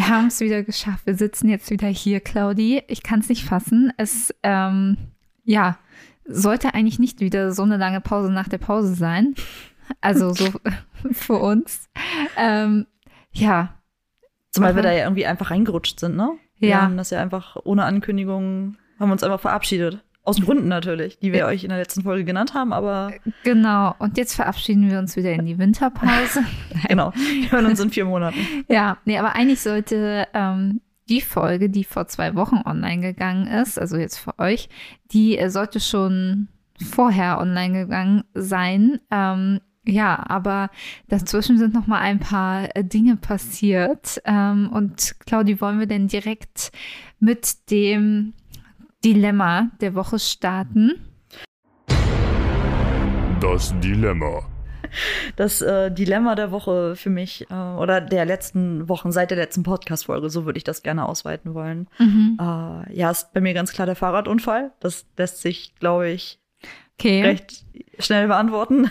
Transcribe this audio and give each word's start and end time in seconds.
Wir 0.00 0.08
haben 0.08 0.28
es 0.28 0.40
wieder 0.40 0.62
geschafft. 0.62 1.04
Wir 1.04 1.14
sitzen 1.14 1.50
jetzt 1.50 1.68
wieder 1.70 1.88
hier, 1.88 2.20
Claudi. 2.20 2.82
Ich 2.88 3.02
kann 3.02 3.20
es 3.20 3.28
nicht 3.28 3.44
fassen. 3.44 3.92
Es, 3.98 4.34
ähm, 4.42 4.96
ja, 5.44 5.76
sollte 6.24 6.72
eigentlich 6.72 6.98
nicht 6.98 7.20
wieder 7.20 7.52
so 7.52 7.64
eine 7.64 7.76
lange 7.76 8.00
Pause 8.00 8.32
nach 8.32 8.48
der 8.48 8.56
Pause 8.56 8.94
sein. 8.94 9.34
Also 10.00 10.32
so 10.32 10.46
für 11.12 11.34
uns. 11.34 11.90
Ähm, 12.38 12.86
ja. 13.32 13.74
Zumal 14.52 14.74
wir 14.74 14.82
da 14.82 14.90
ja 14.90 15.04
irgendwie 15.04 15.26
einfach 15.26 15.50
reingerutscht 15.50 16.00
sind, 16.00 16.16
ne? 16.16 16.30
Wir 16.58 16.70
Ja. 16.70 16.80
haben 16.80 16.96
das 16.96 17.10
ja 17.10 17.20
einfach 17.20 17.56
ohne 17.64 17.84
Ankündigung, 17.84 18.78
haben 18.98 19.08
wir 19.10 19.12
uns 19.12 19.22
einfach 19.22 19.40
verabschiedet. 19.40 20.02
Aus 20.30 20.40
Gründen 20.40 20.68
natürlich, 20.68 21.18
die 21.18 21.32
wir 21.32 21.46
euch 21.46 21.64
in 21.64 21.70
der 21.70 21.78
letzten 21.78 22.02
Folge 22.02 22.24
genannt 22.24 22.54
haben, 22.54 22.72
aber 22.72 23.12
Genau. 23.42 23.94
Und 23.98 24.16
jetzt 24.16 24.34
verabschieden 24.34 24.88
wir 24.88 24.98
uns 24.98 25.16
wieder 25.16 25.32
in 25.32 25.44
die 25.44 25.58
Winterpause. 25.58 26.44
genau, 26.88 27.12
wir 27.14 27.50
hören 27.50 27.66
uns 27.66 27.80
in 27.80 27.90
vier 27.90 28.04
Monaten. 28.04 28.38
Ja, 28.68 28.98
nee, 29.04 29.18
aber 29.18 29.34
eigentlich 29.34 29.60
sollte 29.60 30.28
ähm, 30.32 30.80
die 31.08 31.20
Folge, 31.20 31.68
die 31.68 31.84
vor 31.84 32.06
zwei 32.06 32.34
Wochen 32.36 32.60
online 32.64 33.02
gegangen 33.02 33.48
ist, 33.48 33.78
also 33.78 33.96
jetzt 33.96 34.18
für 34.18 34.38
euch, 34.38 34.68
die 35.10 35.36
äh, 35.36 35.50
sollte 35.50 35.80
schon 35.80 36.48
vorher 36.80 37.40
online 37.40 37.80
gegangen 37.80 38.24
sein. 38.32 39.00
Ähm, 39.10 39.60
ja, 39.84 40.22
aber 40.28 40.70
dazwischen 41.08 41.58
sind 41.58 41.74
noch 41.74 41.86
mal 41.86 41.98
ein 41.98 42.20
paar 42.20 42.74
äh, 42.76 42.84
Dinge 42.84 43.16
passiert. 43.16 44.20
Ähm, 44.24 44.70
und 44.72 45.16
Claudi, 45.26 45.60
wollen 45.60 45.80
wir 45.80 45.86
denn 45.86 46.06
direkt 46.06 46.70
mit 47.18 47.70
dem 47.70 48.34
Dilemma 49.04 49.70
der 49.80 49.94
Woche 49.94 50.18
starten? 50.18 50.92
Das 53.40 53.74
Dilemma. 53.80 54.42
Das 55.36 55.62
äh, 55.62 55.90
Dilemma 55.90 56.34
der 56.34 56.50
Woche 56.50 56.96
für 56.96 57.10
mich 57.10 57.46
äh, 57.50 57.54
oder 57.54 58.00
der 58.00 58.24
letzten 58.26 58.88
Wochen 58.88 59.12
seit 59.12 59.30
der 59.30 59.38
letzten 59.38 59.62
Podcast-Folge, 59.62 60.28
so 60.28 60.44
würde 60.44 60.58
ich 60.58 60.64
das 60.64 60.82
gerne 60.82 61.08
ausweiten 61.08 61.54
wollen. 61.54 61.88
Äh, 61.98 62.94
ja, 62.94 63.10
ist 63.10 63.32
bei 63.32 63.40
mir 63.40 63.54
ganz 63.54 63.72
klar 63.72 63.86
der 63.86 63.96
Fahrradunfall. 63.96 64.72
Das 64.80 65.06
lässt 65.16 65.40
sich, 65.40 65.74
glaube 65.78 66.08
ich, 66.10 66.38
Okay. 66.98 67.22
recht 67.22 67.64
schnell 67.98 68.26
beantworten. 68.26 68.90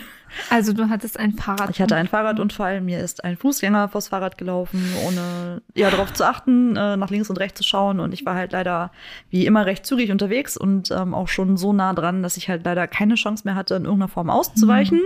Also 0.50 0.74
du 0.74 0.90
hattest 0.90 1.20
ein 1.20 1.34
Fahrrad. 1.34 1.70
Ich 1.70 1.82
hatte 1.82 1.96
einen 1.96 2.08
Fahrradunfall, 2.08 2.82
mir 2.82 3.00
ist 3.00 3.24
ein 3.24 3.38
Fußgänger 3.38 3.90
vors 3.90 4.08
Fahrrad 4.10 4.38
gelaufen, 4.38 4.84
ohne 5.06 5.62
ja 5.76 5.90
darauf 5.90 6.14
zu 6.14 6.26
achten, 6.26 6.76
äh, 6.76 6.98
nach 6.98 7.10
links 7.10 7.30
und 7.30 7.40
rechts 7.40 7.60
zu 7.60 7.64
schauen. 7.64 8.00
Und 8.00 8.14
ich 8.14 8.26
war 8.26 8.36
halt 8.36 8.52
leider 8.52 8.92
wie 9.30 9.46
immer 9.46 9.66
recht 9.66 9.86
zügig 9.86 10.12
unterwegs 10.12 10.58
und 10.58 10.92
ähm, 10.92 11.14
auch 11.14 11.28
schon 11.28 11.58
so 11.58 11.74
nah 11.74 11.94
dran, 11.94 12.24
dass 12.24 12.38
ich 12.38 12.50
halt 12.50 12.66
leider 12.66 12.88
keine 12.88 13.16
Chance 13.16 13.44
mehr 13.46 13.56
hatte, 13.56 13.76
in 13.76 13.86
irgendeiner 13.86 14.10
Form 14.10 14.30
auszuweichen. 14.30 15.02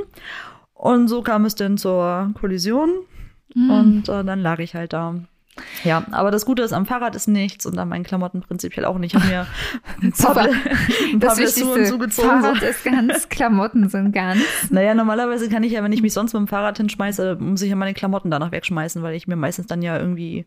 Und 0.74 1.08
so 1.08 1.22
kam 1.22 1.46
es 1.46 1.56
dann 1.56 1.78
zur 1.78 2.32
Kollision 2.40 2.90
und 3.56 4.10
äh, 4.10 4.24
dann 4.24 4.42
lag 4.42 4.60
ich 4.60 4.76
halt 4.76 4.94
da. 4.94 5.16
Ja, 5.84 6.04
aber 6.12 6.32
das 6.32 6.46
Gute 6.46 6.64
ist, 6.64 6.74
am 6.74 6.86
Fahrrad 6.86 7.16
ist 7.16 7.28
nichts 7.28 7.66
und 7.66 7.78
an 7.78 7.88
meinen 7.90 8.04
Klamotten 8.04 8.42
prinzipiell 8.42 8.86
auch 8.86 8.98
nicht. 8.98 9.14
Ich 9.16 9.20
habe 9.22 9.30
mir 9.32 9.48
ein 10.02 10.12
paar, 10.12 10.34
Super. 10.34 10.42
ein 11.14 11.20
paar 11.20 11.30
Das 11.30 11.38
Blessuren 11.38 11.86
zugezogen. 11.86 12.42
so. 12.42 12.48
Fahrrad 12.48 12.62
ist 12.64 12.84
ganz, 12.84 13.30
Klamotten 13.30 13.90
sind 13.90 14.12
ganz. 14.14 14.42
Naja, 14.72 14.94
normalerweise 14.96 15.50
kann 15.50 15.64
ich 15.64 15.74
ja, 15.74 15.84
wenn 15.84 15.94
ich 15.94 16.02
mich 16.02 16.14
sonst 16.14 16.34
mit 16.34 16.40
dem 16.42 16.48
Fahrrad 16.48 16.78
hinschmeiße, 16.78 17.36
muss 17.40 17.62
ich 17.62 17.70
ja 17.70 17.76
meine 17.76 17.94
Klamotten 17.94 18.32
danach 18.32 18.52
wegschmeißen, 18.52 19.04
weil 19.04 19.14
ich 19.16 19.28
mir 19.28 19.36
meistens 19.36 19.68
dann 19.68 19.82
ja 19.82 19.98
irgendwie 20.00 20.46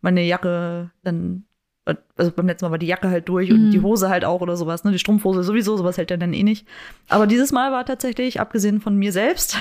meine 0.00 0.22
Jacke 0.24 0.90
dann, 1.04 1.44
also 2.16 2.32
beim 2.32 2.46
letzten 2.46 2.64
Mal 2.66 2.70
war 2.72 2.78
die 2.78 2.86
Jacke 2.86 3.08
halt 3.10 3.28
durch 3.28 3.52
und 3.52 3.66
Mhm. 3.66 3.70
die 3.70 3.82
Hose 3.82 4.08
halt 4.08 4.24
auch 4.24 4.40
oder 4.40 4.56
sowas, 4.56 4.82
ne? 4.84 4.92
Die 4.92 4.98
Strumpfhose 4.98 5.42
sowieso, 5.42 5.76
sowas 5.76 5.96
hält 5.98 6.10
ja 6.10 6.16
dann 6.16 6.32
eh 6.32 6.42
nicht. 6.42 6.66
Aber 7.08 7.26
dieses 7.26 7.52
Mal 7.52 7.70
war 7.72 7.84
tatsächlich, 7.84 8.40
abgesehen 8.40 8.80
von 8.80 8.96
mir 8.96 9.12
selbst, 9.12 9.58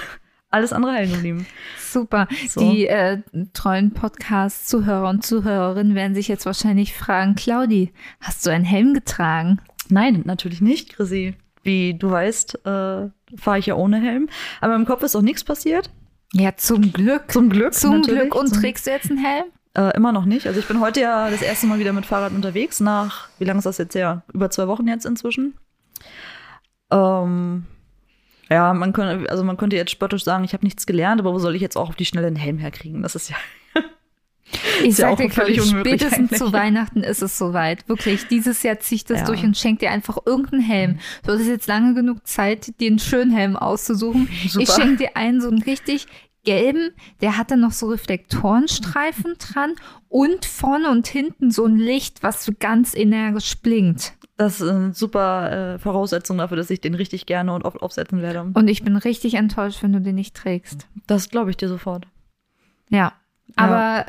alles 0.49 0.73
andere 0.73 0.93
heil 0.93 1.07
geblieben. 1.07 1.45
Super. 1.77 2.27
So. 2.47 2.59
Die 2.59 2.87
äh, 2.87 3.21
treuen 3.53 3.91
Podcast-Zuhörer 3.91 5.09
und 5.09 5.25
Zuhörerinnen 5.25 5.95
werden 5.95 6.15
sich 6.15 6.27
jetzt 6.27 6.45
wahrscheinlich 6.45 6.93
fragen, 6.93 7.35
Claudi, 7.35 7.91
hast 8.19 8.45
du 8.45 8.49
einen 8.49 8.65
Helm 8.65 8.93
getragen? 8.93 9.59
Nein, 9.89 10.23
natürlich 10.25 10.61
nicht, 10.61 10.93
Chrissy. 10.93 11.35
Wie 11.63 11.93
du 11.93 12.11
weißt, 12.11 12.65
äh, 12.65 13.09
fahre 13.35 13.59
ich 13.59 13.67
ja 13.67 13.75
ohne 13.75 14.01
Helm. 14.01 14.29
Aber 14.61 14.75
im 14.75 14.85
Kopf 14.85 15.03
ist 15.03 15.15
auch 15.15 15.21
nichts 15.21 15.43
passiert. 15.43 15.89
Ja, 16.33 16.55
zum 16.55 16.93
Glück. 16.93 17.31
Zum 17.31 17.49
Glück. 17.49 17.73
Zum 17.73 18.01
natürlich. 18.01 18.21
Glück. 18.21 18.35
Und 18.35 18.53
trägst 18.53 18.87
du 18.87 18.91
jetzt 18.91 19.09
einen 19.09 19.23
Helm? 19.23 19.45
Äh, 19.75 19.95
immer 19.95 20.11
noch 20.11 20.25
nicht. 20.25 20.47
Also 20.47 20.59
ich 20.59 20.67
bin 20.67 20.79
heute 20.79 21.01
ja 21.01 21.29
das 21.29 21.41
erste 21.41 21.67
Mal 21.67 21.79
wieder 21.79 21.93
mit 21.93 22.05
Fahrrad 22.05 22.33
unterwegs, 22.33 22.79
nach, 22.79 23.29
wie 23.37 23.45
lange 23.45 23.59
ist 23.59 23.65
das 23.65 23.77
jetzt 23.77 23.95
her? 23.95 24.23
Über 24.33 24.49
zwei 24.49 24.67
Wochen 24.67 24.87
jetzt 24.87 25.05
inzwischen. 25.05 25.55
Ähm, 26.91 27.65
ja, 28.49 28.73
man 28.73 28.93
könnte, 28.93 29.29
also 29.29 29.43
man 29.43 29.57
könnte 29.57 29.75
jetzt 29.75 29.91
spöttisch 29.91 30.23
sagen, 30.23 30.43
ich 30.43 30.53
habe 30.53 30.65
nichts 30.65 30.85
gelernt, 30.85 31.21
aber 31.21 31.33
wo 31.33 31.39
soll 31.39 31.55
ich 31.55 31.61
jetzt 31.61 31.77
auch 31.77 31.89
auf 31.89 31.95
die 31.95 32.05
Schnelle 32.05 32.27
einen 32.27 32.35
Helm 32.35 32.57
herkriegen? 32.57 33.01
Das 33.01 33.15
ist 33.15 33.29
ja. 33.29 33.35
Ich 34.83 34.95
sag 34.95 35.17
dir, 35.17 35.29
völlig 35.29 35.61
unmöglich 35.61 36.01
spätestens 36.01 36.31
eigentlich. 36.31 36.39
zu 36.39 36.53
Weihnachten 36.53 37.03
ist 37.03 37.21
es 37.21 37.37
soweit. 37.37 37.87
Wirklich, 37.87 38.27
dieses 38.27 38.63
Jahr 38.63 38.79
zieh 38.79 38.95
ich 38.95 39.05
das 39.05 39.19
Ja. 39.19 39.25
durch 39.25 39.43
und 39.43 39.55
schenk 39.55 39.79
dir 39.79 39.91
einfach 39.91 40.17
irgendeinen 40.25 40.63
Helm. 40.63 40.99
Du 41.23 41.33
hattest 41.33 41.49
jetzt 41.49 41.67
lange 41.67 41.93
genug 41.93 42.25
Zeit, 42.25 42.79
dir 42.79 42.87
einen 42.87 42.97
schönen 42.97 43.31
Helm 43.31 43.55
auszusuchen. 43.55 44.27
Super. 44.47 44.63
Ich 44.63 44.69
schenk 44.71 44.97
dir 44.97 45.15
einen, 45.15 45.39
so 45.41 45.49
einen 45.49 45.61
richtig 45.61 46.07
gelben, 46.45 46.91
der 47.21 47.37
hatte 47.37 47.57
noch 47.57 47.73
so 47.73 47.89
Reflektorenstreifen 47.89 49.35
dran 49.37 49.75
und 50.07 50.45
vorne 50.45 50.89
und 50.89 51.07
hinten 51.07 51.51
so 51.51 51.65
ein 51.65 51.75
Licht, 51.77 52.23
was 52.23 52.45
so 52.45 52.53
ganz 52.57 52.95
energisch 52.95 53.55
blinkt. 53.61 54.13
Das 54.39 54.61
ist 54.61 54.69
eine 54.69 54.93
super 54.93 55.73
äh, 55.73 55.79
Voraussetzung 55.79 56.37
dafür, 56.37 56.55
dass 56.55 56.69
ich 56.69 56.79
den 56.79 56.95
richtig 56.95 57.25
gerne 57.25 57.53
und 57.53 57.65
oft 57.65 57.81
aufsetzen 57.81 58.21
werde. 58.21 58.49
Und 58.53 58.69
ich 58.69 58.85
bin 58.85 58.95
richtig 58.95 59.33
enttäuscht, 59.33 59.83
wenn 59.83 59.91
du 59.91 59.99
den 59.99 60.15
nicht 60.15 60.33
trägst. 60.33 60.87
Das 61.07 61.29
glaube 61.29 61.49
ich 61.49 61.57
dir 61.57 61.67
sofort. 61.67 62.07
Ja. 62.89 63.11
Aber 63.57 64.05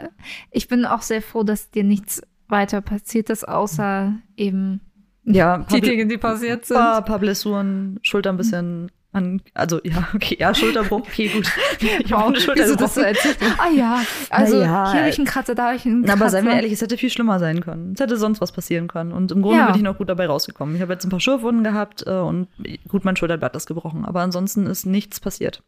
ich 0.53 0.69
bin 0.69 0.85
auch 0.85 1.03
sehr 1.03 1.21
froh, 1.21 1.43
dass 1.43 1.71
dir 1.73 1.83
nichts 1.83 2.23
weiter 2.47 2.81
passiert 2.81 3.29
ist, 3.29 3.49
außer 3.49 4.13
eben 4.37 4.81
Ja, 5.25 5.59
die 5.73 5.81
Dinge, 5.81 6.07
die 6.07 6.17
passiert 6.17 6.65
sind. 6.65 6.77
paar, 6.77 7.03
paar 7.05 7.19
Blessuren, 7.19 7.99
Schulter 8.03 8.31
ein 8.31 8.37
bisschen 8.37 8.93
an, 9.13 9.43
also 9.55 9.81
ja, 9.83 10.09
okay, 10.15 10.37
ja, 10.39 10.55
Schulterbruch, 10.55 11.01
okay, 11.01 11.29
gut. 11.29 11.51
Ich 11.81 12.11
Wow, 12.13 12.29
eine 12.29 12.41
Schulter 12.41 12.63
wieso 12.65 12.77
das 12.77 12.95
so? 12.95 13.01
Ah 13.01 13.71
ja, 13.75 14.03
also 14.31 14.61
ja, 14.61 14.91
hier 14.93 15.01
habe 15.01 15.11
ich 15.11 15.19
einen 15.19 15.27
Kratzer, 15.27 15.55
da 15.55 15.67
habe 15.69 15.77
ich 15.77 15.87
einen 15.87 16.05
Kratzer. 16.05 16.21
aber 16.21 16.31
seien 16.31 16.45
wir 16.47 16.53
ehrlich, 16.55 16.73
es 16.73 16.81
hätte 16.83 16.97
viel 16.97 17.11
schlimmer 17.11 17.39
sein 17.39 17.61
können. 17.61 17.93
Es 17.95 18.01
hätte 18.01 18.17
sonst 18.17 18.41
was 18.41 18.53
passieren 18.53 18.87
können. 18.89 19.13
Und 19.13 19.33
im 19.33 19.43
Grunde 19.43 19.59
Ja. 19.59 19.67
bin 19.67 19.77
ich 19.77 19.83
noch 19.83 19.97
gut 19.99 20.09
dabei 20.09 20.27
rausgekommen. 20.27 20.77
Ich 20.77 20.83
habe 20.83 20.93
jetzt 20.93 21.05
ein 21.05 21.11
paar 21.11 21.21
Schürfwunden 21.21 21.65
gehabt 21.65 22.05
äh, 22.07 22.11
und 22.11 22.49
gut, 22.89 23.05
mein 23.05 23.17
Schulterblatt 23.17 23.57
ist 23.57 23.67
gebrochen. 23.67 24.05
Aber 24.05 24.21
ansonsten 24.21 24.67
ist 24.67 24.87
nichts 24.87 25.19
passiert. 25.21 25.63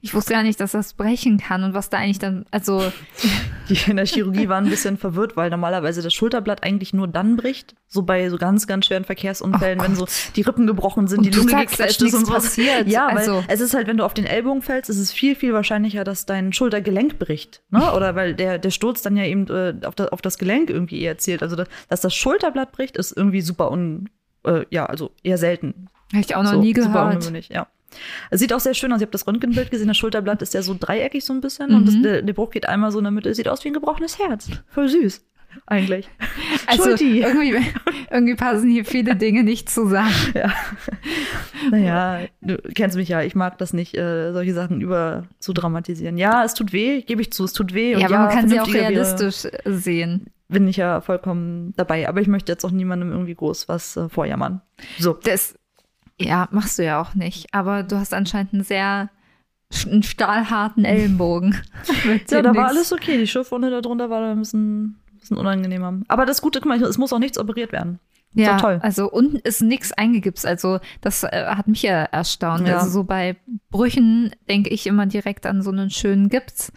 Ich 0.00 0.14
wusste 0.14 0.32
gar 0.32 0.42
nicht, 0.42 0.60
dass 0.60 0.72
das 0.72 0.94
brechen 0.94 1.38
kann 1.38 1.62
und 1.64 1.74
was 1.74 1.90
da 1.90 1.98
eigentlich 1.98 2.18
dann, 2.18 2.46
also 2.50 2.92
Die 3.68 3.78
in 3.90 3.96
der 3.96 4.06
Chirurgie 4.06 4.48
waren 4.48 4.64
ein 4.64 4.70
bisschen 4.70 4.96
verwirrt, 4.96 5.36
weil 5.36 5.50
normalerweise 5.50 6.02
das 6.02 6.14
Schulterblatt 6.14 6.62
eigentlich 6.64 6.94
nur 6.94 7.06
dann 7.06 7.36
bricht, 7.36 7.74
so 7.86 8.02
bei 8.02 8.28
so 8.30 8.38
ganz, 8.38 8.66
ganz 8.66 8.86
schweren 8.86 9.04
Verkehrsunfällen, 9.04 9.80
Oh 9.80 9.84
wenn 9.84 9.94
so 9.94 10.06
die 10.36 10.40
Rippen 10.42 10.66
gebrochen 10.66 11.06
sind, 11.06 11.18
Und 11.18 11.24
die 11.26 11.30
du 11.30 11.38
Lunge 11.40 11.50
sagst, 11.52 11.78
ist 11.80 12.00
und 12.00 12.04
nichts 12.06 12.26
sowas. 12.26 12.56
Passiert. 12.88 13.00
Ja, 13.02 13.08
weil 13.08 13.18
Also- 13.18 13.44
es 13.48 13.60
ist 13.60 13.74
halt, 13.74 13.86
wenn 13.86 13.96
du 13.98 14.04
auf 14.04 14.14
den 14.14 14.24
Ellbogen 14.26 14.62
fällst, 14.62 14.90
ist 14.90 14.98
es 14.98 15.12
viel, 15.12 15.34
viel 15.34 15.52
wahrscheinlicher, 15.52 16.04
dass 16.04 16.26
dein 16.26 16.52
Schultergelenk 16.52 17.18
bricht. 17.18 17.62
Ne? 17.70 17.80
Oder 17.94 18.14
weil 18.14 18.34
der, 18.34 18.58
der 18.58 18.70
Sturz 18.70 19.02
dann 19.02 19.16
ja 19.16 19.24
eben 19.24 19.46
äh, 19.48 19.74
auf, 19.86 19.94
das, 19.94 20.08
auf 20.08 20.22
das 20.22 20.38
Gelenk 20.38 20.70
irgendwie 20.70 21.00
eher 21.02 21.18
zielt. 21.18 21.42
Also, 21.42 21.56
dass, 21.56 21.68
dass 21.88 22.00
das 22.00 22.14
Schulterblatt 22.14 22.72
bricht, 22.72 22.96
ist 22.96 23.12
irgendwie 23.16 23.40
super 23.40 23.70
un, 23.70 24.08
äh, 24.44 24.64
ja, 24.70 24.86
also 24.86 25.10
eher 25.22 25.38
selten. 25.38 25.88
habe 26.12 26.20
ich 26.22 26.34
auch 26.36 26.42
noch 26.42 26.52
so, 26.52 26.60
nie 26.60 26.74
Super 26.74 26.88
gehört. 26.88 27.14
ungewöhnlich, 27.16 27.48
ja. 27.50 27.66
Es 28.30 28.40
sieht 28.40 28.52
auch 28.52 28.60
sehr 28.60 28.74
schön 28.74 28.92
aus. 28.92 28.98
Ich 28.98 29.02
habe 29.02 29.12
das 29.12 29.26
Röntgenbild 29.26 29.70
gesehen. 29.70 29.88
Das 29.88 29.96
Schulterblatt 29.96 30.42
ist 30.42 30.52
ja 30.52 30.60
so 30.60 30.76
dreieckig 30.78 31.24
so 31.24 31.32
ein 31.32 31.40
bisschen 31.40 31.74
und 31.74 31.86
das, 31.88 31.94
Mhm. 31.94 32.02
der, 32.02 32.22
der 32.22 32.32
Bruch 32.34 32.50
geht 32.50 32.68
einmal 32.68 32.92
so 32.92 32.98
in 32.98 33.04
der 33.04 33.10
Mitte. 33.12 33.30
Es 33.30 33.38
sieht 33.38 33.48
aus 33.48 33.64
wie 33.64 33.68
ein 33.68 33.74
gebrochenes 33.74 34.18
Herz. 34.18 34.48
Voll 34.68 34.88
süß, 34.88 35.24
eigentlich. 35.66 36.08
Also 36.66 36.90
irgendwie, 36.90 37.56
irgendwie 38.10 38.34
passen 38.34 38.70
hier 38.70 38.84
viele 38.84 39.16
Dinge 39.16 39.42
nicht 39.44 39.68
zusammen. 39.68 40.12
Ja. 40.34 40.52
Naja, 41.70 42.20
du 42.40 42.56
kennst 42.74 42.96
mich 42.96 43.08
ja. 43.08 43.22
Ich 43.22 43.34
mag 43.34 43.58
das 43.58 43.72
nicht, 43.72 43.96
äh, 43.96 44.32
solche 44.32 44.54
Sachen 44.54 44.80
über 44.80 45.24
zu 45.38 45.52
dramatisieren. 45.52 46.16
Ja, 46.16 46.44
es 46.44 46.54
tut 46.54 46.72
weh, 46.72 47.02
gebe 47.02 47.20
ich 47.22 47.32
zu, 47.32 47.44
es 47.44 47.52
tut 47.52 47.74
weh. 47.74 47.92
Ja, 47.96 48.06
aber 48.06 48.18
man 48.18 48.28
kann 48.30 48.48
sie 48.48 48.60
auch 48.60 48.68
vernünftiger 48.68 49.00
wäre- 49.00 49.06
realistisch 49.08 49.50
sehen. 49.64 50.26
Bin 50.48 50.66
ich 50.68 50.76
ja 50.76 51.00
vollkommen 51.00 51.74
dabei. 51.76 52.08
Aber 52.08 52.20
ich 52.20 52.28
möchte 52.28 52.52
jetzt 52.52 52.64
auch 52.64 52.70
niemandem 52.70 53.10
irgendwie 53.10 53.34
groß 53.34 53.68
was 53.68 53.96
äh, 53.96 54.08
vorjammern. 54.08 54.60
So. 54.98 55.12
Das, 55.14 55.58
ja, 56.18 56.48
machst 56.52 56.78
du 56.78 56.84
ja 56.84 57.00
auch 57.02 57.14
nicht. 57.14 57.52
Aber 57.52 57.82
du 57.82 57.96
hast 57.96 58.14
anscheinend 58.14 58.54
einen 58.54 58.62
sehr 58.64 59.10
einen 59.86 60.02
stahlharten 60.02 60.84
Ellenbogen. 60.86 61.56
Ja, 62.30 62.40
da 62.42 62.54
war 62.54 62.68
alles 62.68 62.92
okay. 62.92 63.18
Die 63.18 63.26
Schürfwunde 63.26 63.70
da 63.70 63.80
drunter 63.82 64.08
war 64.08 64.20
da 64.22 64.30
ein 64.32 64.38
bisschen 64.38 64.98
ein 65.30 65.34
bisschen 65.34 65.46
unangenehmer. 65.46 66.00
Aber 66.08 66.26
das 66.26 66.42
Gute, 66.42 66.60
guck 66.60 66.68
mal, 66.68 66.82
es 66.82 66.98
muss 66.98 67.12
auch 67.12 67.18
nichts 67.18 67.38
operiert 67.38 67.72
werden. 67.72 68.00
Ja, 68.34 68.58
toll. 68.58 68.78
also 68.82 69.10
unten 69.10 69.36
ist 69.38 69.62
nichts 69.62 69.92
eingegipst. 69.92 70.44
Also 70.44 70.80
das 71.00 71.24
äh, 71.24 71.46
hat 71.46 71.66
mich 71.66 71.82
ja 71.82 72.04
erstaunt. 72.04 72.68
Ja. 72.68 72.78
Also 72.78 72.90
so 72.90 73.04
bei 73.04 73.36
Brüchen 73.70 74.34
denke 74.48 74.68
ich 74.70 74.86
immer 74.86 75.06
direkt 75.06 75.46
an 75.46 75.62
so 75.62 75.70
einen 75.70 75.90
schönen 75.90 76.28
Gips. 76.28 76.70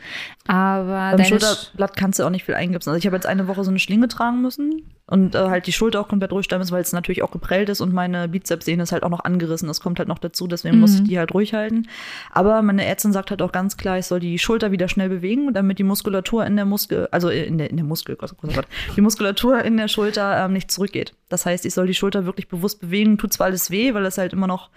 Aber 0.48 1.18
Beim 1.18 1.26
Schulterblatt 1.26 1.98
kannst 1.98 2.20
du 2.20 2.24
auch 2.24 2.30
nicht 2.30 2.46
viel 2.46 2.56
eingipsen. 2.56 2.92
Also 2.92 2.98
ich 2.98 3.06
habe 3.06 3.18
jetzt 3.18 3.26
eine 3.26 3.48
Woche 3.48 3.64
so 3.64 3.70
eine 3.70 3.80
Schlinge 3.80 4.08
tragen 4.08 4.42
müssen 4.42 4.94
und 5.12 5.36
äh, 5.36 5.50
halt 5.50 5.68
die 5.68 5.74
Schulter 5.74 6.00
auch 6.00 6.08
komplett 6.08 6.32
ruhig 6.32 6.46
stellen 6.46 6.62
müssen, 6.62 6.72
weil 6.72 6.82
es 6.82 6.94
natürlich 6.94 7.22
auch 7.22 7.32
geprellt 7.32 7.68
ist 7.68 7.82
und 7.82 7.92
meine 7.94 8.30
Bizepssehne 8.30 8.84
ist 8.84 8.94
halt 8.94 9.04
auch 9.04 9.10
noch 9.10 9.26
angerissen. 9.26 9.68
Das 9.68 9.82
kommt 9.82 10.00
halt 10.00 10.08
noch 10.08 10.20
dazu, 10.20 10.48
deswegen 10.48 10.80
muss 10.80 10.96
ich 10.96 11.04
die 11.04 11.20
halt 11.20 11.34
ruhig 11.34 11.54
halten. 11.54 11.90
Aber 12.32 12.62
meine 12.62 12.86
Ärztin 12.86 13.12
sagt 13.12 13.30
halt 13.30 13.42
auch 13.42 13.52
ganz 13.52 13.76
klar, 13.76 14.00
ich 14.00 14.06
soll 14.06 14.22
die 14.22 14.40
Schulter 14.40 14.72
wieder 14.72 14.88
schnell 14.88 15.10
bewegen, 15.10 15.54
damit 15.54 15.80
die 15.80 15.84
Muskulatur 15.84 16.46
in 16.46 16.56
der 16.56 16.64
Muskel, 16.64 17.10
also 17.12 17.28
in 17.28 17.58
der, 17.58 17.70
in 17.70 17.76
der 17.76 17.86
Muskel, 17.86 18.16
Gott, 18.16 18.34
Gott, 18.38 18.56
Gott, 18.56 18.68
die 18.96 19.02
Muskulatur 19.02 19.62
in 19.66 19.76
der 19.76 19.90
Schulter 19.90 20.46
ähm, 20.46 20.54
nicht 20.54 20.72
zurückgeht. 20.72 21.14
Das 21.28 21.46
heißt, 21.46 21.66
ich 21.66 21.74
soll 21.74 21.88
die 21.88 21.94
Schulter 21.94 22.26
wirklich 22.26 22.48
bewusst 22.48 22.80
bewegen. 22.80 23.18
Tut 23.18 23.34
zwar 23.34 23.48
alles 23.48 23.70
weh, 23.70 23.94
weil 23.94 24.06
es 24.06 24.18
halt 24.18 24.32
immer 24.32 24.48
noch, 24.48 24.70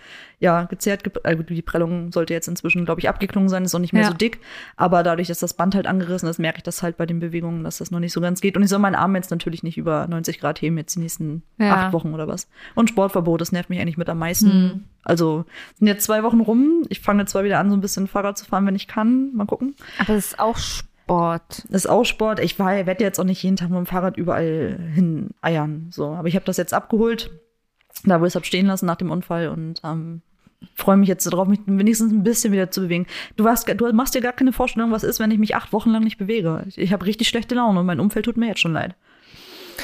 ja, 0.44 0.64
gezerrt, 0.64 1.02
gut, 1.04 1.14
die 1.48 1.62
Prellung 1.62 2.12
sollte 2.12 2.34
jetzt 2.34 2.48
inzwischen, 2.48 2.84
glaube 2.84 3.00
ich, 3.00 3.08
abgeklungen 3.08 3.48
sein, 3.48 3.64
ist 3.64 3.74
auch 3.74 3.78
nicht 3.78 3.94
mehr 3.94 4.02
Ja. 4.02 4.08
so 4.08 4.14
dick. 4.14 4.40
Aber 4.76 5.02
dadurch, 5.02 5.28
dass 5.28 5.38
das 5.38 5.54
Band 5.54 5.74
halt 5.74 5.86
angerissen 5.86 6.28
ist, 6.28 6.38
merke 6.38 6.58
ich 6.58 6.62
das 6.64 6.82
halt 6.82 6.98
bei 6.98 7.06
den 7.06 7.18
Bewegungen, 7.18 7.64
dass 7.64 7.78
das 7.78 7.90
noch 7.90 7.98
nicht 7.98 8.12
so 8.12 8.20
ganz 8.20 8.42
geht. 8.42 8.56
Und 8.56 8.62
ich 8.62 8.68
soll 8.68 8.78
meinen 8.78 8.94
Arm 8.94 9.14
jetzt 9.16 9.30
natürlich 9.30 9.62
nicht 9.62 9.78
über 9.78 10.06
90 10.06 10.38
Grad 10.40 10.60
heben, 10.60 10.76
jetzt 10.76 10.96
die 10.96 11.00
nächsten 11.00 11.42
Ja. 11.58 11.74
acht 11.86 11.92
Wochen 11.94 12.12
oder 12.12 12.28
was. 12.28 12.46
Und 12.74 12.90
Sportverbot, 12.90 13.40
das 13.40 13.52
nervt 13.52 13.70
mich 13.70 13.80
eigentlich 13.80 13.96
mit 13.96 14.08
am 14.10 14.18
meisten. 14.18 14.50
Hm. 14.52 14.84
Also 15.02 15.46
sind 15.78 15.86
jetzt 15.86 16.04
zwei 16.04 16.22
Wochen 16.22 16.40
rum. 16.40 16.82
Ich 16.90 17.00
fange 17.00 17.22
jetzt 17.22 17.32
zwar 17.32 17.44
wieder 17.44 17.58
an, 17.58 17.70
so 17.70 17.76
ein 17.76 17.80
bisschen 17.80 18.06
Fahrrad 18.06 18.36
zu 18.36 18.44
fahren, 18.44 18.66
wenn 18.66 18.76
ich 18.76 18.86
kann. 18.86 19.34
Mal 19.34 19.46
gucken. 19.46 19.74
aber 19.98 20.14
es 20.14 20.26
ist 20.32 20.38
auch 20.38 20.58
Sport. 20.58 21.64
Das 21.70 21.84
ist 21.84 21.86
auch 21.86 22.04
Sport. 22.04 22.40
Ich 22.40 22.58
werde 22.58 23.02
jetzt 23.04 23.18
auch 23.18 23.24
nicht 23.24 23.42
jeden 23.42 23.56
Tag 23.56 23.70
mit 23.70 23.78
dem 23.78 23.86
Fahrrad 23.86 24.16
überall 24.18 24.78
hin 24.94 25.30
eiern. 25.42 25.88
So. 25.90 26.08
Aber 26.08 26.28
ich 26.28 26.34
habe 26.34 26.44
das 26.44 26.56
jetzt 26.58 26.74
abgeholt, 26.74 27.30
da 28.04 28.20
wo 28.20 28.24
ich 28.24 28.28
es 28.32 28.34
habe 28.34 28.44
stehen 28.46 28.66
lassen 28.66 28.86
nach 28.86 28.96
dem 28.96 29.10
Unfall 29.10 29.48
und 29.48 29.80
ähm, 29.84 30.20
freue 30.74 30.96
mich 30.96 31.08
jetzt 31.08 31.26
darauf, 31.26 31.48
mich 31.48 31.60
wenigstens 31.66 32.12
ein 32.12 32.22
bisschen 32.22 32.52
wieder 32.52 32.70
zu 32.70 32.82
bewegen. 32.82 33.06
Du, 33.36 33.44
warst, 33.44 33.68
du 33.68 33.92
machst 33.92 34.14
dir 34.14 34.20
gar 34.20 34.32
keine 34.32 34.52
Vorstellung, 34.52 34.90
was 34.90 35.04
ist, 35.04 35.20
wenn 35.20 35.30
ich 35.30 35.38
mich 35.38 35.56
acht 35.56 35.72
Wochen 35.72 35.90
lang 35.90 36.04
nicht 36.04 36.18
bewege. 36.18 36.64
Ich, 36.68 36.78
ich 36.78 36.92
habe 36.92 37.06
richtig 37.06 37.28
schlechte 37.28 37.54
Laune 37.54 37.80
und 37.80 37.86
mein 37.86 38.00
Umfeld 38.00 38.24
tut 38.24 38.36
mir 38.36 38.48
jetzt 38.48 38.60
schon 38.60 38.72
leid. 38.72 38.94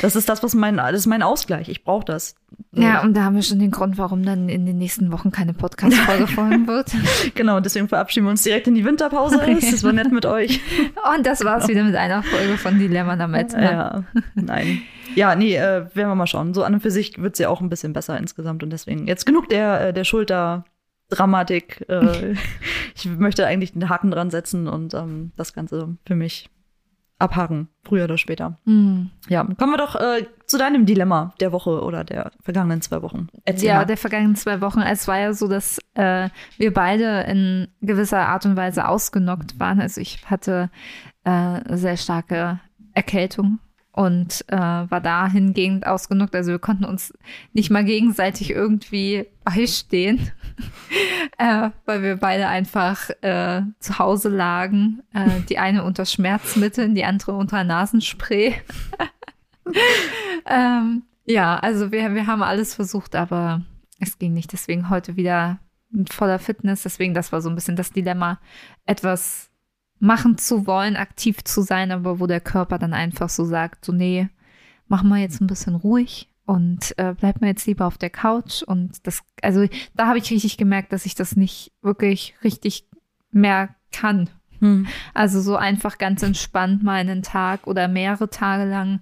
Das 0.02 0.16
ist 0.16 0.28
das, 0.28 0.42
was 0.42 0.54
mein, 0.54 0.76
das 0.76 0.94
ist 0.94 1.06
mein 1.06 1.22
Ausgleich. 1.22 1.68
Ich 1.68 1.84
brauche 1.84 2.04
das. 2.04 2.36
So. 2.72 2.82
Ja, 2.82 3.02
und 3.02 3.14
da 3.14 3.24
haben 3.24 3.34
wir 3.34 3.42
schon 3.42 3.58
den 3.58 3.70
Grund, 3.70 3.98
warum 3.98 4.24
dann 4.24 4.48
in 4.48 4.66
den 4.66 4.78
nächsten 4.78 5.12
Wochen 5.12 5.30
keine 5.30 5.52
Podcast-Folge 5.52 6.26
folgen 6.28 6.66
wird. 6.66 6.92
Genau, 7.34 7.56
und 7.56 7.66
deswegen 7.66 7.88
verabschieden 7.88 8.26
wir 8.26 8.30
uns 8.30 8.42
direkt 8.42 8.66
in 8.68 8.74
die 8.74 8.84
Winterpause. 8.84 9.40
Das 9.70 9.84
war 9.84 9.92
nett 9.92 10.12
mit 10.12 10.26
euch. 10.26 10.60
Und 11.14 11.26
das 11.26 11.44
war's 11.44 11.68
wieder 11.68 11.84
mit 11.84 11.94
einer 11.94 12.22
Folge 12.22 12.56
von 12.56 12.78
Dilemma 12.78 13.16
damit. 13.16 13.52
Ja, 13.52 14.04
nein. 14.34 14.82
Ja, 15.14 15.34
nee, 15.34 15.56
äh, 15.56 15.86
werden 15.94 16.08
wir 16.08 16.14
mal 16.14 16.26
schauen. 16.26 16.54
So 16.54 16.62
an 16.62 16.74
und 16.74 16.80
für 16.80 16.90
sich 16.90 17.20
wird 17.20 17.36
sie 17.36 17.44
ja 17.44 17.48
auch 17.48 17.60
ein 17.60 17.68
bisschen 17.68 17.92
besser 17.92 18.16
insgesamt 18.16 18.62
und 18.62 18.70
deswegen 18.70 19.06
jetzt 19.06 19.26
genug 19.26 19.48
der, 19.48 19.88
äh, 19.88 19.92
der 19.92 20.04
Schulterdramatik. 21.10 21.84
Äh, 21.88 22.34
ich 22.94 23.06
möchte 23.06 23.46
eigentlich 23.46 23.74
einen 23.74 23.88
Haken 23.88 24.10
dran 24.10 24.30
setzen 24.30 24.68
und 24.68 24.94
ähm, 24.94 25.32
das 25.36 25.52
Ganze 25.52 25.96
für 26.06 26.14
mich 26.14 26.48
abhaken, 27.18 27.68
früher 27.84 28.04
oder 28.04 28.16
später. 28.16 28.58
Hm. 28.64 29.10
Ja, 29.28 29.44
kommen 29.44 29.72
wir 29.72 29.76
doch 29.76 29.94
äh, 29.94 30.24
zu 30.46 30.56
deinem 30.56 30.86
Dilemma 30.86 31.34
der 31.38 31.52
Woche 31.52 31.82
oder 31.82 32.02
der 32.02 32.32
vergangenen 32.40 32.80
zwei 32.80 33.02
Wochen. 33.02 33.28
Erzähl 33.44 33.68
Ja, 33.68 33.76
mal. 33.76 33.84
der 33.84 33.98
vergangenen 33.98 34.36
zwei 34.36 34.62
Wochen. 34.62 34.80
Es 34.80 35.06
war 35.06 35.18
ja 35.18 35.34
so, 35.34 35.46
dass 35.46 35.78
äh, 35.94 36.30
wir 36.56 36.72
beide 36.72 37.20
in 37.22 37.68
gewisser 37.82 38.26
Art 38.26 38.46
und 38.46 38.56
Weise 38.56 38.88
ausgenockt 38.88 39.60
waren. 39.60 39.80
Also 39.80 40.00
ich 40.00 40.30
hatte 40.30 40.70
äh, 41.24 41.76
sehr 41.76 41.98
starke 41.98 42.58
Erkältung 42.94 43.58
und 43.92 44.44
äh, 44.48 44.56
war 44.56 45.00
dahingehend 45.02 45.86
ausgenockt. 45.86 46.34
Also 46.34 46.52
wir 46.52 46.58
konnten 46.58 46.84
uns 46.84 47.12
nicht 47.52 47.70
mal 47.70 47.84
gegenseitig 47.84 48.50
irgendwie 48.50 49.26
beistehen, 49.44 50.30
äh, 51.38 51.70
weil 51.84 52.02
wir 52.02 52.16
beide 52.16 52.48
einfach 52.48 53.10
äh, 53.22 53.62
zu 53.78 53.98
Hause 53.98 54.28
lagen. 54.28 55.02
Äh, 55.12 55.40
die 55.48 55.58
eine 55.58 55.84
unter 55.84 56.04
Schmerzmitteln, 56.04 56.94
die 56.94 57.04
andere 57.04 57.32
unter 57.32 57.64
Nasenspray. 57.64 58.54
ähm, 60.46 61.02
ja, 61.24 61.58
also 61.58 61.92
wir, 61.92 62.14
wir 62.14 62.26
haben 62.26 62.42
alles 62.42 62.74
versucht, 62.74 63.14
aber 63.14 63.62
es 63.98 64.18
ging 64.18 64.32
nicht. 64.32 64.52
Deswegen 64.52 64.90
heute 64.90 65.16
wieder 65.16 65.58
mit 65.90 66.12
voller 66.12 66.38
Fitness. 66.38 66.82
Deswegen, 66.82 67.14
das 67.14 67.32
war 67.32 67.40
so 67.40 67.48
ein 67.48 67.54
bisschen 67.54 67.76
das 67.76 67.92
Dilemma, 67.92 68.40
etwas 68.86 69.50
machen 69.98 70.38
zu 70.38 70.66
wollen, 70.66 70.96
aktiv 70.96 71.44
zu 71.44 71.60
sein, 71.60 71.92
aber 71.92 72.20
wo 72.20 72.26
der 72.26 72.40
Körper 72.40 72.78
dann 72.78 72.94
einfach 72.94 73.28
so 73.28 73.44
sagt, 73.44 73.84
so 73.84 73.92
nee, 73.92 74.28
mach 74.88 75.02
mal 75.02 75.20
jetzt 75.20 75.40
ein 75.40 75.46
bisschen 75.46 75.74
ruhig 75.74 76.28
und 76.50 76.98
äh, 76.98 77.14
bleib 77.16 77.40
mal 77.40 77.46
jetzt 77.46 77.68
lieber 77.68 77.86
auf 77.86 77.96
der 77.96 78.10
Couch. 78.10 78.64
Und 78.64 79.06
das, 79.06 79.22
also 79.40 79.68
da 79.94 80.08
habe 80.08 80.18
ich 80.18 80.32
richtig 80.32 80.56
gemerkt, 80.56 80.92
dass 80.92 81.06
ich 81.06 81.14
das 81.14 81.36
nicht 81.36 81.70
wirklich 81.80 82.34
richtig 82.42 82.88
mehr 83.30 83.76
kann. 83.92 84.28
Hm. 84.58 84.88
Also 85.14 85.40
so 85.40 85.54
einfach 85.54 85.96
ganz 85.96 86.24
entspannt 86.24 86.82
mal 86.82 86.96
einen 86.96 87.22
Tag 87.22 87.68
oder 87.68 87.86
mehrere 87.86 88.30
Tage 88.30 88.68
lang 88.68 88.98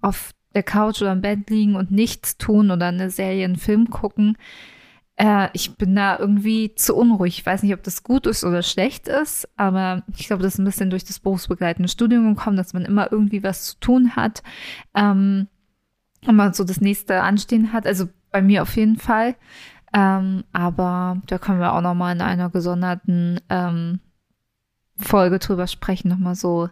auf 0.00 0.30
der 0.54 0.62
Couch 0.62 1.02
oder 1.02 1.10
im 1.10 1.22
Bett 1.22 1.50
liegen 1.50 1.74
und 1.74 1.90
nichts 1.90 2.38
tun 2.38 2.70
oder 2.70 2.86
eine 2.86 3.10
Serie, 3.10 3.46
einen 3.46 3.56
Film 3.56 3.90
gucken. 3.90 4.38
Äh, 5.16 5.48
ich 5.54 5.74
bin 5.74 5.96
da 5.96 6.16
irgendwie 6.16 6.72
zu 6.76 6.94
unruhig. 6.94 7.36
Ich 7.36 7.44
weiß 7.44 7.64
nicht, 7.64 7.74
ob 7.74 7.82
das 7.82 8.04
gut 8.04 8.28
ist 8.28 8.44
oder 8.44 8.62
schlecht 8.62 9.08
ist, 9.08 9.48
aber 9.56 10.04
ich 10.16 10.28
glaube, 10.28 10.44
das 10.44 10.54
ist 10.54 10.60
ein 10.60 10.64
bisschen 10.66 10.90
durch 10.90 11.02
das 11.02 11.18
berufsbegleitende 11.18 11.88
Studium 11.88 12.36
gekommen, 12.36 12.56
dass 12.56 12.74
man 12.74 12.84
immer 12.84 13.10
irgendwie 13.10 13.42
was 13.42 13.64
zu 13.64 13.80
tun 13.80 14.14
hat. 14.14 14.44
Ähm, 14.94 15.48
und 16.26 16.36
man 16.36 16.52
so 16.52 16.64
das 16.64 16.80
nächste 16.80 17.22
Anstehen 17.22 17.72
hat. 17.72 17.86
Also 17.86 18.08
bei 18.30 18.42
mir 18.42 18.62
auf 18.62 18.76
jeden 18.76 18.96
Fall. 18.96 19.36
Ähm, 19.92 20.44
aber 20.52 21.20
da 21.26 21.38
können 21.38 21.60
wir 21.60 21.74
auch 21.74 21.82
noch 21.82 21.94
mal 21.94 22.12
in 22.12 22.22
einer 22.22 22.48
gesonderten 22.48 23.40
ähm, 23.50 24.00
Folge 24.96 25.38
drüber 25.38 25.66
sprechen, 25.66 26.08
noch 26.08 26.18
mal 26.18 26.34
so, 26.34 26.70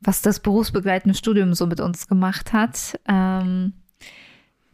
was 0.00 0.22
das 0.22 0.40
berufsbegleitende 0.40 1.16
Studium 1.16 1.54
so 1.54 1.66
mit 1.66 1.80
uns 1.80 2.08
gemacht 2.08 2.52
hat. 2.52 2.98
Ähm, 3.06 3.74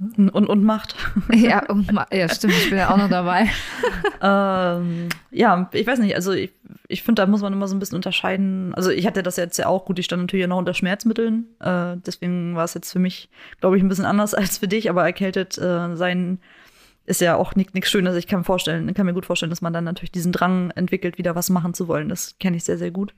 Und, 0.01 0.31
und 0.31 0.63
macht. 0.63 0.95
ja, 1.33 1.67
und, 1.67 1.91
ja, 2.13 2.29
stimmt, 2.29 2.55
ich 2.55 2.71
bin 2.71 2.79
ja 2.79 2.91
auch 2.91 2.97
noch 2.97 3.09
dabei. 3.09 3.49
ähm, 4.23 5.09
ja, 5.33 5.69
ich 5.73 5.87
weiß 5.87 5.99
nicht, 5.99 6.15
also 6.15 6.33
ich, 6.33 6.53
ich 6.87 7.03
finde, 7.03 7.23
da 7.23 7.27
muss 7.27 7.43
man 7.43 7.53
immer 7.53 7.67
so 7.67 7.75
ein 7.75 7.81
bisschen 7.81 7.97
unterscheiden. 7.97 8.75
Also 8.75 8.91
ich 8.91 9.07
hatte 9.09 9.25
das 9.25 9.37
jetzt 9.37 9.59
ja 9.59 9.67
auch 9.67 9.87
gut, 9.87 9.99
ich 9.99 10.05
stand 10.05 10.23
natürlich 10.23 10.47
noch 10.47 10.59
unter 10.59 10.75
Schmerzmitteln. 10.75 11.47
Äh, 11.59 11.97
deswegen 12.07 12.55
war 12.55 12.65
es 12.65 12.75
jetzt 12.75 12.93
für 12.93 13.01
mich, 13.01 13.29
glaube 13.61 13.77
ich, 13.77 13.83
ein 13.83 13.89
bisschen 13.89 14.05
anders 14.05 14.35
als 14.35 14.59
für 14.59 14.69
dich, 14.69 14.89
aber 14.89 15.03
erkältet 15.05 15.59
äh, 15.59 15.97
sein 15.97 16.39
ist 17.05 17.23
ja 17.23 17.37
auch 17.37 17.55
nichts 17.55 17.91
Schönes. 17.91 18.15
Ich 18.17 18.27
kann, 18.27 18.45
vorstellen, 18.45 18.93
kann 18.93 19.07
mir 19.07 19.15
gut 19.15 19.27
vorstellen, 19.27 19.51
dass 19.51 19.63
man 19.63 19.73
dann 19.73 19.85
natürlich 19.85 20.13
diesen 20.13 20.31
Drang 20.31 20.71
entwickelt, 20.73 21.17
wieder 21.17 21.35
was 21.35 21.49
machen 21.49 21.73
zu 21.73 21.89
wollen. 21.89 22.11
Das 22.11 22.39
kenne 22.39 22.59
ich 22.59 22.65
sehr, 22.65 22.77
sehr 22.77 22.91
gut. 22.91 23.15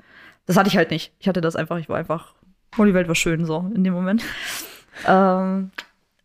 Das 0.47 0.57
hatte 0.57 0.69
ich 0.69 0.77
halt 0.77 0.93
nicht. 0.93 1.13
Ich 1.19 1.29
hatte 1.29 1.41
das 1.41 1.57
einfach, 1.57 1.77
ich 1.79 1.89
war 1.89 1.99
einfach, 1.99 2.35
oh, 2.79 2.85
die 2.85 2.95
Welt 2.95 3.09
war 3.09 3.17
schön 3.17 3.45
so 3.45 3.71
in 3.75 3.83
dem 3.83 3.93
Moment. 3.93 4.23
ähm, 5.09 5.73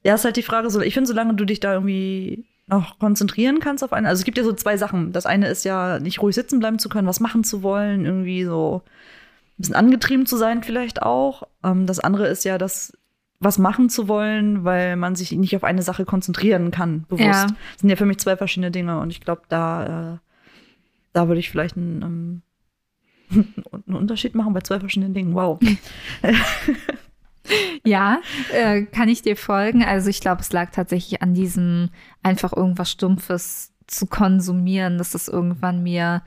ja, 0.06 0.14
ist 0.14 0.24
halt 0.24 0.38
die 0.38 0.44
Frage, 0.44 0.70
so, 0.70 0.82
ich 0.82 0.94
finde, 0.94 1.08
solange 1.08 1.34
du 1.34 1.46
dich 1.46 1.60
da 1.60 1.74
irgendwie 1.74 2.46
noch 2.68 3.00
konzentrieren 3.00 3.60
kannst 3.60 3.84
auf 3.84 3.92
eine, 3.92 4.08
also 4.08 4.22
es 4.22 4.24
gibt 4.24 4.38
ja 4.38 4.44
so 4.44 4.54
zwei 4.54 4.78
Sachen. 4.78 5.12
Das 5.14 5.26
eine 5.26 5.48
ist 5.48 5.66
ja, 5.66 6.00
nicht 6.00 6.22
ruhig 6.22 6.36
sitzen 6.36 6.60
bleiben 6.60 6.78
zu 6.78 6.90
können, 6.90 7.08
was 7.08 7.20
machen 7.20 7.44
zu 7.44 7.64
wollen, 7.64 8.06
irgendwie 8.06 8.44
so 8.44 8.84
ein 8.86 9.58
bisschen 9.58 9.74
angetrieben 9.74 10.28
zu 10.28 10.38
sein 10.38 10.62
vielleicht 10.62 11.02
auch. 11.02 11.48
Ähm, 11.64 11.88
das 11.88 12.00
andere 12.00 12.28
ist 12.28 12.46
ja, 12.46 12.60
das 12.60 12.96
was 13.40 13.58
machen 13.58 13.90
zu 13.90 14.08
wollen, 14.08 14.64
weil 14.64 14.96
man 14.96 15.16
sich 15.16 15.32
nicht 15.32 15.56
auf 15.56 15.64
eine 15.64 15.82
Sache 15.82 16.06
konzentrieren 16.06 16.70
kann, 16.70 17.06
bewusst. 17.10 17.26
Ja. 17.26 17.48
Das 17.48 17.82
sind 17.82 17.90
ja 17.90 17.96
für 17.96 18.06
mich 18.06 18.20
zwei 18.20 18.38
verschiedene 18.38 18.70
Dinge 18.70 19.00
und 19.00 19.10
ich 19.10 19.22
glaube, 19.22 19.42
da, 19.50 20.14
äh, 20.14 20.18
da 21.14 21.28
würde 21.28 21.40
ich 21.40 21.50
vielleicht 21.50 21.78
einen, 21.78 22.44
ähm, 23.32 23.54
einen 23.88 23.96
Unterschied 23.96 24.36
machen 24.36 24.54
bei 24.54 24.62
zwei 24.62 24.80
verschiedenen 24.80 25.16
Dingen. 25.16 25.34
Wow. 25.34 25.60
Ja, 27.84 28.20
äh, 28.54 28.84
kann 28.84 29.10
ich 29.10 29.22
dir 29.22 29.38
folgen. 29.38 29.84
Also 29.84 30.10
ich 30.10 30.22
glaube, 30.22 30.42
es 30.42 30.52
lag 30.52 30.72
tatsächlich 30.72 31.22
an 31.22 31.34
diesem 31.34 31.90
einfach 32.24 32.54
irgendwas 32.54 32.92
Stumpfes 32.92 33.72
zu 33.88 34.08
konsumieren, 34.08 34.98
dass 34.98 35.12
das 35.12 35.28
irgendwann 35.28 35.84
mir 35.84 36.24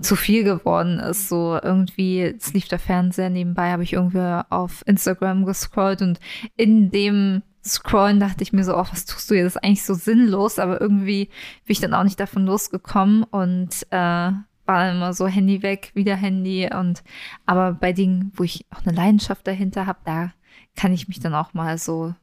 zu 0.00 0.16
viel 0.16 0.44
geworden 0.44 0.98
ist. 0.98 1.28
So 1.28 1.58
irgendwie, 1.62 2.22
es 2.22 2.52
lief 2.52 2.68
der 2.68 2.78
Fernseher 2.78 3.30
nebenbei, 3.30 3.70
habe 3.70 3.84
ich 3.84 3.92
irgendwie 3.92 4.42
auf 4.50 4.82
Instagram 4.86 5.44
gescrollt 5.44 6.02
und 6.02 6.18
in 6.56 6.90
dem 6.90 7.42
Scrollen 7.64 8.20
dachte 8.20 8.42
ich 8.42 8.52
mir 8.52 8.64
so, 8.64 8.76
oh, 8.76 8.86
was 8.90 9.06
tust 9.06 9.30
du 9.30 9.34
hier? 9.34 9.44
Das 9.44 9.56
ist 9.56 9.64
eigentlich 9.64 9.84
so 9.84 9.94
sinnlos, 9.94 10.58
aber 10.58 10.80
irgendwie 10.80 11.26
bin 11.26 11.72
ich 11.72 11.80
dann 11.80 11.94
auch 11.94 12.04
nicht 12.04 12.20
davon 12.20 12.46
losgekommen 12.46 13.24
und 13.24 13.86
äh, 13.90 14.30
war 14.66 14.90
immer 14.90 15.12
so 15.12 15.26
Handy 15.26 15.62
weg, 15.62 15.90
wieder 15.94 16.16
Handy 16.16 16.68
und 16.72 17.02
aber 17.44 17.72
bei 17.72 17.92
Dingen, 17.92 18.32
wo 18.34 18.42
ich 18.42 18.66
auch 18.70 18.84
eine 18.84 18.96
Leidenschaft 18.96 19.46
dahinter 19.46 19.86
habe, 19.86 19.98
da 20.04 20.32
kann 20.76 20.92
ich 20.92 21.08
mich 21.08 21.20
dann 21.20 21.34
auch 21.34 21.54
mal 21.54 21.78
so 21.78 22.14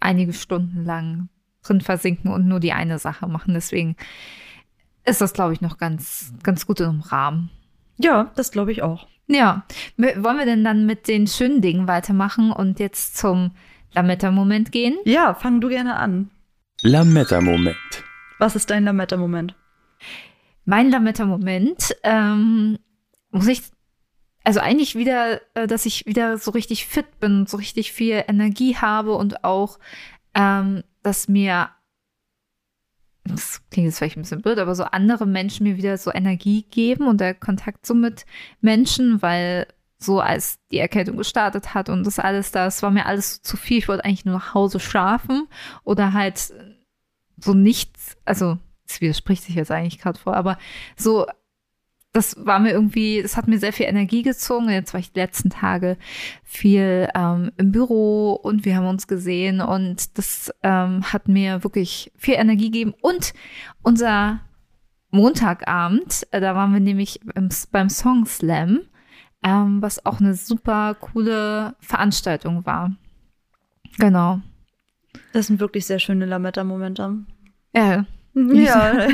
einige 0.00 0.32
Stunden 0.32 0.84
lang 0.84 1.28
drin 1.62 1.80
versinken 1.80 2.30
und 2.30 2.46
nur 2.46 2.60
die 2.60 2.72
eine 2.72 2.98
Sache 2.98 3.26
machen. 3.26 3.54
Deswegen 3.54 3.96
ist 5.04 5.20
das, 5.20 5.32
glaube 5.32 5.52
ich, 5.52 5.60
noch 5.60 5.78
ganz, 5.78 6.32
ganz 6.42 6.66
gut 6.66 6.80
im 6.80 7.00
Rahmen. 7.00 7.50
Ja, 7.96 8.32
das 8.36 8.50
glaube 8.50 8.72
ich 8.72 8.82
auch. 8.82 9.06
Ja, 9.26 9.64
wollen 9.96 10.38
wir 10.38 10.44
denn 10.44 10.64
dann 10.64 10.84
mit 10.84 11.08
den 11.08 11.26
schönen 11.26 11.62
Dingen 11.62 11.88
weitermachen 11.88 12.52
und 12.52 12.78
jetzt 12.78 13.16
zum 13.16 13.52
Lametta-Moment 13.94 14.72
gehen? 14.72 14.96
Ja, 15.04 15.34
fang 15.34 15.60
du 15.60 15.68
gerne 15.68 15.96
an. 15.96 16.30
Lametta-Moment. 16.82 17.76
Was 18.38 18.56
ist 18.56 18.68
dein 18.70 18.84
Lametta-Moment? 18.84 19.54
Mein 20.66 20.90
Lametta-Moment, 20.90 21.96
ähm, 22.02 22.78
muss 23.30 23.46
ich, 23.46 23.62
also 24.44 24.60
eigentlich 24.60 24.94
wieder, 24.94 25.40
äh, 25.54 25.66
dass 25.66 25.86
ich 25.86 26.06
wieder 26.06 26.38
so 26.38 26.50
richtig 26.50 26.86
fit 26.86 27.18
bin, 27.18 27.46
so 27.46 27.56
richtig 27.56 27.92
viel 27.92 28.22
Energie 28.28 28.76
habe 28.76 29.14
und 29.14 29.42
auch, 29.42 29.78
ähm, 30.34 30.84
dass 31.02 31.28
mir, 31.28 31.70
das 33.24 33.62
klingt 33.70 33.86
jetzt 33.86 33.98
vielleicht 33.98 34.18
ein 34.18 34.22
bisschen 34.22 34.42
blöd, 34.42 34.58
aber 34.58 34.74
so 34.74 34.84
andere 34.84 35.26
Menschen 35.26 35.64
mir 35.64 35.78
wieder 35.78 35.96
so 35.96 36.12
Energie 36.12 36.62
geben 36.70 37.08
und 37.08 37.20
der 37.20 37.34
Kontakt 37.34 37.86
so 37.86 37.94
mit 37.94 38.26
Menschen, 38.60 39.22
weil 39.22 39.66
so 39.98 40.20
als 40.20 40.58
die 40.70 40.78
Erkältung 40.78 41.16
gestartet 41.16 41.72
hat 41.72 41.88
und 41.88 42.04
das 42.04 42.18
alles, 42.18 42.50
das 42.50 42.82
war 42.82 42.90
mir 42.90 43.06
alles 43.06 43.40
zu 43.40 43.56
viel. 43.56 43.78
Ich 43.78 43.88
wollte 43.88 44.04
eigentlich 44.04 44.26
nur 44.26 44.34
nach 44.34 44.52
Hause 44.52 44.78
schlafen 44.78 45.48
oder 45.84 46.12
halt 46.12 46.52
so 47.38 47.54
nichts, 47.54 48.18
also 48.26 48.58
das 48.86 49.00
widerspricht 49.00 49.44
sich 49.44 49.54
jetzt 49.54 49.70
eigentlich 49.70 49.98
gerade 49.98 50.18
vor, 50.18 50.36
aber 50.36 50.58
so, 50.96 51.26
das 52.14 52.46
war 52.46 52.60
mir 52.60 52.70
irgendwie, 52.70 53.20
das 53.20 53.36
hat 53.36 53.48
mir 53.48 53.58
sehr 53.58 53.72
viel 53.72 53.86
Energie 53.86 54.22
gezogen. 54.22 54.70
Jetzt 54.70 54.94
war 54.94 55.00
ich 55.00 55.12
die 55.12 55.18
letzten 55.18 55.50
Tage 55.50 55.98
viel 56.44 57.08
ähm, 57.12 57.50
im 57.56 57.72
Büro 57.72 58.34
und 58.34 58.64
wir 58.64 58.76
haben 58.76 58.86
uns 58.86 59.08
gesehen 59.08 59.60
und 59.60 60.16
das 60.16 60.54
ähm, 60.62 61.02
hat 61.12 61.26
mir 61.26 61.64
wirklich 61.64 62.12
viel 62.16 62.34
Energie 62.34 62.70
gegeben. 62.70 62.94
Und 63.00 63.34
unser 63.82 64.40
Montagabend, 65.10 66.24
äh, 66.30 66.40
da 66.40 66.54
waren 66.54 66.72
wir 66.72 66.78
nämlich 66.78 67.20
im, 67.34 67.48
beim 67.72 67.90
Song 67.90 68.26
Slam, 68.26 68.82
ähm, 69.42 69.82
was 69.82 70.06
auch 70.06 70.20
eine 70.20 70.34
super 70.34 70.94
coole 70.94 71.74
Veranstaltung 71.80 72.64
war. 72.64 72.92
Genau. 73.98 74.40
Das 75.32 75.48
sind 75.48 75.58
wirklich 75.58 75.84
sehr 75.84 75.98
schöne 75.98 76.26
Lametta-Momente. 76.26 77.24
Ja, 77.74 78.06
Ja. 78.54 79.08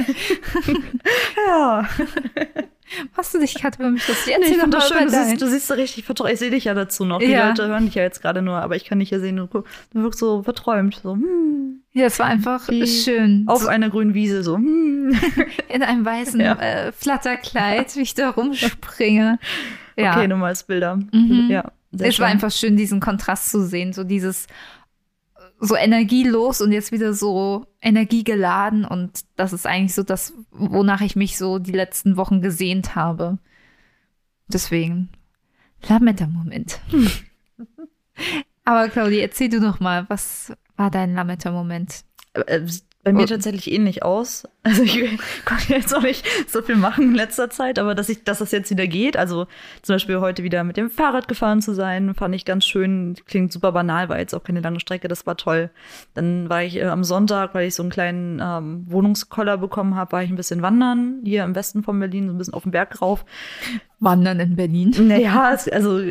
ja. 1.47 1.89
hast 3.17 3.35
du 3.35 3.39
dich 3.39 3.55
gerade 3.55 3.79
über 3.79 3.91
mich 3.91 4.05
das 4.07 4.27
Nee, 4.27 4.33
jetzt 4.33 4.43
ich 4.43 4.49
hier 4.49 4.61
finde 4.61 4.77
das 4.79 4.91
noch 4.91 4.97
schön. 4.99 5.07
mal 5.11 5.13
Du 5.25 5.25
siehst, 5.29 5.43
du 5.43 5.47
siehst 5.49 5.67
so 5.69 5.75
richtig 5.75 6.05
verträumt. 6.05 6.33
Ich 6.33 6.39
sehe 6.39 6.51
dich 6.51 6.65
ja 6.65 6.75
dazu 6.75 7.05
noch. 7.05 7.19
Die 7.21 7.27
Ja. 7.27 7.49
Leute 7.49 7.69
hören 7.69 7.85
dich 7.87 7.95
ja 7.95 8.03
jetzt 8.03 8.21
gerade 8.23 8.43
nur, 8.43 8.57
aber 8.57 8.77
ich 8.77 8.85
kann 8.85 8.99
dich 8.99 9.11
ja 9.11 9.21
sehen. 9.21 9.37
Du, 9.37 9.65
wirkst 9.93 10.19
so 10.21 10.43
verträumt. 10.43 11.01
So, 11.03 11.15
hm, 11.15 11.83
Ja, 11.93 12.07
es 12.07 12.19
war 12.19 12.27
einfach 12.27 12.69
Wie 12.69 12.87
schön. 12.87 13.45
auf 13.47 13.67
einer 13.67 13.91
grünen 13.91 14.15
Wiese. 14.15 14.43
So, 14.43 14.57
hm. 14.57 15.19
in 15.69 15.83
einem 15.83 16.05
weißen 16.05 16.41
Ja. 16.41 16.55
äh, 16.55 16.93
Flatterkleid, 16.93 17.95
wie 17.97 18.01
ich 18.03 18.15
da 18.15 18.31
rumspringe. 18.31 19.39
Ja, 19.97 20.17
Okay, 20.17 20.29
mal 20.29 20.47
als 20.47 20.63
Bilder. 20.65 20.97
Mhm. 21.13 21.49
Ja, 21.51 21.73
es 21.93 22.01
war 22.03 22.11
schön. 22.13 22.25
einfach 22.25 22.51
schön, 22.51 22.77
diesen 22.77 23.01
Kontrast 23.01 23.51
zu 23.51 23.63
sehen, 23.67 23.93
so 23.93 24.03
dieses 24.03 24.47
so 25.61 25.77
energielos 25.77 26.61
und 26.63 26.73
jetzt 26.73 26.91
wieder 26.91 27.13
so 27.13 27.67
energiegeladen 27.83 28.85
und 28.85 29.25
das 29.37 29.53
ist 29.53 29.67
eigentlich 29.67 29.95
so 29.95 30.03
das, 30.03 30.33
wonach 30.51 31.03
ich 31.03 31.17
mich 31.17 31.37
so 31.37 31.59
die 31.59 31.73
letzten 31.73 32.17
Wochen 32.17 32.41
gesehnt 32.41 32.97
habe. 32.97 33.39
Deswegen, 34.49 35.11
Lametta-Moment. 35.87 36.81
Aber 38.65 38.89
Claudia, 38.89 39.21
erzähl 39.21 39.51
du 39.51 39.61
noch 39.61 39.81
mal, 39.81 40.09
was 40.09 40.53
war 40.77 40.91
dein 40.91 41.15
Lametta-Moment? 41.15 42.05
Bei 43.03 43.15
mir 43.15 43.23
Oh. 43.23 43.27
tatsächlich 43.27 43.73
ähnlich 43.73 44.03
aus. 44.03 44.47
Also 44.63 44.83
ich 44.83 45.01
konnte 45.47 45.73
jetzt 45.73 45.97
auch 45.97 46.03
nicht 46.03 46.23
so 46.47 46.61
viel 46.61 46.77
machen 46.77 47.05
in 47.05 47.15
letzter 47.15 47.49
Zeit, 47.49 47.79
aber 47.79 47.95
dass 47.95 48.11
ich, 48.11 48.25
dass 48.25 48.41
das 48.41 48.53
jetzt 48.53 48.71
wieder 48.71 48.87
geht. 48.87 49.17
Also 49.17 49.47
zum 49.81 49.95
Beispiel 49.95 50.21
heute 50.21 50.43
wieder 50.43 50.65
mit 50.65 50.77
dem 50.77 50.91
Fahrrad 50.91 51.29
gefahren 51.29 51.63
zu 51.63 51.73
sein, 51.75 52.13
fand 52.15 52.35
ich 52.35 52.45
ganz 52.45 52.67
schön. 52.67 53.17
Klingt 53.25 53.53
super 53.55 53.73
banal, 53.73 54.11
war 54.11 54.19
jetzt 54.19 54.35
auch 54.35 54.45
keine 54.45 54.61
lange 54.61 54.79
Strecke, 54.79 55.09
das 55.09 55.27
war 55.27 55.39
toll. 55.39 55.71
Dann 56.13 56.51
war 56.51 56.63
ich 56.63 56.77
äh, 56.77 56.85
am 56.85 57.05
Sonntag, 57.05 57.55
weil 57.55 57.69
ich 57.69 57.75
so 57.75 57.83
einen 57.83 57.91
kleinen 57.91 58.39
ähm, 58.45 58.85
Wohnungskoller 58.91 59.57
bekommen 59.57 59.95
habe, 59.95 60.13
war 60.13 60.23
ich 60.23 60.29
ein 60.29 60.37
bisschen 60.37 60.61
wandern 60.61 61.23
hier 61.25 61.45
im 61.45 61.55
Westen 61.55 61.83
von 61.83 61.99
Berlin, 61.99 62.27
so 62.27 62.35
ein 62.35 62.39
bisschen 62.39 62.53
auf 62.55 62.65
den 62.65 62.73
Berg 62.73 63.01
rauf. 63.01 63.25
Wandern 63.99 64.41
in 64.41 64.57
Berlin. 64.57 64.95
Naja, 65.09 65.57
also 65.73 66.03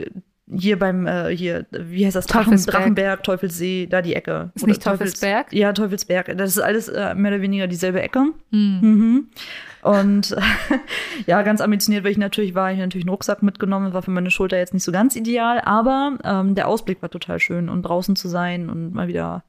hier 0.51 0.79
beim, 0.79 1.05
äh, 1.05 1.35
hier, 1.35 1.65
wie 1.71 2.05
heißt 2.05 2.15
das? 2.15 2.25
Teufelsberg. 2.25 2.77
Drachenberg, 2.77 3.23
Teufelsee, 3.23 3.87
da 3.87 4.01
die 4.01 4.15
Ecke. 4.15 4.51
Ist 4.55 4.63
Oder 4.63 4.71
nicht 4.71 4.83
Teufelsberg? 4.83 5.53
Ja, 5.53 5.73
Teufelsberg. 5.73 6.37
Das 6.37 6.51
ist 6.51 6.59
alles 6.59 6.87
äh, 6.87 7.13
mehr 7.15 7.33
oder 7.33 7.41
weniger 7.41 7.67
dieselbe 7.67 8.01
Ecke. 8.01 8.25
Hm. 8.51 8.79
Mhm. 8.81 9.27
Und 9.81 10.35
ja, 11.27 11.41
ganz 11.41 11.61
ambitioniert, 11.61 12.03
weil 12.03 12.11
ich 12.11 12.17
natürlich 12.17 12.55
war, 12.55 12.71
ich 12.71 12.79
natürlich 12.79 13.05
einen 13.05 13.11
Rucksack 13.11 13.43
mitgenommen, 13.43 13.93
war 13.93 14.01
für 14.01 14.11
meine 14.11 14.31
Schulter 14.31 14.57
jetzt 14.57 14.73
nicht 14.73 14.83
so 14.83 14.91
ganz 14.91 15.15
ideal, 15.15 15.61
aber 15.63 16.17
ähm, 16.23 16.55
der 16.55 16.67
Ausblick 16.67 17.01
war 17.01 17.09
total 17.09 17.39
schön 17.39 17.69
und 17.69 17.83
draußen 17.83 18.15
zu 18.15 18.27
sein 18.27 18.69
und 18.69 18.93
mal 18.93 19.07
wieder 19.07 19.43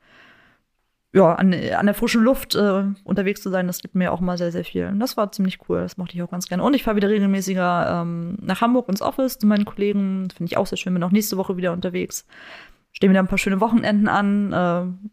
ja, 1.12 1.34
an, 1.34 1.52
an 1.52 1.86
der 1.86 1.94
frischen 1.94 2.22
Luft 2.22 2.54
äh, 2.54 2.84
unterwegs 3.04 3.42
zu 3.42 3.50
sein, 3.50 3.66
das 3.66 3.80
gibt 3.80 3.96
mir 3.96 4.12
auch 4.12 4.20
mal 4.20 4.38
sehr, 4.38 4.52
sehr 4.52 4.64
viel. 4.64 4.86
Und 4.86 5.00
das 5.00 5.16
war 5.16 5.32
ziemlich 5.32 5.58
cool, 5.68 5.80
das 5.80 5.96
mochte 5.96 6.14
ich 6.14 6.22
auch 6.22 6.30
ganz 6.30 6.46
gerne. 6.46 6.62
Und 6.62 6.74
ich 6.74 6.84
fahre 6.84 6.96
wieder 6.96 7.08
regelmäßiger 7.08 8.02
ähm, 8.02 8.38
nach 8.40 8.60
Hamburg 8.60 8.88
ins 8.88 9.02
Office 9.02 9.38
zu 9.38 9.46
meinen 9.46 9.64
Kollegen, 9.64 10.28
finde 10.30 10.50
ich 10.50 10.56
auch 10.56 10.66
sehr 10.66 10.78
schön, 10.78 10.94
bin 10.94 11.02
auch 11.02 11.10
nächste 11.10 11.36
Woche 11.36 11.56
wieder 11.56 11.72
unterwegs. 11.72 12.26
Stehen 12.92 13.10
wieder 13.10 13.20
ein 13.20 13.28
paar 13.28 13.38
schöne 13.38 13.60
Wochenenden 13.60 14.06
an, 14.08 14.52
äh, 14.52 15.08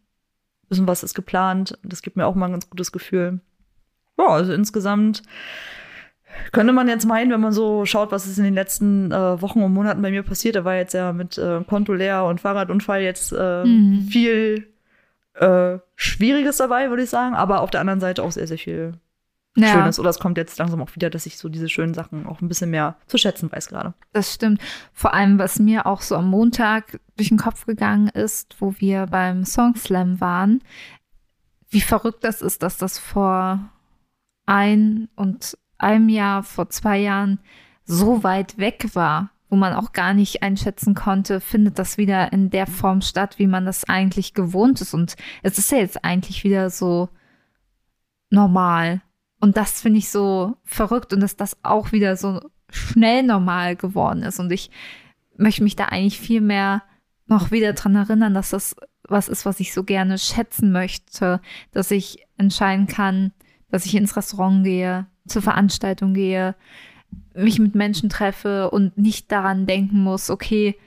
bisschen 0.69 0.87
was 0.87 1.01
ist 1.03 1.15
geplant, 1.15 1.77
das 1.83 2.01
gibt 2.01 2.15
mir 2.17 2.25
auch 2.27 2.35
mal 2.35 2.45
ein 2.47 2.51
ganz 2.51 2.69
gutes 2.69 2.91
Gefühl. 2.91 3.39
Ja, 4.19 4.27
also 4.27 4.53
insgesamt 4.53 5.23
könnte 6.51 6.73
man 6.73 6.87
jetzt 6.87 7.05
meinen, 7.07 7.31
wenn 7.31 7.41
man 7.41 7.51
so 7.53 7.85
schaut, 7.85 8.11
was 8.11 8.27
ist 8.27 8.37
in 8.37 8.43
den 8.43 8.53
letzten 8.53 9.11
äh, 9.11 9.41
Wochen 9.41 9.61
und 9.63 9.73
Monaten 9.73 10.01
bei 10.01 10.11
mir 10.11 10.23
passiert, 10.23 10.55
da 10.55 10.65
war 10.65 10.75
jetzt 10.75 10.93
ja 10.93 11.13
mit 11.13 11.37
äh, 11.37 11.61
Konto 11.67 11.93
leer 11.93 12.25
und 12.25 12.41
Fahrradunfall 12.41 13.01
jetzt 13.01 13.31
äh, 13.31 13.63
Mhm. 13.65 14.01
viel 14.01 14.67
äh, 15.39 15.79
Schwieriges 15.95 16.57
dabei, 16.57 16.89
würde 16.89 17.03
ich 17.03 17.09
sagen, 17.09 17.35
aber 17.35 17.61
auf 17.61 17.69
der 17.69 17.81
anderen 17.81 17.99
Seite 17.99 18.23
auch 18.23 18.31
sehr, 18.31 18.47
sehr 18.47 18.57
viel 18.57 18.93
Ja. 19.55 19.69
Schönes. 19.73 19.99
Oder 19.99 20.09
es 20.11 20.19
kommt 20.19 20.37
jetzt 20.37 20.57
langsam 20.59 20.81
auch 20.81 20.93
wieder, 20.95 21.09
dass 21.09 21.25
ich 21.25 21.37
so 21.37 21.49
diese 21.49 21.67
schönen 21.69 21.93
Sachen 21.93 22.27
auch 22.27 22.41
ein 22.41 22.47
bisschen 22.47 22.69
mehr 22.69 22.95
zu 23.07 23.17
schätzen 23.17 23.51
weiß 23.51 23.69
gerade. 23.69 23.93
Das 24.13 24.33
stimmt. 24.33 24.61
Vor 24.93 25.13
allem, 25.13 25.39
was 25.39 25.57
mir 25.59 25.85
auch 25.87 26.01
so 26.01 26.15
am 26.15 26.29
Montag 26.29 26.99
durch 27.15 27.29
den 27.29 27.37
Kopf 27.39 27.65
gegangen 27.65 28.09
ist, 28.09 28.55
wo 28.59 28.75
wir 28.77 29.07
beim 29.07 29.45
Song 29.45 29.75
Slam 29.75 30.21
waren, 30.21 30.61
wie 31.69 31.81
verrückt 31.81 32.23
das 32.23 32.41
ist, 32.41 32.61
dass 32.63 32.77
das 32.77 32.99
vor 32.99 33.59
ein 34.45 35.09
und 35.15 35.57
einem 35.77 36.09
Jahr, 36.09 36.43
vor 36.43 36.69
zwei 36.69 36.99
Jahren 36.99 37.39
so 37.83 38.23
weit 38.23 38.57
weg 38.57 38.89
war, 38.93 39.31
wo 39.49 39.55
man 39.55 39.73
auch 39.73 39.93
gar 39.93 40.13
nicht 40.13 40.43
einschätzen 40.43 40.93
konnte, 40.93 41.39
findet 41.39 41.79
das 41.79 41.97
wieder 41.97 42.33
in 42.33 42.49
der 42.49 42.67
Form 42.67 43.01
statt, 43.01 43.39
wie 43.39 43.47
man 43.47 43.65
das 43.65 43.85
eigentlich 43.85 44.33
gewohnt 44.33 44.81
ist. 44.81 44.93
Und 44.93 45.15
es 45.43 45.57
ist 45.57 45.71
ja 45.71 45.77
jetzt 45.77 46.03
eigentlich 46.03 46.43
wieder 46.43 46.69
so 46.69 47.09
normal. 48.29 49.01
Und 49.39 49.55
das 49.55 49.81
finde 49.81 49.99
ich 49.99 50.09
so 50.09 50.57
verrückt 50.63 51.13
und 51.13 51.21
dass 51.21 51.35
das 51.35 51.57
auch 51.63 51.91
wieder 51.91 52.17
so 52.17 52.41
schnell 52.69 53.23
normal 53.23 53.75
geworden 53.75 54.23
ist. 54.23 54.39
Und 54.39 54.51
ich 54.51 54.69
möchte 55.37 55.63
mich 55.63 55.75
da 55.75 55.85
eigentlich 55.85 56.19
viel 56.19 56.41
mehr 56.41 56.83
noch 57.27 57.51
wieder 57.51 57.73
dran 57.73 57.95
erinnern, 57.95 58.33
dass 58.33 58.49
das 58.49 58.75
was 59.09 59.29
ist, 59.29 59.45
was 59.45 59.59
ich 59.59 59.73
so 59.73 59.83
gerne 59.83 60.17
schätzen 60.17 60.71
möchte, 60.71 61.41
dass 61.71 61.91
ich 61.91 62.25
entscheiden 62.37 62.87
kann, 62.87 63.31
dass 63.69 63.85
ich 63.85 63.95
ins 63.95 64.17
Restaurant 64.17 64.63
gehe, 64.63 65.07
zur 65.27 65.41
Veranstaltung 65.41 66.13
gehe, 66.13 66.55
mich 67.37 67.59
mit 67.59 67.75
Menschen 67.75 68.09
treffe 68.09 68.69
und 68.71 68.97
nicht 68.97 69.31
daran 69.31 69.65
denken 69.65 70.01
muss, 70.01 70.29
okay, 70.29 70.77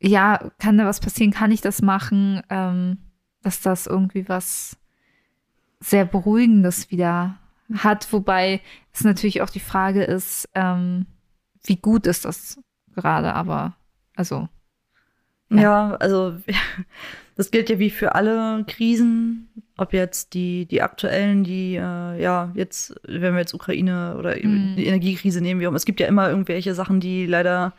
ja, 0.00 0.50
kann 0.58 0.78
da 0.78 0.86
was 0.86 1.00
passieren, 1.00 1.32
kann 1.32 1.50
ich 1.50 1.60
das 1.60 1.82
machen, 1.82 2.42
ähm, 2.50 2.98
dass 3.42 3.60
das 3.60 3.86
irgendwie 3.86 4.28
was 4.28 4.76
sehr 5.80 6.04
Beruhigendes 6.04 6.90
wieder 6.90 7.38
hat, 7.74 8.12
wobei 8.12 8.60
es 8.92 9.04
natürlich 9.04 9.42
auch 9.42 9.50
die 9.50 9.60
Frage 9.60 10.02
ist, 10.04 10.48
ähm, 10.54 11.06
wie 11.64 11.76
gut 11.76 12.06
ist 12.06 12.24
das 12.24 12.60
gerade, 12.94 13.34
aber 13.34 13.76
also 14.16 14.48
Ja. 15.50 15.60
Ja, 15.60 15.94
also 15.96 16.36
das 17.38 17.50
gilt 17.50 17.70
ja 17.70 17.78
wie 17.78 17.88
für 17.90 18.14
alle 18.14 18.64
Krisen, 18.66 19.48
ob 19.78 19.92
jetzt 19.94 20.34
die, 20.34 20.66
die 20.66 20.82
aktuellen, 20.82 21.44
die 21.44 21.76
äh, 21.76 22.20
ja 22.20 22.50
jetzt, 22.54 23.00
wenn 23.06 23.32
wir 23.32 23.38
jetzt 23.40 23.54
Ukraine 23.54 24.16
oder 24.18 24.34
Mhm. 24.36 24.74
die 24.76 24.86
Energiekrise 24.86 25.40
nehmen 25.40 25.60
wir 25.60 25.68
um, 25.68 25.74
es 25.76 25.86
gibt 25.86 26.00
ja 26.00 26.06
immer 26.08 26.28
irgendwelche 26.28 26.74
Sachen, 26.74 26.98
die 26.98 27.26
leider, 27.26 27.72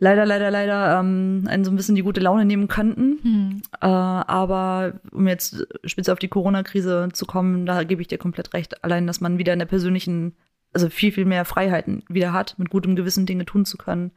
leider, 0.00 0.26
leider, 0.26 0.50
leider 0.50 0.98
ähm, 0.98 1.44
einen 1.48 1.64
so 1.64 1.70
ein 1.70 1.76
bisschen 1.76 1.94
die 1.94 2.02
gute 2.02 2.20
Laune 2.20 2.44
nehmen 2.44 2.66
könnten. 2.68 3.18
hm, 3.22 3.62
Äh, 3.80 3.86
aber 3.86 4.94
um 5.12 5.28
jetzt 5.28 5.64
speziell 5.84 6.12
auf 6.12 6.18
die 6.18 6.28
Corona-Krise 6.28 7.08
zu 7.12 7.24
kommen, 7.24 7.66
da 7.66 7.84
gebe 7.84 8.02
ich 8.02 8.08
dir 8.08 8.18
komplett 8.18 8.52
recht. 8.52 8.82
Allein, 8.84 9.06
dass 9.06 9.20
man 9.20 9.38
wieder 9.38 9.52
in 9.52 9.60
der 9.60 9.66
persönlichen, 9.66 10.34
also 10.72 10.90
viel, 10.90 11.12
viel 11.12 11.24
mehr 11.24 11.44
Freiheiten 11.44 12.02
wieder 12.08 12.32
hat, 12.32 12.56
mit 12.58 12.68
gutem 12.70 12.96
Gewissen 12.96 13.26
Dinge 13.26 13.44
tun 13.46 13.64
zu 13.64 13.76
können, 13.78 14.10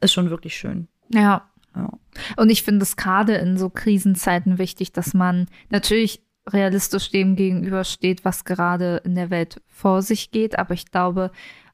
ist 0.00 0.12
schon 0.12 0.30
wirklich 0.30 0.56
schön. 0.56 0.86
ja. 1.10 1.42
Und 2.36 2.50
ich 2.50 2.62
finde 2.62 2.82
es 2.82 2.96
gerade 2.96 3.34
in 3.34 3.56
so 3.56 3.70
Krisenzeiten 3.70 4.58
wichtig, 4.58 4.92
dass 4.92 5.14
man 5.14 5.48
natürlich 5.70 6.22
realistisch 6.48 7.10
dem 7.10 7.36
gegenübersteht, 7.36 8.24
was 8.24 8.44
gerade 8.44 9.00
in 9.04 9.14
der 9.14 9.30
Welt 9.30 9.62
vor 9.66 10.02
sich 10.02 10.30
geht. 10.30 10.58
Aber 10.58 10.74
ich 10.74 10.90
glaube, 10.90 11.30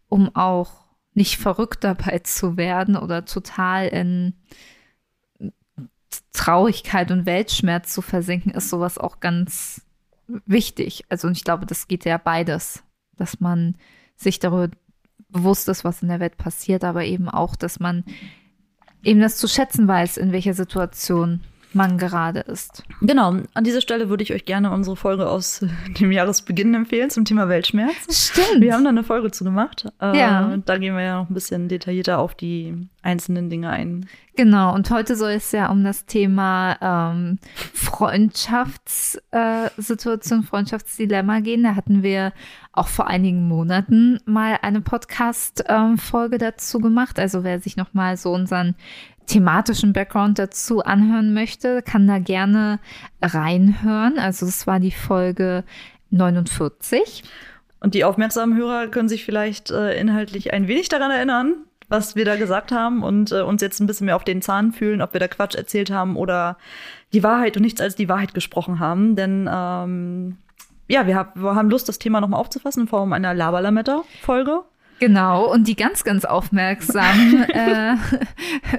um 0.09 0.35
auch 0.35 0.85
nicht 1.15 1.39
verrückt 1.39 1.85
dabei 1.85 2.19
zu 2.25 2.57
werden 2.57 2.97
oder 2.97 3.25
total 3.25 3.89
in 3.89 4.35
Traurigkeit 6.33 7.11
und 7.11 7.27
Weltschmerz 7.27 7.93
zu 7.93 8.03
versinken, 8.03 8.53
ist 8.53 8.71
sowas 8.71 8.99
auch 8.99 9.21
ganz 9.21 9.83
wichtig. 10.47 11.05
Also 11.09 11.29
und 11.29 11.37
ich 11.37 11.45
glaube, 11.45 11.67
das 11.67 11.89
geht 11.89 12.05
ja 12.05 12.19
beides, 12.19 12.83
dass 13.17 13.41
man 13.41 13.77
sich 14.17 14.39
darüber 14.39 14.71
bewusst 15.29 15.69
ist, 15.69 15.85
was 15.85 16.03
in 16.03 16.09
der 16.09 16.21
Welt 16.21 16.37
passiert, 16.37 16.85
aber 16.85 17.05
eben 17.05 17.29
auch, 17.29 17.57
dass 17.57 17.81
man 17.81 18.05
eben 19.03 19.21
das 19.21 19.37
zu 19.37 19.49
schätzen 19.49 19.89
weiß, 19.89 20.17
in 20.17 20.33
welcher 20.33 20.55
Situation 20.55 21.41
man 21.73 21.99
gerade 21.99 22.41
ist. 22.41 22.83
Genau, 23.01 23.37
an 23.55 23.65
dieser 23.65 23.81
Stelle 23.81 24.09
würde 24.09 24.23
ich 24.23 24.33
euch 24.33 24.45
gerne 24.45 24.71
unsere 24.73 24.97
Folge 24.97 25.29
aus 25.29 25.65
dem 26.01 26.13
Jahresbeginn 26.13 26.75
empfehlen 26.75 27.11
zum 27.11 27.25
Thema 27.25 27.49
Weltschmerz. 27.49 28.31
Stimmt. 28.31 28.61
Wir 28.61 28.75
haben 28.75 28.85
da 28.85 28.91
eine 28.91 29.05
Folge 29.05 29.31
zu 29.31 29.45
gemacht. 29.45 29.87
Äh, 30.01 30.19
Ja. 30.19 30.57
Da 30.65 30.79
gehen 30.79 30.95
wir 30.97 31.03
ja 31.03 31.19
noch 31.21 31.31
ein 31.31 31.35
bisschen 31.35 31.69
detaillierter 31.69 32.19
auf 32.19 32.35
die 32.35 32.89
einzelnen 33.03 33.49
Dinge 33.51 33.71
ein. 33.71 34.07
Genau, 34.37 34.75
und 34.75 34.91
heute 34.91 35.17
soll 35.17 35.33
es 35.33 35.53
ja 35.53 35.71
um 35.71 35.85
das 35.85 36.07
Thema 36.07 37.13
ähm, 37.13 37.39
Freundschaftssituation, 37.75 40.41
äh, 40.41 40.43
Freundschaftsdilemma 40.43 41.41
gehen. 41.41 41.63
Da 41.63 41.75
hatten 41.77 42.03
wir 42.03 42.33
auch 42.73 42.89
vor 42.89 43.07
einigen 43.09 43.47
Monaten 43.49 44.19
mal 44.25 44.59
eine 44.63 44.81
Podcast-Folge 44.81 46.39
dazu 46.39 46.79
gemacht. 46.79 47.19
Also 47.19 47.45
wer 47.45 47.61
sich 47.61 47.77
noch 47.77 47.93
mal 47.95 48.17
so 48.17 48.33
unseren 48.33 48.75
thematischen 49.31 49.93
Background 49.93 50.39
dazu 50.39 50.83
anhören 50.83 51.33
möchte, 51.33 51.83
kann 51.83 52.07
da 52.09 52.19
gerne 52.19 52.81
reinhören. 53.23 54.19
Also 54.19 54.45
es 54.47 54.67
war 54.67 54.81
die 54.81 54.91
Folge 54.91 55.65
49. 56.11 57.23
Und 57.79 57.95
die 57.95 58.05
aufmerksamen 58.05 58.57
Hörer 58.57 58.89
können 58.89 59.09
sich 59.09 59.25
vielleicht 59.25 59.71
äh, 59.71 59.99
inhaltlich 59.99 60.53
ein 60.53 60.67
wenig 60.67 60.89
daran 60.89 61.13
erinnern, 61.13 61.55
was 61.89 62.17
wir 62.17 62.25
da 62.25 62.37
gesagt 62.37 62.73
haben 62.73 63.03
und 63.03 63.31
äh, 63.31 63.43
uns 63.43 63.63
jetzt 63.63 63.81
ein 63.81 63.87
bisschen 63.87 64.07
mehr 64.07 64.17
auf 64.17 64.25
den 64.25 64.43
Zahn 64.43 64.73
fühlen, 64.73 65.01
ob 65.01 65.13
wir 65.13 65.21
da 65.21 65.29
Quatsch 65.29 65.55
erzählt 65.55 65.91
haben 65.91 66.17
oder 66.17 66.59
die 67.13 67.23
Wahrheit 67.23 67.57
und 67.57 67.63
nichts 67.63 67.81
als 67.81 67.95
die 67.95 68.09
Wahrheit 68.09 68.35
gesprochen 68.35 68.81
haben. 68.81 69.15
Denn 69.15 69.49
ähm, 69.51 70.39
ja, 70.89 71.07
wir, 71.07 71.15
hab, 71.15 71.37
wir 71.37 71.55
haben 71.55 71.71
Lust, 71.71 71.89
das 71.89 72.01
Thema 72.01 72.21
nochmal 72.21 72.41
aufzufassen 72.41 72.83
in 72.83 72.89
Form 72.89 73.13
einer 73.13 73.33
Laberlametta-Folge. 73.33 74.65
Genau, 75.01 75.51
und 75.51 75.67
die 75.67 75.77
ganz, 75.77 76.05
ganz 76.05 76.27
aufmerksamen 76.27 77.43
äh, 77.49 77.97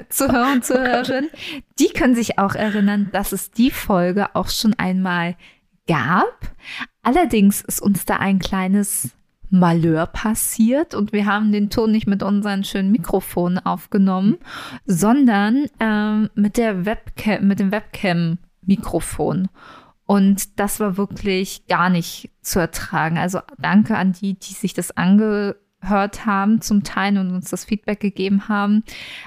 Zuhörer 0.10 0.54
und 0.54 0.64
Zuhörerinnen, 0.64 1.32
die 1.80 1.90
können 1.90 2.14
sich 2.14 2.38
auch 2.38 2.54
erinnern, 2.54 3.10
dass 3.12 3.32
es 3.32 3.50
die 3.50 3.72
Folge 3.72 4.36
auch 4.36 4.50
schon 4.50 4.76
einmal 4.76 5.36
gab. 5.88 6.54
Allerdings 7.02 7.62
ist 7.62 7.82
uns 7.82 8.06
da 8.06 8.18
ein 8.18 8.38
kleines 8.38 9.10
Malheur 9.50 10.06
passiert 10.06 10.94
und 10.94 11.12
wir 11.12 11.26
haben 11.26 11.52
den 11.52 11.72
Ton 11.72 11.92
nicht 11.92 12.06
mit 12.06 12.22
unseren 12.22 12.64
schönen 12.64 12.92
Mikrofonen 12.92 13.58
aufgenommen, 13.58 14.38
sondern 14.86 15.66
ähm, 15.80 16.30
mit 16.36 16.58
der 16.58 16.86
Webcam, 16.86 17.48
mit 17.48 17.60
dem 17.60 17.72
Webcam-Mikrofon. 17.72 19.50
Und 20.06 20.60
das 20.60 20.80
war 20.80 20.98
wirklich 20.98 21.66
gar 21.68 21.90
nicht 21.90 22.30
zu 22.42 22.60
ertragen. 22.60 23.18
Also 23.18 23.40
danke 23.58 23.98
an 23.98 24.14
die, 24.14 24.36
die 24.36 24.54
sich 24.54 24.74
das 24.74 24.92
angehört 25.82 26.26
haben 26.26 26.62
zum 26.62 26.84
Teil 26.84 27.18
und 27.18 27.32
uns 27.32 27.50
das 27.50 27.66
Feedback 27.66 28.00
gegeben 28.00 28.48
haben. 28.48 28.84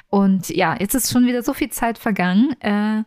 Und 0.09 0.49
ja, 0.51 0.77
jetzt 0.79 0.95
ist 0.95 1.13
schon 1.13 1.27
wieder 1.27 1.43
so 1.43 1.55
viel 1.55 1.71
Zeit 1.71 1.99
vergangen, 1.99 2.55
äh, 2.61 3.03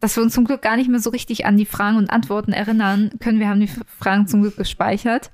dass 0.00 0.16
wir 0.16 0.22
uns 0.22 0.34
zum 0.34 0.44
Glück 0.44 0.62
gar 0.62 0.76
nicht 0.76 0.90
mehr 0.90 1.00
so 1.00 1.10
richtig 1.10 1.46
an 1.46 1.56
die 1.56 1.66
Fragen 1.66 1.96
und 1.96 2.10
Antworten 2.10 2.52
erinnern 2.52 3.12
können. 3.20 3.38
Wir 3.38 3.48
haben 3.48 3.60
die 3.60 3.70
Fragen 3.98 4.26
zum 4.26 4.42
Glück 4.42 4.56
gespeichert. 4.56 5.30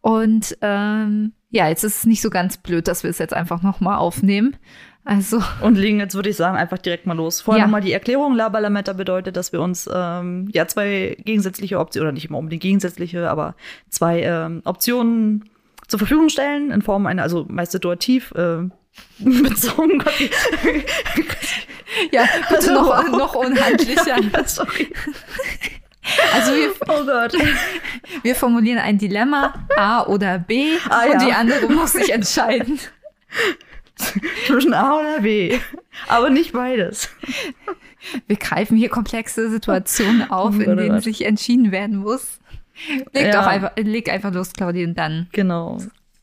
Und 0.00 0.56
ähm, 0.60 1.32
ja, 1.50 1.68
jetzt 1.68 1.84
ist 1.84 1.98
es 1.98 2.06
nicht 2.06 2.22
so 2.22 2.30
ganz 2.30 2.56
blöd, 2.56 2.88
dass 2.88 3.02
wir 3.02 3.10
es 3.10 3.18
jetzt 3.18 3.34
einfach 3.34 3.62
nochmal 3.62 3.98
aufnehmen. 3.98 4.56
Also 5.04 5.42
Und 5.60 5.76
legen 5.76 5.98
jetzt, 5.98 6.14
würde 6.14 6.30
ich 6.30 6.36
sagen, 6.36 6.56
einfach 6.56 6.78
direkt 6.78 7.06
mal 7.06 7.16
los. 7.16 7.40
Vorher 7.40 7.60
Ja. 7.62 7.66
nochmal 7.66 7.80
die 7.80 7.92
Erklärung. 7.92 8.34
Laberlametta 8.34 8.92
bedeutet, 8.92 9.36
dass 9.36 9.52
wir 9.52 9.60
uns 9.60 9.90
ähm, 9.92 10.48
ja 10.52 10.68
zwei 10.68 11.16
gegensätzliche 11.24 11.80
Optionen, 11.80 12.06
oder 12.06 12.12
nicht 12.12 12.26
immer 12.28 12.38
unbedingt 12.38 12.62
gegensätzliche, 12.62 13.28
aber 13.28 13.56
zwei 13.88 14.22
ähm, 14.22 14.62
Optionen 14.64 15.44
zur 15.92 15.98
Verfügung 15.98 16.28
stellen, 16.30 16.70
in 16.70 16.80
Form 16.82 17.06
einer, 17.06 17.22
also 17.22 17.44
meist 17.48 17.72
situativ 17.72 18.32
äh, 18.32 18.62
bezogen. 19.18 20.02
Ja, 22.10 22.24
bitte 22.48 22.54
Also, 22.56 22.72
noch, 22.72 23.08
noch 23.10 23.34
unhandlicher. 23.34 24.16
Sorry. 24.46 24.90
Also 26.32 26.52
wir, 26.54 26.72
Oh 26.88 27.04
Gott. 27.04 27.34
wir 28.22 28.34
formulieren 28.34 28.78
ein 28.78 28.96
Dilemma, 28.96 29.66
A 29.76 30.04
oder 30.06 30.38
B, 30.38 30.76
Ah, 30.88 31.04
und 31.04 31.12
ja. 31.12 31.26
die 31.26 31.32
andere 31.32 31.68
muss 31.68 31.92
sich 31.92 32.10
entscheiden. 32.10 32.80
Zwischen 34.46 34.72
A 34.74 34.98
oder 34.98 35.20
B. 35.20 35.58
Aber 36.08 36.30
nicht 36.30 36.52
beides. 36.54 37.10
Wir 38.26 38.36
greifen 38.36 38.76
hier 38.78 38.88
komplexe 38.88 39.50
Situationen 39.50 40.28
auf, 40.30 40.54
Oh 40.56 40.58
in 40.58 40.64
Gott, 40.64 40.68
oh 40.78 40.80
denen 40.80 41.00
sich 41.02 41.24
entschieden 41.26 41.70
werden 41.70 41.98
muss. 41.98 42.40
Leg 43.12 43.26
Ja. 43.26 43.32
doch 43.32 43.46
einfach, 43.46 43.72
leg 43.76 44.08
einfach 44.10 44.32
los, 44.32 44.52
Claudia, 44.52 44.86
und 44.86 44.96
dann. 44.98 45.28
Genau. 45.32 45.78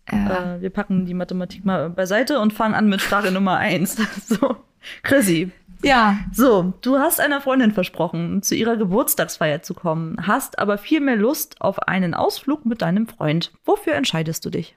Äh, 0.06 0.16
Äh, 0.16 0.62
wir 0.62 0.70
packen 0.72 1.06
die 1.06 1.14
Mathematik 1.14 1.66
mal 1.66 1.90
beiseite 1.90 2.40
und 2.40 2.52
fangen 2.54 2.74
an 2.76 2.88
mit 2.90 3.02
Frage 3.02 3.32
Nummer 3.32 3.58
eins. 3.58 3.96
So, 4.28 4.56
Chrissy. 5.04 5.52
ja, 5.84 6.18
So, 6.34 6.74
du 6.82 6.98
hast 6.98 7.20
einer 7.22 7.42
Freundin 7.42 7.72
versprochen, 7.72 8.42
zu 8.42 8.56
ihrer 8.56 8.76
Geburtstagsfeier 8.78 9.62
zu 9.62 9.74
kommen, 9.74 10.18
hast 10.26 10.58
aber 10.60 10.78
viel 10.78 11.00
mehr 11.00 11.16
Lust 11.16 11.62
auf 11.62 11.80
einen 11.88 12.14
Ausflug 12.14 12.66
mit 12.66 12.82
deinem 12.82 13.08
Freund. 13.08 13.52
Wofür 13.66 13.94
entscheidest 13.94 14.46
du 14.46 14.50
dich? 14.50 14.76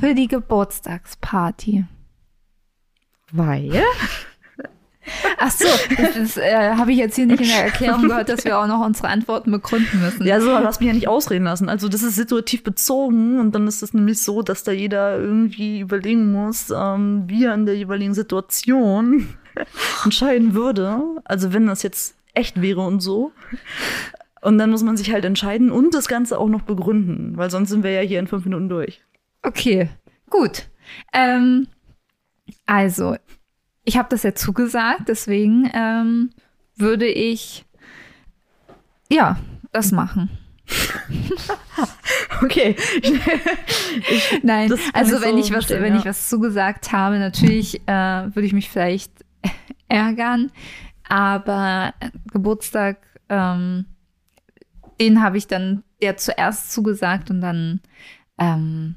für 0.00 0.14
die 0.14 0.28
Geburtstagsparty. 0.28 1.84
Weil? 3.32 3.82
Ach 5.38 5.50
so, 5.50 5.66
das, 5.96 6.14
das 6.14 6.36
äh, 6.36 6.74
habe 6.74 6.92
ich 6.92 6.98
jetzt 6.98 7.16
hier 7.16 7.26
nicht 7.26 7.40
in 7.40 7.48
der 7.48 7.64
Erklärung 7.64 8.02
gehört, 8.02 8.28
dass 8.28 8.44
wir 8.44 8.58
auch 8.58 8.66
noch 8.66 8.84
unsere 8.84 9.08
Antworten 9.08 9.50
begründen 9.50 10.00
müssen. 10.00 10.26
Ja, 10.26 10.40
so, 10.40 10.50
lass 10.50 10.80
mich 10.80 10.88
ja 10.88 10.92
nicht 10.92 11.08
ausreden 11.08 11.44
lassen. 11.44 11.68
Also, 11.68 11.88
das 11.88 12.02
ist 12.02 12.16
situativ 12.16 12.62
bezogen 12.62 13.40
und 13.40 13.54
dann 13.54 13.66
ist 13.66 13.82
es 13.82 13.94
nämlich 13.94 14.22
so, 14.22 14.42
dass 14.42 14.62
da 14.62 14.72
jeder 14.72 15.18
irgendwie 15.18 15.80
überlegen 15.80 16.30
muss, 16.32 16.70
ähm, 16.70 17.24
wie 17.26 17.44
er 17.44 17.54
in 17.54 17.66
der 17.66 17.76
jeweiligen 17.76 18.14
Situation 18.14 19.28
entscheiden 20.04 20.54
würde. 20.54 21.00
Also, 21.24 21.52
wenn 21.52 21.66
das 21.66 21.82
jetzt 21.82 22.16
echt 22.34 22.60
wäre 22.60 22.80
und 22.80 23.00
so. 23.00 23.32
Und 24.42 24.58
dann 24.58 24.70
muss 24.70 24.82
man 24.82 24.96
sich 24.96 25.12
halt 25.12 25.24
entscheiden 25.24 25.70
und 25.70 25.94
das 25.94 26.08
Ganze 26.08 26.38
auch 26.38 26.48
noch 26.48 26.62
begründen, 26.62 27.36
weil 27.36 27.50
sonst 27.50 27.68
sind 27.70 27.82
wir 27.82 27.90
ja 27.90 28.00
hier 28.00 28.18
in 28.18 28.26
fünf 28.26 28.44
Minuten 28.44 28.68
durch. 28.68 29.02
Okay, 29.42 29.90
gut. 30.30 30.68
Ähm, 31.12 31.66
also, 32.66 33.16
ich 33.84 33.96
habe 33.96 34.08
das 34.10 34.22
ja 34.22 34.34
zugesagt, 34.34 35.08
deswegen 35.08 35.70
ähm, 35.74 36.30
würde 36.76 37.06
ich 37.06 37.64
ja 39.10 39.38
das 39.72 39.92
machen. 39.92 40.30
Okay. 42.42 42.74
Nein, 44.42 44.70
Das 44.70 44.80
kann 44.80 44.90
also 44.94 45.16
ich 45.16 45.22
wenn 45.22 45.32
so 45.32 45.38
ich 45.38 45.52
was, 45.52 45.68
wenn 45.68 45.94
ja. 45.94 45.98
ich 45.98 46.06
was 46.06 46.28
zugesagt 46.28 46.92
habe, 46.92 47.18
natürlich 47.18 47.86
äh, 47.86 47.92
würde 48.34 48.42
ich 48.42 48.52
mich 48.52 48.70
vielleicht 48.70 49.12
ärgern, 49.88 50.50
aber 51.08 51.94
Geburtstag, 52.32 52.98
ähm, 53.28 53.86
den 55.00 55.22
habe 55.22 55.38
ich 55.38 55.46
dann 55.46 55.82
ja 56.00 56.16
zuerst 56.16 56.72
zugesagt 56.72 57.30
und 57.30 57.40
dann 57.40 57.80
ähm, 58.38 58.96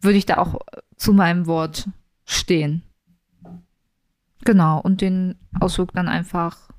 würde 0.00 0.18
ich 0.18 0.26
da 0.26 0.38
auch 0.38 0.60
zu 0.96 1.12
meinem 1.12 1.46
Wort 1.46 1.88
stehen. 2.24 2.82
Genau, 4.44 4.80
und 4.80 5.00
den 5.00 5.36
Ausflug 5.60 5.92
dann 5.92 6.08
einfach 6.08 6.70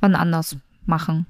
wann 0.00 0.14
anders 0.14 0.56
machen. 0.84 1.26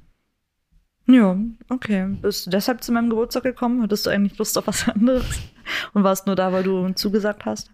Ja, 1.07 1.37
okay. 1.69 2.07
Bist 2.23 2.47
du 2.47 2.51
deshalb 2.51 2.83
zu 2.83 2.93
meinem 2.93 3.11
Geburtstag 3.11 3.43
gekommen? 3.43 3.83
Hattest 3.83 4.07
du 4.07 4.11
eigentlich 4.11 4.39
Lust 4.39 4.57
auf 4.57 4.67
was 4.67 4.89
anderes? 4.89 5.41
Und 5.93 6.05
warst 6.05 6.27
nur 6.27 6.37
da, 6.37 6.53
weil 6.53 6.63
du 6.63 6.93
zugesagt 6.95 7.45
hast? 7.45 7.71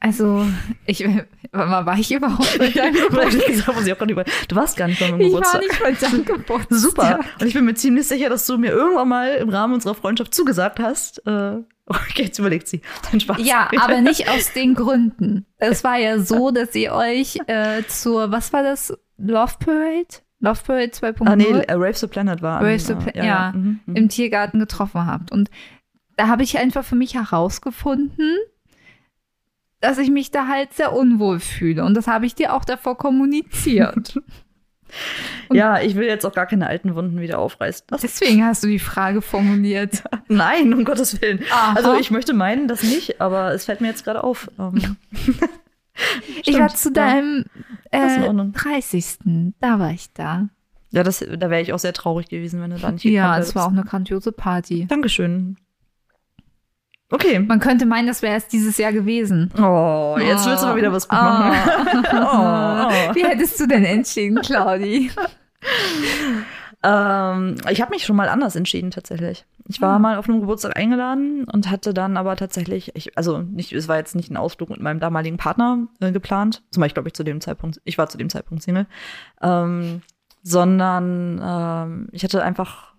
Also, 0.00 0.46
ich, 0.86 1.04
mal, 1.52 1.86
war 1.86 1.98
ich 1.98 2.12
überhaupt 2.12 2.58
bei 2.58 2.68
deinem 2.70 2.94
Geburtstag? 3.08 4.48
Du 4.48 4.56
warst 4.56 4.76
gar 4.76 4.88
nicht 4.88 5.00
bei 5.00 5.10
meinem 5.10 5.20
Ich 5.20 5.32
war 5.32 5.40
Geburtstag. 5.40 5.60
nicht 5.62 5.80
bei 5.82 5.92
deinem 5.92 6.24
Geburtstag. 6.24 6.78
Super. 6.78 7.20
Und 7.40 7.46
ich 7.46 7.54
bin 7.54 7.64
mir 7.64 7.74
ziemlich 7.74 8.06
sicher, 8.06 8.28
dass 8.28 8.46
du 8.46 8.56
mir 8.58 8.70
irgendwann 8.70 9.08
mal 9.08 9.34
im 9.36 9.48
Rahmen 9.48 9.74
unserer 9.74 9.94
Freundschaft 9.94 10.34
zugesagt 10.34 10.78
hast. 10.80 11.26
Äh, 11.26 11.58
okay, 12.10 12.24
jetzt 12.24 12.38
überlegt 12.38 12.68
sie. 12.68 12.80
Dein 13.10 13.20
Spaß. 13.20 13.38
Ja, 13.40 13.68
aber 13.80 14.00
nicht 14.00 14.28
aus 14.28 14.52
den 14.52 14.74
Gründen. 14.74 15.46
Es 15.58 15.82
war 15.82 15.98
ja 15.98 16.20
so, 16.20 16.50
dass 16.50 16.74
ihr 16.74 16.92
euch 16.92 17.38
äh, 17.46 17.82
zur, 17.88 18.30
was 18.30 18.52
war 18.52 18.62
das? 18.62 18.96
Love 19.18 19.54
Parade? 19.58 20.06
Love 20.38 20.60
Parade 20.64 20.92
2.0 20.92 21.26
Ah, 21.26 21.36
nee, 21.36 21.44
äh, 21.44 21.72
Rave 21.72 21.94
the 21.94 22.06
Planet 22.06 22.42
war. 22.42 22.60
Rave 22.62 22.78
the 22.78 22.92
äh, 22.92 22.96
Pla- 22.96 23.24
ja, 23.24 23.52
mhm, 23.54 23.80
mhm. 23.86 23.96
im 23.96 24.08
Tiergarten 24.08 24.60
getroffen 24.60 25.04
habt. 25.04 25.32
Und 25.32 25.50
da 26.16 26.28
habe 26.28 26.42
ich 26.42 26.58
einfach 26.58 26.84
für 26.84 26.96
mich 26.96 27.14
herausgefunden, 27.14 28.36
dass 29.80 29.98
ich 29.98 30.10
mich 30.10 30.30
da 30.30 30.46
halt 30.46 30.72
sehr 30.74 30.92
unwohl 30.92 31.40
fühle. 31.40 31.84
Und 31.84 31.94
das 31.96 32.06
habe 32.06 32.26
ich 32.26 32.34
dir 32.34 32.54
auch 32.54 32.64
davor 32.64 32.96
kommuniziert. 32.96 34.18
ja, 35.52 35.80
ich 35.80 35.94
will 35.96 36.06
jetzt 36.06 36.24
auch 36.24 36.32
gar 36.32 36.46
keine 36.46 36.66
alten 36.66 36.94
Wunden 36.94 37.20
wieder 37.20 37.38
aufreißen. 37.38 37.86
Das 37.88 38.02
Deswegen 38.02 38.44
hast 38.44 38.62
du 38.62 38.68
die 38.68 38.78
Frage 38.78 39.22
formuliert. 39.22 40.02
Nein, 40.28 40.72
um 40.74 40.84
Gottes 40.84 41.20
Willen. 41.20 41.42
Aha. 41.50 41.74
Also 41.74 41.94
ich 41.94 42.10
möchte 42.10 42.32
meinen, 42.32 42.68
das 42.68 42.82
nicht, 42.82 43.20
aber 43.20 43.52
es 43.52 43.64
fällt 43.64 43.80
mir 43.80 43.88
jetzt 43.88 44.04
gerade 44.04 44.24
auf. 44.24 44.50
Ähm, 44.58 44.96
ich 46.44 46.58
war 46.58 46.68
zu 46.68 46.88
ja. 46.90 46.94
deinem 46.94 47.44
in 47.92 48.22
äh, 48.22 48.26
Ordnung. 48.26 48.52
30. 48.52 49.18
Da 49.60 49.78
war 49.78 49.90
ich 49.90 50.12
da. 50.12 50.48
Ja, 50.92 51.04
das, 51.04 51.20
da 51.20 51.50
wäre 51.50 51.62
ich 51.62 51.72
auch 51.72 51.78
sehr 51.78 51.92
traurig 51.92 52.28
gewesen, 52.28 52.60
wenn 52.60 52.70
du 52.70 52.78
da 52.78 52.90
nicht 52.90 53.04
Ja, 53.04 53.38
es 53.38 53.54
war 53.54 53.66
auch 53.66 53.72
eine 53.72 53.84
grandiose 53.84 54.32
Party. 54.32 54.86
Dankeschön. 54.88 55.56
Okay. 57.12 57.40
Man 57.40 57.58
könnte 57.60 57.86
meinen, 57.86 58.06
das 58.06 58.22
wäre 58.22 58.34
erst 58.34 58.52
dieses 58.52 58.78
Jahr 58.78 58.92
gewesen. 58.92 59.50
Oh, 59.58 60.16
jetzt 60.20 60.46
willst 60.46 60.62
du 60.62 60.68
mal 60.68 60.76
wieder 60.76 60.92
was 60.92 61.08
gut 61.08 61.18
machen. 61.18 61.56
Oh, 62.12 62.16
oh. 62.16 63.14
Wie 63.14 63.24
hättest 63.24 63.58
du 63.60 63.66
denn 63.66 63.84
entschieden, 63.84 64.40
Claudi? 64.42 65.10
Ähm, 66.82 67.56
ich 67.70 67.82
habe 67.82 67.90
mich 67.90 68.04
schon 68.06 68.16
mal 68.16 68.30
anders 68.30 68.56
entschieden 68.56 68.90
tatsächlich. 68.90 69.44
Ich 69.68 69.82
war 69.82 69.96
Ah. 69.96 69.98
mal 69.98 70.16
auf 70.16 70.28
einem 70.28 70.40
Geburtstag 70.40 70.78
eingeladen 70.78 71.44
und 71.44 71.70
hatte 71.70 71.92
dann 71.92 72.16
aber 72.16 72.36
tatsächlich, 72.36 72.96
ich, 72.96 73.18
also 73.18 73.38
nicht, 73.38 73.72
es 73.74 73.86
war 73.86 73.98
jetzt 73.98 74.14
nicht 74.16 74.30
ein 74.30 74.38
Ausflug 74.38 74.70
mit 74.70 74.80
meinem 74.80 74.98
damaligen 74.98 75.36
Partner 75.36 75.88
äh, 76.00 76.10
geplant, 76.10 76.62
zum 76.70 76.80
Beispiel 76.80 76.94
glaube 76.94 77.08
ich 77.10 77.14
zu 77.14 77.22
dem 77.22 77.42
Zeitpunkt, 77.42 77.82
ich 77.84 77.98
war 77.98 78.08
zu 78.08 78.16
dem 78.16 78.30
Zeitpunkt 78.30 78.62
Single, 78.62 78.86
ähm, 79.42 80.00
sondern 80.42 81.38
ähm, 81.44 82.08
ich 82.12 82.24
hatte 82.24 82.42
einfach 82.42 82.94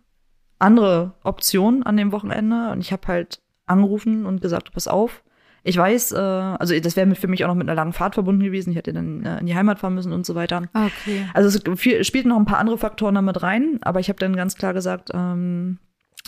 andere 0.60 1.13
Optionen 1.24 1.82
an 1.82 1.97
dem 1.97 2.12
Wochenende 2.12 2.69
und 2.69 2.82
ich 2.82 2.91
habe 2.93 3.08
halt 3.08 3.40
angerufen 3.65 4.26
und 4.26 4.41
gesagt, 4.41 4.71
pass 4.74 4.88
auf, 4.88 5.24
ich 5.63 5.78
weiß, 5.78 6.13
äh, 6.13 6.17
also 6.17 6.78
das 6.80 6.95
wäre 6.95 7.13
für 7.15 7.28
mich 7.28 7.43
auch 7.43 7.47
noch 7.47 7.56
mit 7.56 7.67
einer 7.67 7.76
langen 7.76 7.93
Fahrt 7.93 8.15
verbunden 8.15 8.43
gewesen, 8.43 8.71
ich 8.71 8.78
hätte 8.78 8.93
dann 8.93 9.24
äh, 9.24 9.39
in 9.39 9.45
die 9.45 9.56
Heimat 9.56 9.80
fahren 9.80 9.93
müssen 9.93 10.12
und 10.12 10.26
so 10.26 10.34
weiter. 10.34 10.63
Okay. 10.74 11.28
Also 11.34 11.50
es 11.50 11.80
viel, 11.80 12.04
spielten 12.04 12.30
noch 12.30 12.38
ein 12.38 12.45
paar 12.45 12.58
andere 12.58 12.78
Faktoren 12.78 13.15
damit 13.15 13.43
rein, 13.43 13.80
aber 13.82 14.00
ich 14.00 14.10
habe 14.10 14.19
dann 14.19 14.36
ganz 14.36 14.56
klar 14.56 14.74
gesagt, 14.74 15.12
ähm, 15.13 15.78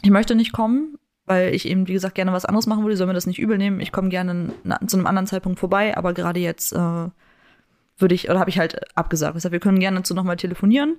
ich 0.03 0.11
möchte 0.11 0.35
nicht 0.35 0.53
kommen, 0.53 0.97
weil 1.25 1.55
ich 1.55 1.67
eben, 1.67 1.87
wie 1.87 1.93
gesagt, 1.93 2.15
gerne 2.15 2.33
was 2.33 2.45
anderes 2.45 2.67
machen 2.67 2.83
würde. 2.83 2.93
Ich 2.93 2.97
soll 2.97 3.07
mir 3.07 3.13
das 3.13 3.25
nicht 3.25 3.39
übel 3.39 3.57
nehmen. 3.57 3.79
Ich 3.79 3.91
komme 3.91 4.09
gerne 4.09 4.53
na, 4.63 4.79
zu 4.85 4.97
einem 4.97 5.07
anderen 5.07 5.27
Zeitpunkt 5.27 5.59
vorbei, 5.59 5.97
aber 5.97 6.13
gerade 6.13 6.39
jetzt 6.39 6.73
äh, 6.73 7.07
würde 7.97 8.15
ich, 8.15 8.29
oder 8.29 8.39
habe 8.39 8.49
ich 8.49 8.59
halt 8.59 8.81
abgesagt. 8.95 9.35
Ich 9.37 9.43
sag, 9.43 9.51
wir 9.51 9.59
können 9.59 9.79
gerne 9.79 9.97
dazu 9.97 10.13
nochmal 10.13 10.35
telefonieren. 10.35 10.97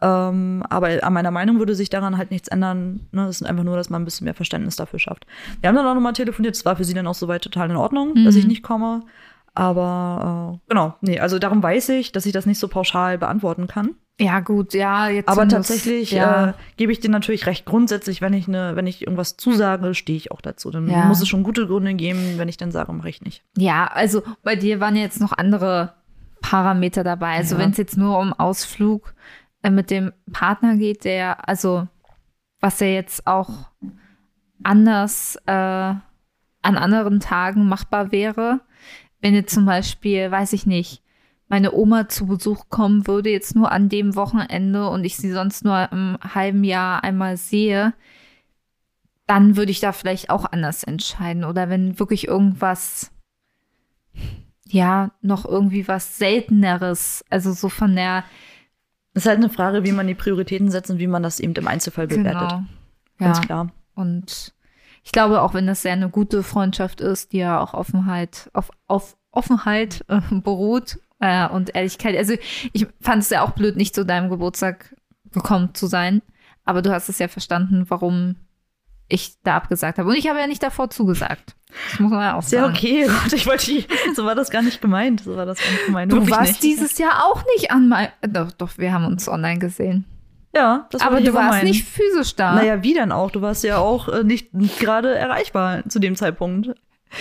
Ähm, 0.00 0.62
aber 0.70 1.02
an 1.02 1.12
meiner 1.12 1.30
Meinung 1.32 1.58
würde 1.58 1.74
sich 1.74 1.90
daran 1.90 2.18
halt 2.18 2.30
nichts 2.30 2.48
ändern. 2.48 3.00
Ne? 3.10 3.26
Das 3.26 3.40
ist 3.40 3.46
einfach 3.46 3.64
nur, 3.64 3.76
dass 3.76 3.90
man 3.90 4.02
ein 4.02 4.04
bisschen 4.04 4.26
mehr 4.26 4.34
Verständnis 4.34 4.76
dafür 4.76 4.98
schafft. 5.00 5.26
Wir 5.60 5.68
haben 5.68 5.76
dann 5.76 5.86
auch 5.86 5.94
nochmal 5.94 6.12
telefoniert. 6.12 6.54
Das 6.54 6.64
war 6.64 6.76
für 6.76 6.84
sie 6.84 6.94
dann 6.94 7.06
auch 7.08 7.14
soweit 7.14 7.42
total 7.42 7.70
in 7.70 7.76
Ordnung, 7.76 8.14
dass 8.24 8.34
Mhm. 8.34 8.40
ich 8.40 8.46
nicht 8.46 8.62
komme. 8.62 9.02
Aber 9.54 10.54
äh, 10.54 10.58
genau, 10.68 10.94
nee, 11.00 11.18
also 11.18 11.38
darum 11.40 11.62
weiß 11.62 11.88
ich, 11.90 12.12
dass 12.12 12.26
ich 12.26 12.32
das 12.32 12.46
nicht 12.46 12.58
so 12.60 12.68
pauschal 12.68 13.18
beantworten 13.18 13.66
kann. 13.66 13.94
Ja, 14.20 14.40
gut, 14.40 14.74
ja, 14.74 15.08
jetzt. 15.08 15.28
Aber 15.28 15.46
tatsächlich 15.48 16.10
das- 16.10 16.16
ja. 16.18 16.48
äh, 16.48 16.52
gebe 16.76 16.92
ich 16.92 17.00
dir 17.00 17.10
natürlich 17.10 17.46
recht. 17.46 17.64
Grundsätzlich, 17.64 18.20
wenn 18.20 18.32
ich 18.34 18.46
eine, 18.48 18.76
wenn 18.76 18.86
ich 18.86 19.02
irgendwas 19.02 19.36
zusage, 19.36 19.94
stehe 19.94 20.16
ich 20.16 20.30
auch 20.32 20.40
dazu. 20.40 20.70
Dann 20.70 20.88
Ja. 20.88 21.04
muss 21.06 21.20
es 21.20 21.28
schon 21.28 21.42
gute 21.44 21.66
Gründe 21.66 21.94
geben, 21.94 22.34
wenn 22.36 22.48
ich 22.48 22.56
dann 22.56 22.70
sage, 22.72 22.92
mache 22.92 23.08
ich 23.08 23.22
nicht. 23.22 23.42
Ja, 23.56 23.86
also 23.86 24.22
bei 24.44 24.54
dir 24.56 24.80
waren 24.80 24.96
jetzt 24.96 25.20
noch 25.20 25.32
andere 25.32 25.94
Parameter 26.40 27.02
dabei. 27.04 27.36
Also 27.36 27.54
Ja. 27.56 27.60
wenn 27.62 27.70
es 27.70 27.76
jetzt 27.78 27.96
nur 27.96 28.18
um 28.18 28.32
Ausflug 28.32 29.14
mit 29.62 29.90
dem 29.90 30.12
Partner 30.32 30.76
geht, 30.76 31.04
der, 31.04 31.48
also 31.48 31.88
was 32.60 32.80
ja 32.80 32.86
jetzt 32.88 33.26
auch 33.26 33.70
anders 34.62 35.36
äh, 35.46 35.52
an 35.52 36.02
anderen 36.62 37.20
Tagen 37.20 37.68
machbar 37.68 38.12
wäre, 38.12 38.60
wenn 39.20 39.34
jetzt 39.34 39.54
zum 39.54 39.64
Beispiel, 39.64 40.30
weiß 40.30 40.52
ich 40.52 40.66
nicht, 40.66 41.02
meine 41.48 41.72
Oma 41.72 42.08
zu 42.08 42.26
Besuch 42.26 42.68
kommen 42.68 43.06
würde, 43.06 43.30
jetzt 43.30 43.56
nur 43.56 43.72
an 43.72 43.88
dem 43.88 44.16
Wochenende 44.16 44.88
und 44.88 45.04
ich 45.04 45.16
sie 45.16 45.32
sonst 45.32 45.64
nur 45.64 45.90
im 45.92 46.18
halben 46.22 46.62
Jahr 46.62 47.02
einmal 47.02 47.36
sehe, 47.36 47.94
dann 49.26 49.56
würde 49.56 49.70
ich 49.70 49.80
da 49.80 49.92
vielleicht 49.92 50.30
auch 50.30 50.44
anders 50.44 50.84
entscheiden. 50.84 51.44
Oder 51.44 51.68
wenn 51.68 51.98
wirklich 51.98 52.28
irgendwas, 52.28 53.12
ja, 54.66 55.12
noch 55.22 55.44
irgendwie 55.44 55.88
was 55.88 56.18
Selteneres, 56.18 57.24
also 57.30 57.52
so 57.52 57.68
von 57.68 57.94
der, 57.94 58.24
Es 59.18 59.24
ist 59.24 59.28
halt 59.28 59.38
eine 59.38 59.50
Frage, 59.50 59.82
wie 59.82 59.90
man 59.90 60.06
die 60.06 60.14
Prioritäten 60.14 60.70
setzt 60.70 60.92
und 60.92 61.00
wie 61.00 61.08
man 61.08 61.24
das 61.24 61.40
eben 61.40 61.52
im 61.52 61.66
Einzelfall 61.66 62.06
bewertet. 62.06 62.50
genau, 62.50 62.62
Ganz 63.18 63.38
ja. 63.38 63.44
klar. 63.44 63.72
Und 63.96 64.54
ich 65.02 65.10
glaube, 65.10 65.42
auch 65.42 65.54
wenn 65.54 65.66
das 65.66 65.82
sehr 65.82 65.94
eine 65.94 66.08
gute 66.08 66.44
Freundschaft 66.44 67.00
ist, 67.00 67.32
die 67.32 67.38
ja 67.38 67.58
auch 67.58 67.74
Offenheit, 67.74 68.48
auf, 68.52 68.70
auf 68.86 69.16
Offenheit 69.32 70.04
äh, 70.06 70.20
beruht 70.30 71.00
äh, 71.18 71.48
und 71.48 71.74
Ehrlichkeit. 71.74 72.16
Also 72.16 72.34
ich 72.72 72.86
fand 73.00 73.24
es 73.24 73.30
ja 73.30 73.42
auch 73.42 73.50
blöd, 73.50 73.74
nicht 73.74 73.92
zu 73.92 74.06
deinem 74.06 74.30
Geburtstag 74.30 74.94
gekommen 75.32 75.74
zu 75.74 75.88
sein. 75.88 76.22
Aber 76.64 76.80
du 76.80 76.92
hast 76.92 77.08
es 77.08 77.18
ja 77.18 77.26
verstanden, 77.26 77.86
warum 77.88 78.36
ich 79.08 79.36
da 79.42 79.56
abgesagt 79.56 79.98
habe. 79.98 80.08
Und 80.08 80.16
ich 80.16 80.28
habe 80.28 80.38
ja 80.38 80.46
nicht 80.46 80.62
davor 80.62 80.90
zugesagt. 80.90 81.54
Das 81.90 82.00
muss 82.00 82.10
man 82.10 82.20
ja 82.20 82.34
auch 82.34 82.42
sagen. 82.42 82.72
okay, 82.74 83.06
Gott, 83.22 83.32
ich 83.32 83.46
wollte 83.46 83.66
die, 83.66 83.86
so 84.14 84.24
war 84.24 84.34
das 84.34 84.50
gar 84.50 84.62
nicht 84.62 84.80
gemeint. 84.80 85.22
So 85.22 85.36
war 85.36 85.46
das 85.46 85.58
gar 85.58 85.70
nicht 85.70 85.86
gemeint. 85.86 86.12
Du 86.12 86.30
warst 86.30 86.62
dieses 86.62 86.98
Jahr 86.98 87.24
auch 87.24 87.42
nicht 87.56 87.70
an 87.70 87.88
mein. 87.88 88.08
Doch, 88.28 88.52
doch, 88.52 88.70
wir 88.78 88.92
haben 88.92 89.04
uns 89.06 89.28
online 89.28 89.58
gesehen. 89.58 90.04
Ja, 90.54 90.86
das 90.90 91.02
Aber 91.02 91.12
wollte 91.16 91.24
ich 91.24 91.28
du 91.30 91.34
warst 91.34 91.50
meinen. 91.58 91.64
nicht 91.66 91.84
physisch 91.86 92.34
da. 92.34 92.54
Naja, 92.54 92.82
wie 92.82 92.94
denn 92.94 93.12
auch? 93.12 93.30
Du 93.30 93.42
warst 93.42 93.64
ja 93.64 93.78
auch 93.78 94.08
äh, 94.08 94.24
nicht 94.24 94.50
gerade 94.80 95.14
erreichbar 95.14 95.82
zu 95.88 95.98
dem 95.98 96.16
Zeitpunkt. 96.16 96.70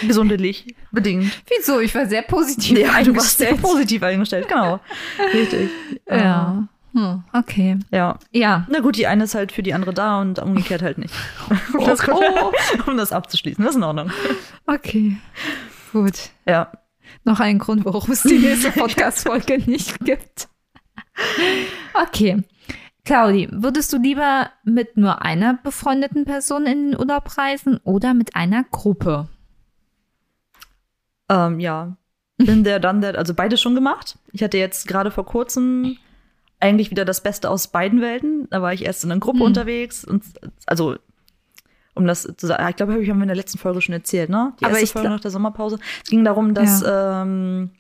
Gesundheitlich 0.06 0.76
bedingt. 0.92 1.32
Wieso? 1.48 1.80
Ich 1.80 1.96
war 1.96 2.06
sehr 2.08 2.22
positiv 2.22 2.78
Ja, 2.78 3.02
du 3.04 3.16
warst 3.16 3.38
sehr 3.38 3.50
eingestellt. 3.50 3.62
positiv 3.74 4.04
eingestellt, 4.04 4.48
genau. 4.50 4.80
Richtig. 5.34 5.70
Ja. 6.10 6.68
Hm, 6.98 7.24
okay. 7.32 7.78
Ja. 7.92 8.18
Ja. 8.32 8.66
Na 8.72 8.80
gut, 8.80 8.98
die 8.98 9.06
eine 9.06 9.26
ist 9.26 9.36
halt 9.36 9.52
für 9.52 9.62
die 9.62 9.76
andere 9.76 9.94
da 9.94 10.20
und 10.20 10.40
umgekehrt 10.40 10.82
halt 10.82 10.98
nicht. 10.98 11.14
Um 11.78 11.86
das, 11.86 12.08
Oh. 12.10 12.52
um 12.88 12.98
das 12.98 13.12
abzuschließen, 13.12 13.64
das 13.64 13.76
ist 13.76 13.78
in 13.78 13.84
Ordnung. 13.84 14.10
Okay. 14.66 15.18
Gut. 15.92 16.32
Ja. 16.48 16.72
Noch 17.24 17.40
ein 17.40 17.60
Grund, 17.60 17.86
warum 17.86 18.12
es 18.12 18.24
die 18.24 18.40
nächste 18.40 18.72
Podcast-Folge 18.72 19.60
nicht 19.68 20.00
gibt. 20.00 20.48
Okay. 21.94 22.42
Claudi, 23.06 23.48
würdest 23.52 23.94
du 23.94 23.98
lieber 23.98 24.50
mit 24.64 24.98
nur 24.98 25.22
einer 25.22 25.54
befreundeten 25.54 26.26
Person 26.26 26.66
in 26.66 26.92
den 26.92 27.00
Urlaub 27.00 27.38
reisen 27.38 27.78
oder 27.84 28.16
mit 28.16 28.36
einer 28.36 28.64
Gruppe? 28.72 29.28
Ähm, 31.30 31.60
ja. 31.60 31.96
Bin 32.38 32.64
der 32.64 32.80
dann 32.80 33.02
der, 33.02 33.20
also 33.20 33.36
beides 33.36 33.62
schon 33.62 33.76
gemacht. 33.76 34.18
Ich 34.32 34.42
hatte 34.42 34.58
jetzt 34.58 34.88
gerade 34.88 35.12
vor 35.12 35.26
kurzem 35.26 35.98
eigentlich 36.60 36.92
wieder 36.92 37.06
das 37.06 37.22
Beste 37.22 37.50
aus 37.50 37.68
beiden 37.68 38.02
Welten. 38.02 38.48
Da 38.50 38.62
war 38.62 38.74
ich 38.74 38.86
erst 38.86 39.04
in 39.04 39.12
einer 39.12 39.20
Gruppe 39.20 39.40
Hm. 39.40 39.46
unterwegs 39.46 40.04
und 40.04 40.24
also 40.66 40.96
um 41.94 42.06
das 42.06 42.32
zu 42.38 42.46
sagen, 42.48 42.64
ich 42.70 42.76
glaube, 42.76 42.94
habe 42.94 43.04
ich 43.04 43.10
haben 43.10 43.18
wir 43.18 43.24
in 43.24 43.30
der 43.30 43.36
letzten 43.38 43.58
Folge 43.58 43.82
schon 43.82 43.94
erzählt, 43.94 44.30
ne? 44.30 44.54
Die 44.60 44.66
Aber 44.66 44.80
erste 44.80 44.94
Folge 44.94 45.10
nach 45.10 45.20
der 45.20 45.32
Sommerpause. 45.32 45.80
Es 46.04 46.10
ging 46.10 46.24
darum, 46.24 46.54
dass 46.54 46.84
ähm, 46.88 47.72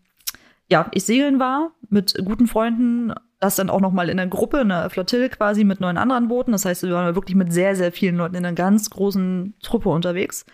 ja, 0.70 0.90
ich 0.94 1.04
segeln 1.06 1.40
war 1.40 1.72
mit 1.90 2.16
guten 2.26 2.48
Freunden, 2.48 3.13
das 3.40 3.56
dann 3.56 3.70
auch 3.70 3.80
noch 3.80 3.92
mal 3.92 4.10
in 4.10 4.20
einer 4.20 4.30
Gruppe, 4.30 4.62
in 4.62 4.72
einer 4.72 4.90
Flottille 4.90 5.30
quasi 5.30 5.63
mit 5.63 5.80
neun 5.80 5.98
anderen 5.98 6.28
Booten. 6.28 6.52
Das 6.52 6.66
heißt, 6.66 6.84
wir 6.84 6.92
waren 6.94 7.13
wirklich 7.16 7.36
mit 7.36 7.54
sehr, 7.54 7.76
sehr 7.76 7.92
vielen 7.92 8.16
Leuten 8.18 8.36
in 8.36 8.46
einer 8.46 8.56
ganz 8.56 8.90
großen 8.90 9.54
Truppe 9.62 9.90
unterwegs. 9.90 10.46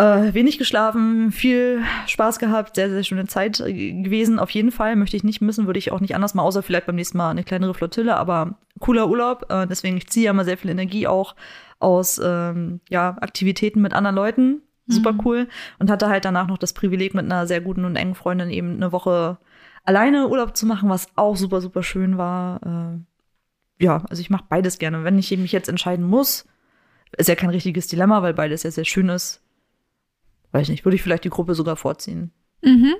Äh, 0.00 0.32
wenig 0.32 0.56
geschlafen, 0.56 1.30
viel 1.30 1.82
Spaß 2.06 2.38
gehabt, 2.38 2.76
sehr, 2.76 2.88
sehr 2.88 3.04
schöne 3.04 3.26
Zeit 3.26 3.60
äh, 3.60 3.92
gewesen. 3.92 4.38
Auf 4.38 4.48
jeden 4.48 4.72
Fall 4.72 4.96
möchte 4.96 5.14
ich 5.14 5.24
nicht 5.24 5.42
missen, 5.42 5.66
würde 5.66 5.78
ich 5.78 5.92
auch 5.92 6.00
nicht 6.00 6.14
anders 6.14 6.32
mal, 6.32 6.42
außer 6.42 6.62
vielleicht 6.62 6.86
beim 6.86 6.96
nächsten 6.96 7.18
Mal 7.18 7.28
eine 7.28 7.44
kleinere 7.44 7.74
Flottille, 7.74 8.16
aber 8.16 8.56
cooler 8.78 9.10
Urlaub. 9.10 9.44
Äh, 9.50 9.66
deswegen, 9.66 9.98
ich 9.98 10.08
ziehe 10.08 10.24
ja 10.24 10.30
immer 10.30 10.46
sehr 10.46 10.56
viel 10.56 10.70
Energie 10.70 11.06
auch 11.06 11.36
aus 11.80 12.18
ähm, 12.24 12.80
ja, 12.88 13.18
Aktivitäten 13.20 13.82
mit 13.82 13.92
anderen 13.92 14.16
Leuten. 14.16 14.62
Super 14.86 15.14
cool. 15.24 15.48
Und 15.78 15.90
hatte 15.90 16.08
halt 16.08 16.24
danach 16.24 16.46
noch 16.46 16.56
das 16.56 16.72
Privileg, 16.72 17.12
mit 17.12 17.26
einer 17.26 17.46
sehr 17.46 17.60
guten 17.60 17.84
und 17.84 17.96
engen 17.96 18.14
Freundin 18.14 18.48
eben 18.48 18.76
eine 18.76 18.92
Woche 18.92 19.36
alleine 19.84 20.28
Urlaub 20.28 20.56
zu 20.56 20.64
machen, 20.64 20.88
was 20.88 21.08
auch 21.16 21.36
super, 21.36 21.60
super 21.60 21.82
schön 21.82 22.16
war. 22.16 22.60
Äh, 22.64 23.84
ja, 23.84 24.02
also 24.08 24.22
ich 24.22 24.30
mache 24.30 24.44
beides 24.48 24.78
gerne. 24.78 25.04
Wenn 25.04 25.18
ich 25.18 25.30
mich 25.36 25.52
jetzt 25.52 25.68
entscheiden 25.68 26.06
muss, 26.06 26.46
ist 27.18 27.28
ja 27.28 27.34
kein 27.34 27.50
richtiges 27.50 27.86
Dilemma, 27.86 28.22
weil 28.22 28.32
beides 28.32 28.62
ja 28.62 28.70
sehr 28.70 28.86
schön 28.86 29.10
ist. 29.10 29.42
Weiß 30.52 30.68
nicht, 30.68 30.84
würde 30.84 30.96
ich 30.96 31.02
vielleicht 31.02 31.24
die 31.24 31.30
Gruppe 31.30 31.54
sogar 31.54 31.76
vorziehen. 31.76 32.32
Mhm. 32.62 32.94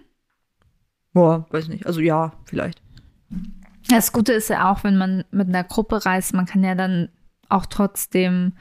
Boah, 1.12 1.46
weiß 1.50 1.68
nicht. 1.68 1.86
Also 1.86 2.00
ja, 2.00 2.32
vielleicht. 2.44 2.82
Das 3.88 4.12
Gute 4.12 4.32
ist 4.32 4.48
ja 4.48 4.70
auch, 4.70 4.84
wenn 4.84 4.96
man 4.96 5.24
mit 5.30 5.48
einer 5.48 5.64
Gruppe 5.64 6.04
reist, 6.04 6.32
man 6.34 6.46
kann 6.46 6.62
ja 6.62 6.74
dann 6.74 7.08
auch 7.48 7.66
trotzdem 7.66 8.52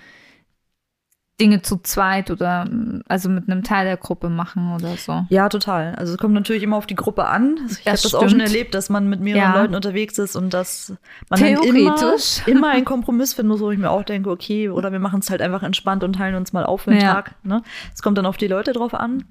Dinge 1.39 1.61
zu 1.61 1.77
zweit 1.77 2.31
oder 2.31 2.67
also 3.07 3.29
mit 3.29 3.49
einem 3.49 3.63
Teil 3.63 3.85
der 3.85 3.97
Gruppe 3.97 4.29
machen 4.29 4.73
oder 4.73 4.95
so. 4.97 5.25
Ja, 5.29 5.47
total. 5.49 5.95
Also 5.95 6.13
es 6.13 6.17
kommt 6.19 6.33
natürlich 6.33 6.63
immer 6.63 6.75
auf 6.77 6.85
die 6.87 6.95
Gruppe 6.95 7.25
an. 7.25 7.57
Also 7.63 7.77
ich 7.79 7.85
habe 7.87 7.97
Das 8.01 8.13
auch 8.13 8.29
schon 8.29 8.39
erlebt, 8.39 8.73
dass 8.73 8.89
man 8.89 9.07
mit 9.07 9.21
mehreren 9.21 9.53
Ja. 9.53 9.61
Leuten 9.61 9.75
unterwegs 9.75 10.17
ist 10.17 10.35
und 10.35 10.53
dass 10.53 10.93
man 11.29 11.39
Theoretisch. 11.39 12.41
immer, 12.45 12.47
immer 12.47 12.69
einen 12.69 12.85
Kompromiss 12.85 13.33
findet, 13.33 13.59
wo 13.59 13.71
ich 13.71 13.79
mir 13.79 13.89
auch 13.89 14.03
denke, 14.03 14.29
okay, 14.29 14.69
oder 14.69 14.91
wir 14.91 14.99
machen 14.99 15.21
es 15.21 15.29
halt 15.29 15.41
einfach 15.41 15.63
entspannt 15.63 16.03
und 16.03 16.13
teilen 16.13 16.35
uns 16.35 16.51
mal 16.53 16.65
auf 16.65 16.81
für 16.81 16.91
den 16.91 17.01
Ja. 17.01 17.13
Tag. 17.13 17.35
Ne? 17.43 17.61
Es 17.93 18.01
kommt 18.01 18.17
dann 18.17 18.25
auf 18.25 18.37
die 18.37 18.47
Leute 18.47 18.73
drauf 18.73 18.93
an. 18.93 19.23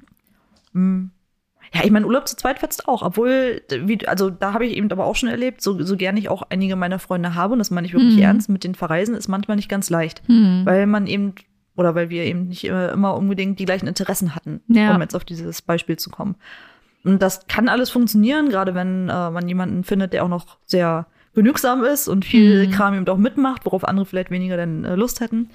Hm, 0.73 1.11
Ja, 1.75 1.83
ich 1.85 1.91
meine, 1.91 2.07
Urlaub 2.07 2.27
zu 2.27 2.35
zweit 2.37 2.61
fetzt 2.61 2.89
auch, 2.89 3.03
obwohl, 3.03 3.61
wie, 3.83 4.09
also 4.09 4.31
da 4.31 4.55
habe 4.55 4.65
ich 4.65 4.75
eben 4.75 4.91
aber 4.91 5.05
auch 5.05 5.17
schon 5.17 5.29
erlebt, 5.29 5.61
so, 5.61 5.83
so 5.83 5.99
gern 5.99 6.17
ich 6.17 6.31
auch 6.31 6.43
einige 6.49 6.77
meiner 6.77 6.99
Freunde 6.99 7.35
habe, 7.35 7.53
und 7.53 7.59
das 7.59 7.71
meine 7.71 7.87
ich 7.87 7.93
wirklich 7.93 8.17
Mhm. 8.17 8.23
ernst, 8.23 8.49
mit 8.49 8.65
den 8.65 8.75
Verreisen 8.75 9.15
ist 9.15 9.29
manchmal 9.29 9.57
nicht 9.59 9.69
ganz 9.69 9.91
leicht, 9.91 10.23
Hm. 10.29 10.63
weil 10.65 10.87
man 10.87 11.07
eben, 11.07 11.35
oder 11.79 11.95
weil 11.95 12.11
wir 12.11 12.25
eben 12.25 12.49
nicht 12.49 12.65
immer, 12.65 12.91
immer 12.93 13.15
unbedingt 13.17 13.59
die 13.59 13.65
gleichen 13.65 13.87
Interessen 13.87 14.35
hatten, 14.35 14.61
Ja. 14.69 14.95
um 14.95 15.01
jetzt 15.01 15.15
auf 15.15 15.25
dieses 15.25 15.63
Beispiel 15.63 15.97
zu 15.97 16.11
kommen. 16.11 16.35
Und 17.05 17.23
das 17.23 17.47
kann 17.47 17.69
alles 17.69 17.89
funktionieren, 17.91 18.49
gerade 18.51 18.75
wenn 18.75 19.09
äh, 19.09 19.31
man 19.31 19.47
jemanden 19.49 19.85
findet, 19.85 20.13
der 20.13 20.25
auch 20.25 20.29
noch 20.29 20.59
sehr 20.67 21.07
genügsam 21.35 21.85
ist 21.85 22.09
und 22.09 22.25
viel 22.25 22.67
Mhm. 22.67 22.71
Kram 22.73 22.95
eben 22.95 23.07
auch 23.09 23.17
mitmacht, 23.17 23.65
worauf 23.65 23.85
andere 23.87 24.05
vielleicht 24.07 24.31
weniger 24.33 24.57
denn 24.57 24.85
äh, 24.85 24.97
Lust 24.97 25.21
hätten. 25.21 25.51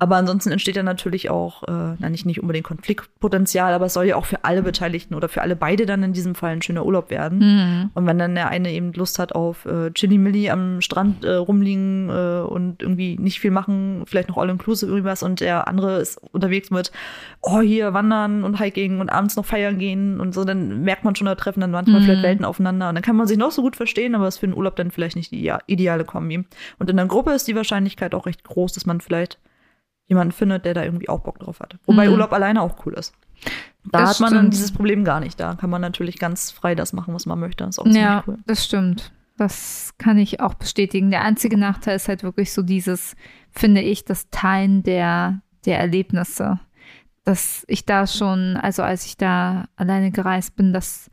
Aber 0.00 0.16
ansonsten 0.16 0.50
entsteht 0.50 0.76
dann 0.76 0.86
natürlich 0.86 1.28
auch, 1.28 1.62
äh, 1.64 1.94
na 1.98 2.08
nicht, 2.08 2.24
nicht 2.24 2.40
unbedingt 2.40 2.66
Konfliktpotenzial, 2.66 3.74
aber 3.74 3.84
es 3.86 3.92
soll 3.92 4.06
ja 4.06 4.16
auch 4.16 4.24
für 4.24 4.44
alle 4.44 4.62
Beteiligten 4.62 5.14
oder 5.14 5.28
für 5.28 5.42
alle 5.42 5.56
beide 5.56 5.84
dann 5.84 6.02
in 6.02 6.14
diesem 6.14 6.34
Fall 6.34 6.52
ein 6.52 6.62
schöner 6.62 6.86
Urlaub 6.86 7.10
werden. 7.10 7.40
Hm. 7.40 7.90
Und 7.92 8.06
wenn 8.06 8.18
dann 8.18 8.34
der 8.34 8.48
eine 8.48 8.72
eben 8.72 8.94
Lust 8.94 9.18
hat 9.18 9.34
auf 9.34 9.66
äh, 9.66 9.90
Chili-Milli 9.92 10.48
am 10.48 10.80
Strand 10.80 11.22
äh, 11.24 11.34
rumliegen 11.34 12.08
äh, 12.08 12.40
und 12.40 12.82
irgendwie 12.82 13.18
nicht 13.18 13.40
viel 13.40 13.50
machen, 13.50 14.02
vielleicht 14.06 14.30
noch 14.30 14.38
all-inclusive 14.38 14.90
irgendwas 14.90 15.22
und 15.22 15.40
der 15.40 15.68
andere 15.68 16.00
ist 16.00 16.18
unterwegs 16.32 16.70
mit, 16.70 16.92
oh, 17.42 17.60
hier 17.60 17.92
wandern 17.92 18.42
und 18.42 18.58
Hiking 18.58 19.00
und 19.00 19.10
abends 19.10 19.36
noch 19.36 19.44
feiern 19.44 19.78
gehen 19.78 20.18
und 20.18 20.32
so, 20.34 20.44
dann 20.44 20.80
merkt 20.82 21.04
man 21.04 21.14
schon, 21.14 21.26
da 21.26 21.34
treffen 21.34 21.60
dann 21.60 21.72
manchmal 21.72 22.00
Mhm. 22.00 22.04
vielleicht 22.06 22.22
Welten 22.22 22.44
aufeinander 22.46 22.88
und 22.88 22.94
dann 22.94 23.02
kann 23.04 23.16
man 23.16 23.26
sich 23.26 23.36
noch 23.36 23.50
so 23.50 23.60
gut 23.60 23.76
verstehen, 23.76 24.14
aber 24.14 24.26
es 24.28 24.36
ist 24.36 24.40
für 24.40 24.46
den 24.46 24.56
Urlaub 24.56 24.76
dann 24.76 24.90
vielleicht 24.90 25.16
nicht 25.16 25.30
die 25.30 25.40
idea- 25.40 25.60
ideale 25.66 26.04
Kombi. 26.04 26.42
Und 26.78 26.88
in 26.88 26.96
der 26.96 27.04
Gruppe 27.06 27.32
ist 27.32 27.46
die 27.48 27.54
Wahrscheinlichkeit 27.54 28.14
auch 28.14 28.24
recht 28.24 28.44
groß, 28.44 28.72
dass 28.72 28.86
man 28.86 29.02
vielleicht 29.02 29.38
jemanden 30.10 30.32
findet, 30.32 30.66
der 30.66 30.74
da 30.74 30.84
irgendwie 30.84 31.08
auch 31.08 31.20
Bock 31.20 31.38
drauf 31.38 31.60
hat. 31.60 31.78
Wobei 31.86 32.06
Mhm. 32.06 32.12
Urlaub 32.12 32.32
alleine 32.34 32.60
auch 32.60 32.84
cool 32.84 32.92
ist. 32.94 33.14
Da 33.90 34.00
Das 34.00 34.10
hat 34.10 34.20
man 34.20 34.30
dann 34.32 34.40
stimmt. 34.42 34.54
dieses 34.54 34.72
Problem 34.72 35.04
gar 35.04 35.20
nicht. 35.20 35.40
Da 35.40 35.54
kann 35.54 35.70
man 35.70 35.80
natürlich 35.80 36.18
ganz 36.18 36.50
frei 36.50 36.74
das 36.74 36.92
machen, 36.92 37.14
was 37.14 37.24
man 37.24 37.40
möchte. 37.40 37.64
Das 37.64 37.76
ist 37.76 37.78
auch 37.78 37.84
ziemlich 37.84 38.02
Ja, 38.02 38.22
cool. 38.26 38.36
das 38.46 38.64
stimmt. 38.64 39.12
Das 39.38 39.94
kann 39.96 40.18
ich 40.18 40.40
auch 40.40 40.52
bestätigen. 40.52 41.10
Der 41.10 41.22
einzige 41.22 41.56
Nachteil 41.56 41.96
ist 41.96 42.08
halt 42.08 42.22
wirklich 42.22 42.52
so 42.52 42.60
dieses, 42.62 43.16
finde 43.52 43.80
ich, 43.80 44.04
das 44.04 44.28
Teilen 44.30 44.82
der, 44.82 45.40
der 45.64 45.78
Erlebnisse. 45.78 46.60
Dass 47.24 47.64
ich 47.68 47.86
da 47.86 48.06
schon, 48.06 48.56
also 48.58 48.82
als 48.82 49.06
ich 49.06 49.16
da 49.16 49.68
alleine 49.76 50.10
gereist 50.10 50.56
bin, 50.56 50.72
das 50.74 51.10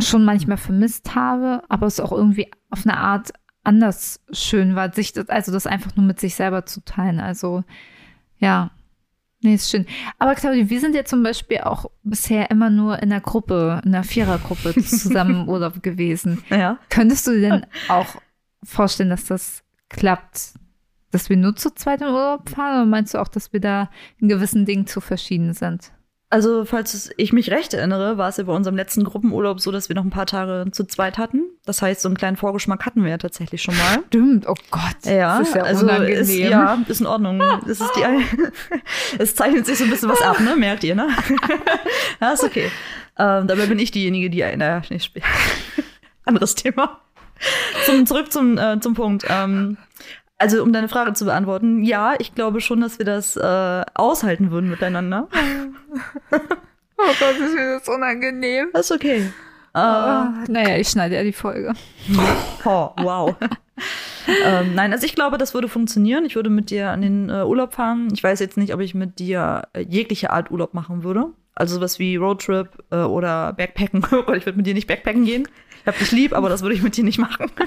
schon 0.00 0.24
manchmal 0.24 0.56
vermisst 0.56 1.14
habe, 1.14 1.62
aber 1.68 1.86
es 1.86 2.00
auch 2.00 2.10
irgendwie 2.12 2.50
auf 2.70 2.84
eine 2.84 2.96
Art 2.96 3.30
anders 3.64 4.20
schön 4.30 4.76
war, 4.76 4.92
sich 4.92 5.12
das, 5.12 5.28
also 5.28 5.52
das 5.52 5.66
einfach 5.66 5.96
nur 5.96 6.06
mit 6.06 6.20
sich 6.20 6.34
selber 6.34 6.66
zu 6.66 6.84
teilen. 6.84 7.20
Also 7.20 7.64
ja, 8.38 8.70
nee, 9.40 9.54
ist 9.54 9.70
schön. 9.70 9.86
Aber 10.18 10.34
Claudia, 10.34 10.68
wir 10.68 10.80
sind 10.80 10.94
ja 10.94 11.04
zum 11.04 11.22
Beispiel 11.22 11.58
auch 11.58 11.86
bisher 12.02 12.50
immer 12.50 12.70
nur 12.70 13.02
in 13.02 13.10
einer 13.10 13.20
Gruppe, 13.20 13.80
in 13.84 13.94
einer 13.94 14.04
Vierergruppe 14.04 14.74
zusammen 14.82 15.42
im 15.42 15.48
Urlaub 15.48 15.82
gewesen. 15.82 16.44
Ja. 16.50 16.78
Könntest 16.90 17.26
du 17.26 17.32
dir 17.32 17.40
denn 17.40 17.66
auch 17.88 18.16
vorstellen, 18.62 19.10
dass 19.10 19.24
das 19.24 19.64
klappt, 19.88 20.54
dass 21.10 21.30
wir 21.30 21.36
nur 21.36 21.56
zu 21.56 21.74
zweit 21.74 22.02
in 22.02 22.08
Urlaub 22.08 22.48
fahren? 22.48 22.82
Oder 22.82 22.86
meinst 22.86 23.14
du 23.14 23.18
auch, 23.18 23.28
dass 23.28 23.52
wir 23.52 23.60
da 23.60 23.90
in 24.18 24.28
gewissen 24.28 24.66
Dingen 24.66 24.86
zu 24.86 25.00
verschieden 25.00 25.54
sind? 25.54 25.92
Also, 26.34 26.64
falls 26.64 27.12
ich 27.16 27.32
mich 27.32 27.52
recht 27.52 27.74
erinnere, 27.74 28.18
war 28.18 28.28
es 28.28 28.38
ja 28.38 28.42
bei 28.42 28.52
unserem 28.52 28.74
letzten 28.74 29.04
Gruppenurlaub 29.04 29.60
so, 29.60 29.70
dass 29.70 29.88
wir 29.88 29.94
noch 29.94 30.02
ein 30.02 30.10
paar 30.10 30.26
Tage 30.26 30.68
zu 30.72 30.82
zweit 30.82 31.16
hatten. 31.16 31.44
Das 31.64 31.80
heißt, 31.80 32.00
so 32.00 32.08
einen 32.08 32.16
kleinen 32.16 32.36
Vorgeschmack 32.36 32.84
hatten 32.84 33.04
wir 33.04 33.10
ja 33.10 33.18
tatsächlich 33.18 33.62
schon 33.62 33.76
mal. 33.76 34.00
Stimmt, 34.08 34.48
oh 34.48 34.56
Gott. 34.72 34.96
Ja, 35.04 35.38
das 35.38 35.50
ist 35.50 35.54
ja 35.54 35.62
also 35.62 35.84
unangenehm. 35.84 36.20
Ist, 36.22 36.34
ja, 36.34 36.82
ist 36.88 37.00
in 37.00 37.06
Ordnung. 37.06 37.40
Es, 37.68 37.80
ist 37.80 37.92
die, 37.94 38.02
es 39.20 39.36
zeichnet 39.36 39.64
sich 39.64 39.78
so 39.78 39.84
ein 39.84 39.90
bisschen 39.90 40.08
was 40.08 40.22
ab, 40.22 40.40
ne? 40.40 40.56
Merkt 40.56 40.82
ihr, 40.82 40.96
ne? 40.96 41.06
ja, 42.20 42.32
ist 42.32 42.42
okay. 42.42 42.68
Ähm, 43.16 43.46
dabei 43.46 43.66
bin 43.66 43.78
ich 43.78 43.92
diejenige, 43.92 44.28
die, 44.28 44.40
naja. 44.40 44.82
Anderes 46.24 46.56
Thema. 46.56 46.98
Zum, 47.86 48.06
zurück 48.06 48.32
zum, 48.32 48.58
äh, 48.58 48.80
zum 48.80 48.94
Punkt. 48.94 49.24
Ähm, 49.28 49.76
also, 50.38 50.62
um 50.62 50.72
deine 50.72 50.88
Frage 50.88 51.12
zu 51.12 51.24
beantworten, 51.24 51.82
ja, 51.84 52.14
ich 52.18 52.34
glaube 52.34 52.60
schon, 52.60 52.80
dass 52.80 52.98
wir 52.98 53.06
das 53.06 53.36
äh, 53.36 53.82
aushalten 53.94 54.50
würden 54.50 54.70
miteinander. 54.70 55.28
Oh 56.96 57.12
Gott, 57.18 57.36
ist 57.36 57.54
mir 57.54 57.78
das 57.78 57.88
unangenehm. 57.88 58.68
Das 58.72 58.88
ist 58.88 58.92
okay. 58.92 59.30
Ah, 59.74 60.44
naja, 60.48 60.76
ich 60.76 60.88
schneide 60.88 61.16
ja 61.16 61.22
die 61.24 61.32
Folge. 61.32 61.72
Oh, 62.64 62.90
wow. 62.96 63.34
ähm, 64.42 64.74
nein, 64.74 64.92
also 64.92 65.04
ich 65.04 65.14
glaube, 65.14 65.36
das 65.36 65.52
würde 65.52 65.68
funktionieren. 65.68 66.24
Ich 66.24 66.34
würde 66.34 66.48
mit 66.48 66.70
dir 66.70 66.90
an 66.90 67.02
den 67.02 67.28
äh, 67.28 67.42
Urlaub 67.42 67.74
fahren. 67.74 68.08
Ich 68.14 68.24
weiß 68.24 68.40
jetzt 68.40 68.56
nicht, 68.56 68.72
ob 68.72 68.80
ich 68.80 68.94
mit 68.94 69.18
dir 69.18 69.64
äh, 69.74 69.80
jegliche 69.80 70.30
Art 70.30 70.50
Urlaub 70.50 70.72
machen 70.72 71.02
würde. 71.02 71.26
Also 71.54 71.74
sowas 71.74 71.98
wie 71.98 72.16
Roadtrip 72.16 72.68
äh, 72.90 72.96
oder 72.98 73.52
Backpacken. 73.52 74.06
Oh 74.12 74.22
Gott, 74.22 74.36
ich 74.36 74.46
würde 74.46 74.56
mit 74.56 74.66
dir 74.66 74.72
nicht 74.72 74.86
Backpacken 74.86 75.24
gehen. 75.26 75.46
Ich 75.84 75.86
hab 75.86 75.98
dich 75.98 76.12
lieb, 76.12 76.32
aber 76.32 76.48
das 76.48 76.62
würde 76.62 76.74
ich 76.74 76.82
mit 76.82 76.96
dir 76.96 77.04
nicht 77.04 77.18
machen. 77.18 77.50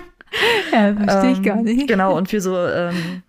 Ja, 0.74 0.94
verstehe 0.94 1.32
ich 1.32 1.38
Ähm, 1.38 1.44
gar 1.44 1.56
nicht. 1.56 1.88
Genau, 1.88 2.16
und 2.18 2.28
für 2.30 2.42
so 2.42 2.56
ähm, 2.58 3.24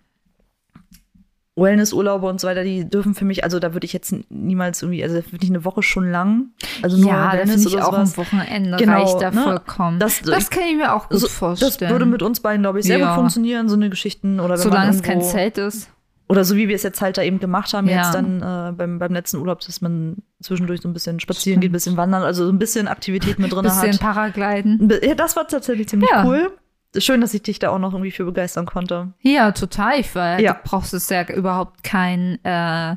Wellnessurlaube 1.55 2.27
und 2.27 2.39
so 2.39 2.47
weiter, 2.47 2.63
die 2.63 2.89
dürfen 2.89 3.15
für 3.15 3.25
mich, 3.25 3.43
also 3.43 3.59
da 3.59 3.73
würde 3.73 3.85
ich 3.85 3.93
jetzt 3.93 4.13
niemals 4.29 4.81
irgendwie, 4.81 5.01
also 5.03 5.21
finde 5.21 5.43
ich 5.43 5.49
eine 5.49 5.65
Woche 5.65 5.81
schon 5.83 6.09
lang. 6.11 6.49
Also 6.81 6.97
nur 6.97 7.09
ja, 7.09 7.33
Wellness 7.33 7.65
oder 7.67 7.87
auch 7.87 7.91
sowas. 7.93 8.11
ein 8.13 8.17
Wochenende 8.17 8.77
Genau, 8.77 8.93
reicht 9.01 9.21
da 9.21 9.31
ne? 9.31 9.41
vollkommen. 9.43 9.99
Das- 9.99 10.21
Das, 10.21 10.49
kann 10.49 10.63
ich 10.69 10.75
mir 10.77 10.93
auch 10.93 11.09
gut 11.09 11.19
So, 11.19 11.27
vorstellen. 11.27 11.71
das 11.79 11.89
würde 11.89 12.05
mit 12.05 12.21
uns 12.21 12.41
beiden, 12.41 12.61
glaube 12.63 12.79
ich, 12.79 12.85
sehr 12.85 12.97
Ja. 12.99 13.07
gut 13.07 13.15
funktionieren, 13.15 13.67
so 13.69 13.75
eine 13.75 13.89
Geschichten. 13.89 14.39
Oder 14.39 14.55
wenn 14.55 14.61
Solange 14.61 14.89
es 14.91 15.01
kein 15.01 15.21
Zelt 15.21 15.57
ist. 15.57 15.89
Oder 16.29 16.43
so 16.45 16.55
wie 16.55 16.67
wir 16.67 16.75
es 16.75 16.83
jetzt 16.83 17.01
halt 17.01 17.17
da 17.17 17.23
eben 17.23 17.39
gemacht 17.39 17.73
haben, 17.73 17.89
Ja. 17.89 18.03
jetzt 18.03 18.13
dann 18.13 18.37
äh, 18.41 18.71
beim, 18.71 18.99
beim 18.99 19.11
letzten 19.11 19.37
Urlaub, 19.37 19.61
dass 19.61 19.81
man 19.81 20.17
zwischendurch 20.41 20.79
so 20.81 20.87
ein 20.87 20.93
bisschen 20.93 21.19
spazieren 21.19 21.53
Stimmt. 21.55 21.61
geht, 21.63 21.69
ein 21.71 21.73
bisschen 21.73 21.97
wandern, 21.97 22.21
also 22.21 22.45
so 22.45 22.51
ein 22.51 22.59
bisschen 22.59 22.87
Aktivität 22.87 23.39
mit 23.39 23.51
drin 23.51 23.63
Bisschen 23.63 23.93
hat. 23.93 23.99
Paragliden. 23.99 24.79
Ein 24.81 24.87
bi- 24.89 24.99
Ja, 25.07 25.15
das 25.15 25.35
war 25.35 25.47
tatsächlich 25.47 25.89
ziemlich 25.89 26.09
Ja. 26.11 26.23
cool. 26.25 26.51
Schön, 26.97 27.21
dass 27.21 27.35
ich 27.35 27.43
dich 27.43 27.59
da 27.59 27.69
auch 27.69 27.77
noch 27.77 27.93
irgendwie 27.93 28.09
für 28.09 28.25
begeistern 28.25 28.65
konnte. 28.65 29.13
Ja, 29.21 29.51
total. 29.51 29.99
Ich 29.99 30.15
war, 30.15 30.39
Ja. 30.39 30.53
Du 30.53 30.59
brauchst 30.63 30.91
es 30.95 31.07
ja 31.09 31.23
überhaupt 31.29 31.83
kein 31.83 32.43
äh, 32.43 32.95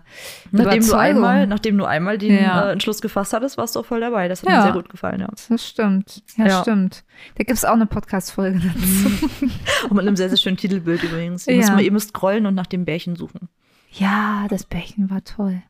Nachdem 0.51 0.87
du 0.87 0.95
einmal, 0.97 1.47
nachdem 1.47 1.77
du 1.77 1.85
einmal 1.85 2.17
den 2.17 2.35
Ja. 2.43 2.69
äh, 2.69 2.73
Entschluss 2.73 3.03
gefasst 3.03 3.35
hattest, 3.35 3.59
warst 3.59 3.77
du 3.77 3.81
auch 3.81 3.85
voll 3.85 4.01
dabei. 4.01 4.29
Das 4.29 4.43
hat 4.43 4.49
Ja. 4.49 4.57
mir 4.57 4.63
sehr 4.63 4.73
gut 4.73 4.89
gefallen, 4.89 5.21
ja. 5.21 5.29
Das 5.49 5.69
stimmt. 5.69 6.23
Ja, 6.39 6.47
Ja. 6.47 6.61
stimmt. 6.63 7.05
Da 7.35 7.45
gibt 7.45 7.51
es 7.59 7.67
auch 7.67 7.75
eine 7.75 7.85
Podcast-Folge 7.87 8.61
dazu. 8.61 9.29
Auch 9.87 9.91
mit 9.91 10.07
einem 10.07 10.17
sehr, 10.17 10.31
sehr 10.31 10.39
schönen 10.39 10.57
Titelbild 10.57 11.03
übrigens. 11.03 11.47
Ihr 11.47 11.57
müsst 11.57 11.71
mal, 11.73 11.83
ihr 11.83 11.93
müsst 11.93 12.09
scrollen 12.11 12.47
und 12.47 12.55
nach 12.55 12.67
dem 12.69 12.85
Bärchen 12.87 13.15
suchen. 13.17 13.49
ja, 13.91 14.47
das 14.49 14.65
Bärchen 14.65 15.11
war 15.11 15.23
toll. 15.25 15.63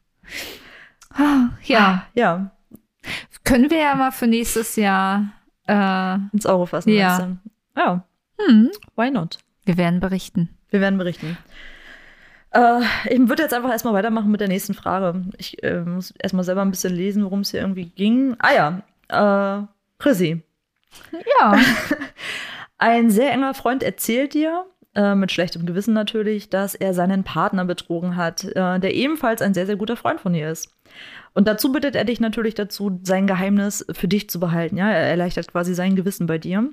Ah, 1.12 1.48
Ja, 1.64 2.04
Ja, 2.14 2.52
können 3.44 3.68
wir 3.70 3.78
ja 3.78 3.96
mal 3.96 4.12
für 4.12 4.28
nächstes 4.28 4.76
Jahr. 4.76 5.32
Äh, 5.66 6.18
ins 6.32 6.46
Auge 6.46 6.66
fassen. 6.68 6.90
Ja. 6.92 7.36
Ja, 7.76 8.04
hm, 8.38 8.70
why 8.96 9.10
not? 9.10 9.38
wir 9.64 9.76
werden 9.76 10.00
berichten. 10.00 10.48
Wir 10.70 10.80
werden 10.80 10.98
berichten. 10.98 11.36
Äh, 12.50 12.80
ich 13.08 13.28
würde 13.28 13.42
jetzt 13.42 13.54
einfach 13.54 13.70
erstmal 13.70 13.94
weitermachen 13.94 14.30
mit 14.30 14.40
der 14.40 14.48
nächsten 14.48 14.74
Frage. 14.74 15.22
Ich 15.38 15.62
äh, 15.62 15.80
muss 15.80 16.12
erstmal 16.18 16.44
selber 16.44 16.62
ein 16.62 16.70
bisschen 16.70 16.94
lesen, 16.94 17.24
worum 17.24 17.40
es 17.40 17.50
hier 17.50 17.60
irgendwie 17.60 17.86
ging. 17.86 18.36
Ah 18.38 18.82
ja, 19.08 19.60
äh, 19.60 19.66
Chrissy. 19.98 20.42
Ja. 21.40 21.56
Ein 22.78 23.10
sehr 23.10 23.32
enger 23.32 23.54
Freund 23.54 23.84
erzählt 23.84 24.34
dir, 24.34 24.66
äh, 24.94 25.14
mit 25.14 25.30
schlechtem 25.30 25.66
Gewissen 25.66 25.94
natürlich, 25.94 26.50
dass 26.50 26.74
er 26.74 26.94
seinen 26.94 27.22
Partner 27.22 27.64
betrogen 27.64 28.16
hat, 28.16 28.44
äh, 28.44 28.80
der 28.80 28.94
ebenfalls 28.94 29.40
ein 29.40 29.54
sehr, 29.54 29.66
sehr 29.66 29.76
guter 29.76 29.96
Freund 29.96 30.20
von 30.20 30.34
ihr 30.34 30.50
ist. 30.50 30.74
Und 31.32 31.46
dazu 31.46 31.72
bittet 31.72 31.94
er 31.94 32.04
dich 32.04 32.20
natürlich 32.20 32.54
dazu, 32.54 33.00
sein 33.04 33.26
Geheimnis 33.26 33.86
für 33.92 34.08
dich 34.08 34.28
zu 34.28 34.40
behalten. 34.40 34.76
Ja, 34.76 34.90
er 34.90 35.06
erleichtert 35.06 35.50
quasi 35.50 35.74
sein 35.74 35.96
Gewissen 35.96 36.26
bei 36.26 36.38
dir. 36.38 36.68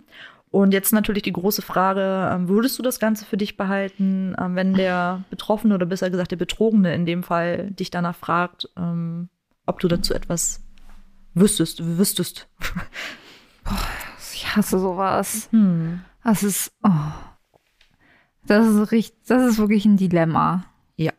Und 0.51 0.73
jetzt 0.73 0.93
natürlich 0.93 1.23
die 1.23 1.33
große 1.33 1.61
Frage, 1.61 2.29
ähm, 2.33 2.47
würdest 2.47 2.79
du 2.79 2.83
das 2.83 2.99
Ganze 2.99 3.25
für 3.25 3.37
dich 3.37 3.55
behalten, 3.55 4.35
ähm, 4.39 4.55
wenn 4.55 4.73
der 4.73 5.23
Betroffene 5.29 5.75
oder 5.75 5.85
besser 5.85 6.09
gesagt 6.09 6.31
der 6.31 6.37
Betrogene 6.37 6.93
in 6.95 7.05
dem 7.05 7.21
Fall 7.21 7.69
dich 7.71 7.91
danach 7.91 8.15
fragt, 8.15 8.67
ähm, 8.75 9.29
ob 9.67 9.79
du 9.79 9.87
dazu 9.87 10.13
etwas 10.13 10.63
wüsstest, 11.33 11.85
wüsstest. 11.97 12.47
Ich 14.33 14.55
hasse 14.55 14.79
sowas. 14.79 15.49
Hm. 15.51 16.01
Das 16.23 16.43
ist. 16.43 16.71
Oh. 16.81 16.89
Das 18.47 18.65
ist 18.65 18.91
richtig, 18.91 19.17
das 19.27 19.51
ist 19.51 19.57
wirklich 19.57 19.85
ein 19.85 19.97
Dilemma. 19.97 20.65
Ja. 20.95 21.11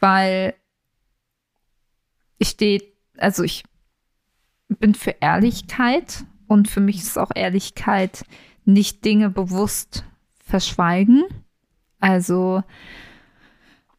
Weil 0.00 0.54
ich 2.38 2.48
stehe, 2.48 2.82
also 3.16 3.42
ich 3.44 3.64
bin 4.68 4.94
für 4.94 5.14
Ehrlichkeit 5.20 6.24
und 6.52 6.68
für 6.68 6.80
mich 6.80 6.98
ist 6.98 7.18
auch 7.18 7.30
Ehrlichkeit 7.34 8.26
nicht 8.66 9.06
Dinge 9.06 9.30
bewusst 9.30 10.04
verschweigen. 10.44 11.24
Also, 11.98 12.62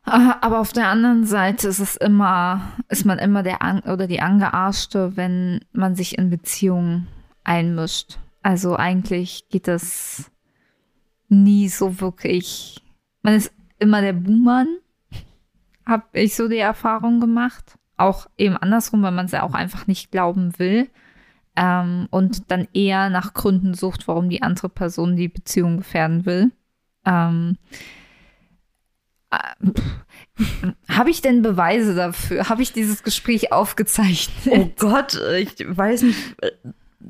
äh, 0.05 0.29
aber 0.39 0.59
auf 0.59 0.71
der 0.71 0.87
anderen 0.87 1.25
Seite 1.25 1.67
ist 1.67 1.79
es 1.79 1.95
immer, 1.95 2.61
ist 2.89 3.05
man 3.05 3.17
immer 3.17 3.41
der 3.41 3.63
An 3.63 3.79
oder 3.79 4.05
die 4.05 4.21
Angearschte, 4.21 5.17
wenn 5.17 5.65
man 5.71 5.95
sich 5.95 6.17
in 6.19 6.29
Beziehungen 6.29 7.07
einmischt. 7.43 8.19
Also 8.43 8.75
eigentlich 8.75 9.49
geht 9.49 9.67
das 9.67 10.29
nie 11.29 11.69
so 11.69 11.99
wirklich. 12.01 12.83
Man 13.23 13.33
ist 13.33 13.51
immer 13.79 14.01
der 14.01 14.13
Buhmann, 14.13 14.67
habe 15.87 16.03
ich 16.13 16.35
so 16.35 16.47
die 16.47 16.57
Erfahrung 16.57 17.19
gemacht. 17.19 17.79
auch 17.97 18.27
eben 18.37 18.57
andersrum, 18.57 19.01
weil 19.01 19.11
man 19.11 19.25
es 19.25 19.31
ja 19.31 19.43
auch 19.43 19.53
einfach 19.53 19.87
nicht 19.87 20.11
glauben 20.11 20.57
will 20.59 20.89
ähm, 21.55 22.07
und 22.09 22.51
dann 22.51 22.67
eher 22.73 23.09
nach 23.09 23.33
Gründen 23.33 23.73
sucht, 23.73 24.07
warum 24.07 24.29
die 24.29 24.41
andere 24.41 24.69
Person 24.69 25.15
die 25.15 25.27
Beziehung 25.27 25.77
gefährden 25.77 26.25
will. 26.25 26.51
Ähm, 27.05 27.57
äh, 29.31 29.37
Habe 30.89 31.09
ich 31.09 31.21
denn 31.21 31.41
Beweise 31.41 31.95
dafür? 31.95 32.49
Habe 32.49 32.61
ich 32.61 32.73
dieses 32.73 33.03
Gespräch 33.03 33.51
aufgezeichnet? 33.51 34.35
Oh 34.47 34.69
Gott, 34.77 35.19
ich 35.37 35.55
weiß 35.59 36.03
nicht. 36.03 36.35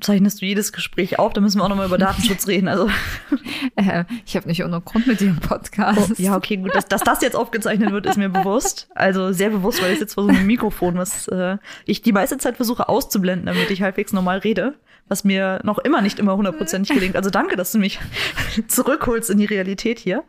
Zeichnest 0.01 0.41
du 0.41 0.45
jedes 0.45 0.73
Gespräch 0.73 1.19
auf? 1.19 1.34
Da 1.34 1.41
müssen 1.41 1.60
wir 1.60 1.63
auch 1.65 1.69
nochmal 1.69 1.88
über 1.88 1.97
Datenschutz 1.97 2.47
reden. 2.47 2.67
Also, 2.67 2.89
Äh, 3.75 4.03
ich 4.25 4.36
habe 4.36 4.47
nicht 4.47 4.63
ohne 4.63 4.82
Grund 4.82 5.08
mit 5.08 5.19
dir 5.19 5.29
im 5.29 5.39
Podcast. 5.39 6.12
oh, 6.12 6.21
ja, 6.21 6.36
okay, 6.36 6.58
gut. 6.58 6.75
Dass, 6.75 6.86
dass 6.86 7.01
das 7.01 7.21
jetzt 7.21 7.36
aufgezeichnet 7.36 7.91
wird, 7.91 8.06
ist 8.06 8.17
mir 8.17 8.29
bewusst. 8.29 8.88
Also 8.93 9.32
sehr 9.32 9.49
bewusst, 9.49 9.82
weil 9.82 9.93
ich 9.93 9.99
vor 10.12 10.23
so 10.25 10.29
einem 10.29 10.45
Mikrofon, 10.45 10.95
was 10.97 11.27
äh, 11.29 11.58
ich 11.86 12.01
die 12.01 12.12
meiste 12.12 12.38
Zeit 12.38 12.58
versuche 12.58 12.88
auszublenden, 12.89 13.47
damit 13.47 13.71
ich 13.71 13.82
halbwegs 13.82 14.13
normal 14.13 14.39
rede. 14.39 14.75
Was 15.08 15.23
mir 15.23 15.60
noch 15.63 15.79
immer 15.79 16.01
nicht 16.01 16.19
immer 16.19 16.36
hundertprozentig 16.38 16.93
gelingt. 16.95 17.15
Also 17.15 17.29
danke, 17.29 17.56
dass 17.56 17.71
du 17.71 17.79
mich 17.79 17.99
zurückholst 18.67 19.29
in 19.29 19.38
die 19.38 19.45
Realität 19.45 19.99
hier. 19.99 20.23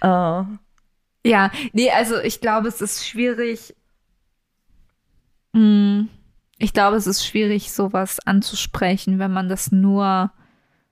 Äh, 0.00 0.42
Ja, 1.24 1.50
nee, 1.72 1.90
also 1.90 2.18
ich 2.20 2.40
glaube, 2.40 2.68
es 2.68 2.80
ist 2.80 3.06
schwierig. 3.06 3.74
Hm, 5.54 6.08
Ich 6.58 6.72
glaube, 6.72 6.96
es 6.96 7.06
ist 7.06 7.24
schwierig, 7.24 7.72
sowas 7.72 8.18
anzusprechen, 8.20 9.18
wenn 9.18 9.32
man 9.32 9.48
das 9.48 9.70
nur 9.70 10.32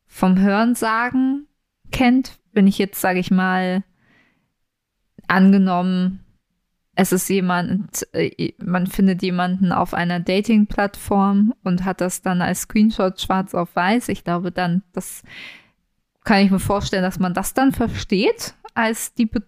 vom 0.06 0.38
Hörensagen 0.38 1.48
kennt. 1.90 2.38
Wenn 2.52 2.66
ich 2.66 2.78
jetzt, 2.78 3.00
sage 3.00 3.18
ich 3.18 3.30
mal, 3.30 3.82
angenommen, 5.26 6.24
es 6.94 7.12
ist 7.12 7.28
jemand, 7.28 8.06
äh, 8.14 8.52
man 8.58 8.86
findet 8.86 9.22
jemanden 9.22 9.70
auf 9.70 9.92
einer 9.92 10.18
Dating-Plattform 10.18 11.52
und 11.62 11.84
hat 11.84 12.00
das 12.00 12.22
dann 12.22 12.40
als 12.40 12.62
Screenshot 12.62 13.20
schwarz 13.20 13.54
auf 13.54 13.76
weiß. 13.76 14.08
Ich 14.08 14.24
glaube, 14.24 14.50
dann, 14.50 14.82
das 14.92 15.22
kann 16.24 16.44
ich 16.44 16.50
mir 16.50 16.58
vorstellen, 16.58 17.02
dass 17.02 17.18
man 17.18 17.34
das 17.34 17.54
dann 17.54 17.72
versteht 17.72 18.54
als 18.74 19.14
die 19.14 19.26
Be 19.26 19.42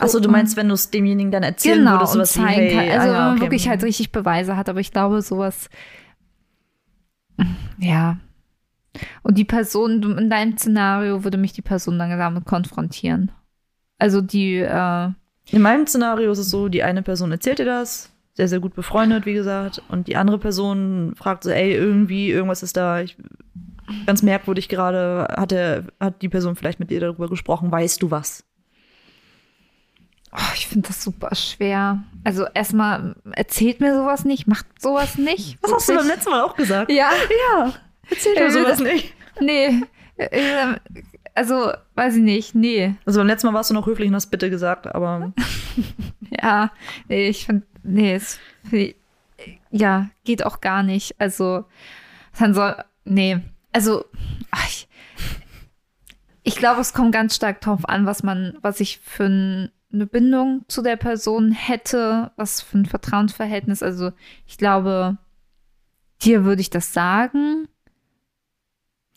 Achso, 0.00 0.18
du 0.18 0.30
meinst, 0.30 0.56
wenn 0.56 0.68
du 0.68 0.74
es 0.74 0.90
demjenigen 0.90 1.30
dann 1.30 1.42
erzählen 1.42 1.78
genau, 1.78 1.92
würdest, 1.92 2.18
was 2.18 2.32
zeigen 2.32 2.74
kann. 2.74 2.88
Also 2.88 3.12
wenn 3.12 3.20
man 3.20 3.40
wirklich 3.40 3.64
hm. 3.64 3.70
halt 3.70 3.82
richtig 3.82 4.12
Beweise 4.12 4.56
hat, 4.56 4.68
aber 4.68 4.80
ich 4.80 4.92
glaube, 4.92 5.20
sowas, 5.20 5.68
ja. 7.78 8.18
Und 9.22 9.38
die 9.38 9.44
Person, 9.44 10.18
in 10.18 10.30
deinem 10.30 10.56
Szenario 10.56 11.24
würde 11.24 11.38
mich 11.38 11.52
die 11.52 11.62
Person 11.62 11.98
dann 11.98 12.10
damit 12.10 12.44
konfrontieren. 12.44 13.32
Also 13.98 14.20
die, 14.20 14.56
äh, 14.56 15.08
In 15.50 15.62
meinem 15.62 15.86
Szenario 15.86 16.30
ist 16.30 16.38
es 16.38 16.50
so, 16.50 16.68
die 16.68 16.82
eine 16.82 17.02
Person 17.02 17.32
erzählt 17.32 17.58
dir 17.58 17.64
das, 17.64 18.10
sehr, 18.34 18.48
sehr 18.48 18.60
gut 18.60 18.74
befreundet, 18.74 19.26
wie 19.26 19.34
gesagt, 19.34 19.82
und 19.88 20.06
die 20.06 20.16
andere 20.16 20.38
Person 20.38 21.14
fragt 21.16 21.44
so, 21.44 21.50
ey, 21.50 21.72
irgendwie, 21.74 22.30
irgendwas 22.30 22.62
ist 22.62 22.76
da, 22.76 23.00
ich, 23.00 23.16
ganz 24.06 24.22
merkwürdig 24.22 24.68
gerade, 24.68 25.28
hat, 25.36 25.50
der, 25.50 25.84
hat 26.00 26.22
die 26.22 26.28
Person 26.28 26.56
vielleicht 26.56 26.80
mit 26.80 26.90
dir 26.90 27.00
darüber 27.00 27.28
gesprochen, 27.28 27.70
weißt 27.70 28.02
du 28.02 28.10
was? 28.10 28.44
Oh, 30.36 30.52
ich 30.54 30.66
finde 30.66 30.88
das 30.88 31.02
super 31.02 31.34
schwer. 31.34 32.02
Also 32.24 32.46
erstmal 32.54 33.16
erzählt 33.32 33.80
mir 33.80 33.94
sowas 33.94 34.24
nicht, 34.24 34.46
macht 34.46 34.66
sowas 34.80 35.16
nicht. 35.18 35.58
Was 35.62 35.72
hast 35.72 35.88
du 35.88 35.96
beim 35.96 36.06
letzten 36.06 36.30
Mal 36.30 36.42
auch 36.42 36.56
gesagt? 36.56 36.90
Ja, 36.90 37.10
Ja, 37.56 37.72
erzähl 38.10 38.34
mir 38.34 38.46
Äh, 38.46 38.50
sowas 38.50 38.80
nicht. 38.80 39.14
nee. 39.40 39.82
Äh, 40.16 40.74
Also, 41.36 41.72
weiß 41.96 42.14
ich 42.16 42.22
nicht, 42.22 42.54
nee. 42.54 42.94
Also 43.04 43.18
beim 43.20 43.26
letzten 43.26 43.48
Mal 43.48 43.54
warst 43.54 43.70
du 43.70 43.74
noch 43.74 43.86
höflich 43.86 44.08
und 44.08 44.14
hast 44.14 44.30
bitte 44.30 44.50
gesagt, 44.50 44.86
aber 44.94 45.32
Ja, 46.42 46.70
nee, 47.08 47.28
ich 47.28 47.46
finde, 47.46 47.66
nee, 47.82 48.14
es, 48.14 48.38
ja, 49.70 50.08
geht 50.24 50.46
auch 50.46 50.60
gar 50.60 50.82
nicht. 50.84 51.16
Also, 51.20 51.64
dann 52.38 52.54
soll, 52.54 52.76
nee, 53.04 53.40
also, 53.72 54.04
ach, 54.52 54.64
ich, 54.68 54.88
ich 56.44 56.54
glaube, 56.56 56.80
es 56.80 56.92
kommt 56.92 57.12
ganz 57.12 57.34
stark 57.34 57.60
drauf 57.60 57.88
an, 57.88 58.06
was 58.06 58.22
man, 58.22 58.56
was 58.62 58.78
ich 58.78 59.00
für 59.02 59.24
ein, 59.24 59.70
eine 59.94 60.06
Bindung 60.06 60.64
zu 60.68 60.82
der 60.82 60.96
Person 60.96 61.52
hätte, 61.52 62.32
was 62.36 62.60
für 62.60 62.78
ein 62.78 62.86
Vertrauensverhältnis. 62.86 63.82
Also, 63.82 64.12
ich 64.46 64.58
glaube, 64.58 65.16
dir 66.22 66.44
würde 66.44 66.60
ich 66.60 66.70
das 66.70 66.92
sagen. 66.92 67.68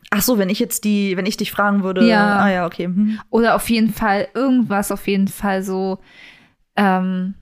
ach 0.09 0.21
so, 0.21 0.37
wenn 0.37 0.49
ich 0.49 0.59
jetzt 0.59 0.85
die, 0.85 1.17
wenn 1.17 1.25
ich 1.25 1.35
dich 1.35 1.51
fragen 1.51 1.83
würde, 1.83 2.07
Ja. 2.07 2.37
ah 2.39 2.49
ja, 2.49 2.65
okay. 2.65 2.85
Hm. 2.85 3.19
Oder 3.29 3.55
auf 3.55 3.69
jeden 3.69 3.91
Fall 3.91 4.29
irgendwas, 4.33 4.91
auf 4.91 5.05
jeden 5.07 5.27
Fall 5.27 5.63
so, 5.63 5.99
ähm, 6.77 7.33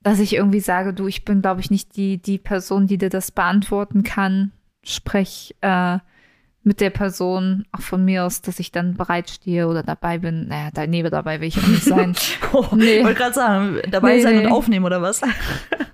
dass 0.00 0.18
ich 0.18 0.34
irgendwie 0.34 0.60
sage, 0.60 0.92
du, 0.94 1.06
ich 1.06 1.24
bin, 1.24 1.42
glaube 1.42 1.60
ich, 1.60 1.70
nicht 1.70 1.96
die, 1.96 2.20
die 2.20 2.38
Person, 2.38 2.86
die 2.88 2.98
dir 2.98 3.10
das 3.10 3.30
beantworten 3.30 4.02
kann. 4.02 4.50
Sprech 4.82 5.54
äh, 5.60 5.98
mit 6.62 6.80
der 6.80 6.90
Person, 6.90 7.64
auch 7.72 7.80
von 7.80 8.04
mir 8.04 8.24
aus, 8.24 8.42
dass 8.42 8.58
ich 8.58 8.72
dann 8.72 8.94
bereitstehe 8.94 9.68
oder 9.68 9.82
dabei 9.82 10.18
bin. 10.18 10.48
Naja, 10.48 10.70
da, 10.72 10.86
nee, 10.86 11.02
dabei 11.02 11.40
will 11.40 11.48
ich 11.48 11.58
auch 11.58 11.66
nicht 11.66 11.84
sein. 11.84 12.14
Oh, 12.52 12.66
Nee. 12.74 12.98
Ich 12.98 13.04
wollte 13.04 13.18
gerade 13.18 13.34
sagen, 13.34 13.78
dabei 13.90 14.16
Nee, 14.16 14.22
sein 14.22 14.36
nee. 14.38 14.46
und 14.46 14.52
aufnehmen 14.52 14.86
oder 14.86 15.02
was? 15.02 15.20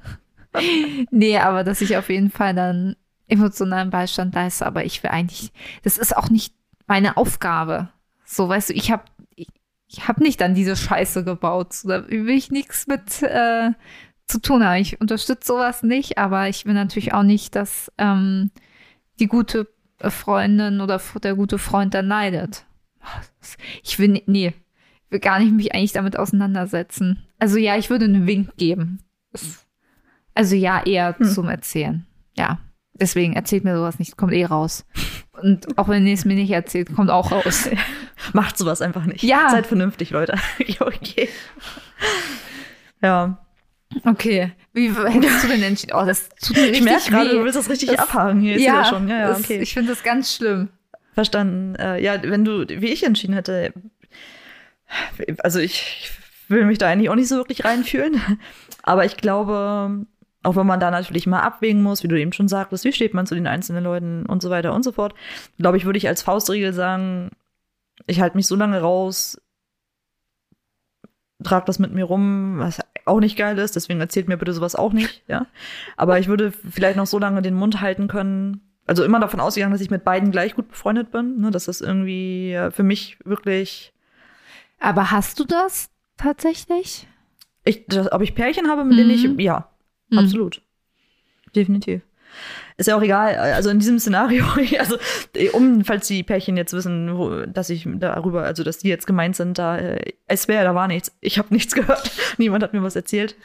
nee, 1.10 1.38
aber 1.38 1.64
dass 1.64 1.80
ich 1.80 1.96
auf 1.96 2.08
jeden 2.08 2.30
Fall 2.30 2.54
dann 2.54 2.96
emotionalen 3.26 3.90
Beistand 3.90 4.34
leiste. 4.34 4.66
Aber 4.66 4.84
ich 4.84 5.02
will 5.02 5.10
eigentlich, 5.10 5.52
das 5.82 5.98
ist 5.98 6.16
auch 6.16 6.30
nicht 6.30 6.54
meine 6.86 7.16
Aufgabe. 7.16 7.88
So, 8.24 8.48
weißt 8.48 8.70
du, 8.70 8.74
ich 8.74 8.90
habe 8.90 9.04
ich, 9.34 9.48
ich 9.88 10.06
hab 10.08 10.18
nicht 10.18 10.42
an 10.42 10.54
diese 10.54 10.76
Scheiße 10.76 11.24
gebaut. 11.24 11.72
So, 11.72 11.88
Da 11.88 12.08
will 12.08 12.28
ich 12.30 12.50
nichts 12.50 12.86
mit 12.86 13.22
äh, 13.22 13.70
zu 14.26 14.40
tun 14.40 14.64
haben. 14.64 14.80
Ich 14.80 15.00
unterstütze 15.00 15.46
sowas 15.46 15.82
nicht, 15.82 16.18
aber 16.18 16.48
ich 16.48 16.66
will 16.66 16.74
natürlich 16.74 17.12
auch 17.14 17.22
nicht, 17.22 17.54
dass 17.56 17.90
ähm, 17.98 18.50
die 19.18 19.26
gute 19.26 19.68
Freundin 20.10 20.80
oder 20.80 21.00
der 21.22 21.34
gute 21.34 21.58
Freund 21.58 21.94
dann 21.94 22.08
leidet. 22.08 22.64
Ich 23.82 23.98
will, 23.98 24.22
nee, 24.26 24.48
ich 25.06 25.10
will 25.10 25.20
gar 25.20 25.38
nicht 25.38 25.52
mich 25.52 25.74
eigentlich 25.74 25.92
damit 25.92 26.18
auseinandersetzen. 26.18 27.22
Also 27.38 27.58
ja, 27.58 27.76
ich 27.76 27.90
würde 27.90 28.06
einen 28.06 28.26
Wink 28.26 28.56
geben. 28.56 29.00
Also 30.34 30.56
ja, 30.56 30.82
eher 30.84 31.16
Hm. 31.18 31.26
zum 31.26 31.48
Erzählen. 31.48 32.06
Ja. 32.36 32.58
Deswegen 32.94 33.34
erzählt 33.34 33.64
mir 33.64 33.76
sowas 33.76 33.98
nicht, 33.98 34.16
kommt 34.16 34.32
eh 34.32 34.44
raus. 34.44 34.86
Und 35.42 35.76
auch 35.78 35.88
wenn 35.88 36.06
ihr 36.06 36.14
es 36.14 36.24
mir 36.24 36.36
nicht 36.36 36.50
erzählt, 36.52 36.94
kommt 36.94 37.10
auch 37.10 37.32
raus. 37.32 37.68
Macht 38.32 38.56
sowas 38.56 38.80
einfach 38.80 39.04
nicht. 39.04 39.24
Ja. 39.24 39.50
Seid 39.50 39.66
vernünftig, 39.66 40.10
Leute. 40.10 40.38
Ja, 40.64 40.80
okay. 40.86 41.28
Ja. 43.02 43.43
Okay. 44.04 44.52
Wie 44.72 44.90
hättest 44.92 45.44
du 45.44 45.48
denn 45.48 45.62
entschieden? 45.62 45.92
Oh, 45.94 46.04
das 46.04 46.28
tut 46.40 46.56
mir 46.56 46.64
Ich 46.64 46.70
richtig 46.70 46.84
merke 46.84 47.10
gerade, 47.10 47.30
weh. 47.30 47.34
du 47.34 47.44
willst 47.44 47.56
das 47.58 47.70
richtig 47.70 47.90
Das- 47.90 47.98
abhaken 48.00 48.40
hier. 48.40 48.56
Ist 48.56 48.62
ja, 48.62 48.82
ja 48.82 48.84
schon. 48.86 49.08
Ja, 49.08 49.18
ja, 49.18 49.36
okay. 49.36 49.58
Ich 49.60 49.74
finde 49.74 49.90
das 49.90 50.02
ganz 50.02 50.34
schlimm. 50.34 50.68
Verstanden. 51.14 51.74
Äh, 51.76 52.02
ja, 52.02 52.20
wenn 52.22 52.44
du, 52.44 52.66
wie 52.68 52.88
ich 52.92 53.04
entschieden 53.04 53.34
hätte, 53.34 53.72
also 55.38 55.58
ich 55.60 56.10
will 56.48 56.64
mich 56.66 56.78
da 56.78 56.88
eigentlich 56.88 57.08
auch 57.10 57.14
nicht 57.14 57.28
so 57.28 57.36
wirklich 57.36 57.64
reinfühlen. 57.64 58.20
Aber 58.82 59.04
ich 59.04 59.16
glaube, 59.16 60.04
auch 60.42 60.56
wenn 60.56 60.66
man 60.66 60.80
da 60.80 60.90
natürlich 60.90 61.26
mal 61.26 61.40
abwägen 61.40 61.82
muss, 61.82 62.02
wie 62.02 62.08
du 62.08 62.18
eben 62.20 62.32
schon 62.32 62.48
sagtest, 62.48 62.84
wie 62.84 62.92
steht 62.92 63.14
man 63.14 63.26
zu 63.26 63.34
den 63.34 63.46
einzelnen 63.46 63.84
Leuten 63.84 64.26
und 64.26 64.42
so 64.42 64.50
weiter 64.50 64.74
und 64.74 64.82
so 64.82 64.92
fort, 64.92 65.14
glaube 65.58 65.76
ich, 65.76 65.84
würde 65.84 65.96
ich 65.98 66.08
als 66.08 66.22
Faustregel 66.22 66.72
sagen, 66.72 67.30
ich 68.06 68.20
halte 68.20 68.36
mich 68.36 68.46
so 68.46 68.56
lange 68.56 68.80
raus, 68.80 69.40
trag 71.42 71.66
das 71.66 71.78
mit 71.78 71.92
mir 71.92 72.04
rum, 72.04 72.58
was 72.58 72.80
auch 73.06 73.20
nicht 73.20 73.36
geil 73.36 73.58
ist, 73.58 73.76
deswegen 73.76 74.00
erzählt 74.00 74.28
mir 74.28 74.36
bitte 74.36 74.52
sowas 74.52 74.76
auch 74.76 74.92
nicht, 74.92 75.22
ja. 75.26 75.46
Aber 75.96 76.18
ich 76.18 76.28
würde 76.28 76.52
vielleicht 76.52 76.96
noch 76.96 77.06
so 77.06 77.18
lange 77.18 77.42
den 77.42 77.54
Mund 77.54 77.80
halten 77.80 78.08
können, 78.08 78.60
also 78.86 79.02
immer 79.04 79.18
davon 79.20 79.40
ausgegangen, 79.40 79.72
dass 79.72 79.80
ich 79.80 79.90
mit 79.90 80.04
beiden 80.04 80.30
gleich 80.30 80.54
gut 80.54 80.68
befreundet 80.68 81.10
bin, 81.10 81.40
ne, 81.40 81.50
dass 81.50 81.64
das 81.66 81.80
irgendwie 81.80 82.52
äh, 82.52 82.70
für 82.70 82.82
mich 82.82 83.18
wirklich, 83.24 83.92
Aber 84.78 85.10
hast 85.10 85.40
du 85.40 85.44
das 85.44 85.90
tatsächlich? 86.16 87.06
ich, 87.64 87.86
das, 87.86 88.12
ob 88.12 88.20
ich 88.22 88.34
Pärchen 88.34 88.68
habe, 88.68 88.84
mit 88.84 88.98
denen 88.98 89.10
ich, 89.10 89.24
Mhm. 89.24 89.40
ja, 89.40 89.70
Hm. 90.10 90.18
absolut. 90.18 90.62
Definitiv. 91.56 92.02
Ist 92.76 92.86
ja 92.86 92.96
auch 92.96 93.02
egal, 93.02 93.36
also 93.36 93.70
in 93.70 93.78
diesem 93.78 94.00
Szenario, 94.00 94.44
also 94.78 94.96
um, 95.52 95.84
falls 95.84 96.08
die 96.08 96.24
Pärchen 96.24 96.56
jetzt 96.56 96.72
wissen, 96.72 97.16
wo, 97.16 97.46
dass 97.46 97.70
ich 97.70 97.86
darüber, 97.86 98.42
also 98.42 98.64
dass 98.64 98.78
die 98.78 98.88
jetzt 98.88 99.06
gemeint 99.06 99.36
sind, 99.36 99.58
da, 99.58 99.78
äh, 99.78 100.12
es 100.26 100.48
wäre, 100.48 100.64
da 100.64 100.74
war 100.74 100.88
nichts. 100.88 101.16
Ich 101.20 101.38
habe 101.38 101.54
nichts 101.54 101.74
gehört. 101.74 102.10
Niemand 102.36 102.64
hat 102.64 102.72
mir 102.72 102.82
was 102.82 102.96
erzählt. 102.96 103.36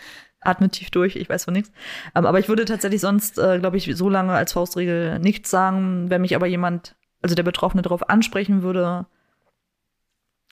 Atme 0.42 0.70
tief 0.70 0.90
durch, 0.90 1.16
ich 1.16 1.30
weiß 1.30 1.46
von 1.46 1.54
nichts. 1.54 1.72
Ähm, 2.16 2.26
aber 2.26 2.40
ich 2.40 2.50
würde 2.50 2.66
tatsächlich 2.66 3.02
sonst, 3.02 3.38
äh, 3.38 3.60
glaube 3.60 3.78
ich, 3.78 3.96
so 3.96 4.10
lange 4.10 4.34
als 4.34 4.54
Faustregel 4.54 5.20
nichts 5.20 5.52
sagen. 5.52 6.10
Wenn 6.10 6.22
mich 6.22 6.36
aber 6.36 6.48
jemand, 6.48 6.96
also 7.22 7.36
der 7.36 7.44
Betroffene 7.44 7.84
darauf 7.84 8.10
ansprechen 8.10 8.64
würde, 8.64 9.06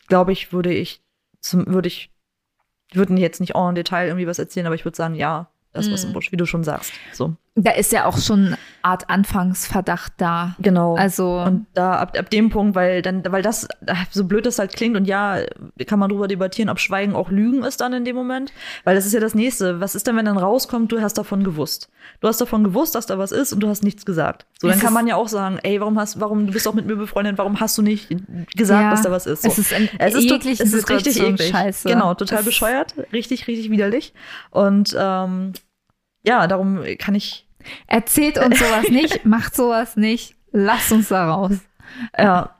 glaube 0.08 0.34
ich, 0.34 0.54
würde 0.54 0.72
ich, 0.72 1.02
würde 1.52 1.88
ich, 1.88 2.12
würden 2.94 3.18
jetzt 3.18 3.40
nicht 3.40 3.56
en 3.56 3.76
Detail 3.76 4.08
irgendwie 4.08 4.28
was 4.28 4.40
erzählen, 4.40 4.68
aber 4.68 4.76
ich 4.76 4.86
würde 4.86 4.98
sagen, 4.98 5.16
ja, 5.16 5.50
da 5.78 5.82
ist 5.88 5.92
was 5.94 6.04
im 6.04 6.14
Busch, 6.14 6.32
wie 6.32 6.38
du 6.38 6.46
schon 6.46 6.64
sagst. 6.64 6.92
So. 7.14 7.36
Da 7.60 7.72
ist 7.72 7.92
ja 7.92 8.06
auch 8.06 8.20
schon 8.20 8.48
eine 8.48 8.58
Art 8.84 9.10
Anfangsverdacht 9.10 10.14
da. 10.18 10.56
Genau. 10.60 10.96
Also 10.96 11.40
Und 11.42 11.66
da 11.74 11.94
ab, 11.94 12.16
ab 12.18 12.30
dem 12.30 12.50
Punkt, 12.52 12.76
weil 12.76 13.02
dann, 13.02 13.24
weil 13.32 13.42
das, 13.42 13.68
so 14.12 14.26
blöd 14.26 14.46
das 14.46 14.60
halt 14.60 14.74
klingt, 14.74 14.96
und 14.96 15.06
ja, 15.06 15.40
kann 15.88 15.98
man 15.98 16.10
drüber 16.10 16.28
debattieren, 16.28 16.70
ob 16.70 16.80
Schweigen 16.80 17.16
auch 17.16 17.32
Lügen 17.32 17.64
ist 17.64 17.82
dann 17.82 17.94
in 17.94 18.06
dem 18.06 18.16
Moment. 18.16 18.54
Weil 18.84 18.96
das 18.96 19.08
ist 19.08 19.14
ja 19.14 19.20
das 19.20 19.34
nächste. 19.34 19.80
Was 19.80 19.96
ist 19.96 20.06
denn, 20.06 20.16
wenn 20.16 20.26
dann 20.26 20.38
rauskommt, 20.38 20.92
du 20.92 21.02
hast 21.02 21.18
davon 21.18 21.44
gewusst? 21.44 21.90
Du 22.22 22.28
hast 22.28 22.40
davon 22.40 22.64
gewusst, 22.64 22.94
dass 22.94 23.08
da 23.08 23.18
was 23.18 23.32
ist 23.32 23.54
und 23.54 23.60
du 23.62 23.68
hast 23.70 23.84
nichts 23.84 24.06
gesagt. 24.06 24.46
So, 24.62 24.68
dann 24.68 24.78
Es 24.78 24.84
kann 24.84 24.94
man 24.94 25.08
ja 25.08 25.16
auch 25.16 25.28
sagen, 25.28 25.58
ey, 25.64 25.80
warum 25.82 25.98
hast, 26.00 26.20
warum, 26.20 26.46
du 26.46 26.54
bist 26.54 26.66
doch 26.68 26.74
mit 26.76 26.86
mir 26.86 26.96
befreundet, 26.96 27.38
warum 27.40 27.60
hast 27.60 27.78
du 27.78 27.82
nicht 27.82 28.08
gesagt, 28.56 28.82
Ja, 28.84 28.92
dass 28.92 29.02
da 29.02 29.12
was 29.12 29.26
ist? 29.26 29.42
So. 29.42 29.50
es 29.50 29.58
ist 29.58 29.72
in 29.72 29.90
es 29.98 30.14
ist, 30.14 30.32
es 30.62 30.74
ist 30.74 30.90
richtig 30.90 31.20
eklig. 31.22 31.50
scheiße. 31.50 31.90
Genau, 31.90 32.14
total 32.14 32.40
Es- 32.40 32.46
bescheuert, 32.46 32.94
richtig, 33.12 33.48
richtig 33.48 33.70
widerlich. 33.72 34.14
Und 34.52 34.96
ähm, 35.00 35.54
ja, 36.28 36.48
darum 36.48 36.82
kann 37.00 37.16
ich 37.16 37.48
erzählt 37.88 38.38
uns 38.38 38.60
sowas 38.60 38.88
nicht, 38.90 39.26
macht 39.26 39.56
sowas 39.56 39.96
nicht, 39.98 40.36
lasst 40.52 40.92
uns 40.92 41.10
da 41.10 41.30
raus. 41.34 41.54
Ja. 42.18 42.52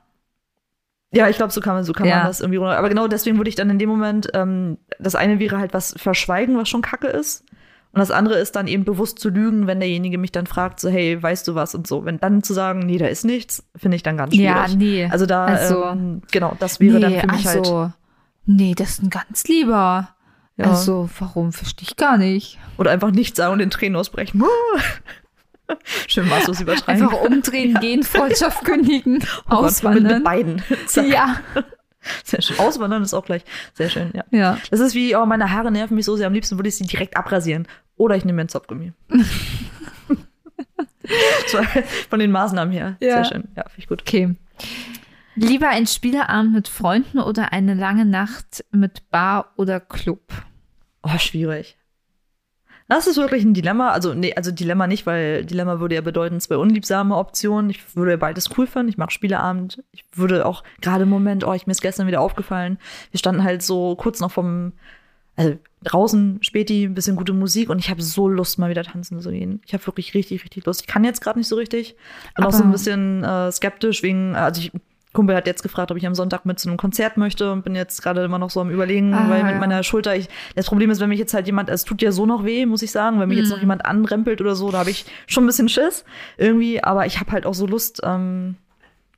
Ja, 1.10 1.28
ich 1.28 1.36
glaube, 1.36 1.52
so 1.52 1.60
kann 1.62 1.74
man, 1.74 1.84
so 1.84 1.92
kann 1.94 2.06
Ja. 2.06 2.18
man 2.18 2.26
das 2.26 2.40
irgendwie 2.40 2.58
runter. 2.58 2.76
Aber 2.76 2.88
genau 2.90 3.08
deswegen 3.08 3.38
würde 3.38 3.48
ich 3.48 3.54
dann 3.56 3.70
in 3.70 3.78
dem 3.78 3.88
Moment, 3.88 4.28
ähm, 4.34 4.76
das 4.98 5.14
eine 5.14 5.38
wäre 5.38 5.58
halt 5.58 5.72
was 5.72 5.94
verschweigen, 5.96 6.56
was 6.58 6.68
schon 6.68 6.82
Kacke 6.82 7.06
ist. 7.06 7.44
Und 7.92 8.00
das 8.00 8.10
andere 8.10 8.34
ist 8.38 8.54
dann 8.56 8.66
eben 8.68 8.84
bewusst 8.84 9.18
zu 9.18 9.30
lügen, 9.30 9.66
wenn 9.66 9.80
derjenige 9.80 10.18
mich 10.18 10.30
dann 10.32 10.46
fragt, 10.46 10.78
so, 10.78 10.90
hey, 10.90 11.20
weißt 11.22 11.48
du 11.48 11.54
was 11.54 11.74
und 11.74 11.86
so. 11.86 12.04
Wenn 12.04 12.20
dann 12.20 12.42
zu 12.42 12.52
sagen, 12.52 12.80
nee, 12.80 12.98
da 12.98 13.06
ist 13.06 13.24
nichts, 13.24 13.64
finde 13.74 13.96
ich 13.96 14.02
dann 14.02 14.18
ganz 14.18 14.34
schwierig. 14.34 14.46
Ja, 14.54 14.66
nee. 14.76 15.08
Also 15.10 15.24
da, 15.24 15.46
Also- 15.46 15.84
ähm, 15.86 16.20
genau, 16.30 16.54
das 16.60 16.78
wäre 16.80 17.00
dann 17.00 17.18
für 17.18 17.26
mich 17.28 17.46
halt. 17.46 17.58
also, 17.60 17.90
nee, 18.44 18.74
das 18.76 18.90
ist 18.90 19.02
ein 19.02 19.08
ganz 19.10 19.44
lieber. 19.48 20.10
Ja. 20.58 20.66
Also, 20.66 21.08
warum 21.18 21.52
verstehe 21.52 21.86
ich 21.88 21.96
gar 21.96 22.18
nicht? 22.18 22.58
Oder 22.76 22.90
einfach 22.90 23.10
nichts 23.12 23.36
sagen 23.36 23.52
und 23.54 23.60
in 23.60 23.70
Tränen 23.70 23.96
ausbrechen. 23.96 24.42
Schön 26.08 26.28
maßlos 26.28 26.60
übertreiben. 26.60 27.02
Einfach 27.02 27.20
umdrehen, 27.20 27.74
gehen, 27.80 28.02
Freundschaft 28.02 28.64
kündigen, 28.64 29.18
Oh 29.50 29.50
Gott, 29.50 29.60
Mit, 29.62 29.68
auswandern. 29.68 30.14
mit 30.14 30.24
beiden. 30.24 30.62
Zack. 30.86 31.06
ja, 31.06 31.36
Sehr 32.24 32.42
schön. 32.42 32.58
Auswandern 32.58 33.02
ist 33.02 33.14
auch 33.14 33.24
gleich 33.24 33.44
sehr 33.74 33.88
schön, 33.90 34.10
ja. 34.14 34.24
ja. 34.30 34.58
Das 34.70 34.80
ist 34.80 34.94
wie, 34.94 35.14
oh, 35.14 35.26
meine 35.26 35.52
Haare 35.52 35.70
nerven 35.70 35.94
mich 35.94 36.06
so 36.06 36.16
sehr. 36.16 36.26
Am 36.26 36.32
liebsten 36.32 36.56
würde 36.58 36.68
ich 36.70 36.76
sie 36.76 36.86
direkt 36.86 37.16
abrasieren. 37.16 37.68
Oder 37.96 38.16
ich 38.16 38.24
nehme 38.24 38.36
mir 38.36 38.42
ein 38.42 38.48
Zopfgummi. 38.48 38.92
von 42.10 42.18
den 42.18 42.30
Maßnahmen 42.30 42.72
her. 42.72 42.96
Ja. 43.00 43.22
Sehr 43.22 43.24
schön. 43.26 43.48
Ja, 43.56 43.62
finde 43.64 43.78
ich 43.78 43.86
gut. 43.88 44.02
Okay. 44.02 44.34
Lieber 45.34 45.68
ein 45.68 45.86
Spieleabend 45.86 46.52
mit 46.52 46.68
Freunden 46.68 47.18
oder 47.20 47.52
eine 47.52 47.74
lange 47.74 48.04
Nacht 48.04 48.64
mit 48.72 49.08
Bar 49.10 49.52
oder 49.56 49.78
Club? 49.80 50.22
Oh, 51.02 51.18
schwierig. 51.18 51.76
Das 52.88 53.06
ist 53.06 53.18
wirklich 53.18 53.44
ein 53.44 53.52
Dilemma. 53.52 53.90
Also, 53.90 54.14
nee, 54.14 54.34
also 54.34 54.50
Dilemma 54.50 54.86
nicht, 54.86 55.04
weil 55.04 55.44
Dilemma 55.44 55.78
würde 55.78 55.94
ja 55.94 56.00
bedeuten, 56.00 56.40
zwei 56.40 56.56
unliebsame 56.56 57.16
Optionen. 57.16 57.68
Ich 57.68 57.94
würde 57.94 58.16
beides 58.16 58.56
cool 58.56 58.66
finden. 58.66 58.88
Ich 58.88 58.96
mag 58.96 59.12
Spieleabend. 59.12 59.84
Ich 59.92 60.04
würde 60.14 60.46
auch 60.46 60.64
gerade 60.80 61.02
im 61.02 61.10
Moment, 61.10 61.44
oh, 61.44 61.52
ich 61.52 61.66
mir 61.66 61.72
ist 61.72 61.82
gestern 61.82 62.06
wieder 62.06 62.22
aufgefallen. 62.22 62.78
Wir 63.10 63.18
standen 63.18 63.44
halt 63.44 63.62
so 63.62 63.94
kurz 63.94 64.20
noch 64.20 64.30
vom, 64.30 64.72
also 65.36 65.58
draußen, 65.84 66.38
Späti, 66.40 66.84
ein 66.84 66.94
bisschen 66.94 67.14
gute 67.14 67.34
Musik 67.34 67.68
und 67.68 67.78
ich 67.78 67.90
habe 67.90 68.02
so 68.02 68.26
Lust, 68.26 68.58
mal 68.58 68.70
wieder 68.70 68.84
tanzen 68.84 69.20
zu 69.20 69.30
gehen. 69.30 69.60
Ich 69.66 69.74
habe 69.74 69.86
wirklich 69.86 70.14
richtig, 70.14 70.42
richtig 70.42 70.64
Lust. 70.64 70.80
Ich 70.80 70.86
kann 70.86 71.04
jetzt 71.04 71.20
gerade 71.20 71.38
nicht 71.38 71.48
so 71.48 71.56
richtig. 71.56 71.94
Bin 72.34 72.44
auch 72.46 72.52
so 72.52 72.64
ein 72.64 72.72
bisschen 72.72 73.22
äh, 73.22 73.52
skeptisch 73.52 74.02
wegen, 74.02 74.34
also 74.34 74.62
ich, 74.62 74.72
Kumpel 75.12 75.34
hat 75.34 75.46
jetzt 75.46 75.62
gefragt, 75.62 75.90
ob 75.90 75.96
ich 75.96 76.06
am 76.06 76.14
Sonntag 76.14 76.44
mit 76.44 76.58
zu 76.58 76.68
einem 76.68 76.76
Konzert 76.76 77.16
möchte 77.16 77.50
und 77.50 77.62
bin 77.64 77.74
jetzt 77.74 78.02
gerade 78.02 78.24
immer 78.24 78.38
noch 78.38 78.50
so 78.50 78.60
am 78.60 78.70
überlegen, 78.70 79.14
Ah, 79.14 79.28
weil 79.28 79.42
mit 79.42 79.52
ja. 79.52 79.58
meiner 79.58 79.82
Schulter, 79.82 80.14
ich, 80.14 80.28
das 80.54 80.66
Problem 80.66 80.90
ist, 80.90 81.00
wenn 81.00 81.08
mich 81.08 81.18
jetzt 81.18 81.32
halt 81.34 81.46
jemand, 81.46 81.70
es 81.70 81.84
tut 81.84 82.02
ja 82.02 82.12
so 82.12 82.26
noch 82.26 82.44
weh, 82.44 82.66
muss 82.66 82.82
ich 82.82 82.90
sagen, 82.90 83.18
wenn 83.18 83.28
mich 83.28 83.38
Mhm. 83.38 83.44
jetzt 83.44 83.50
noch 83.50 83.58
jemand 83.60 83.86
anrempelt 83.86 84.40
oder 84.40 84.54
so, 84.54 84.70
da 84.70 84.78
habe 84.78 84.90
ich 84.90 85.06
schon 85.26 85.44
ein 85.44 85.46
bisschen 85.46 85.68
Schiss 85.68 86.04
irgendwie, 86.36 86.84
aber 86.84 87.06
ich 87.06 87.18
habe 87.20 87.32
halt 87.32 87.46
auch 87.46 87.54
so 87.54 87.66
Lust, 87.66 88.00
ähm, 88.04 88.56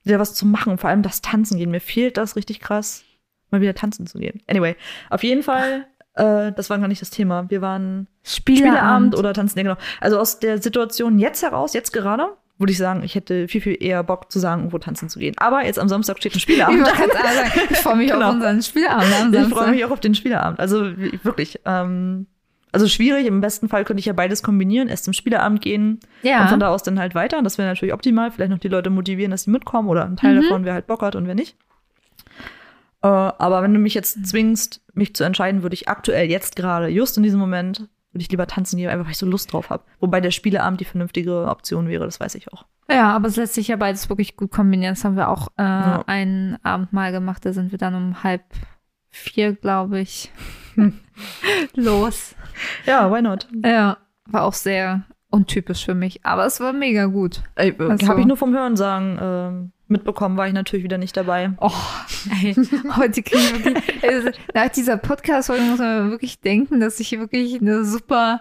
wieder 0.04 0.18
was 0.18 0.32
zu 0.34 0.46
machen, 0.46 0.78
vor 0.78 0.88
allem 0.90 1.02
das 1.02 1.20
Tanzen 1.22 1.58
gehen. 1.58 1.70
Mir 1.70 1.80
fehlt 1.80 2.16
das 2.16 2.36
richtig 2.36 2.60
krass, 2.60 3.04
mal 3.50 3.60
wieder 3.60 3.74
tanzen 3.74 4.06
zu 4.06 4.18
gehen. 4.18 4.40
Anyway, 4.46 4.76
auf 5.10 5.22
jeden 5.22 5.42
Fall, 5.42 5.86
äh, 6.14 6.52
das 6.52 6.70
war 6.70 6.78
gar 6.78 6.88
nicht 6.88 7.02
das 7.02 7.10
Thema. 7.10 7.50
Wir 7.50 7.60
waren 7.60 8.06
Spieleabend 8.22 9.16
oder 9.18 9.34
tanzen, 9.34 9.58
ja 9.58 9.64
genau. 9.64 9.76
Also 10.00 10.18
aus 10.18 10.38
der 10.38 10.62
Situation 10.62 11.18
jetzt 11.18 11.42
heraus, 11.42 11.74
jetzt 11.74 11.92
gerade, 11.92 12.28
würde 12.60 12.70
ich 12.72 12.78
sagen, 12.78 13.02
ich 13.02 13.14
hätte 13.16 13.48
viel, 13.48 13.60
viel 13.60 13.76
eher 13.82 14.02
Bock 14.04 14.30
zu 14.30 14.38
sagen, 14.38 14.60
irgendwo 14.60 14.78
tanzen 14.78 15.08
zu 15.08 15.18
gehen. 15.18 15.34
Aber 15.38 15.64
jetzt 15.64 15.78
am 15.78 15.88
Samstag 15.88 16.18
steht 16.18 16.32
ein 16.32 16.36
Ich, 16.36 16.42
Spieleabend. 16.42 16.84
gerade 16.84 17.12
sagen, 17.12 17.50
ich 17.70 17.76
freue 17.78 17.96
mich 17.96 18.10
Genau. 18.12 18.28
auf 18.28 18.34
unseren 18.34 18.62
Spielabend 18.62 19.12
am 19.20 19.32
Ich 19.32 19.40
Samstag. 19.40 19.58
freue 19.58 19.70
mich 19.72 19.84
auch 19.84 19.90
auf 19.90 20.00
den 20.00 20.14
Spieleabend. 20.14 20.60
Also 20.60 20.84
wirklich. 21.24 21.58
Ähm, 21.64 22.26
also 22.72 22.86
schwierig. 22.86 23.26
Im 23.26 23.40
besten 23.40 23.68
Fall 23.68 23.84
könnte 23.84 23.98
ich 23.98 24.06
ja 24.06 24.12
beides 24.12 24.42
kombinieren. 24.44 24.88
Erst 24.88 25.04
zum 25.04 25.12
Spieleabend 25.14 25.60
gehen 25.62 25.98
Ja. 26.22 26.42
und 26.42 26.48
von 26.50 26.60
da 26.60 26.68
aus 26.68 26.82
dann 26.84 27.00
halt 27.00 27.16
weiter. 27.16 27.42
Das 27.42 27.58
wäre 27.58 27.66
natürlich 27.66 27.94
optimal. 27.94 28.30
Vielleicht 28.30 28.50
noch 28.52 28.58
die 28.58 28.68
Leute 28.68 28.90
motivieren, 28.90 29.30
dass 29.32 29.44
sie 29.44 29.50
mitkommen 29.50 29.88
oder 29.88 30.04
ein 30.04 30.16
Teil 30.16 30.36
Mhm. 30.36 30.42
davon, 30.42 30.64
wer 30.64 30.74
halt 30.74 30.86
Bock 30.86 31.02
hat 31.02 31.16
und 31.16 31.26
wer 31.26 31.34
nicht. 31.34 31.56
Äh, 33.02 33.06
aber 33.08 33.62
wenn 33.62 33.72
du 33.72 33.80
mich 33.80 33.94
jetzt 33.94 34.26
zwingst, 34.26 34.82
mich 34.92 35.14
zu 35.14 35.24
entscheiden, 35.24 35.62
würde 35.62 35.74
ich 35.74 35.88
aktuell 35.88 36.28
jetzt 36.30 36.54
gerade, 36.56 36.88
just 36.88 37.16
in 37.16 37.22
diesem 37.22 37.40
Moment, 37.40 37.88
würde 38.12 38.22
ich 38.22 38.30
lieber 38.30 38.46
tanzen 38.46 38.76
gehen, 38.76 38.88
einfach 38.90 39.04
weil 39.06 39.12
ich 39.12 39.18
so 39.18 39.26
Lust 39.26 39.52
drauf 39.52 39.70
habe. 39.70 39.84
Wobei 40.00 40.20
der 40.20 40.30
Spieleabend 40.32 40.80
die 40.80 40.84
vernünftige 40.84 41.46
Option 41.48 41.88
wäre, 41.88 42.04
das 42.04 42.18
weiß 42.20 42.34
ich 42.34 42.52
auch. 42.52 42.66
Ja, 42.90 43.14
aber 43.14 43.28
es 43.28 43.36
lässt 43.36 43.54
sich 43.54 43.68
ja 43.68 43.76
beides 43.76 44.08
wirklich 44.08 44.36
gut 44.36 44.50
kombinieren. 44.50 44.94
Das 44.94 45.04
haben 45.04 45.16
wir 45.16 45.28
auch 45.28 45.48
äh, 45.58 45.62
Ja. 45.62 46.02
einen 46.06 46.58
Abend 46.64 46.92
mal 46.92 47.12
gemacht. 47.12 47.44
Da 47.46 47.52
sind 47.52 47.70
wir 47.70 47.78
dann 47.78 47.94
um 47.94 48.22
halb 48.24 48.42
vier, 49.10 49.54
glaube 49.54 50.00
ich, 50.00 50.32
los. 51.76 52.34
Ja, 52.86 53.12
why 53.12 53.22
not? 53.22 53.46
Ja, 53.64 53.98
war 54.26 54.42
auch 54.42 54.52
sehr 54.54 55.02
untypisch 55.30 55.84
für 55.84 55.94
mich. 55.94 56.24
Aber 56.24 56.46
es 56.46 56.60
war 56.60 56.72
mega 56.72 57.06
gut. 57.06 57.42
Ey, 57.54 57.74
Ach 57.78 57.96
so. 58.00 58.08
Habe 58.08 58.20
ich 58.20 58.26
nur 58.26 58.36
vom 58.36 58.52
Hören 58.54 58.76
sagen 58.76 59.18
ähm, 59.20 59.72
mitbekommen, 59.90 60.36
war 60.36 60.46
ich 60.46 60.52
natürlich 60.54 60.84
wieder 60.84 60.98
nicht 60.98 61.16
dabei. 61.16 61.52
Oh, 61.60 61.70
ey, 62.42 62.54
heute 62.96 63.22
kriege 63.22 63.38
ich 63.42 63.64
wirklich, 63.64 63.84
also, 64.04 64.30
nach 64.54 64.68
dieser 64.68 64.96
Podcast-Folge 64.96 65.62
muss 65.64 65.78
man 65.78 66.10
wirklich 66.10 66.40
denken, 66.40 66.80
dass 66.80 67.00
ich 67.00 67.12
wirklich 67.18 67.60
eine 67.60 67.84
super 67.84 68.40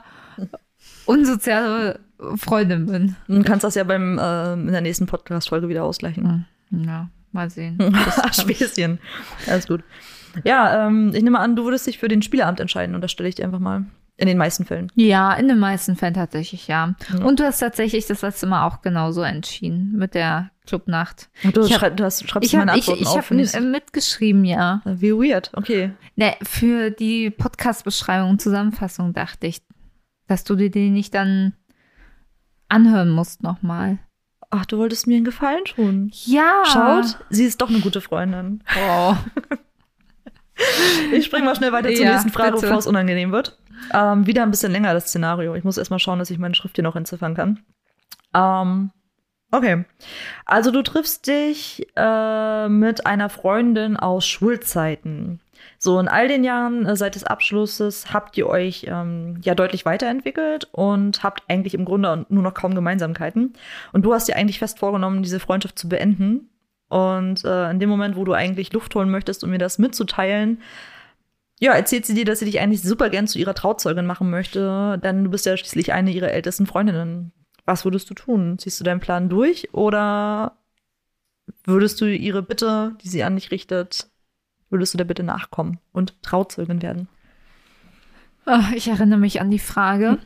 unsoziale 1.06 2.00
Freundin 2.36 2.86
bin. 2.86 3.16
Du 3.28 3.42
kannst 3.44 3.64
das 3.64 3.76
ja 3.76 3.84
beim 3.84 4.18
äh, 4.18 4.54
in 4.54 4.72
der 4.72 4.82
nächsten 4.82 5.06
Podcast-Folge 5.06 5.70
wieder 5.70 5.84
ausgleichen. 5.84 6.46
Hm, 6.70 6.84
Ja, 6.84 7.10
mal 7.32 7.50
sehen. 7.50 7.78
Späßchen. 8.32 9.00
Alles 9.48 9.68
gut. 9.68 9.84
Ja, 10.44 10.88
ähm, 10.88 11.12
ich 11.16 11.24
nehme 11.24 11.40
an, 11.40 11.56
du 11.56 11.64
würdest 11.64 11.88
dich 11.88 11.98
für 11.98 12.08
den 12.08 12.22
Spieleabend 12.22 12.60
entscheiden 12.60 12.94
und 12.96 13.02
das 13.02 13.12
stelle 13.12 13.30
ich 13.30 13.36
dir 13.36 13.46
einfach 13.46 13.60
mal. 13.60 13.86
In 14.18 14.28
den 14.28 14.38
meisten 14.38 14.66
Fällen. 14.66 14.92
Ja, 14.96 15.34
in 15.34 15.48
den 15.48 15.60
meisten 15.60 15.96
Fällen 15.96 16.14
tatsächlich, 16.14 16.68
ja. 16.68 16.94
Ja. 17.18 17.24
Und 17.24 17.40
du 17.40 17.46
hast 17.46 17.60
tatsächlich 17.60 18.06
das 18.06 18.22
letzte 18.22 18.48
Mal 18.48 18.68
auch 18.68 18.82
genauso 18.82 19.22
entschieden 19.22 19.94
mit 19.96 20.14
der 20.14 20.52
Clubnacht. 20.70 21.30
Du, 21.54 21.62
Ich 21.66 21.82
hab- 21.82 21.98
du 21.98 22.04
hast, 22.04 22.28
schreibst 22.30 22.48
Ich 22.48 22.56
habe 22.56 22.66
meine 22.68 22.78
ich, 22.80 22.84
Antworten 22.88 23.02
ich 23.02 23.08
auf. 23.10 23.18
hab 23.18 23.26
finde 23.26 23.44
ich- 23.44 23.54
äh, 23.54 23.60
mitgeschrieben, 23.60 24.46
ja. 24.46 24.82
Wie 24.86 25.12
weird. 25.12 25.52
Okay. 25.54 25.92
Ne, 26.16 26.36
für 26.44 26.92
die 26.92 27.30
Podcast-Beschreibung 27.32 28.30
und 28.30 28.42
Zusammenfassung 28.42 29.14
dachte 29.14 29.48
ich, 29.48 29.62
dass 30.28 30.44
du 30.44 30.56
dir 30.56 30.70
die 30.72 30.90
nicht 30.90 31.14
dann 31.16 31.54
anhören 32.70 33.10
musst 33.10 33.42
nochmal. 33.44 33.98
Ach, 34.52 34.66
du 34.66 34.78
wolltest 34.78 35.06
mir 35.08 35.16
einen 35.18 35.26
Gefallen 35.26 35.66
tun. 35.66 36.10
Ja. 36.26 36.64
Schaut, 36.66 37.18
sie 37.30 37.46
ist 37.46 37.62
doch 37.62 37.70
eine 37.70 37.80
gute 37.82 38.02
Freundin. 38.02 38.64
Oh. 38.88 39.16
Ich 41.14 41.26
springe 41.26 41.46
mal 41.46 41.56
schnell 41.56 41.72
weiter 41.72 41.88
zur 41.94 42.04
Ja, 42.04 42.12
nächsten 42.12 42.32
Frage, 42.32 42.52
bitte. 42.52 42.64
bevor 42.66 42.80
es 42.80 42.88
unangenehm 42.88 43.32
wird. 43.32 43.58
Ähm, 43.94 44.28
wieder 44.28 44.44
ein 44.44 44.52
bisschen 44.52 44.74
länger 44.74 44.94
das 44.94 45.08
Szenario. 45.08 45.56
Ich 45.56 45.64
muss 45.64 45.78
erst 45.78 45.90
mal 45.90 46.00
schauen, 46.00 46.20
dass 46.20 46.30
ich 46.32 46.38
meine 46.38 46.54
Schrift 46.54 46.76
hier 46.76 46.84
noch 46.84 46.98
entziffern 46.98 47.34
kann. 47.34 47.60
Ähm, 48.34 48.92
okay. 49.52 49.86
Also 50.46 50.72
du 50.72 50.82
triffst 50.82 51.28
dich 51.28 51.88
äh, 51.96 52.70
mit 52.70 53.06
einer 53.06 53.30
Freundin 53.30 53.98
aus 53.98 54.26
Schulzeiten. 54.26 55.40
So 55.78 56.00
in 56.00 56.08
all 56.08 56.28
den 56.28 56.44
Jahren 56.44 56.86
äh, 56.86 56.96
seit 56.96 57.16
des 57.16 57.24
Abschlusses 57.24 58.14
habt 58.14 58.38
ihr 58.38 58.48
euch 58.48 58.86
ähm, 58.88 59.40
ja 59.44 59.56
deutlich 59.56 59.86
weiterentwickelt 59.86 60.68
und 60.72 61.24
habt 61.24 61.44
eigentlich 61.48 61.74
im 61.74 61.86
Grunde 61.86 62.26
nur 62.30 62.44
noch 62.44 62.54
kaum 62.54 62.76
Gemeinsamkeiten. 62.76 63.54
Und 63.94 64.04
du 64.04 64.14
hast 64.14 64.28
dir 64.28 64.36
eigentlich 64.36 64.60
fest 64.60 64.80
vorgenommen, 64.80 65.24
diese 65.24 65.40
Freundschaft 65.40 65.80
zu 65.80 65.88
beenden. 65.88 66.50
Und 66.90 67.46
äh, 67.46 67.72
in 67.72 67.80
dem 67.80 67.90
Moment, 67.90 68.16
wo 68.16 68.26
du 68.26 68.34
eigentlich 68.34 68.74
Luft 68.74 68.94
holen 68.96 69.10
möchtest, 69.10 69.44
um 69.44 69.52
mir 69.52 69.58
das 69.58 69.78
mitzuteilen, 69.78 70.62
ja, 71.60 71.74
erzählt 71.74 72.06
sie 72.06 72.14
dir, 72.14 72.26
dass 72.26 72.40
sie 72.40 72.46
dich 72.46 72.60
eigentlich 72.60 72.82
super 72.82 73.10
gern 73.10 73.28
zu 73.28 73.38
ihrer 73.38 73.54
Trauzeugin 73.54 74.06
machen 74.06 74.30
möchte, 74.30 75.00
denn 75.04 75.26
du 75.26 75.30
bist 75.30 75.46
ja 75.46 75.58
schließlich 75.58 75.92
eine 75.94 76.12
ihrer 76.12 76.32
ältesten 76.32 76.66
Freundinnen. 76.66 77.34
Was 77.70 77.86
würdest 77.86 78.10
du 78.10 78.16
tun? 78.16 78.58
Ziehst 78.58 78.80
du 78.80 78.84
deinen 78.84 79.00
Plan 79.00 79.30
durch 79.30 79.72
oder 79.76 80.58
würdest 81.66 82.02
du 82.02 82.06
ihre 82.06 82.42
Bitte, 82.42 82.98
die 83.04 83.10
sie 83.10 83.24
an 83.24 83.36
dich 83.36 83.52
richtet, 83.52 84.10
würdest 84.72 84.96
du 84.96 84.98
der 84.98 85.06
Bitte 85.06 85.22
nachkommen 85.22 85.78
und 85.92 86.20
Trauzeugin 86.24 86.82
werden? 86.82 87.10
Ach, 88.46 88.72
Ich 88.72 88.88
erinnere 88.88 89.20
mich 89.20 89.40
an 89.40 89.52
die 89.52 89.60
Frage. 89.60 90.18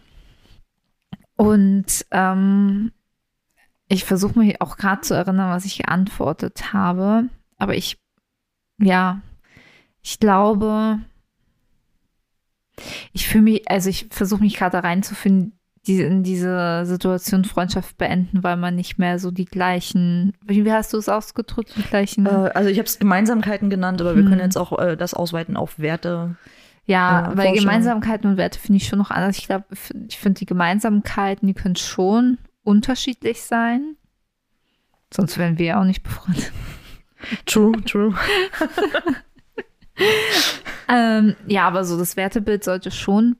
Und 1.36 2.06
ähm, 2.12 2.94
ich 3.90 4.06
versuche 4.06 4.40
mich 4.40 4.62
auch 4.62 4.78
gerade 4.78 5.02
zu 5.02 5.14
erinnern, 5.14 5.52
was 5.52 5.66
ich 5.66 5.80
geantwortet 5.80 6.72
habe. 6.72 7.28
Aber 7.58 7.76
ich, 7.76 8.00
ja, 8.80 9.22
ich 10.02 10.18
glaube, 10.18 11.02
Ich 13.12 13.28
fühle 13.28 13.44
mich, 13.44 13.70
also 13.70 13.90
ich 13.90 14.08
versuche 14.12 14.42
mich 14.42 14.56
gerade 14.56 14.82
reinzufinden, 14.82 15.60
die, 15.88 16.02
in 16.02 16.24
diese 16.24 16.84
Situation 16.86 17.44
Freundschaft 17.44 17.98
beenden, 17.98 18.42
weil 18.44 18.56
man 18.56 18.76
nicht 18.76 18.98
mehr 19.00 19.20
so 19.20 19.32
die 19.32 19.46
gleichen, 19.46 20.34
wie 20.46 20.72
hast 20.72 20.94
du 20.94 20.98
es 20.98 21.10
ausgedrückt, 21.10 21.74
die 21.76 21.82
gleichen. 21.84 22.26
Äh, 22.26 22.52
also 22.54 22.70
ich 22.70 22.78
habe 22.78 22.88
es 22.88 23.00
Gemeinsamkeiten 23.00 23.70
genannt, 23.70 24.00
aber 24.00 24.16
wir 24.16 24.24
Hm. 24.24 24.30
können 24.30 24.42
jetzt 24.42 24.58
auch 24.58 24.78
äh, 24.80 24.96
das 24.96 25.14
ausweiten 25.14 25.58
auf 25.58 25.80
Werte. 25.80 26.38
ja, 26.86 27.32
äh, 27.32 27.38
weil 27.38 27.48
Forschung. 27.48 27.66
Gemeinsamkeiten 27.66 28.30
und 28.32 28.38
Werte 28.38 28.60
finde 28.60 28.78
ich 28.78 28.88
schon 28.88 29.00
noch 29.00 29.12
anders. 29.12 29.38
Ich 29.38 29.46
glaube, 29.48 29.66
ich 30.08 30.18
finde 30.18 30.40
die 30.40 30.46
Gemeinsamkeiten, 30.46 31.48
die 31.48 31.54
können 31.54 31.76
schon 31.76 32.38
unterschiedlich 32.64 33.42
sein. 33.42 33.98
Sonst 35.14 35.38
wären 35.38 35.58
wir 35.60 35.66
ja 35.66 35.80
auch 35.82 35.86
nicht 35.86 36.02
befreundet. 36.04 36.52
True, 37.46 37.74
true. 37.84 38.14
Ähm, 40.90 41.36
ja, 41.48 41.68
aber 41.68 41.84
so 41.86 41.98
das 41.98 42.18
Wertebild 42.18 42.64
sollte 42.64 42.92
schon 42.92 43.38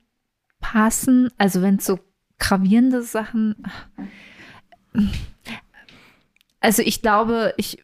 passen. 0.60 1.28
Also 1.36 1.62
wenn 1.62 1.76
es 1.76 1.84
so 1.84 1.98
gravierende 2.38 3.02
Sachen. 3.02 3.56
Also 6.60 6.82
ich 6.82 7.02
glaube, 7.02 7.54
ich 7.56 7.82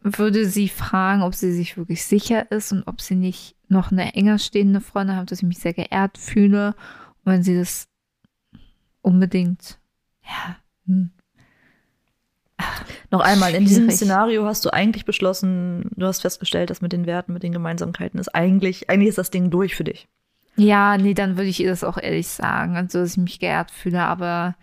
würde 0.00 0.46
sie 0.46 0.68
fragen, 0.68 1.22
ob 1.22 1.34
sie 1.34 1.52
sich 1.52 1.76
wirklich 1.76 2.04
sicher 2.04 2.50
ist 2.50 2.72
und 2.72 2.86
ob 2.86 3.00
sie 3.00 3.16
nicht 3.16 3.56
noch 3.68 3.90
eine 3.90 4.14
enger 4.14 4.38
stehende 4.38 4.80
Freundin 4.80 5.16
hat, 5.16 5.30
dass 5.30 5.40
ich 5.40 5.48
mich 5.48 5.58
sehr 5.58 5.74
geehrt 5.74 6.18
fühle. 6.18 6.74
Und 7.24 7.32
wenn 7.32 7.42
sie 7.42 7.58
das 7.58 7.88
unbedingt, 9.02 9.78
ja, 10.22 10.56
hm. 10.86 11.10
Noch 13.10 13.20
einmal, 13.20 13.54
in 13.54 13.64
diesem. 13.66 13.90
Szenario 13.90 14.46
hast 14.46 14.64
du 14.64 14.72
eigentlich 14.72 15.04
beschlossen, 15.04 15.90
du 15.94 16.06
hast 16.06 16.22
festgestellt, 16.22 16.70
dass 16.70 16.80
mit 16.80 16.92
den 16.92 17.06
Werten, 17.06 17.32
mit 17.32 17.42
den 17.42 17.52
Gemeinsamkeiten 17.52 18.18
ist 18.18 18.34
eigentlich, 18.34 18.88
eigentlich 18.88 19.10
ist 19.10 19.18
das 19.18 19.30
Ding 19.30 19.50
durch 19.50 19.74
für 19.74 19.84
dich. 19.84 20.08
Ja, 20.56 20.96
nee, 20.96 21.14
dann 21.14 21.36
würde 21.36 21.48
ich 21.50 21.60
ihr 21.60 21.68
das 21.68 21.84
auch 21.84 21.98
ehrlich 21.98 22.28
sagen. 22.28 22.76
Also, 22.76 23.00
dass 23.00 23.12
ich 23.12 23.16
mich 23.18 23.38
geehrt 23.38 23.70
fühle, 23.70 24.02
aber 24.02 24.54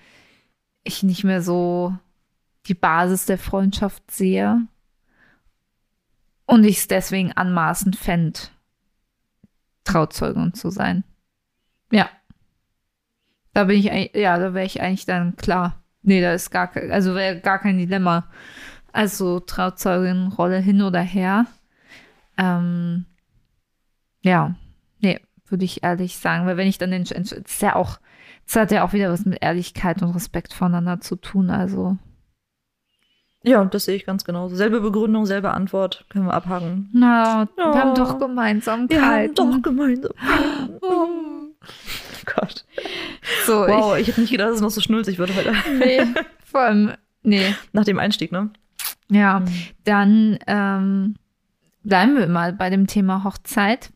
ich 0.83 1.03
nicht 1.03 1.23
mehr 1.23 1.41
so 1.41 1.95
die 2.65 2.73
Basis 2.73 3.25
der 3.25 3.37
Freundschaft 3.37 4.09
sehe. 4.09 4.67
Und 6.45 6.63
ich 6.65 6.77
es 6.79 6.87
deswegen 6.87 7.31
anmaßend 7.31 7.95
fände, 7.95 8.39
Trauzeugin 9.83 10.53
zu 10.53 10.69
sein. 10.71 11.03
Ja. 11.91 12.09
Da 13.53 13.65
bin 13.65 13.77
ich, 13.77 13.85
ja, 14.15 14.39
da 14.39 14.53
wäre 14.53 14.65
ich 14.65 14.81
eigentlich 14.81 15.05
dann 15.05 15.35
klar. 15.35 15.83
Nee, 16.01 16.21
da 16.21 16.33
ist 16.33 16.49
gar, 16.49 16.67
ke- 16.67 16.91
also 16.91 17.15
wäre 17.15 17.39
gar 17.39 17.59
kein 17.59 17.77
Dilemma. 17.77 18.27
Also 18.91 19.39
Trauzeugin-Rolle 19.39 20.59
hin 20.59 20.81
oder 20.81 21.01
her. 21.01 21.45
Ähm, 22.37 23.05
ja, 24.21 24.55
würde 25.53 25.63
ich 25.65 25.83
ehrlich 25.83 26.17
sagen, 26.17 26.45
weil 26.45 26.57
wenn 26.57 26.67
ich 26.67 26.77
dann 26.79 26.91
den, 26.91 27.05
das 27.05 27.31
ist 27.31 27.61
ja 27.61 27.75
auch, 27.77 27.99
das 28.45 28.55
hat 28.57 28.71
ja 28.71 28.83
auch 28.83 28.91
wieder 28.91 29.09
was 29.11 29.23
mit 29.25 29.37
Ehrlichkeit 29.41 30.01
und 30.01 30.11
Respekt 30.11 30.51
voneinander 30.51 30.99
zu 30.99 31.15
tun, 31.15 31.49
also. 31.49 31.95
Ja, 33.45 33.63
das 33.65 33.85
sehe 33.85 33.95
ich 33.95 34.05
ganz 34.05 34.23
genauso. 34.25 34.55
Selbe 34.55 34.79
Begründung, 34.81 35.25
selbe 35.25 35.51
Antwort, 35.51 36.05
können 36.09 36.25
wir 36.25 36.33
abhaken. 36.33 36.89
Na, 36.93 37.47
wir 37.55 37.63
Ja. 37.65 37.73
haben 37.75 37.95
doch 37.95 38.17
Gemeinsamkeiten. 38.19 38.89
Wir 39.01 39.05
haben 39.05 39.35
doch 39.35 39.61
gemeinsam. 39.61 40.11
Oh. 40.81 41.07
Oh 41.65 42.33
Gott. 42.35 42.65
So, 43.45 43.53
Wow, 43.67 43.97
ich 43.97 44.07
hätte 44.07 44.19
nicht 44.21 44.31
gedacht, 44.31 44.49
dass 44.49 44.55
es 44.57 44.61
noch 44.61 44.69
so 44.71 44.81
schnulzig 44.81 45.17
wird 45.17 45.33
heute. 45.35 45.51
ich, 45.51 45.79
nee, 45.79 46.01
vor 46.43 46.61
allem, 46.61 46.93
nee, 47.21 47.55
Nach 47.73 47.83
dem 47.85 47.99
Einstieg, 47.99 48.31
ne? 48.31 48.49
ja, 49.09 49.43
dann 49.85 50.39
ähm, 50.47 51.15
bleiben 51.83 52.17
wir 52.17 52.27
mal 52.27 52.51
bei 52.53 52.69
dem 52.69 52.87
Thema 52.87 53.23
Hochzeit. 53.23 53.91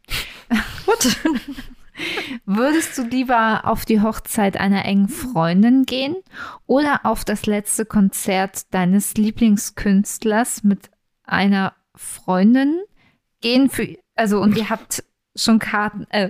What? 0.98 1.18
Würdest 2.46 2.98
du 2.98 3.04
lieber 3.04 3.62
auf 3.66 3.86
die 3.86 4.02
Hochzeit 4.02 4.58
einer 4.58 4.86
engen 4.86 5.10
Freundin 5.10 5.86
gehen 5.86 6.16
oder 6.68 7.02
auf 7.04 7.26
das 7.26 7.48
letzte 7.48 7.86
Konzert 7.86 8.72
deines 8.74 9.16
Lieblingskünstlers 9.16 10.64
mit 10.64 10.92
einer 11.24 11.74
Freundin 11.96 12.80
gehen 13.42 13.70
für 13.70 13.98
also 14.16 14.40
und 14.40 14.56
ihr 14.58 14.70
habt 14.70 15.04
schon 15.36 15.58
Karten 15.58 16.06
äh 16.12 16.30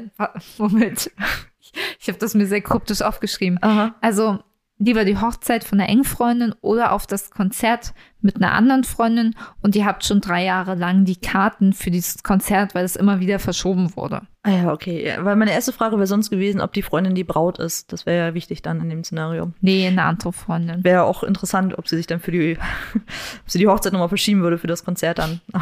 Moment 0.57 1.11
ich, 1.59 1.73
ich 1.99 2.07
habe 2.07 2.17
das 2.17 2.33
mir 2.33 2.47
sehr 2.47 2.61
kryptisch 2.61 3.01
aufgeschrieben 3.01 3.61
Aha. 3.61 3.95
also 3.99 4.39
lieber 4.79 5.05
die 5.05 5.17
Hochzeit 5.17 5.63
von 5.63 5.79
einer 5.79 5.89
engen 5.89 6.03
Freundin 6.03 6.53
oder 6.61 6.91
auf 6.91 7.07
das 7.07 7.31
Konzert 7.31 7.93
mit 8.21 8.35
einer 8.35 8.53
anderen 8.53 8.83
Freundin 8.83 9.35
und 9.61 9.75
ihr 9.75 9.85
habt 9.85 10.03
schon 10.03 10.21
drei 10.21 10.43
Jahre 10.43 10.75
lang 10.75 11.05
die 11.05 11.15
Karten 11.15 11.73
für 11.73 11.91
dieses 11.91 12.23
Konzert, 12.23 12.75
weil 12.75 12.85
es 12.85 12.95
immer 12.95 13.19
wieder 13.19 13.39
verschoben 13.39 13.95
wurde. 13.95 14.21
Ah 14.43 14.51
ja, 14.51 14.73
okay. 14.73 15.05
Ja, 15.05 15.23
weil 15.25 15.35
meine 15.35 15.51
erste 15.51 15.73
Frage 15.73 15.97
wäre 15.97 16.07
sonst 16.07 16.29
gewesen, 16.29 16.61
ob 16.61 16.73
die 16.73 16.81
Freundin 16.81 17.15
die 17.15 17.23
Braut 17.23 17.59
ist. 17.59 17.91
Das 17.91 18.05
wäre 18.05 18.27
ja 18.27 18.33
wichtig 18.33 18.61
dann 18.61 18.81
in 18.81 18.89
dem 18.89 19.03
Szenario. 19.03 19.51
Nee, 19.61 19.87
eine 19.87 20.03
andere 20.03 20.33
Freundin. 20.33 20.83
Wäre 20.83 21.03
auch 21.03 21.23
interessant, 21.23 21.77
ob 21.77 21.87
sie 21.87 21.97
sich 21.97 22.07
dann 22.07 22.19
für 22.19 22.31
die, 22.31 22.57
ob 22.95 23.49
sie 23.49 23.59
die 23.59 23.67
Hochzeit 23.67 23.93
nochmal 23.93 24.09
verschieben 24.09 24.41
würde 24.41 24.57
für 24.57 24.67
das 24.67 24.85
Konzert 24.85 25.19
dann. 25.19 25.41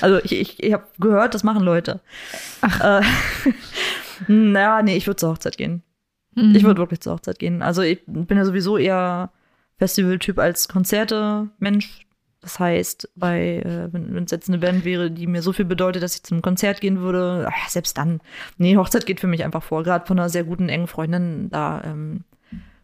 Also 0.00 0.18
ich, 0.24 0.32
ich, 0.32 0.60
ich 0.60 0.72
habe 0.72 0.86
gehört, 0.98 1.34
das 1.34 1.44
machen 1.44 1.62
Leute. 1.62 2.00
Ach. 2.62 3.00
Äh, 3.00 3.02
naja, 4.26 4.82
nee, 4.82 4.96
ich 4.96 5.06
würde 5.06 5.18
zur 5.18 5.30
Hochzeit 5.30 5.56
gehen. 5.56 5.84
Mhm. 6.38 6.54
Ich 6.54 6.64
würde 6.64 6.80
wirklich 6.80 7.00
zur 7.00 7.14
Hochzeit 7.14 7.38
gehen. 7.38 7.62
Also 7.62 7.82
ich 7.82 8.04
bin 8.06 8.38
ja 8.38 8.44
sowieso 8.44 8.78
eher 8.78 9.30
Festivaltyp 9.78 10.38
als 10.38 10.68
Konzerte-Mensch. 10.68 12.06
Das 12.40 12.60
heißt, 12.60 13.10
bei, 13.16 13.56
äh, 13.56 13.92
wenn 13.92 14.24
es 14.24 14.30
jetzt 14.30 14.48
eine 14.48 14.58
Band 14.58 14.84
wäre, 14.84 15.10
die 15.10 15.26
mir 15.26 15.42
so 15.42 15.52
viel 15.52 15.64
bedeutet, 15.64 16.02
dass 16.02 16.14
ich 16.14 16.22
zum 16.22 16.40
Konzert 16.40 16.80
gehen 16.80 17.00
würde, 17.00 17.48
ach, 17.50 17.68
selbst 17.68 17.98
dann. 17.98 18.20
Nee, 18.58 18.76
Hochzeit 18.76 19.06
geht 19.06 19.20
für 19.20 19.26
mich 19.26 19.44
einfach 19.44 19.62
vor. 19.62 19.82
Gerade 19.82 20.06
von 20.06 20.18
einer 20.18 20.28
sehr 20.28 20.44
guten, 20.44 20.68
engen 20.68 20.86
Freundin, 20.86 21.50
da 21.50 21.82
ähm, 21.84 22.24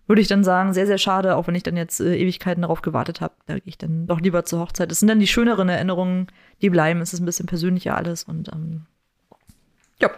würde 0.07 0.21
ich 0.21 0.29
dann 0.29 0.43
sagen, 0.43 0.75
sehr, 0.75 0.87
sehr 0.87 0.99
schade, 0.99 1.37
auch 1.37 1.47
wenn 1.47 1.55
ich 1.55 1.63
dann 1.63 1.77
jetzt 1.77 2.01
äh, 2.01 2.17
Ewigkeiten 2.17 2.63
darauf 2.63 2.83
gewartet 2.83 3.21
habe. 3.21 3.35
Da 3.47 3.55
gehe 3.55 3.63
ich 3.67 3.79
dann 3.79 4.09
doch 4.09 4.21
lieber 4.21 4.45
zur 4.45 4.59
Hochzeit. 4.59 4.91
Das 4.91 4.99
sind 4.99 5.09
dann 5.09 5.21
die 5.21 5.29
schöneren 5.29 5.69
Erinnerungen, 5.69 6.27
die 6.61 6.71
bleiben. 6.71 7.01
Es 7.01 7.13
ist 7.13 7.21
ein 7.21 7.27
bisschen 7.27 7.47
persönlicher 7.47 7.97
alles 7.97 8.25
und 8.25 8.51
ähm, 8.53 8.87
ja, 10.01 10.11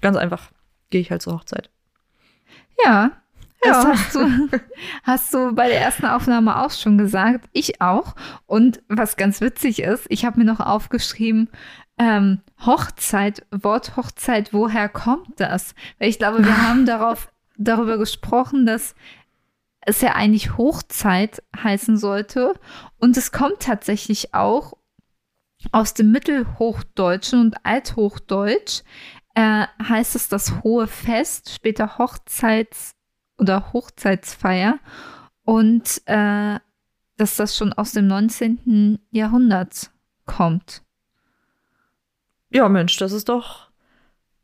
ganz 0.00 0.16
einfach 0.16 0.50
gehe 0.90 1.00
ich 1.00 1.10
halt 1.12 1.22
zur 1.22 1.34
Hochzeit. 1.34 1.70
Ja. 2.84 3.12
Ja. 3.64 3.82
Das 3.82 3.86
hast 3.86 4.14
du, 4.14 4.48
hast 5.02 5.34
du 5.34 5.54
bei 5.54 5.68
der 5.68 5.80
ersten 5.80 6.06
Aufnahme 6.06 6.62
auch 6.62 6.70
schon 6.70 6.98
gesagt. 6.98 7.48
Ich 7.52 7.80
auch. 7.80 8.14
Und 8.46 8.82
was 8.88 9.16
ganz 9.16 9.40
witzig 9.40 9.82
ist, 9.82 10.06
ich 10.08 10.24
habe 10.24 10.38
mir 10.38 10.44
noch 10.44 10.60
aufgeschrieben, 10.60 11.48
ähm, 11.98 12.40
Hochzeit, 12.64 13.46
Wort 13.50 13.96
Hochzeit, 13.96 14.52
woher 14.52 14.88
kommt 14.88 15.40
das? 15.40 15.74
Weil 15.98 16.08
ich 16.08 16.18
glaube, 16.18 16.44
wir 16.44 16.62
haben 16.68 16.86
darauf, 16.86 17.32
darüber 17.56 17.98
gesprochen, 17.98 18.66
dass 18.66 18.94
es 19.80 20.00
ja 20.00 20.14
eigentlich 20.14 20.56
Hochzeit 20.56 21.42
heißen 21.56 21.96
sollte. 21.96 22.54
Und 22.98 23.16
es 23.16 23.32
kommt 23.32 23.60
tatsächlich 23.60 24.34
auch 24.34 24.74
aus 25.72 25.94
dem 25.94 26.10
Mittelhochdeutschen 26.10 27.40
und 27.40 27.56
Althochdeutsch 27.64 28.82
äh, 29.34 29.66
heißt 29.82 30.14
es 30.14 30.28
das 30.28 30.62
hohe 30.62 30.86
Fest, 30.86 31.50
später 31.54 31.98
Hochzeits- 31.98 32.94
oder 33.38 33.72
Hochzeitsfeier 33.72 34.78
und 35.44 36.02
äh, 36.06 36.58
dass 37.16 37.36
das 37.36 37.56
schon 37.56 37.72
aus 37.72 37.92
dem 37.92 38.06
19. 38.06 38.98
Jahrhundert 39.10 39.90
kommt. 40.26 40.82
Ja, 42.50 42.68
Mensch, 42.68 42.96
das 42.98 43.12
ist 43.12 43.28
doch 43.28 43.68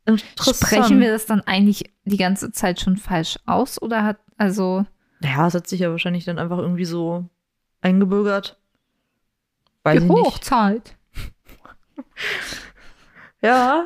interessant. 0.05 0.57
Sprechen 0.57 0.99
wir 0.99 1.11
das 1.11 1.25
dann 1.25 1.41
eigentlich 1.41 1.91
die 2.05 2.17
ganze 2.17 2.51
Zeit 2.51 2.79
schon 2.79 2.97
falsch 2.97 3.39
aus 3.45 3.81
oder 3.81 4.03
hat 4.03 4.19
also 4.37 4.85
Ja, 5.21 5.47
es 5.47 5.53
hat 5.53 5.67
sich 5.67 5.79
ja 5.81 5.91
wahrscheinlich 5.91 6.25
dann 6.25 6.39
einfach 6.39 6.57
irgendwie 6.57 6.85
so 6.85 7.29
eingebürgert. 7.81 8.57
Weiß 9.83 10.01
die. 10.01 10.09
Hochzeit? 10.09 10.97
Ja, 13.41 13.85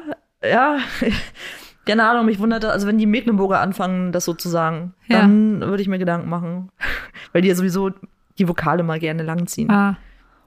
ja. 0.50 0.78
Keine 1.86 2.04
Ahnung, 2.10 2.26
mich 2.26 2.40
wunderte, 2.40 2.72
also 2.72 2.88
wenn 2.88 2.98
die 2.98 3.06
Mecklenburger 3.06 3.60
anfangen, 3.60 4.12
das 4.12 4.26
so 4.26 4.34
zu 4.34 4.50
sagen, 4.50 4.94
Ja. 5.08 5.20
dann 5.22 5.62
würde 5.62 5.82
ich 5.84 5.88
mir 5.88 6.00
Gedanken 6.00 6.30
machen. 6.30 6.70
Weil 7.32 7.44
die 7.44 7.48
ja 7.50 7.56
sowieso 7.56 7.92
die 8.40 8.48
Vokale 8.48 8.82
mal 8.84 9.00
gerne 9.00 9.22
langziehen. 9.24 9.70
Ah, 9.70 9.98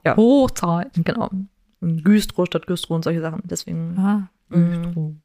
Ja. 0.05 0.17
Hochzeit. 0.17 0.89
Genau. 1.05 1.29
Und 1.81 2.03
Güstrow 2.03 2.45
statt 2.45 2.67
Güstrow 2.67 2.95
und 2.95 3.03
solche 3.03 3.21
Sachen. 3.21 3.41
Deswegen. 3.45 3.97
Ah, 3.97 4.29
Mm. 4.51 5.21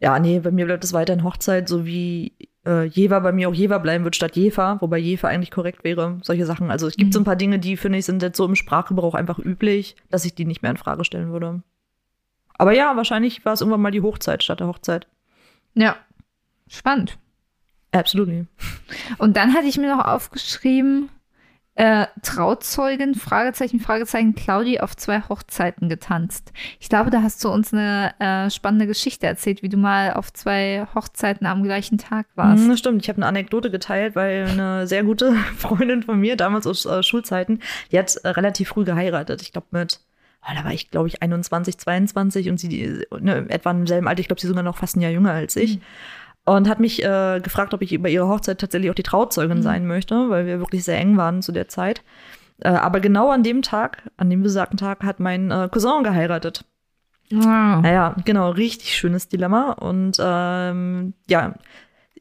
Ja, 0.00 0.18
nee, 0.18 0.40
bei 0.40 0.50
mir 0.50 0.64
bleibt 0.66 0.84
es 0.84 0.92
weiterhin 0.94 1.22
Hochzeit, 1.22 1.68
so 1.68 1.84
wie 1.86 2.32
äh, 2.66 2.84
Jever 2.86 3.20
bei 3.20 3.30
mir 3.32 3.48
auch 3.48 3.54
Jever 3.54 3.78
bleiben 3.78 4.04
wird 4.04 4.16
statt 4.16 4.36
Jefer, 4.36 4.78
wobei 4.80 4.98
Jefer 4.98 5.28
eigentlich 5.28 5.50
korrekt 5.50 5.84
wäre. 5.84 6.18
Solche 6.22 6.46
Sachen. 6.46 6.70
Also 6.70 6.86
es 6.86 6.96
gibt 6.96 7.08
Mhm. 7.08 7.12
so 7.12 7.20
ein 7.20 7.24
paar 7.24 7.36
Dinge, 7.36 7.58
die 7.58 7.76
finde 7.76 7.98
ich 7.98 8.04
sind 8.06 8.22
jetzt 8.22 8.36
so 8.38 8.44
im 8.46 8.54
Sprachgebrauch 8.56 9.14
einfach 9.14 9.38
üblich, 9.38 9.96
dass 10.10 10.24
ich 10.24 10.34
die 10.34 10.44
nicht 10.46 10.62
mehr 10.62 10.70
in 10.70 10.76
Frage 10.78 11.04
stellen 11.04 11.30
würde. 11.30 11.62
Aber 12.58 12.72
ja, 12.72 12.96
wahrscheinlich 12.96 13.44
war 13.44 13.52
es 13.52 13.60
irgendwann 13.60 13.82
mal 13.82 13.90
die 13.90 14.02
Hochzeit 14.02 14.42
statt 14.42 14.60
der 14.60 14.68
Hochzeit. 14.68 15.06
Ja, 15.74 15.96
spannend. 16.68 17.18
Absolutely. 17.92 18.46
Und 19.18 19.36
dann 19.36 19.54
hatte 19.54 19.66
ich 19.66 19.78
mir 19.78 19.94
noch 19.94 20.04
aufgeschrieben, 20.04 21.08
Äh, 21.78 22.06
Trauzeugin, 22.22 23.14
Fragezeichen, 23.14 23.80
Fragezeichen, 23.80 24.34
Claudi 24.34 24.80
auf 24.80 24.96
zwei 24.96 25.20
Hochzeiten 25.28 25.90
getanzt. 25.90 26.54
Ich 26.80 26.88
glaube, 26.88 27.10
da 27.10 27.20
hast 27.20 27.44
du 27.44 27.50
uns 27.50 27.74
eine 27.74 28.14
äh, 28.18 28.48
spannende 28.48 28.86
Geschichte 28.86 29.26
erzählt, 29.26 29.62
wie 29.62 29.68
du 29.68 29.76
mal 29.76 30.14
auf 30.14 30.32
zwei 30.32 30.86
Hochzeiten 30.94 31.46
am 31.46 31.62
gleichen 31.62 31.98
Tag 31.98 32.28
warst. 32.34 32.64
Mhm, 32.66 32.78
stimmt. 32.78 33.02
Ich 33.02 33.10
habe 33.10 33.18
eine 33.18 33.26
Anekdote 33.26 33.70
geteilt, 33.70 34.16
weil 34.16 34.46
eine 34.48 34.86
sehr 34.86 35.04
gute 35.04 35.34
Freundin 35.58 36.02
von 36.02 36.18
mir, 36.18 36.36
damals 36.36 36.66
aus 36.66 36.86
äh, 36.86 37.02
Schulzeiten, 37.02 37.60
die 37.92 37.98
hat 37.98 38.16
äh, 38.24 38.28
relativ 38.28 38.68
früh 38.70 38.86
geheiratet. 38.86 39.42
Ich 39.42 39.52
glaube 39.52 39.66
mit, 39.72 40.00
da 40.54 40.64
war 40.64 40.72
ich 40.72 40.90
glaube 40.90 41.08
ich 41.08 41.22
21, 41.22 41.78
22 41.78 42.50
und 42.50 42.58
sie 42.58 43.02
ne, 43.20 43.46
etwa 43.48 43.70
im 43.70 43.86
selben 43.86 44.08
Alter. 44.08 44.20
Ich 44.20 44.28
glaube, 44.28 44.40
sie 44.40 44.46
sogar 44.46 44.62
noch 44.62 44.76
fast 44.76 44.96
ein 44.96 45.00
Jahr 45.00 45.12
jünger 45.12 45.32
als 45.32 45.56
ich. 45.56 45.76
Mhm. 45.76 45.82
Und 46.48 46.68
hat 46.68 46.78
mich 46.78 47.02
äh, 47.02 47.40
gefragt, 47.42 47.74
ob 47.74 47.82
ich 47.82 48.00
bei 48.00 48.08
ihrer 48.08 48.28
Hochzeit 48.28 48.60
tatsächlich 48.60 48.90
auch 48.90 48.94
die 48.94 49.02
Trauzeugin 49.02 49.58
Mhm. 49.58 49.62
sein 49.62 49.86
möchte, 49.86 50.30
weil 50.30 50.46
wir 50.46 50.60
wirklich 50.60 50.84
sehr 50.84 50.98
eng 50.98 51.16
waren 51.16 51.42
zu 51.42 51.50
der 51.50 51.66
Zeit. 51.66 52.02
Äh, 52.60 52.68
aber 52.68 53.00
genau 53.00 53.30
an 53.30 53.42
dem 53.42 53.62
Tag, 53.62 54.08
an 54.16 54.30
dem 54.30 54.42
besagten 54.42 54.76
Tag, 54.78 55.02
hat 55.02 55.18
mein 55.18 55.50
äh, 55.50 55.68
Cousin 55.70 56.04
geheiratet. 56.04 56.64
Wow. 57.32 57.82
Naja, 57.82 58.14
genau, 58.24 58.50
richtig 58.50 58.96
schönes 58.96 59.26
Dilemma. 59.28 59.72
Und 59.72 60.18
ähm, 60.20 61.14
ja, 61.28 61.54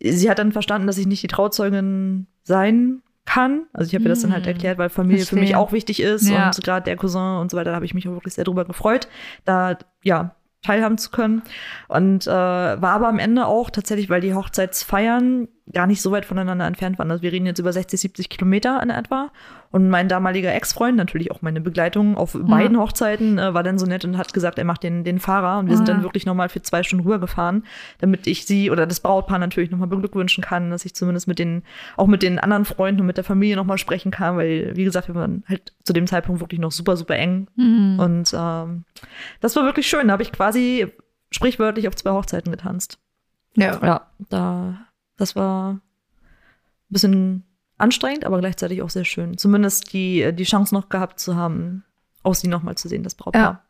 sie 0.02 0.30
hat 0.30 0.40
dann 0.40 0.52
verstanden, 0.52 0.88
dass 0.88 0.98
ich 0.98 1.06
nicht 1.06 1.22
die 1.22 1.28
Trauzeugin 1.28 2.26
sein 2.42 3.04
kann. 3.26 3.64
Also 3.74 3.90
ich 3.90 3.96
habe 3.96 4.06
ihr 4.06 4.10
das 4.10 4.22
dann 4.22 4.32
halt 4.32 4.46
Hm, 4.46 4.54
erklärt, 4.54 4.78
weil 4.78 4.90
Familie 4.90 5.26
für 5.26 5.36
mich 5.36 5.56
auch 5.56 5.72
wichtig 5.72 6.02
ist 6.02 6.30
Ja. 6.30 6.48
und 6.48 6.64
gerade 6.64 6.84
der 6.86 6.96
Cousin 6.96 7.38
und 7.40 7.52
so 7.52 7.58
weiter, 7.58 7.72
da 7.72 7.76
habe 7.76 7.86
ich 7.86 7.94
mich 7.94 8.08
auch 8.08 8.14
wirklich 8.14 8.36
sehr 8.36 8.44
drüber 8.44 8.66
gefreut, 8.66 9.08
da 9.46 9.78
ja 10.04 10.36
teilhaben 10.64 10.98
zu 10.98 11.12
können. 11.12 11.42
Und 11.88 12.26
äh, 12.28 12.30
war 12.32 12.84
aber 12.92 13.08
am 13.08 13.20
Ende 13.20 13.46
auch 13.46 13.70
tatsächlich, 13.70 14.10
weil 14.10 14.22
die 14.22 14.34
Hochzeitsfeiern 14.34 15.48
gar 15.74 15.88
nicht 15.88 16.02
so 16.02 16.12
weit 16.12 16.26
voneinander 16.26 16.68
entfernt 16.68 17.00
waren. 17.00 17.10
Also 17.10 17.24
wir 17.24 17.32
reden 17.32 17.48
jetzt 17.48 17.58
über 17.58 17.74
60, 17.74 18.00
70 18.00 18.30
Kilometer 18.30 18.82
in 18.84 18.92
etwa. 18.92 19.32
Und 19.72 19.90
mein 19.90 20.08
damaliger 20.08 20.54
Ex-Freund, 20.54 20.96
natürlich 20.96 21.32
auch 21.32 21.42
meine 21.42 21.60
Begleitung 21.60 22.16
auf 22.18 22.38
beiden 22.40 22.78
Hochzeiten, 22.80 23.40
äh, 23.40 23.54
war 23.56 23.64
dann 23.64 23.80
so 23.80 23.86
nett 23.88 24.06
und 24.06 24.16
hat 24.18 24.32
gesagt, 24.32 24.60
er 24.60 24.64
macht 24.64 24.84
den, 24.84 25.04
den 25.04 25.20
Fahrer. 25.20 25.58
Und 25.60 25.68
wir 25.68 25.76
sind 25.76 25.90
Ah. 25.90 25.94
dann 25.94 26.04
wirklich 26.04 26.26
nochmal 26.28 26.50
für 26.50 26.62
zwei 26.62 26.84
Stunden 26.84 27.04
rübergefahren, 27.04 27.64
damit 27.98 28.28
ich 28.28 28.46
sie 28.46 28.70
oder 28.70 28.86
das 28.86 29.00
Brautpaar 29.00 29.40
natürlich 29.40 29.72
nochmal 29.72 29.88
beglückwünschen 29.88 30.44
kann, 30.44 30.70
dass 30.70 30.86
ich 30.86 30.94
zumindest 30.96 31.28
mit 31.28 31.40
den, 31.40 31.64
auch 31.98 32.08
mit 32.08 32.22
den 32.22 32.38
anderen 32.40 32.64
Freunden 32.66 33.02
und 33.02 33.08
mit 33.08 33.18
der 33.18 33.24
Familie 33.24 33.56
nochmal 33.56 33.80
sprechen 33.80 34.12
kann, 34.12 34.38
weil, 34.38 34.72
wie 34.76 34.84
gesagt, 34.84 35.08
wir 35.08 35.16
waren 35.16 35.44
halt 35.50 35.74
zu 35.84 35.94
dem 35.94 36.06
Zeitpunkt 36.06 36.42
wirklich 36.42 36.60
noch 36.62 36.72
super, 36.72 36.96
super 36.96 37.16
eng. 37.16 37.48
Mhm. 37.56 38.00
Und 38.00 38.34
ähm, 38.38 38.86
das 39.42 39.56
war 39.56 39.64
wirklich 39.66 39.88
schön. 39.88 40.08
Da 40.08 40.14
habe 40.14 40.24
ich 40.24 40.32
quasi 40.32 40.88
sprichwörtlich 41.32 41.88
auf 41.88 41.96
zwei 41.96 42.12
Hochzeiten 42.12 42.52
getanzt. 42.52 43.00
Ja. 43.58 43.80
Ja, 43.82 44.02
da, 44.30 44.85
das 45.18 45.36
war 45.36 45.72
ein 45.74 45.82
bisschen 46.90 47.44
anstrengend, 47.78 48.26
aber 48.26 48.40
gleichzeitig 48.40 48.82
auch 48.82 48.90
sehr 48.90 49.06
schön. 49.06 49.38
Zumindest 49.38 49.92
die, 49.94 50.32
die 50.34 50.44
Chance 50.44 50.74
noch 50.74 50.90
gehabt 50.90 51.20
zu 51.20 51.36
haben, 51.36 51.84
auch 52.24 52.36
sie 52.36 52.48
nochmal 52.48 52.76
zu 52.76 52.88
sehen, 52.88 53.04
das 53.04 53.16
Brautpaar. 53.16 53.42
Ja. 53.42 53.62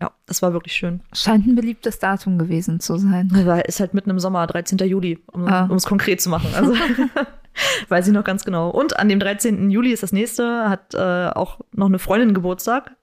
Ja, 0.00 0.10
das 0.26 0.42
war 0.42 0.52
wirklich 0.52 0.74
schön. 0.74 1.00
Scheint 1.12 1.46
ein 1.46 1.54
beliebtes 1.54 1.98
Datum 2.00 2.36
gewesen 2.36 2.80
zu 2.80 2.96
sein. 2.98 3.30
Weil 3.32 3.62
ist 3.62 3.78
halt 3.80 3.94
mitten 3.94 4.10
im 4.10 4.18
Sommer, 4.18 4.46
13. 4.46 4.78
Juli, 4.78 5.20
um 5.32 5.46
Ah. 5.46 5.68
es 5.74 5.84
konkret 5.86 6.20
zu 6.20 6.28
machen. 6.28 6.50
Also 6.54 6.74
weiß 7.88 8.08
ich 8.08 8.12
noch 8.12 8.24
ganz 8.24 8.44
genau. 8.44 8.70
Und 8.70 8.98
an 8.98 9.08
dem 9.08 9.20
13. 9.20 9.70
Juli 9.70 9.92
ist 9.92 10.02
das 10.02 10.12
nächste, 10.12 10.68
hat 10.68 10.94
äh, 10.94 11.28
auch 11.28 11.60
noch 11.72 11.86
eine 11.86 11.98
Freundin 12.00 12.34
Geburtstag, 12.34 12.96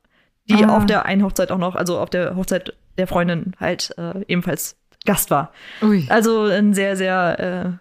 die 0.49 0.65
Ah. 0.65 0.75
auf 0.77 0.85
der 0.85 1.05
einen 1.05 1.23
Hochzeit 1.23 1.51
auch 1.51 1.57
noch, 1.57 1.75
also 1.75 1.97
auf 1.97 2.09
der 2.09 2.35
Hochzeit 2.35 2.73
der 2.97 3.07
Freundin 3.07 3.53
halt 3.59 3.93
äh, 3.97 4.23
ebenfalls 4.27 4.75
Gast 5.05 5.31
war. 5.31 5.51
Ui. 5.81 6.05
Also 6.09 6.43
ein 6.45 6.73
sehr, 6.73 6.95
sehr 6.95 7.79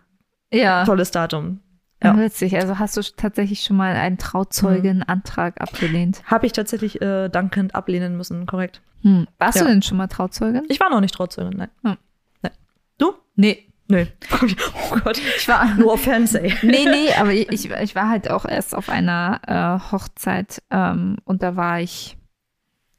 Ja. 0.53 0.83
äh, 0.83 0.87
tolles 0.87 1.11
Datum. 1.11 1.61
Ja. 2.03 2.17
Witzig. 2.19 2.57
Also 2.57 2.79
hast 2.79 2.97
du 2.97 3.03
tatsächlich 3.15 3.63
schon 3.63 3.77
mal 3.77 3.95
einen 3.95 4.17
Trauzeugenantrag 4.17 5.61
abgelehnt? 5.61 6.23
Habe 6.25 6.47
ich 6.47 6.53
tatsächlich 6.53 7.01
äh, 7.03 7.29
dankend 7.29 7.75
ablehnen 7.75 8.17
müssen, 8.17 8.47
korrekt. 8.47 8.81
Hm. 9.03 9.27
Warst 9.39 9.59
Ja. 9.59 9.65
du 9.65 9.69
denn 9.71 9.83
schon 9.83 9.99
mal 9.99 10.07
Trauzeugin? 10.07 10.63
Ich 10.69 10.81
war 10.81 10.89
noch 10.91 11.01
nicht 11.01 11.15
Trauzeugin, 11.15 11.59
nein. 11.59 11.71
Hm. 11.85 11.97
nein. 12.43 12.53
Du? 12.99 13.13
Nee. 13.37 13.67
Nö. 13.89 14.07
Oh 14.93 14.97
Gott. 15.05 15.19
Ich 15.37 15.47
war. 15.47 15.75
Nur 15.77 15.99
Fans, 15.99 16.35
ey. 16.35 16.55
Nee, 16.63 16.85
nee, 16.85 17.13
aber 17.19 17.33
ich, 17.33 17.71
ich 17.71 17.95
war 17.95 18.09
halt 18.09 18.31
auch 18.31 18.45
erst 18.45 18.75
auf 18.75 18.89
einer 18.89 19.41
äh, 19.47 19.93
Hochzeit 19.93 20.63
ähm, 20.71 21.17
und 21.25 21.43
da 21.43 21.55
war 21.57 21.81
ich 21.81 22.17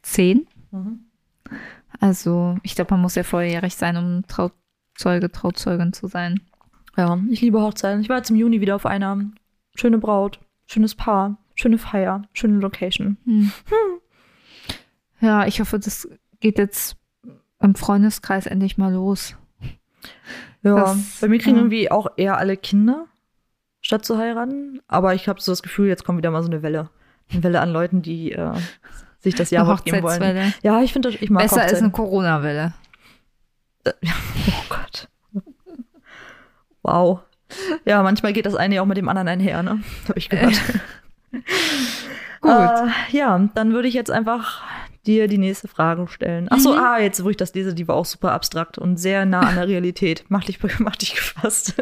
zehn. 0.03 0.47
Mhm. 0.71 1.05
Also 2.01 2.57
ich 2.63 2.75
glaube, 2.75 2.93
man 2.95 3.01
muss 3.01 3.15
ja 3.15 3.23
volljährig 3.23 3.75
sein, 3.75 3.95
um 3.95 4.23
Trauzeuge, 4.27 5.31
Trauzeugin 5.31 5.93
zu 5.93 6.07
sein. 6.07 6.41
Ja, 6.97 7.17
ich 7.29 7.39
liebe 7.41 7.61
Hochzeiten. 7.61 8.01
Ich 8.01 8.09
war 8.09 8.17
jetzt 8.17 8.29
im 8.29 8.35
Juni 8.35 8.59
wieder 8.59 8.75
auf 8.75 8.85
einer. 8.85 9.17
Schöne 9.75 9.97
Braut, 9.99 10.39
schönes 10.67 10.95
Paar, 10.95 11.37
schöne 11.55 11.77
Feier, 11.77 12.23
schöne 12.33 12.59
Location. 12.59 13.15
Hm. 13.23 13.51
Ja, 15.21 15.45
ich 15.45 15.59
hoffe, 15.61 15.79
das 15.79 16.09
geht 16.39 16.57
jetzt 16.57 16.97
im 17.61 17.75
Freundeskreis 17.75 18.47
endlich 18.47 18.77
mal 18.77 18.91
los. 18.93 19.35
Ja, 20.63 20.75
Das- 20.75 21.19
bei 21.21 21.27
mir 21.27 21.37
kriegen 21.39 21.55
ja. 21.55 21.61
irgendwie 21.61 21.91
auch 21.91 22.07
eher 22.17 22.37
alle 22.37 22.57
Kinder, 22.57 23.05
statt 23.81 24.03
zu 24.05 24.17
heiraten. 24.17 24.81
Aber 24.87 25.13
ich 25.13 25.27
habe 25.29 25.39
so 25.39 25.51
das 25.51 25.61
Gefühl, 25.63 25.87
jetzt 25.87 26.03
kommt 26.03 26.17
wieder 26.17 26.31
mal 26.31 26.41
so 26.43 26.49
eine 26.49 26.63
Welle. 26.63 26.89
Eine 27.31 27.43
Welle 27.43 27.61
an 27.61 27.71
Leuten, 27.71 28.01
die 28.01 28.31
äh, 28.31 28.53
sich 29.21 29.35
das 29.35 29.49
Jahr 29.51 29.77
geben 29.83 30.03
wollen. 30.03 30.53
Ja, 30.63 30.81
ich 30.81 30.93
finde 30.93 31.11
das, 31.11 31.21
ich 31.21 31.29
mag 31.29 31.43
Besser 31.43 31.61
als 31.61 31.73
eine 31.75 31.87
Hochzeiten. 31.87 31.91
Corona-Welle. 31.91 32.73
Oh 34.47 34.63
Gott. 34.69 35.07
Wow. 36.83 37.19
Ja, 37.85 38.01
manchmal 38.03 38.33
geht 38.33 38.45
das 38.45 38.55
eine 38.55 38.75
ja 38.75 38.81
auch 38.81 38.85
mit 38.85 38.97
dem 38.97 39.09
anderen 39.09 39.27
einher, 39.27 39.63
ne? 39.63 39.81
Habe 40.07 40.19
ich 40.19 40.29
gehört. 40.29 40.53
Gut. 42.41 42.51
Äh, 42.51 42.87
ja, 43.17 43.49
dann 43.55 43.73
würde 43.73 43.87
ich 43.87 43.93
jetzt 43.93 44.11
einfach 44.11 44.61
dir 45.05 45.27
die 45.27 45.37
nächste 45.37 45.67
Frage 45.67 46.07
stellen. 46.07 46.47
Ach 46.49 46.59
so, 46.59 46.73
Mhm. 46.73 46.79
ah, 46.79 46.99
jetzt 46.99 47.23
wo 47.23 47.29
ich 47.29 47.37
das 47.37 47.53
lese, 47.53 47.73
die 47.73 47.87
war 47.87 47.95
auch 47.95 48.05
super 48.05 48.31
abstrakt 48.33 48.77
und 48.77 48.97
sehr 48.97 49.25
nah 49.25 49.41
an 49.41 49.55
der 49.55 49.67
Realität. 49.67 50.25
Mach 50.29 50.43
dich, 50.43 50.59
mach 50.79 50.95
dich 50.95 51.15
gefasst. 51.15 51.75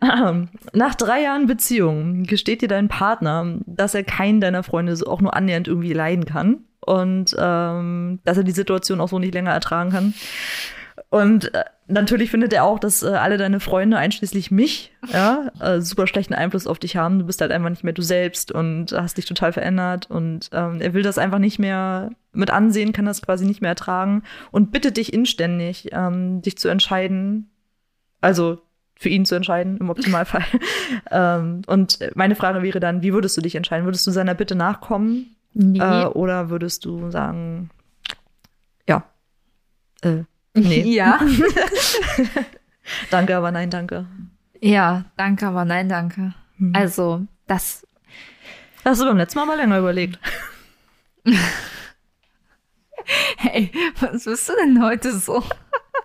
Ähm, 0.00 0.48
Nach 0.72 0.94
drei 0.94 1.22
Jahren 1.22 1.46
Beziehung 1.46 2.22
gesteht 2.24 2.62
dir 2.62 2.68
dein 2.68 2.88
Partner, 2.88 3.58
dass 3.66 3.94
er 3.94 4.04
keinen 4.04 4.40
deiner 4.40 4.62
Freunde 4.62 4.94
so 4.96 5.06
auch 5.06 5.20
nur 5.20 5.34
annähernd 5.34 5.68
irgendwie 5.68 5.92
leiden 5.92 6.24
kann 6.24 6.58
und 6.80 7.34
ähm, 7.38 8.20
dass 8.24 8.36
er 8.36 8.44
die 8.44 8.52
Situation 8.52 9.00
auch 9.00 9.08
so 9.08 9.18
nicht 9.18 9.34
länger 9.34 9.52
ertragen 9.52 9.90
kann. 9.90 10.14
Und 11.10 11.54
äh, 11.54 11.64
natürlich 11.86 12.30
findet 12.30 12.52
er 12.52 12.64
auch, 12.64 12.78
dass 12.78 13.02
äh, 13.02 13.08
alle 13.08 13.38
deine 13.38 13.60
Freunde, 13.60 13.96
einschließlich 13.96 14.50
mich, 14.50 14.92
ja, 15.12 15.50
äh, 15.60 15.80
super 15.80 16.06
schlechten 16.06 16.34
Einfluss 16.34 16.66
auf 16.66 16.78
dich 16.78 16.96
haben. 16.96 17.18
Du 17.18 17.26
bist 17.26 17.40
halt 17.40 17.50
einfach 17.50 17.70
nicht 17.70 17.84
mehr 17.84 17.92
du 17.92 18.02
selbst 18.02 18.52
und 18.52 18.92
hast 18.92 19.16
dich 19.16 19.24
total 19.24 19.52
verändert. 19.52 20.10
Und 20.10 20.50
ähm, 20.52 20.80
er 20.80 20.94
will 20.94 21.02
das 21.02 21.18
einfach 21.18 21.38
nicht 21.38 21.58
mehr 21.58 22.10
mit 22.32 22.50
ansehen, 22.50 22.92
kann 22.92 23.06
das 23.06 23.22
quasi 23.22 23.46
nicht 23.46 23.62
mehr 23.62 23.70
ertragen 23.70 24.22
und 24.50 24.70
bittet 24.70 24.96
dich 24.96 25.12
inständig, 25.12 25.88
ähm, 25.92 26.42
dich 26.42 26.58
zu 26.58 26.68
entscheiden, 26.68 27.50
also 28.20 28.60
für 28.98 29.08
ihn 29.08 29.24
zu 29.24 29.34
entscheiden, 29.36 29.76
im 29.78 29.90
Optimalfall. 29.90 30.44
ähm, 31.10 31.62
und 31.66 31.98
meine 32.16 32.34
Frage 32.34 32.62
wäre 32.62 32.80
dann, 32.80 33.00
wie 33.02 33.12
würdest 33.12 33.36
du 33.36 33.40
dich 33.40 33.54
entscheiden? 33.54 33.86
Würdest 33.86 34.06
du 34.06 34.10
seiner 34.10 34.34
Bitte 34.34 34.54
nachkommen 34.56 35.36
Nee. 35.54 35.78
äh, 35.78 36.04
oder 36.06 36.50
würdest 36.50 36.84
du 36.84 37.10
sagen, 37.10 37.70
ja, 38.88 39.04
äh, 40.02 40.24
nee, 40.54 40.82
Ja. 40.94 41.20
danke, 43.10 43.36
aber 43.36 43.50
nein, 43.50 43.70
danke. 43.70 44.06
ja, 44.60 45.04
danke, 45.16 45.46
aber 45.46 45.64
nein, 45.64 45.88
danke. 45.88 46.34
Mhm. 46.58 46.74
Also, 46.74 47.22
das 47.46 47.86
Hast 48.84 49.00
du 49.00 49.06
beim 49.06 49.16
letzten 49.16 49.38
Mal 49.38 49.46
mal 49.46 49.56
länger 49.56 49.78
überlegt? 49.78 50.18
Hey, 53.36 53.70
was 54.00 54.24
bist 54.24 54.48
du 54.48 54.52
denn 54.56 54.82
heute 54.82 55.12
so? 55.12 55.42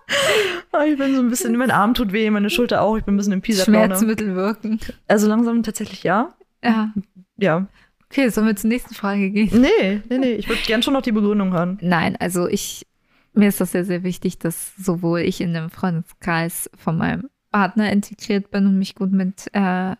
Ah, 0.72 0.84
Ich 0.84 0.98
bin 0.98 1.14
so 1.14 1.20
ein 1.22 1.28
bisschen, 1.30 1.56
mein 1.56 1.70
Arm 1.70 1.94
tut 1.94 2.12
weh, 2.12 2.28
meine 2.30 2.50
Schulter 2.50 2.82
auch, 2.82 2.96
ich 2.96 3.04
bin 3.04 3.14
ein 3.14 3.16
bisschen 3.16 3.32
im 3.32 3.42
Pisa-Laune. 3.42 3.86
Schmerzmittel 3.86 4.34
wirken. 4.34 4.80
Also 5.06 5.28
langsam 5.28 5.62
tatsächlich 5.62 6.02
ja. 6.02 6.34
Ja. 6.64 6.92
Ja. 7.36 7.66
Okay, 8.10 8.28
sollen 8.28 8.46
wir 8.48 8.56
zur 8.56 8.68
nächsten 8.70 8.94
Frage 8.94 9.30
gehen? 9.30 9.50
Nee, 9.60 10.02
nee, 10.08 10.18
nee, 10.18 10.32
ich 10.32 10.48
würde 10.48 10.60
gern 10.62 10.82
schon 10.82 10.94
noch 10.94 11.02
die 11.02 11.12
Begründung 11.12 11.52
hören. 11.52 11.78
Nein, 11.82 12.16
also 12.18 12.48
ich, 12.48 12.86
mir 13.34 13.48
ist 13.48 13.60
das 13.60 13.72
sehr, 13.72 13.84
sehr 13.84 14.02
wichtig, 14.02 14.38
dass 14.38 14.74
sowohl 14.76 15.20
ich 15.20 15.40
in 15.40 15.54
dem 15.54 15.70
Freundeskreis 15.70 16.68
von 16.76 16.98
meinem 16.98 17.28
Partner 17.50 17.92
integriert 17.92 18.50
bin 18.50 18.66
und 18.66 18.78
mich 18.78 18.94
gut 18.96 19.12
mit 19.12 19.48
äh, 19.52 19.94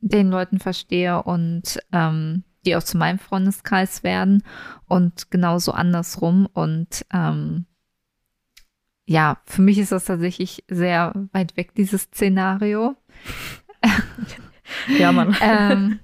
den 0.00 0.30
Leuten 0.30 0.58
verstehe 0.58 1.22
und 1.22 1.78
ähm, 1.92 2.44
die 2.64 2.74
auch 2.76 2.82
zu 2.82 2.96
meinem 2.96 3.18
Freundeskreis 3.18 4.02
werden 4.02 4.42
und 4.86 5.30
genauso 5.30 5.72
andersrum. 5.72 6.46
Und 6.52 7.04
ähm, 7.12 7.66
ja, 9.06 9.38
für 9.44 9.62
mich 9.62 9.78
ist 9.78 9.92
das 9.92 10.04
tatsächlich 10.04 10.64
sehr 10.68 11.12
weit 11.32 11.56
weg, 11.56 11.74
dieses 11.74 12.02
Szenario. 12.02 12.96
Ja, 14.98 15.12
Mann. 15.12 15.36
ähm, 15.40 16.00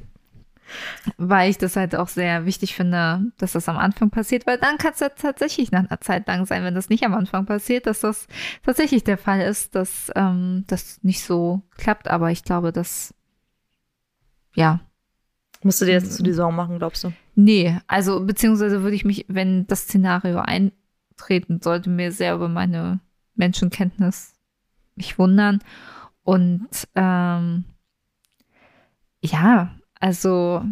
weil 1.17 1.51
ich 1.51 1.59
das 1.59 1.75
halt 1.75 1.97
auch 1.97 2.07
sehr 2.07 2.47
wichtig 2.47 2.77
finde, 2.77 3.33
dass 3.39 3.53
das 3.53 3.69
am 3.69 3.77
Anfang 3.77 4.11
passiert, 4.11 4.47
weil 4.47 4.57
dann 4.57 4.79
kann 4.79 4.93
es 4.93 5.01
ja 5.01 5.09
tatsächlich 5.09 5.73
nach 5.73 5.91
einer 5.91 6.01
Zeit 6.01 6.29
lang 6.29 6.47
sein, 6.47 6.63
wenn 6.63 6.77
das 6.77 6.89
nicht 6.89 7.05
am 7.05 7.15
Anfang 7.15 7.45
passiert, 7.45 7.87
dass 7.87 8.01
das 8.01 8.29
tatsächlich 8.65 9.03
der 9.03 9.19
Fall 9.19 9.41
ist, 9.41 9.75
dass 9.75 10.13
ähm, 10.15 10.65
das 10.69 11.03
nicht 11.03 11.25
so 11.25 11.63
klappt. 11.77 12.09
Aber 12.09 12.31
ich 12.31 12.45
glaube, 12.45 12.73
dass 12.73 13.13
ja, 14.55 14.81
Musst 15.65 15.81
du 15.81 15.85
dir 15.85 15.93
jetzt 15.93 16.15
zu 16.15 16.23
die 16.23 16.33
Sorgen 16.33 16.57
machen, 16.57 16.79
glaubst 16.79 17.05
du? 17.05 17.13
Nee, 17.35 17.79
also 17.87 18.25
beziehungsweise 18.25 18.83
würde 18.83 18.97
ich 18.97 19.05
mich, 19.05 19.27
wenn 19.29 19.67
das 19.69 19.83
Szenario 19.83 20.39
eintreten 21.13 21.61
sollte, 21.61 21.91
mir 21.91 22.13
sehr 22.13 22.35
über 22.35 22.49
meine 22.49 23.01
Menschenkenntnis 23.35 24.35
mich 24.97 25.19
wundern. 25.19 25.63
Und 26.25 26.69
ähm, 26.95 27.65
ja, 29.23 29.75
also 30.01 30.65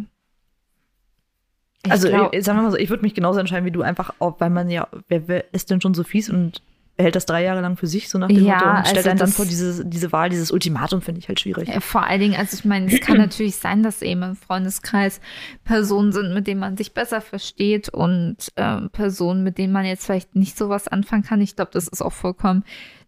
ich 1.83 1.91
also, 1.91 2.09
glaub- 2.09 2.33
ich, 2.33 2.43
sagen 2.43 2.59
wir 2.59 2.63
mal 2.63 2.71
so, 2.71 2.77
ich 2.77 2.89
würde 2.89 3.03
mich 3.03 3.13
genauso 3.13 3.39
entscheiden 3.39 3.65
wie 3.65 3.71
du, 3.71 3.81
einfach 3.81 4.13
auch, 4.19 4.39
weil 4.39 4.51
man 4.51 4.69
ja, 4.69 4.87
wer, 5.07 5.27
wer 5.27 5.53
ist 5.53 5.71
denn 5.71 5.81
schon 5.81 5.93
so 5.93 6.03
fies 6.03 6.29
und 6.29 6.61
behält 7.01 7.15
das 7.15 7.25
drei 7.25 7.43
Jahre 7.43 7.61
lang 7.61 7.77
für 7.77 7.87
sich, 7.87 8.09
so 8.09 8.19
nach 8.19 8.27
dem 8.27 8.45
Ja, 8.45 8.57
Motto, 8.57 8.69
und 8.69 8.87
stellt 8.87 8.97
also 8.97 9.09
einen 9.09 9.19
dann 9.19 9.29
vor 9.29 9.45
diese, 9.45 9.83
diese 9.83 10.11
Wahl, 10.11 10.29
dieses 10.29 10.51
Ultimatum, 10.51 11.01
finde 11.01 11.19
ich 11.19 11.27
halt 11.27 11.39
schwierig. 11.39 11.67
Äh, 11.67 11.81
Vor 11.81 12.03
allen 12.05 12.21
Dingen, 12.21 12.35
also 12.35 12.55
ich 12.55 12.63
meine, 12.63 12.93
es 12.93 13.01
kann 13.01 13.17
natürlich 13.17 13.55
sein, 13.55 13.81
dass 13.81 14.03
eben 14.03 14.21
im 14.21 14.35
Freundeskreis 14.35 15.19
Personen 15.63 16.11
sind, 16.11 16.33
mit 16.33 16.45
denen 16.45 16.59
man 16.59 16.77
sich 16.77 16.93
besser 16.93 17.19
versteht 17.21 17.89
und 17.89 18.37
ähm, 18.55 18.89
Personen, 18.91 19.43
mit 19.43 19.57
denen 19.57 19.73
man 19.73 19.85
jetzt 19.85 20.05
vielleicht 20.05 20.35
nicht 20.35 20.55
so 20.55 20.69
was 20.69 20.87
anfangen 20.87 21.23
kann. 21.23 21.41
Ich 21.41 21.55
glaube, 21.55 21.71
das 21.73 21.87
ist 21.87 22.03
auch 22.03 22.13
vollkommen 22.13 22.63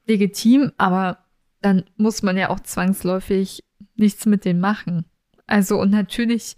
legitim, 0.07 0.71
aber 0.77 1.19
dann 1.61 1.83
muss 1.95 2.23
man 2.23 2.35
ja 2.35 2.49
auch 2.49 2.59
zwangsläufig 2.59 3.63
nichts 3.95 4.25
mit 4.25 4.43
denen 4.43 4.59
machen. 4.59 5.05
Also 5.45 5.79
und 5.79 5.91
natürlich 5.91 6.57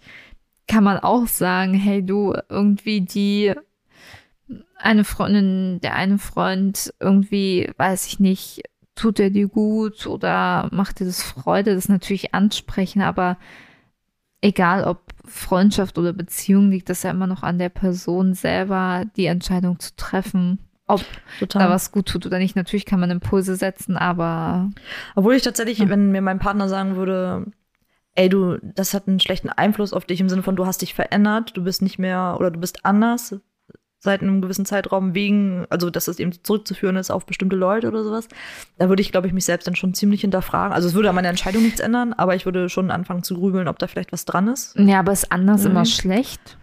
kann 0.66 0.84
man 0.84 0.98
auch 0.98 1.26
sagen, 1.26 1.74
hey 1.74 2.04
du, 2.04 2.34
irgendwie 2.48 3.02
die 3.02 3.52
eine 4.78 5.04
Freundin, 5.04 5.80
der 5.80 5.94
eine 5.94 6.18
Freund 6.18 6.92
irgendwie, 7.00 7.70
weiß 7.76 8.06
ich 8.06 8.20
nicht, 8.20 8.62
tut 8.94 9.20
er 9.20 9.30
dir 9.30 9.48
gut 9.48 10.06
oder 10.06 10.68
macht 10.72 11.00
dir 11.00 11.04
das 11.06 11.22
Freude, 11.22 11.74
das 11.74 11.88
natürlich 11.88 12.34
ansprechen, 12.34 13.02
aber 13.02 13.36
egal 14.40 14.84
ob 14.84 15.02
Freundschaft 15.24 15.98
oder 15.98 16.12
Beziehung, 16.12 16.70
liegt 16.70 16.88
das 16.88 17.02
ja 17.02 17.10
immer 17.10 17.26
noch 17.26 17.42
an 17.42 17.58
der 17.58 17.68
Person 17.68 18.34
selber, 18.34 19.04
die 19.16 19.26
Entscheidung 19.26 19.78
zu 19.80 19.94
treffen, 19.96 20.58
ob 20.86 21.02
Total. 21.38 21.64
da 21.64 21.70
was 21.70 21.90
gut 21.90 22.06
tut 22.06 22.26
oder 22.26 22.38
nicht. 22.38 22.54
Natürlich 22.54 22.86
kann 22.86 23.00
man 23.00 23.10
Impulse 23.10 23.56
setzen, 23.56 23.96
aber 23.96 24.70
Obwohl 25.14 25.34
ich 25.34 25.42
tatsächlich, 25.42 25.78
Ja. 25.78 25.88
wenn 25.88 26.12
mir 26.12 26.22
mein 26.22 26.38
Partner 26.38 26.68
sagen 26.68 26.96
würde, 26.96 27.46
ey, 28.14 28.28
du, 28.28 28.58
das 28.62 28.94
hat 28.94 29.08
einen 29.08 29.20
schlechten 29.20 29.50
Einfluss 29.50 29.92
auf 29.92 30.04
dich 30.04 30.20
im 30.20 30.28
Sinne 30.28 30.42
von, 30.42 30.56
du 30.56 30.64
hast 30.64 30.80
dich 30.82 30.94
verändert, 30.94 31.56
du 31.56 31.64
bist 31.64 31.82
nicht 31.82 31.98
mehr 31.98 32.36
oder 32.38 32.50
du 32.50 32.60
bist 32.60 32.84
anders 32.86 33.34
seit 34.06 34.22
einem 34.22 34.40
gewissen 34.40 34.64
Zeitraum 34.64 35.14
wegen, 35.14 35.66
also 35.68 35.90
dass 35.90 36.06
das 36.06 36.18
eben 36.18 36.32
zurückzuführen 36.42 36.96
ist 36.96 37.10
auf 37.10 37.26
bestimmte 37.26 37.56
Leute 37.56 37.88
oder 37.88 38.02
sowas, 38.02 38.28
da 38.78 38.88
würde 38.88 39.02
ich, 39.02 39.12
glaube 39.12 39.26
ich, 39.26 39.34
mich 39.34 39.44
selbst 39.44 39.66
dann 39.66 39.76
schon 39.76 39.92
ziemlich 39.92 40.22
hinterfragen. 40.22 40.72
Also 40.72 40.88
es 40.88 40.94
würde 40.94 41.10
an 41.10 41.14
meiner 41.14 41.28
Entscheidung 41.28 41.62
nichts 41.62 41.80
ändern, 41.80 42.14
aber 42.14 42.34
ich 42.34 42.46
würde 42.46 42.70
schon 42.70 42.90
anfangen 42.90 43.22
zu 43.22 43.34
grübeln, 43.34 43.68
ob 43.68 43.78
da 43.78 43.86
vielleicht 43.86 44.12
was 44.12 44.24
dran 44.24 44.48
ist. 44.48 44.74
ja, 44.78 45.00
aber 45.00 45.12
ist 45.12 45.30
anders 45.30 45.64
Mhm. 45.64 45.70
immer 45.72 45.84
schlecht? 45.84 46.56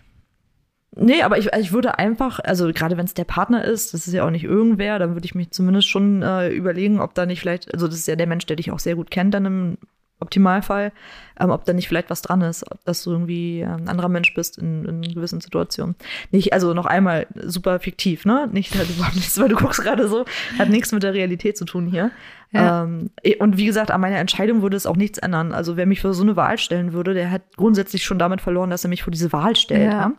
Nee, 0.95 1.23
aber 1.23 1.39
ich, 1.39 1.51
ich 1.59 1.71
würde 1.71 1.97
einfach, 1.97 2.39
also 2.39 2.71
gerade 2.71 2.97
wenn 2.97 3.05
es 3.05 3.15
der 3.15 3.23
Partner 3.23 3.65
ist, 3.65 3.93
das 3.95 4.05
ist 4.07 4.13
ja 4.13 4.25
auch 4.25 4.29
nicht 4.29 4.43
irgendwer, 4.43 4.99
dann 4.99 5.15
würde 5.15 5.25
ich 5.25 5.33
mich 5.35 5.49
zumindest 5.51 5.87
schon 5.89 6.21
äh, 6.21 6.49
überlegen, 6.49 6.99
ob 6.99 7.15
da 7.15 7.25
nicht 7.25 7.39
vielleicht, 7.39 7.73
also 7.73 7.87
das 7.87 7.95
ist 7.97 8.07
ja 8.07 8.15
der 8.15 8.27
Mensch, 8.27 8.45
der 8.45 8.57
dich 8.57 8.69
auch 8.71 8.77
sehr 8.79 8.95
gut 8.95 9.09
kennt, 9.09 9.33
dann 9.33 9.45
im 9.45 9.77
Optimalfall, 10.19 10.91
ähm, 11.39 11.49
ob 11.49 11.65
da 11.65 11.73
nicht 11.73 11.87
vielleicht 11.87 12.09
was 12.09 12.21
dran 12.21 12.41
ist, 12.41 12.65
dass 12.85 13.03
du 13.03 13.11
irgendwie 13.11 13.61
äh, 13.61 13.65
ein 13.65 13.89
anderer 13.89 14.09
Mensch 14.09 14.33
bist 14.33 14.57
in, 14.57 14.85
in 14.85 15.01
gewissen 15.01 15.41
Situationen. 15.41 15.95
Nicht, 16.31 16.53
also 16.53 16.73
noch 16.73 16.85
einmal 16.85 17.27
super 17.43 17.79
fiktiv, 17.79 18.25
ne? 18.25 18.49
Nicht 18.51 18.75
halt 18.75 18.89
überhaupt 18.89 19.15
nichts, 19.15 19.39
weil 19.39 19.49
du 19.49 19.55
guckst 19.55 19.81
gerade 19.81 20.07
so, 20.07 20.25
hat 20.57 20.69
nichts 20.69 20.91
mit 20.91 21.03
der 21.03 21.13
Realität 21.13 21.57
zu 21.57 21.65
tun 21.65 21.87
hier. 21.87 22.11
Ja. 22.51 22.83
Ähm, 22.83 23.09
und 23.39 23.57
wie 23.57 23.65
gesagt, 23.65 23.91
an 23.91 24.01
meiner 24.01 24.17
Entscheidung 24.17 24.61
würde 24.61 24.77
es 24.77 24.85
auch 24.85 24.95
nichts 24.95 25.17
ändern. 25.17 25.53
Also 25.53 25.75
wer 25.75 25.85
mich 25.85 26.01
für 26.01 26.13
so 26.13 26.23
eine 26.23 26.35
Wahl 26.35 26.57
stellen 26.57 26.93
würde, 26.93 27.13
der 27.13 27.31
hat 27.31 27.41
grundsätzlich 27.57 28.03
schon 28.03 28.19
damit 28.19 28.41
verloren, 28.41 28.69
dass 28.69 28.85
er 28.85 28.89
mich 28.89 29.03
vor 29.03 29.11
diese 29.11 29.33
Wahl 29.33 29.55
stellt. 29.55 29.91
Ja. 29.91 29.99
Ja. 29.99 30.13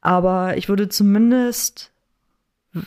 Aber 0.00 0.56
ich 0.56 0.68
würde 0.68 0.88
zumindest, 0.88 1.92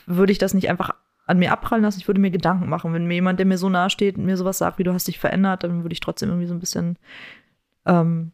würde 0.06 0.32
ich 0.32 0.40
das 0.40 0.54
nicht 0.54 0.70
einfach 0.70 0.92
an 1.28 1.38
mir 1.40 1.52
abprallen 1.52 1.84
lassen, 1.84 2.00
ich 2.00 2.08
würde 2.08 2.20
mir 2.22 2.32
Gedanken 2.32 2.68
machen. 2.70 2.94
Wenn 2.94 3.06
mir 3.06 3.14
jemand, 3.16 3.38
der 3.40 3.46
mir 3.46 3.58
so 3.58 3.70
nahe 3.70 3.90
steht, 3.90 4.18
mir 4.18 4.38
sowas 4.38 4.58
sagt, 4.58 4.80
wie 4.80 4.84
du 4.84 4.94
hast 4.94 5.08
dich 5.08 5.20
verändert, 5.20 5.64
dann 5.64 5.84
würde 5.84 5.94
ich 5.94 6.00
trotzdem 6.00 6.30
irgendwie 6.30 6.48
so 6.48 6.54
ein 6.54 6.60
bisschen, 6.60 6.98
ähm, 7.86 8.32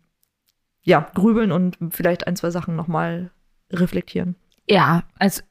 ja, 0.83 1.07
grübeln 1.13 1.51
und 1.51 1.77
vielleicht 1.91 2.27
ein, 2.27 2.35
zwei 2.35 2.51
Sachen 2.51 2.75
nochmal 2.75 3.31
reflektieren. 3.71 4.35
Ja, 4.69 5.03
also 5.19 5.41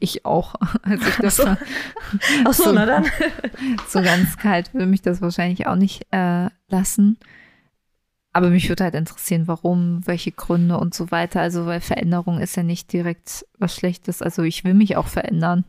ich 0.00 0.24
auch. 0.26 0.54
Also 0.82 1.06
ich 1.08 1.16
das 1.16 1.40
Ach 1.40 1.44
so. 1.44 1.48
war- 1.48 1.58
Ach 2.46 2.52
so, 2.52 2.64
So. 2.64 2.72
na 2.72 2.86
dann. 2.86 3.04
so 3.88 4.02
ganz 4.02 4.36
kalt 4.36 4.72
würde 4.74 4.86
mich 4.86 5.02
das 5.02 5.20
wahrscheinlich 5.22 5.66
auch 5.66 5.76
nicht 5.76 6.06
äh, 6.12 6.48
lassen. 6.68 7.18
Aber 8.34 8.48
mich 8.48 8.68
würde 8.68 8.84
halt 8.84 8.94
interessieren, 8.94 9.46
warum, 9.46 10.06
welche 10.06 10.32
Gründe 10.32 10.78
und 10.78 10.94
so 10.94 11.10
weiter. 11.10 11.40
Also, 11.42 11.66
weil 11.66 11.80
Veränderung 11.82 12.40
ist 12.40 12.56
ja 12.56 12.62
nicht 12.62 12.90
direkt 12.92 13.44
was 13.58 13.74
Schlechtes. 13.76 14.22
Also, 14.22 14.42
ich 14.42 14.64
will 14.64 14.72
mich 14.74 14.96
auch 14.96 15.06
verändern. 15.06 15.64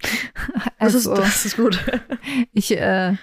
Das, 0.78 0.94
ist, 0.94 1.06
Also, 1.08 1.16
das 1.16 1.44
ist 1.44 1.56
gut. 1.56 1.84
ich 2.52 2.76
äh, 2.76 3.10
äh, 3.10 3.16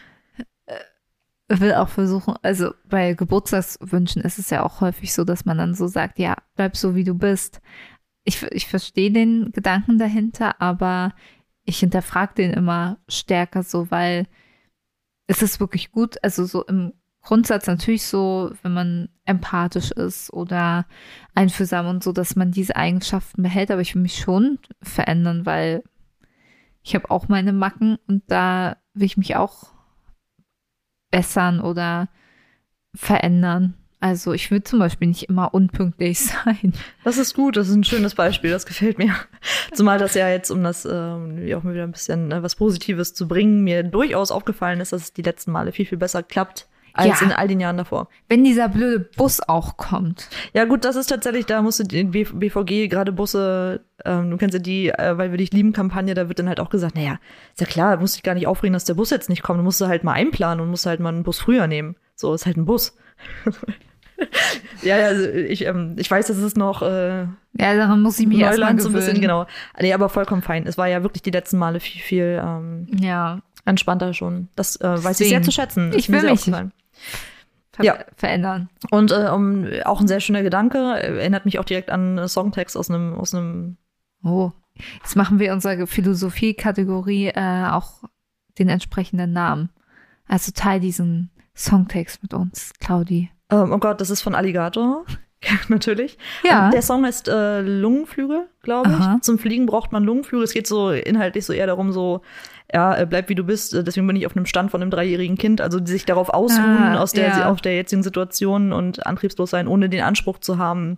will 1.48 1.74
auch 1.74 1.90
versuchen, 1.90 2.36
also 2.42 2.74
bei 2.86 3.14
Geburtstagswünschen 3.14 4.22
ist 4.22 4.40
es 4.40 4.50
ja 4.50 4.64
auch 4.64 4.82
häufig 4.82 5.14
so, 5.14 5.24
dass 5.24 5.46
man 5.46 5.58
dann 5.58 5.74
so 5.74 5.88
sagt, 5.88 6.20
ja, 6.20 6.36
bleib 6.56 6.76
so, 6.76 6.96
wie 6.96 7.04
du 7.04 7.14
bist. 7.14 7.62
Ich, 8.24 8.42
ich 8.52 8.68
verstehe 8.68 9.12
den 9.12 9.52
Gedanken 9.52 9.98
dahinter, 9.98 10.62
aber 10.62 11.14
ich 11.66 11.80
hinterfrage 11.80 12.36
den 12.36 12.52
immer 12.52 12.98
stärker 13.08 13.64
so, 13.64 13.92
weil 13.92 14.28
es 15.28 15.42
ist 15.42 15.60
wirklich 15.60 15.92
gut, 15.92 16.18
also 16.24 16.46
so 16.46 16.64
im 16.66 16.94
Grundsatz 17.22 17.68
natürlich 17.68 18.06
so, 18.06 18.52
wenn 18.62 18.74
man 18.74 19.10
empathisch 19.26 19.92
ist 19.92 20.32
oder 20.34 20.86
einfühlsam 21.34 21.88
und 21.88 22.04
so, 22.04 22.12
dass 22.12 22.36
man 22.36 22.52
diese 22.52 22.76
Eigenschaften 22.76 23.42
behält, 23.44 23.72
aber 23.72 23.82
ich 23.82 23.96
will 23.96 24.02
mich 24.02 24.18
schon 24.18 24.60
verändern, 24.82 25.46
weil 25.46 25.84
ich 26.84 26.96
habe 26.96 27.10
auch 27.10 27.28
meine 27.30 27.54
Macken 27.54 27.98
und 28.08 28.24
da 28.28 28.78
will 28.94 29.06
ich 29.06 29.18
mich 29.18 29.36
auch 29.36 29.72
bessern 31.12 31.60
oder 31.60 32.10
verändern. 32.94 33.76
Also 34.00 34.34
ich 34.34 34.52
will 34.52 34.62
zum 34.64 34.80
Beispiel 34.80 35.08
nicht 35.08 35.30
immer 35.30 35.54
unpünktlich 35.54 36.20
sein. 36.46 36.74
Das 37.06 37.18
ist 37.18 37.36
gut, 37.36 37.56
das 37.56 37.70
ist 37.70 37.76
ein 37.76 37.86
schönes 37.86 38.16
Beispiel, 38.16 38.52
das 38.52 38.66
gefällt 38.66 38.98
mir. 38.98 39.16
Zumal 39.74 39.98
das 39.98 40.14
ja 40.14 40.28
jetzt, 40.28 40.52
um 40.52 40.62
das 40.62 40.84
ähm, 40.86 41.40
auch 41.56 41.64
mal 41.64 41.74
wieder 41.74 41.84
ein 41.84 41.94
bisschen 41.94 42.32
äh, 42.32 42.44
was 42.44 42.56
Positives 42.56 43.14
zu 43.14 43.30
bringen, 43.30 43.64
mir 43.64 43.84
durchaus 43.84 44.30
aufgefallen 44.30 44.82
ist, 44.82 44.92
dass 44.92 45.04
es 45.04 45.14
die 45.14 45.22
letzten 45.22 45.52
Male 45.52 45.72
viel, 45.72 45.86
viel 45.86 45.98
besser 45.98 46.22
klappt 46.22 46.68
als 46.94 47.20
Ja. 47.22 47.28
in 47.28 47.32
all 47.32 47.48
den 47.48 47.60
Jahren 47.60 47.78
davor. 47.78 48.08
Wenn 48.30 48.44
dieser 48.44 48.70
blöde 48.70 49.00
Bus 49.18 49.40
auch 49.42 49.78
kommt. 49.78 50.30
Ja 50.54 50.66
gut, 50.66 50.86
das 50.86 50.96
ist 50.96 51.08
tatsächlich, 51.08 51.46
da 51.46 51.62
musst 51.62 51.80
du 51.80 51.84
den 51.84 52.12
BVG, 52.12 52.88
gerade 52.88 53.12
Busse, 53.12 53.82
ähm, 54.06 54.30
du 54.32 54.38
kennst 54.38 54.54
ja 54.54 54.60
die, 54.60 54.90
äh, 54.90 55.18
weil 55.18 55.32
wir 55.32 55.38
dich 55.38 55.52
lieben 55.52 55.74
Kampagne, 55.74 56.14
da 56.14 56.28
wird 56.28 56.40
dann 56.40 56.48
halt 56.48 56.60
auch 56.60 56.70
gesagt, 56.70 56.96
naja, 56.96 57.20
ist 57.54 57.62
ja 57.62 57.68
klar, 57.68 57.98
musst 57.98 58.16
dich 58.16 58.24
gar 58.24 58.36
nicht 58.36 58.48
aufregen, 58.48 58.74
dass 58.74 58.86
der 58.86 58.94
Bus 58.94 59.10
jetzt 59.10 59.30
nicht 59.30 59.44
kommt, 59.44 59.60
du 59.60 59.64
musst 59.64 59.82
du 59.82 59.88
halt 59.88 60.04
mal 60.04 60.14
einplanen 60.14 60.62
und 60.64 60.70
musst 60.70 60.86
halt 60.86 61.00
mal 61.00 61.10
einen 61.10 61.24
Bus 61.24 61.40
früher 61.40 61.68
nehmen. 61.68 61.96
So, 62.16 62.34
ist 62.34 62.46
halt 62.46 62.58
ein 62.58 62.66
Bus. 62.66 62.96
ja, 64.84 64.98
ja, 64.98 65.08
also 65.08 65.28
ich, 65.28 65.66
ähm, 65.66 65.96
ich 65.98 66.10
weiß, 66.10 66.28
das 66.28 66.38
ist 66.38 66.58
noch 66.58 66.82
äh, 66.82 67.22
Ja, 67.22 67.76
daran 67.76 68.02
muss 68.02 68.20
ich 68.20 68.28
mich 68.28 68.40
erstmal 68.40 68.80
so 68.80 68.90
ein 68.90 68.94
bisschen, 68.94 69.20
genau. 69.20 69.48
Nee, 69.80 69.94
aber 69.94 70.10
vollkommen 70.10 70.42
fein. 70.42 70.68
Es 70.68 70.78
war 70.78 70.88
ja 70.88 71.04
wirklich 71.04 71.24
die 71.24 71.32
letzten 71.32 71.58
Male 71.58 71.80
viel, 71.80 72.02
viel 72.02 72.42
ähm, 72.44 72.88
Ja, 73.00 73.40
entspannter 73.66 74.14
schon. 74.14 74.50
Das 74.56 74.76
äh, 74.82 75.04
weiß 75.04 75.20
ich 75.22 75.30
sehr 75.30 75.42
zu 75.42 75.52
schätzen. 75.52 75.92
Ich 75.96 76.12
will 76.12 76.22
mich-. 76.24 76.52
Ver 77.72 77.86
Ja. 77.86 77.98
verändern. 78.16 78.70
Und 78.92 79.12
äh, 79.12 79.30
um, 79.34 79.68
auch 79.86 80.00
ein 80.02 80.08
sehr 80.08 80.20
schöner 80.20 80.44
Gedanke, 80.44 80.78
erinnert 80.78 81.46
mich 81.46 81.60
auch 81.60 81.66
direkt 81.66 81.90
an 81.90 82.18
einen 82.20 82.28
Songtext 82.28 82.78
aus 82.78 82.90
einem, 82.90 83.16
aus 83.16 83.34
einem 83.34 83.78
Oh, 84.24 84.52
jetzt 85.02 85.16
machen 85.16 85.40
wir 85.40 85.52
unsere 85.54 85.86
Philosophie-Kategorie 85.88 87.28
äh, 87.28 87.66
auch 87.70 88.04
den 88.60 88.70
entsprechenden 88.70 89.34
Namen. 89.34 89.70
Also 90.28 90.52
teil 90.56 90.80
diesen 90.80 91.32
Songtext 91.56 92.24
mit 92.24 92.34
uns, 92.34 92.72
Claudi. 92.80 93.30
ähm, 93.52 93.72
oh 93.72 93.78
Gott, 93.78 94.00
das 94.02 94.10
ist 94.10 94.22
von 94.22 94.36
Alligator. 94.36 95.06
Natürlich. 95.68 96.18
Ja. 96.44 96.66
Und 96.66 96.74
der 96.74 96.82
Song 96.82 97.04
heißt 97.06 97.28
äh, 97.28 97.62
Lungenflügel, 97.62 98.48
glaube 98.62 98.90
ich. 98.92 98.96
Aha. 98.96 99.18
Zum 99.22 99.38
Fliegen 99.38 99.66
braucht 99.66 99.92
man 99.92 100.04
Lungenflügel. 100.06 100.46
Es 100.46 100.54
geht 100.54 100.68
so 100.68 100.92
inhaltlich 100.92 101.46
so 101.46 101.52
eher 101.52 101.68
darum, 101.68 101.92
so, 101.92 102.22
ja, 102.74 102.98
äh, 102.98 103.06
bleib 103.06 103.30
wie 103.30 103.36
du 103.36 103.44
bist. 103.44 103.74
Äh, 103.74 103.84
Deswegen 103.84 104.08
bin 104.08 104.16
ich 104.16 104.26
auf 104.26 104.36
einem 104.36 104.46
Stand 104.48 104.72
von 104.72 104.82
einem 104.82 104.90
dreijährigen 104.92 105.38
Kind. 105.38 105.62
Also 105.62 105.80
die 105.80 105.92
sich 105.92 106.06
darauf 106.06 106.30
ausruhen, 106.30 106.66
Ah, 106.66 107.00
aus 107.00 107.14
der, 107.14 107.28
ja. 107.28 107.50
auf 107.52 107.62
der 107.62 107.76
jetzigen 107.76 108.02
Situation 108.04 108.74
und 108.74 109.06
antriebslos 109.06 109.52
sein, 109.52 109.68
ohne 109.68 109.90
den 109.90 110.02
Anspruch 110.04 110.40
zu 110.40 110.58
haben, 110.58 110.98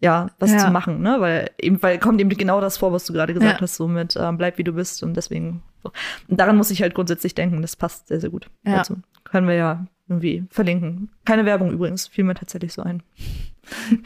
ja, 0.00 0.28
was 0.38 0.52
Ja. 0.52 0.58
zu 0.58 0.70
machen, 0.70 1.00
ne? 1.02 1.16
Weil 1.18 1.50
eben, 1.60 1.82
weil 1.82 1.98
kommt 1.98 2.20
eben 2.20 2.30
genau 2.30 2.60
das 2.60 2.76
vor, 2.76 2.92
was 2.92 3.04
du 3.04 3.12
gerade 3.12 3.34
gesagt 3.34 3.54
Ja. 3.56 3.60
hast, 3.60 3.74
so 3.74 3.88
mit 3.88 4.16
ähm, 4.16 4.38
bleib 4.38 4.56
wie 4.58 4.64
du 4.64 4.72
bist 4.72 5.02
und 5.02 5.14
deswegen 5.16 5.62
so. 5.82 5.90
Und 6.28 6.38
daran 6.38 6.56
muss 6.56 6.70
ich 6.70 6.82
halt 6.82 6.94
grundsätzlich 6.94 7.34
denken, 7.34 7.62
das 7.62 7.74
passt 7.74 8.06
sehr, 8.08 8.20
sehr 8.20 8.30
gut 8.30 8.48
Ja. 8.64 8.76
dazu. 8.76 8.98
Können 9.24 9.48
wir 9.48 9.54
ja 9.56 9.86
irgendwie 10.08 10.44
verlinken. 10.50 11.10
Keine 11.24 11.44
Werbung 11.44 11.72
übrigens, 11.72 12.06
fiel 12.06 12.22
mir 12.24 12.34
tatsächlich 12.34 12.72
so 12.72 12.82
ein. 12.82 13.02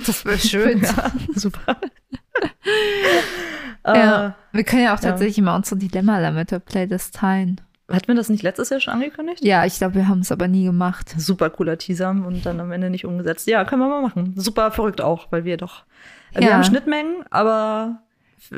Das 0.07 0.25
wäre 0.25 0.39
schön. 0.39 0.81
Ja, 0.97 1.13
super. 1.35 1.77
Ja. 3.87 4.27
Äh, 4.29 4.33
Wir 4.57 4.65
können 4.65 4.83
ja 4.85 4.95
auch 4.95 5.03
Ja. 5.03 5.11
tatsächlich 5.11 5.43
mal 5.45 5.57
unsere 5.57 5.77
Dilemma-Lametta-Playlist 5.79 7.15
teilen. 7.15 7.61
Hatten 7.91 8.09
wir 8.09 8.15
das 8.15 8.29
nicht 8.29 8.43
letztes 8.43 8.71
Jahr 8.71 8.81
schon 8.81 8.95
angekündigt? 8.95 9.45
Ja, 9.45 9.67
ich 9.67 9.77
glaube, 9.77 9.97
wir 9.97 10.09
haben 10.09 10.21
es 10.21 10.33
aber 10.33 10.49
nie 10.49 10.65
gemacht. 10.65 11.15
Super 11.19 11.51
cooler 11.51 11.77
Teaser 11.77 12.11
und 12.11 12.47
dann 12.47 12.59
am 12.61 12.73
Ende 12.73 12.89
nicht 12.91 13.05
umgesetzt. 13.05 13.47
Ja, 13.49 13.65
können 13.65 13.83
wir 13.83 13.89
mal 13.89 14.01
machen. 14.03 14.35
Super 14.37 14.71
verrückt 14.71 15.01
auch, 15.01 15.31
weil 15.31 15.45
wir 15.45 15.57
doch. 15.57 15.85
äh, 16.33 16.41
Wir 16.41 16.49
Ja. 16.49 16.55
haben 16.55 16.65
Schnittmengen, 16.65 17.25
aber 17.31 18.03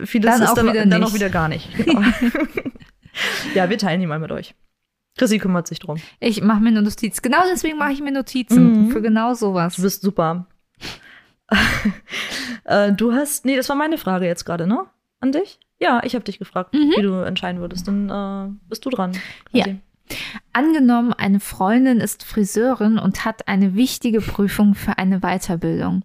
vieles 0.05 0.31
Dann 0.35 0.43
ist 0.43 0.51
auch 0.51 0.55
dann, 0.55 0.69
wieder 0.69 0.87
dann 0.87 1.03
auch 1.03 1.15
wieder 1.15 1.31
gar 1.31 1.49
nicht. 1.49 1.69
Genau. 1.85 2.03
ja, 3.55 3.71
wir 3.71 3.79
teilen 3.79 4.01
die 4.01 4.07
mal 4.07 4.19
mit 4.19 4.31
euch. 4.33 4.55
Chrissy 5.17 5.39
kümmert 5.39 5.67
sich 5.69 5.79
drum. 5.79 5.99
Ich 6.21 6.43
mache 6.43 6.61
mir 6.61 6.69
eine 6.71 6.83
Notiz. 6.83 7.23
Genau 7.23 7.39
deswegen 7.51 7.79
mache 7.79 7.93
ich 7.93 8.01
mir 8.03 8.11
Notizen. 8.13 8.87
Mhm. 8.87 8.91
Für 8.91 9.01
genau 9.01 9.35
sowas. 9.35 9.77
Du 9.77 9.83
bist 9.83 10.03
super. 10.03 10.47
äh, 12.65 12.93
du 12.93 13.13
hast, 13.13 13.45
nee, 13.45 13.57
das 13.57 13.69
war 13.69 13.77
meine 13.77 13.99
Frage 13.99 14.27
jetzt 14.27 14.45
gerade, 14.45 14.67
ne? 14.67 14.87
An 15.25 15.33
dich? 15.33 15.59
Ja, 15.81 16.03
ich 16.05 16.15
habe 16.15 16.25
dich 16.25 16.39
gefragt, 16.39 16.75
Mhm. 16.75 16.93
wie 16.99 17.03
du 17.03 17.15
entscheiden 17.25 17.61
würdest. 17.63 17.89
Dann 17.89 18.11
äh, 18.11 18.55
bist 18.69 18.85
du 18.85 18.91
dran. 18.91 19.13
Ja. 19.53 19.65
quasi. 19.65 19.79
Angenommen, 20.53 21.15
eine 21.15 21.41
Freundin 21.41 21.99
ist 21.99 22.25
Friseurin 22.25 22.99
und 22.99 23.25
hat 23.25 23.49
eine 23.49 23.75
wichtige 23.75 24.21
Prüfung 24.21 24.75
für 24.75 24.99
eine 24.99 25.21
Weiterbildung. 25.21 26.03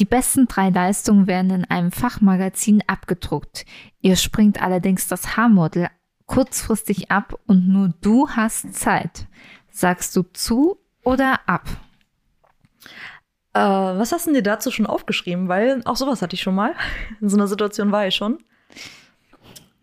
Die 0.00 0.06
besten 0.06 0.48
drei 0.48 0.70
Leistungen 0.70 1.26
werden 1.26 1.50
in 1.50 1.64
einem 1.66 1.92
Fachmagazin 1.92 2.82
abgedruckt. 2.86 3.66
Ihr 4.00 4.16
springt 4.16 4.62
allerdings 4.62 5.08
das 5.08 5.36
Haarmodel 5.36 5.88
kurzfristig 6.24 7.10
ab 7.10 7.38
und 7.46 7.68
nur 7.68 7.92
du 8.00 8.30
hast 8.30 8.74
Zeit. 8.74 9.26
Sagst 9.70 10.16
du 10.16 10.22
zu 10.32 10.78
oder 11.02 11.40
ab? 11.46 11.68
Äh, 13.52 13.60
was 13.60 14.10
hast 14.10 14.26
du 14.26 14.30
denn 14.32 14.42
dir 14.42 14.50
dazu 14.50 14.70
schon 14.70 14.86
aufgeschrieben? 14.86 15.48
Weil 15.48 15.82
auch 15.84 15.96
sowas 15.96 16.22
hatte 16.22 16.34
ich 16.34 16.40
schon 16.42 16.54
mal. 16.54 16.74
In 17.20 17.28
so 17.28 17.36
einer 17.36 17.46
Situation 17.46 17.92
war 17.92 18.06
ich 18.06 18.14
schon. 18.14 18.38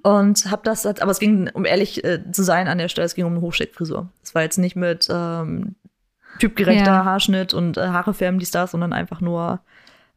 Und 0.04 0.50
hab 0.50 0.64
das, 0.64 0.86
aber 0.86 1.12
es 1.12 1.20
ging, 1.20 1.50
um 1.54 1.66
ehrlich 1.66 2.04
äh, 2.04 2.20
zu 2.32 2.44
sein, 2.44 2.68
an 2.68 2.78
der 2.78 2.88
Stelle, 2.88 3.06
es 3.06 3.16
ging 3.16 3.26
um 3.26 3.34
eine 3.34 3.42
Hochsteckfrisur. 3.42 4.10
Es 4.24 4.34
war 4.34 4.42
jetzt 4.42 4.58
nicht 4.58 4.76
mit 4.76 5.08
ähm, 5.12 5.76
typgerechter 6.40 6.86
Ja. 6.86 7.06
Haarschnitt 7.06 7.54
und 7.54 7.78
äh, 7.78 7.88
Haare 7.88 8.14
färben, 8.14 8.40
die 8.40 8.46
Stars, 8.46 8.72
sondern 8.72 8.94
einfach 8.94 9.22
nur 9.22 9.60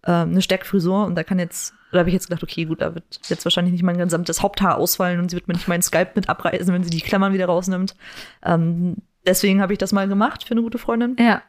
ähm, 0.06 0.30
eine 0.30 0.42
Steckfrisur. 0.42 1.04
Und 1.04 1.16
da 1.16 1.22
kann 1.22 1.38
jetzt, 1.38 1.74
da 1.92 1.98
habe 1.98 2.08
ich 2.08 2.14
jetzt 2.14 2.28
gedacht, 2.28 2.42
okay, 2.42 2.64
gut, 2.64 2.80
da 2.80 2.94
wird 2.94 3.20
jetzt 3.28 3.44
wahrscheinlich 3.44 3.72
nicht 3.72 3.82
mein 3.82 3.98
gesamtes 3.98 4.42
Haupthaar 4.42 4.78
ausfallen 4.78 5.20
und 5.20 5.30
sie 5.30 5.36
wird 5.36 5.48
mir 5.48 5.54
nicht 5.54 5.68
meinen 5.68 5.82
Skype 5.82 6.12
mit 6.14 6.28
abreißen, 6.28 6.72
wenn 6.72 6.84
sie 6.84 6.90
die 6.90 7.00
Klammern 7.00 7.32
wieder 7.34 7.46
rausnimmt. 7.46 7.94
Ähm, 8.42 8.96
deswegen 9.26 9.60
habe 9.60 9.72
ich 9.74 9.78
das 9.78 9.92
mal 9.92 10.08
gemacht 10.08 10.44
für 10.44 10.52
eine 10.52 10.62
gute 10.62 10.78
Freundin. 10.78 11.16
Ja. 11.18 11.42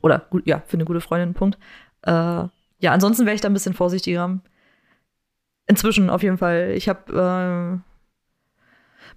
Oder 0.00 0.20
gut, 0.30 0.46
ja, 0.46 0.62
für 0.66 0.74
eine 0.74 0.84
gute 0.84 1.00
Freundin, 1.00 1.34
Punkt. 1.34 1.58
Äh, 2.02 2.10
ja, 2.10 2.92
ansonsten 2.92 3.26
wäre 3.26 3.34
ich 3.34 3.40
da 3.40 3.48
ein 3.48 3.54
bisschen 3.54 3.74
vorsichtiger. 3.74 4.38
Inzwischen 5.66 6.10
auf 6.10 6.22
jeden 6.22 6.38
Fall. 6.38 6.72
Ich 6.76 6.88
habe 6.88 7.80
äh, 7.80 7.80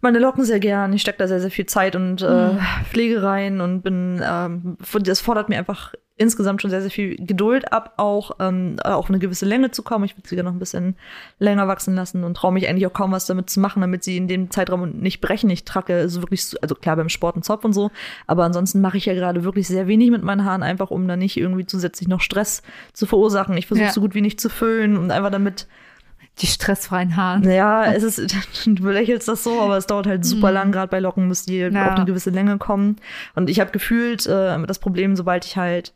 meine 0.01 0.19
Locken 0.19 0.43
sehr 0.45 0.59
gern. 0.59 0.93
Ich 0.93 1.01
stecke 1.01 1.17
da 1.17 1.27
sehr, 1.27 1.39
sehr 1.41 1.51
viel 1.51 1.65
Zeit 1.65 1.95
und 1.95 2.21
äh, 2.21 2.53
Mhm. 2.53 2.59
Pflege 2.85 3.23
rein 3.23 3.61
und 3.61 3.81
bin, 3.81 4.21
ähm, 4.23 4.77
das 5.01 5.19
fordert 5.21 5.49
mir 5.49 5.57
einfach 5.57 5.93
insgesamt 6.19 6.61
schon 6.63 6.71
sehr, 6.71 6.81
sehr 6.81 6.89
viel 6.89 7.15
Geduld 7.17 7.71
ab, 7.71 7.93
auch 7.97 8.31
ähm, 8.39 8.77
auf 8.83 9.07
eine 9.07 9.19
gewisse 9.19 9.45
Länge 9.45 9.69
zu 9.69 9.83
kommen. 9.83 10.03
Ich 10.05 10.17
würde 10.17 10.27
sie 10.27 10.35
gerne 10.35 10.49
noch 10.49 10.55
ein 10.55 10.59
bisschen 10.59 10.95
länger 11.37 11.67
wachsen 11.67 11.93
lassen 11.93 12.23
und 12.23 12.35
traue 12.37 12.51
mich 12.53 12.67
eigentlich 12.67 12.87
auch 12.87 12.93
kaum 12.93 13.11
was 13.11 13.27
damit 13.27 13.51
zu 13.51 13.59
machen, 13.59 13.81
damit 13.81 14.03
sie 14.03 14.17
in 14.17 14.27
dem 14.27 14.49
Zeitraum 14.49 14.89
nicht 14.97 15.21
brechen. 15.21 15.47
Ich 15.51 15.63
trage 15.63 15.93
also 15.95 16.23
wirklich, 16.23 16.43
so- 16.45 16.57
also 16.59 16.73
klar 16.73 16.95
beim 16.95 17.09
Sport 17.09 17.35
einen 17.35 17.43
Zopf 17.43 17.65
und 17.65 17.73
so, 17.73 17.91
aber 18.25 18.45
ansonsten 18.45 18.81
mache 18.81 18.97
ich 18.97 19.05
ja 19.05 19.13
gerade 19.13 19.43
wirklich 19.43 19.67
sehr 19.67 19.85
wenig 19.87 20.09
mit 20.09 20.23
meinen 20.23 20.43
Haaren, 20.43 20.63
einfach 20.63 20.89
um 20.89 21.07
da 21.07 21.15
nicht 21.17 21.37
irgendwie 21.37 21.67
zusätzlich 21.67 22.07
noch 22.07 22.21
Stress 22.21 22.63
zu 22.93 23.05
verursachen. 23.05 23.55
Ich 23.55 23.67
versuche 23.67 23.85
Ja. 23.87 23.91
so 23.93 24.01
gut 24.01 24.15
wie 24.15 24.21
nicht 24.21 24.41
zu 24.41 24.49
föhnen 24.49 24.97
und 24.97 25.11
einfach 25.11 25.29
damit 25.31 25.67
Die 26.41 26.47
stressfreien 26.47 27.15
Haare. 27.15 27.39
naja, 27.39 27.85
es 27.93 28.03
ist, 28.03 28.35
du 28.65 28.75
belächelst 28.83 29.27
das 29.27 29.43
so, 29.43 29.59
aber 29.61 29.77
es 29.77 29.87
dauert 29.87 30.07
halt 30.07 30.23
super 30.25 30.49
Mhm. 30.49 30.53
lang, 30.53 30.71
gerade 30.71 30.89
bei 30.89 30.99
Locken, 30.99 31.29
bis 31.29 31.45
die 31.45 31.57
Ja. 31.57 31.67
auf 31.87 31.95
eine 31.95 32.05
gewisse 32.05 32.29
Länge 32.29 32.57
kommen. 32.57 32.97
Und 33.35 33.49
ich 33.49 33.59
habe 33.59 33.71
gefühlt 33.71 34.25
äh, 34.27 34.65
das 34.65 34.79
Problem, 34.79 35.15
sobald 35.15 35.45
ich 35.45 35.57
halt 35.57 35.93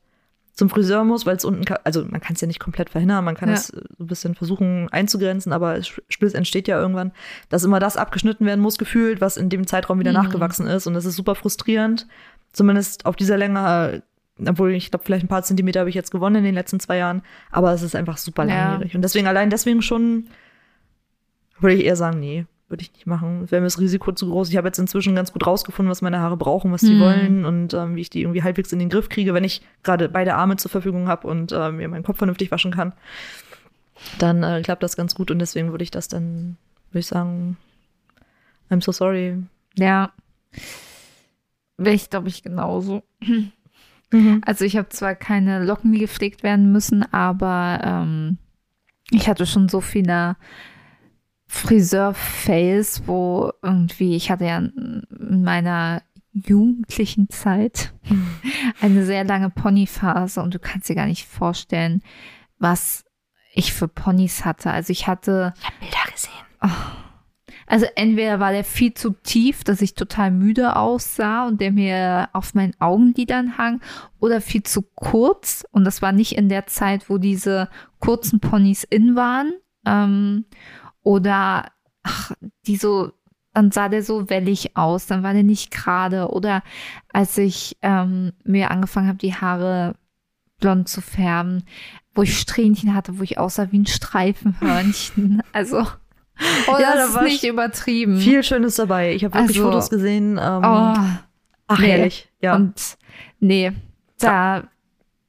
zum 0.53 0.69
Friseur 0.69 1.03
muss, 1.05 1.25
weil 1.25 1.37
es 1.37 1.45
unten, 1.45 1.63
also 1.85 2.03
man 2.05 2.19
kann 2.19 2.33
es 2.35 2.41
ja 2.41 2.47
nicht 2.47 2.59
komplett 2.59 2.89
verhindern, 2.89 3.23
man 3.23 3.35
kann 3.35 3.49
Ja. 3.49 3.55
es 3.55 3.67
so 3.67 3.79
ein 3.99 4.07
bisschen 4.07 4.35
versuchen 4.35 4.89
einzugrenzen, 4.91 5.53
aber 5.53 5.77
es 5.77 5.87
Spliss 6.09 6.33
entsteht 6.33 6.67
ja 6.67 6.77
irgendwann, 6.79 7.11
dass 7.49 7.63
immer 7.63 7.79
das 7.79 7.95
abgeschnitten 7.95 8.45
werden 8.45 8.59
muss, 8.59 8.77
gefühlt, 8.77 9.21
was 9.21 9.37
in 9.37 9.49
dem 9.49 9.65
Zeitraum 9.65 9.99
wieder 9.99 10.11
Mhm. 10.11 10.17
nachgewachsen 10.17 10.67
ist. 10.67 10.87
Und 10.87 10.93
das 10.93 11.05
ist 11.05 11.15
super 11.15 11.35
frustrierend, 11.35 12.05
zumindest 12.51 13.05
auf 13.05 13.15
dieser 13.15 13.37
Länge, 13.37 14.03
obwohl 14.47 14.71
ich 14.73 14.91
glaube, 14.91 15.05
vielleicht 15.05 15.23
ein 15.25 15.27
paar 15.29 15.43
Zentimeter 15.43 15.81
habe 15.81 15.89
ich 15.89 15.95
jetzt 15.95 16.11
gewonnen 16.11 16.37
in 16.37 16.43
den 16.43 16.55
letzten 16.55 16.79
zwei 16.79 16.97
Jahren, 16.97 17.21
aber 17.51 17.71
es 17.73 17.81
ist 17.81 17.95
einfach 17.95 18.17
super 18.17 18.45
Ja. 18.47 18.71
langwierig. 18.71 18.95
Und 18.95 19.01
deswegen, 19.01 19.27
allein 19.27 19.49
deswegen 19.49 19.81
schon, 19.81 20.25
würde 21.59 21.75
ich 21.75 21.85
eher 21.85 21.95
sagen, 21.95 22.19
nee, 22.19 22.45
würde 22.69 22.83
ich 22.83 22.93
nicht 22.93 23.05
machen. 23.05 23.51
Wäre 23.51 23.61
mir 23.61 23.67
das 23.67 23.79
Risiko 23.79 24.13
zu 24.13 24.29
groß. 24.29 24.49
Ich 24.49 24.55
habe 24.57 24.67
jetzt 24.67 24.79
inzwischen 24.79 25.13
ganz 25.13 25.33
gut 25.33 25.45
rausgefunden, 25.45 25.91
was 25.91 26.01
meine 26.01 26.19
Haare 26.19 26.37
brauchen, 26.37 26.71
was 26.71 26.81
die 26.81 26.93
Hm. 26.93 26.99
wollen 27.01 27.45
und 27.45 27.73
ähm, 27.73 27.95
wie 27.97 28.01
ich 28.01 28.09
die 28.09 28.21
irgendwie 28.21 28.43
halbwegs 28.43 28.71
in 28.71 28.79
den 28.79 28.87
Griff 28.89 29.09
kriege, 29.09 29.33
wenn 29.33 29.43
ich 29.43 29.61
gerade 29.83 30.07
beide 30.07 30.35
Arme 30.35 30.55
zur 30.55 30.71
Verfügung 30.71 31.07
habe 31.09 31.27
und 31.27 31.51
äh, 31.51 31.71
mir 31.71 31.87
meinen 31.89 32.03
Kopf 32.03 32.17
vernünftig 32.19 32.49
waschen 32.51 32.71
kann. 32.71 32.93
Dann 34.19 34.41
äh, 34.43 34.61
klappt 34.63 34.81
das 34.83 34.95
ganz 34.95 35.13
gut 35.15 35.29
und 35.31 35.39
deswegen 35.39 35.71
würde 35.71 35.83
ich 35.83 35.91
das 35.91 36.07
dann, 36.07 36.55
würde 36.91 36.99
ich 37.01 37.07
sagen, 37.07 37.57
I'm 38.71 38.81
so 38.81 38.91
sorry. 38.93 39.37
Ja. 39.77 40.11
Wäre 41.77 41.93
ich, 41.95 42.09
glaube 42.09 42.29
ich, 42.29 42.41
genauso. 42.41 43.03
Also 44.45 44.65
ich 44.65 44.77
habe 44.77 44.89
zwar 44.89 45.15
keine 45.15 45.63
Locken, 45.63 45.91
die 45.91 45.99
gepflegt 45.99 46.43
werden 46.43 46.71
müssen, 46.71 47.03
aber 47.13 47.79
ähm, 47.83 48.37
ich 49.09 49.27
hatte 49.27 49.45
schon 49.45 49.69
so 49.69 49.81
viele 49.81 50.35
Friseur-Fails, 51.47 53.03
wo 53.07 53.51
irgendwie, 53.61 54.15
ich 54.15 54.31
hatte 54.31 54.45
ja 54.45 54.57
in 54.57 55.43
meiner 55.43 56.01
jugendlichen 56.33 57.29
Zeit 57.29 57.93
eine 58.81 59.05
sehr 59.05 59.23
lange 59.25 59.49
Ponyphase 59.49 60.41
und 60.41 60.53
du 60.53 60.59
kannst 60.59 60.87
dir 60.87 60.95
gar 60.95 61.07
nicht 61.07 61.27
vorstellen, 61.27 62.01
was 62.57 63.03
ich 63.53 63.73
für 63.73 63.89
Ponys 63.89 64.45
hatte. 64.45 64.71
Also 64.71 64.91
ich 64.91 65.07
hatte 65.07 65.53
gesehen. 65.81 65.90
Also 67.71 67.85
entweder 67.95 68.41
war 68.41 68.51
der 68.51 68.65
viel 68.65 68.93
zu 68.93 69.11
tief, 69.11 69.63
dass 69.63 69.81
ich 69.81 69.95
total 69.95 70.29
müde 70.29 70.75
aussah 70.75 71.47
und 71.47 71.61
der 71.61 71.71
mir 71.71 72.27
auf 72.33 72.53
meinen 72.53 72.73
Augenlidern 72.81 73.57
hang, 73.57 73.79
oder 74.19 74.41
viel 74.41 74.63
zu 74.63 74.81
kurz. 74.81 75.63
Und 75.71 75.85
das 75.85 76.01
war 76.01 76.11
nicht 76.11 76.33
in 76.35 76.49
der 76.49 76.67
Zeit, 76.67 77.09
wo 77.09 77.17
diese 77.17 77.69
kurzen 77.99 78.41
Ponys 78.41 78.83
in 78.83 79.15
waren. 79.15 79.53
Ähm, 79.85 80.43
oder 81.01 81.71
ach, 82.03 82.33
die 82.67 82.75
so, 82.75 83.13
dann 83.53 83.71
sah 83.71 83.87
der 83.87 84.03
so 84.03 84.29
wellig 84.29 84.75
aus, 84.75 85.05
dann 85.05 85.23
war 85.23 85.31
der 85.31 85.43
nicht 85.43 85.71
gerade. 85.71 86.27
Oder 86.27 86.63
als 87.13 87.37
ich 87.37 87.77
ähm, 87.81 88.33
mir 88.43 88.69
angefangen 88.69 89.07
habe, 89.07 89.17
die 89.17 89.35
Haare 89.35 89.95
blond 90.59 90.89
zu 90.89 90.99
färben, 90.99 91.63
wo 92.13 92.23
ich 92.23 92.37
Strähnchen 92.37 92.93
hatte, 92.93 93.17
wo 93.17 93.23
ich 93.23 93.37
aussah 93.37 93.71
wie 93.71 93.79
ein 93.79 93.85
Streifenhörnchen. 93.85 95.41
Also, 95.53 95.87
oh, 96.67 96.71
Ja, 96.79 96.91
da 96.91 96.95
das 96.95 97.09
ist 97.09 97.15
war 97.15 97.23
nicht 97.23 97.43
übertrieben. 97.43 98.17
Viel 98.17 98.43
Schönes 98.43 98.75
dabei. 98.75 99.13
Ich 99.13 99.23
habe 99.23 99.33
wirklich 99.35 99.57
Also, 99.57 99.69
Fotos 99.69 99.89
gesehen. 99.89 100.37
Ähm, 100.41 100.61
oh, 100.63 100.95
ach, 101.67 101.79
nee. 101.79 101.87
herrlich. 101.87 102.29
Ja. 102.41 102.55
und 102.55 102.97
nee, 103.39 103.71
da 104.19 104.63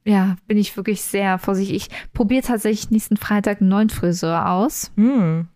ja, 0.04 0.36
bin 0.48 0.58
ich 0.58 0.76
wirklich 0.76 1.02
sehr 1.02 1.38
vorsichtig. 1.38 1.76
Ich 1.88 2.12
probiere 2.12 2.42
tatsächlich 2.42 2.90
nächsten 2.90 3.16
Freitag 3.16 3.60
einen 3.60 3.70
neuen 3.70 3.90
Friseur 3.90 4.48
aus. 4.50 4.90
hm. 4.96 5.48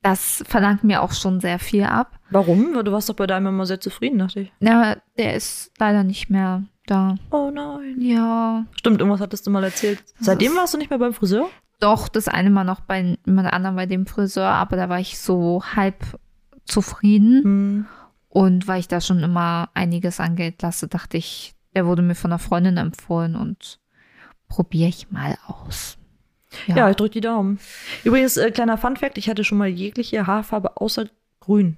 Das 0.00 0.44
verlangt 0.46 0.84
mir 0.84 1.02
auch 1.02 1.12
schon 1.12 1.40
sehr 1.40 1.58
viel 1.58 1.82
ab. 1.82 2.18
Warum? 2.30 2.72
Du 2.84 2.92
warst 2.92 3.08
doch 3.08 3.16
bei 3.16 3.26
deinem 3.26 3.48
immer 3.48 3.66
sehr 3.66 3.80
zufrieden, 3.80 4.18
dachte 4.20 4.40
ich. 4.40 4.52
Ja, 4.60 4.96
der 5.18 5.34
ist 5.34 5.72
leider 5.78 6.04
nicht 6.04 6.30
mehr 6.30 6.62
da. 6.86 7.16
Oh 7.32 7.50
nein. 7.52 7.96
Ja, 8.00 8.64
Stimmt, 8.78 9.00
irgendwas 9.00 9.20
hattest 9.20 9.46
du 9.46 9.50
mal 9.50 9.64
erzählt. 9.64 10.02
Seitdem 10.20 10.54
warst 10.54 10.72
du 10.72 10.78
nicht 10.78 10.88
mehr 10.90 11.00
beim 11.00 11.12
Friseur? 11.14 11.48
Doch, 11.80 12.08
das 12.08 12.28
eine 12.28 12.50
Mal 12.50 12.64
noch 12.64 12.80
bei 12.80 13.18
jemand 13.24 13.52
anderem 13.52 13.76
bei 13.76 13.86
dem 13.86 14.06
Friseur, 14.06 14.48
aber 14.48 14.76
da 14.76 14.88
war 14.88 15.00
ich 15.00 15.18
so 15.18 15.62
halb 15.74 16.18
zufrieden. 16.64 17.44
Hm. 17.44 17.86
Und 18.28 18.68
weil 18.68 18.80
ich 18.80 18.88
da 18.88 19.00
schon 19.00 19.22
immer 19.22 19.70
einiges 19.74 20.20
an 20.20 20.36
Geld 20.36 20.60
lasse, 20.62 20.86
dachte 20.88 21.16
ich, 21.16 21.54
der 21.74 21.86
wurde 21.86 22.02
mir 22.02 22.14
von 22.14 22.30
einer 22.30 22.38
Freundin 22.38 22.76
empfohlen 22.76 23.36
und 23.36 23.78
probiere 24.48 24.88
ich 24.88 25.10
mal 25.10 25.38
aus. 25.46 25.96
Ja, 26.66 26.88
ich 26.88 26.96
drücke 26.96 27.14
die 27.14 27.20
Daumen. 27.20 27.58
Übrigens, 28.04 28.36
äh, 28.36 28.50
kleiner 28.50 28.78
Fun-Fact: 28.78 29.18
Ich 29.18 29.28
hatte 29.28 29.44
schon 29.44 29.58
mal 29.58 29.68
jegliche 29.68 30.26
Haarfarbe 30.26 30.78
außer 30.78 31.06
grün. 31.40 31.76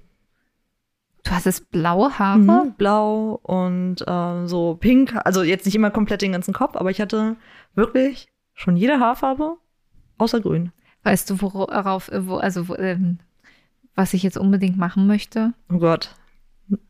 Du 1.23 1.31
hattest 1.31 1.71
blaue 1.71 2.17
Haare? 2.17 2.39
Mhm, 2.39 2.73
Blau 2.77 3.39
und 3.43 4.01
äh, 4.07 4.47
so 4.47 4.75
pink. 4.79 5.15
Also 5.23 5.43
jetzt 5.43 5.65
nicht 5.65 5.75
immer 5.75 5.91
komplett 5.91 6.21
den 6.21 6.31
ganzen 6.31 6.53
Kopf, 6.53 6.75
aber 6.75 6.89
ich 6.89 6.99
hatte 6.99 7.35
wirklich 7.75 8.29
schon 8.53 8.75
jede 8.75 8.99
Haarfarbe 8.99 9.57
außer 10.21 10.39
grün. 10.39 10.71
Weißt 11.03 11.29
du, 11.29 11.41
worauf, 11.41 12.09
äh, 12.09 12.27
wo, 12.27 12.35
also 12.35 12.67
wo, 12.67 12.75
ähm, 12.75 13.17
was 13.95 14.13
ich 14.13 14.23
jetzt 14.23 14.37
unbedingt 14.37 14.77
machen 14.77 15.07
möchte? 15.07 15.53
Oh 15.71 15.79
Gott. 15.79 16.15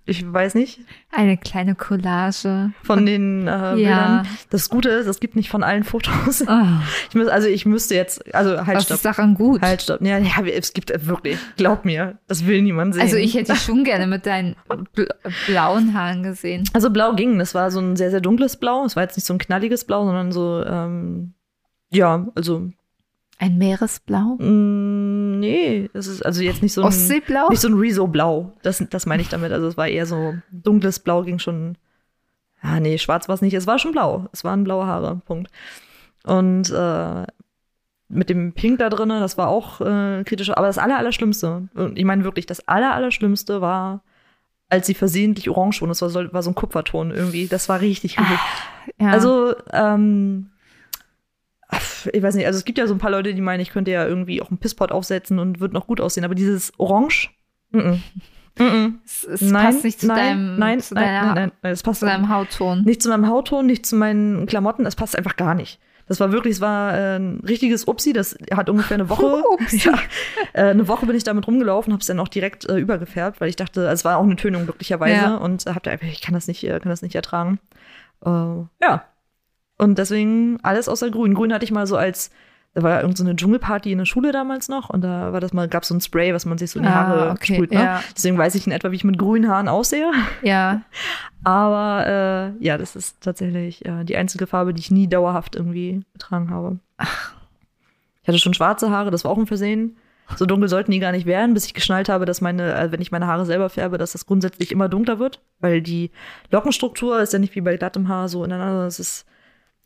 Ich 0.06 0.32
weiß 0.32 0.54
nicht. 0.54 0.82
Eine 1.12 1.38
kleine 1.38 1.74
Collage. 1.74 2.72
Von 2.84 3.06
den 3.06 3.48
äh, 3.48 3.72
Bildern. 3.76 4.28
Das 4.52 4.70
Gute 4.70 4.90
ist, 4.90 5.08
es 5.08 5.20
gibt 5.20 5.36
nicht 5.36 5.50
von 5.50 5.64
allen 5.64 5.84
Fotos. 5.84 6.44
Oh, 6.48 6.64
Ich 7.10 7.16
muss, 7.16 7.28
also 7.28 7.48
ich 7.48 7.66
müsste 7.66 7.96
jetzt, 7.96 8.36
also 8.36 8.66
halt 8.66 8.78
was 8.78 8.84
stopp. 8.84 8.96
ist 8.98 9.06
daran 9.06 9.34
gut? 9.34 9.62
Halt, 9.62 9.82
stopp. 9.82 10.02
Ja, 10.02 10.20
ja, 10.20 10.44
es 10.46 10.74
gibt 10.74 10.92
wirklich, 11.08 11.38
glaub 11.58 11.84
mir, 11.84 12.20
das 12.28 12.46
will 12.46 12.62
niemand 12.62 12.94
sehen. 12.94 13.02
Also 13.02 13.16
ich 13.16 13.34
hätte 13.34 13.54
dich 13.54 13.62
schon 13.64 13.84
gerne 13.84 14.06
mit 14.06 14.28
deinen 14.28 14.56
bl 14.94 15.08
blauen 15.48 15.96
Haaren 15.96 16.22
gesehen. 16.22 16.64
Also 16.74 16.92
blau 16.92 17.16
ging, 17.16 17.40
das 17.40 17.56
war 17.56 17.72
so 17.72 17.80
ein 17.80 17.96
sehr, 17.96 18.12
sehr 18.12 18.22
dunkles 18.22 18.58
Blau. 18.58 18.86
Es 18.86 18.96
war 18.96 19.04
jetzt 19.04 19.18
nicht 19.18 19.26
so 19.26 19.34
ein 19.34 19.40
knalliges 19.40 19.86
Blau, 19.86 20.06
sondern 20.06 20.32
so, 20.32 20.64
ähm, 20.64 21.34
ja, 21.90 22.28
also, 22.36 22.70
Ein 23.42 23.58
Meeresblau? 23.58 24.36
mh, 24.38 25.38
nee, 25.40 25.90
es 25.94 26.06
ist 26.06 26.24
also 26.24 26.44
jetzt 26.44 26.62
nicht 26.62 26.74
so 26.74 26.82
ein, 26.82 26.88
Ostseeblau? 26.88 27.50
nicht 27.50 27.60
so 27.60 27.70
ein 27.70 27.74
Rezo-Blau. 27.74 28.54
Das, 28.62 28.86
das 28.92 29.08
meine 29.08 29.24
ich 29.24 29.30
damit. 29.30 29.52
Also 29.52 29.66
es 29.66 29.78
war 29.78 29.88
eher 29.88 30.06
so 30.06 30.36
dunkles 30.52 31.00
Blau 31.00 31.24
ging 31.24 31.40
schon, 31.40 31.76
ja, 32.62 32.80
nee, 32.80 33.00
schwarz 33.00 33.28
war 33.28 33.34
es 33.34 33.42
nicht. 33.42 33.56
Es 33.56 33.66
war 33.66 33.80
schon 33.80 33.94
blau. 33.94 34.28
Es 34.32 34.44
waren 34.44 34.64
blaue 34.64 34.86
Haare, 34.86 35.22
Punkt. 35.26 35.50
Und 36.24 36.70
äh, 36.70 37.26
mit 38.10 38.30
dem 38.30 38.54
Pink 38.54 38.78
da 38.78 38.90
drinne, 38.90 39.20
das 39.20 39.40
war 39.40 39.48
auch 39.48 39.82
äh, 39.82 40.24
kritisch. 40.24 40.52
Aber 40.52 40.68
das 40.68 40.78
Aller, 40.78 41.00
Allerschlimmste, 41.00 41.68
und 41.74 41.98
ich 41.98 42.06
meine 42.06 42.24
wirklich, 42.24 42.46
das 42.46 42.68
Aller, 42.68 42.94
Allerschlimmste 42.94 43.60
war, 43.60 44.04
als 44.70 44.86
sie 44.86 44.94
versehentlich 44.94 45.50
orange 45.50 45.82
wurden. 45.82 45.90
Das 45.90 46.04
war 46.04 46.12
so, 46.12 46.32
war 46.32 46.44
so 46.44 46.52
ein 46.52 46.56
Kupferton 46.56 47.10
irgendwie. 47.10 47.48
Das 47.48 47.70
war 47.70 47.82
richtig, 47.82 48.20
richtig. 48.20 48.38
Ja. 49.00 49.10
Also, 49.10 49.56
ähm, 49.74 50.51
ich 52.12 52.22
weiß 52.24 52.36
nicht, 52.36 52.46
also 52.46 52.58
es 52.58 52.66
gibt 52.66 52.78
ja 52.78 52.88
so 52.88 52.94
ein 52.94 53.00
paar 53.00 53.12
Leute, 53.12 53.34
die 53.34 53.42
meinen, 53.42 53.60
ich 53.62 53.72
könnte 53.72 53.92
ja 53.92 54.06
irgendwie 54.06 54.42
auch 54.42 54.50
einen 54.50 54.58
Pisspot 54.58 54.92
aufsetzen 54.92 55.40
und 55.40 55.60
würde 55.60 55.74
noch 55.74 55.88
gut 55.88 56.02
aussehen, 56.02 56.26
aber 56.26 56.36
dieses 56.36 56.74
Orange, 56.78 57.30
mm 57.72 57.78
-mm. 57.80 58.00
Mm 58.60 59.00
es, 59.06 59.24
es 59.24 59.42
nein, 59.42 59.66
passt 59.66 59.84
nicht 59.84 60.00
zu 60.02 60.08
nein, 60.08 60.18
deinem, 60.18 60.60
nein, 60.60 60.80
zu 60.82 60.94
nein, 60.94 61.04
deiner, 61.06 61.26
nein, 61.26 61.36
nein, 61.36 61.52
nein, 61.62 61.72
es 61.72 61.84
passt 61.84 62.02
zu 62.02 62.06
deinem 62.06 62.30
Hautton. 62.30 62.84
nicht 62.84 63.02
zu 63.02 63.10
meinem 63.10 63.28
Hautton, 63.28 63.66
nicht 63.66 63.86
zu 63.86 63.96
meinen 63.96 64.46
Klamotten, 64.46 64.84
das 64.84 64.96
passt 64.96 65.18
einfach 65.18 65.36
gar 65.38 65.56
nicht. 65.56 65.80
Das 66.08 66.20
war 66.20 66.34
wirklich, 66.34 66.56
es 66.56 66.62
war 66.62 66.94
äh, 66.94 67.16
ein 67.16 67.40
richtiges 67.48 67.86
Upsi, 67.88 68.12
das 68.12 68.38
hat 68.54 68.70
ungefähr 68.70 68.96
eine 68.96 69.08
Woche, 69.08 69.42
ja, 69.72 69.94
äh, 70.52 70.64
eine 70.64 70.88
Woche 70.90 71.06
bin 71.06 71.16
ich 71.16 71.24
damit 71.24 71.48
rumgelaufen, 71.48 71.94
habe 71.94 72.02
es 72.02 72.08
dann 72.08 72.20
auch 72.20 72.28
direkt 72.28 72.68
äh, 72.70 72.78
übergefärbt, 72.78 73.40
weil 73.40 73.48
ich 73.48 73.56
dachte, 73.56 73.82
also 73.88 73.94
es 73.94 74.06
war 74.06 74.18
auch 74.18 74.24
eine 74.24 74.36
Tönung 74.36 74.66
glücklicherweise 74.66 75.14
Ja. 75.16 75.36
und 75.38 75.66
äh, 75.66 75.74
hab 75.74 75.84
da 75.84 75.92
einfach, 75.92 76.08
ich 76.08 76.20
kann 76.22 76.34
das 76.34 76.48
nicht, 76.48 76.64
äh, 76.66 76.78
kann 76.80 76.90
das 76.90 77.02
nicht 77.02 77.16
ertragen. 77.16 77.60
Ja, 78.24 79.06
und 79.82 79.98
deswegen 79.98 80.60
alles 80.64 80.88
außer 80.88 81.10
Grün. 81.10 81.34
Grün 81.34 81.52
hatte 81.54 81.66
ich 81.66 81.72
mal 81.72 81.88
so 81.88 81.98
als, 81.98 82.30
da 82.74 82.84
war 82.84 83.02
irgendeine 83.02 83.18
so 83.18 83.24
eine 83.24 83.36
Dschungelparty 83.36 83.92
in 83.92 83.98
der 83.98 84.06
Schule 84.06 84.32
damals 84.32 84.70
noch 84.70 84.90
und 84.90 85.02
da 85.02 85.34
war 85.34 85.40
das 85.40 85.54
mal, 85.54 85.68
gab 85.68 85.84
so 85.86 85.96
ein 85.96 86.02
Spray, 86.02 86.34
was 86.34 86.46
man 86.46 86.58
sich 86.58 86.72
so 86.72 86.80
in 86.80 86.84
die 86.84 86.90
Ah, 86.90 87.08
Haare 87.08 87.32
okay, 87.32 87.56
sprüht. 87.56 87.72
Ne? 87.72 87.82
ja. 87.84 88.04
Deswegen 88.16 88.38
weiß 88.38 88.56
ich 88.56 88.68
in 88.68 88.74
etwa, 88.74 88.92
wie 88.92 88.96
ich 88.96 89.04
mit 89.04 89.18
grünen 89.18 89.50
Haaren 89.50 89.68
aussehe. 89.68 90.12
Ja. 90.44 90.84
Aber 91.44 92.06
äh, 92.60 92.64
ja, 92.64 92.78
das 92.78 92.96
ist 92.96 93.22
tatsächlich 93.22 93.84
äh, 93.86 94.04
die 94.04 94.16
einzige 94.16 94.46
Farbe, 94.46 94.74
die 94.74 94.80
ich 94.80 94.92
nie 94.92 95.08
dauerhaft 95.08 95.56
irgendwie 95.56 96.02
getragen 96.14 96.52
habe. 96.52 96.78
Ich 98.22 98.28
hatte 98.28 98.38
schon 98.38 98.54
schwarze 98.54 98.92
Haare, 98.92 99.10
das 99.10 99.24
war 99.24 99.32
auch 99.32 99.38
ein 99.38 99.48
Versehen. 99.48 99.98
So 100.38 100.46
dunkel 100.46 100.70
sollten 100.70 100.92
die 100.92 101.00
gar 101.00 101.12
nicht 101.12 101.26
werden, 101.26 101.54
bis 101.54 101.66
ich 101.66 101.74
geschnallt 101.74 102.08
habe, 102.08 102.26
dass 102.26 102.40
meine, 102.40 102.74
äh, 102.76 102.92
wenn 102.92 103.02
ich 103.02 103.12
meine 103.12 103.28
Haare 103.28 103.46
selber 103.46 103.70
färbe, 103.70 103.98
dass 103.98 104.14
das 104.14 104.26
grundsätzlich 104.26 104.72
immer 104.72 104.88
dunkler 104.88 105.20
wird, 105.20 105.42
weil 105.60 105.82
die 105.82 106.12
Lockenstruktur 106.52 107.20
ist 107.20 107.34
ja 107.34 107.40
nicht 107.40 107.56
wie 107.56 107.62
bei 107.62 107.76
glattem 107.76 108.08
Haar 108.08 108.30
so 108.30 108.46
ineinander. 108.46 108.86
Es 108.86 109.00
ist, 109.00 109.26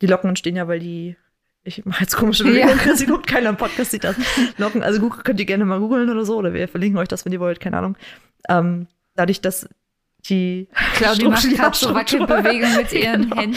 die 0.02 0.06
Locken 0.06 0.28
entstehen 0.28 0.56
ja, 0.56 0.68
weil 0.68 0.78
die, 0.80 1.16
ich 1.64 1.84
mache 1.84 2.02
jetzt 2.02 2.16
komische 2.16 2.44
Bewegungen, 2.44 2.78
Ja. 2.86 2.94
sie 2.96 3.06
guckt 3.06 3.26
keiner 3.26 3.48
im 3.50 3.56
Podcast, 3.56 3.90
sieht 3.90 4.04
das. 4.04 4.16
Locken, 4.58 4.82
also 4.82 5.00
gu- 5.00 5.10
könnt 5.24 5.40
ihr 5.40 5.46
gerne 5.46 5.64
mal 5.64 5.78
googeln 5.80 6.08
oder 6.10 6.24
so, 6.24 6.36
oder 6.36 6.52
wir 6.54 6.68
verlinken 6.68 6.98
euch 6.98 7.08
das, 7.08 7.24
wenn 7.24 7.32
ihr 7.32 7.40
wollt, 7.40 7.60
keine 7.60 7.78
Ahnung. 7.78 7.96
Ähm, 8.48 8.86
dadurch, 9.14 9.40
dass 9.40 9.68
die 10.28 10.66
Claudia 10.94 11.28
macht 11.28 11.48
gerade 11.54 11.76
so 11.76 11.94
Wackelbewegungen 11.94 12.76
mit 12.76 12.92
ihren 12.92 13.22
Genau. 13.30 13.36
Händen. 13.36 13.56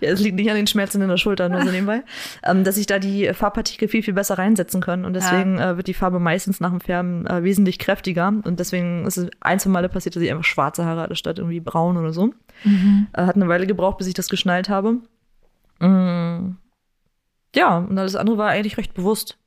Ja, 0.00 0.08
es 0.08 0.20
liegt 0.20 0.36
nicht 0.36 0.48
an 0.48 0.56
den 0.56 0.66
Schmerzen 0.66 1.02
in 1.02 1.08
der 1.08 1.18
Schulter, 1.18 1.50
nur 1.50 1.60
so 1.62 1.70
nebenbei. 1.70 2.02
Ähm, 2.44 2.64
dass 2.64 2.76
sich 2.76 2.86
da 2.86 2.98
die 2.98 3.30
Farbpartikel 3.34 3.86
viel, 3.86 4.02
viel 4.02 4.14
besser 4.14 4.38
reinsetzen 4.38 4.80
können. 4.80 5.04
Und 5.04 5.12
deswegen 5.12 5.58
äh, 5.58 5.76
wird 5.76 5.86
die 5.86 5.92
Farbe 5.92 6.18
meistens 6.18 6.60
nach 6.60 6.70
dem 6.70 6.80
Färben 6.80 7.26
äh, 7.26 7.42
wesentlich 7.44 7.78
kräftiger. 7.78 8.28
Und 8.44 8.58
deswegen 8.58 9.04
ist 9.04 9.18
es 9.18 9.28
ein, 9.40 9.60
zwei 9.60 9.68
Male 9.68 9.90
passiert, 9.90 10.16
dass 10.16 10.22
ich 10.22 10.30
einfach 10.30 10.44
schwarze 10.44 10.86
Haare 10.86 11.02
hatte, 11.02 11.14
statt 11.14 11.38
irgendwie 11.38 11.60
braun 11.60 11.98
oder 11.98 12.14
so. 12.14 12.32
Mhm. 12.64 13.08
Äh, 13.12 13.26
hat 13.26 13.36
eine 13.36 13.48
Weile 13.48 13.66
gebraucht, 13.66 13.98
bis 13.98 14.06
ich 14.06 14.14
das 14.14 14.30
geschnallt 14.30 14.70
habe. 14.70 14.96
Mm. 15.80 16.56
Ja, 17.54 17.78
und 17.78 17.98
alles 17.98 18.16
andere 18.16 18.38
war 18.38 18.48
eigentlich 18.50 18.76
recht 18.78 18.94
bewusst 18.94 19.38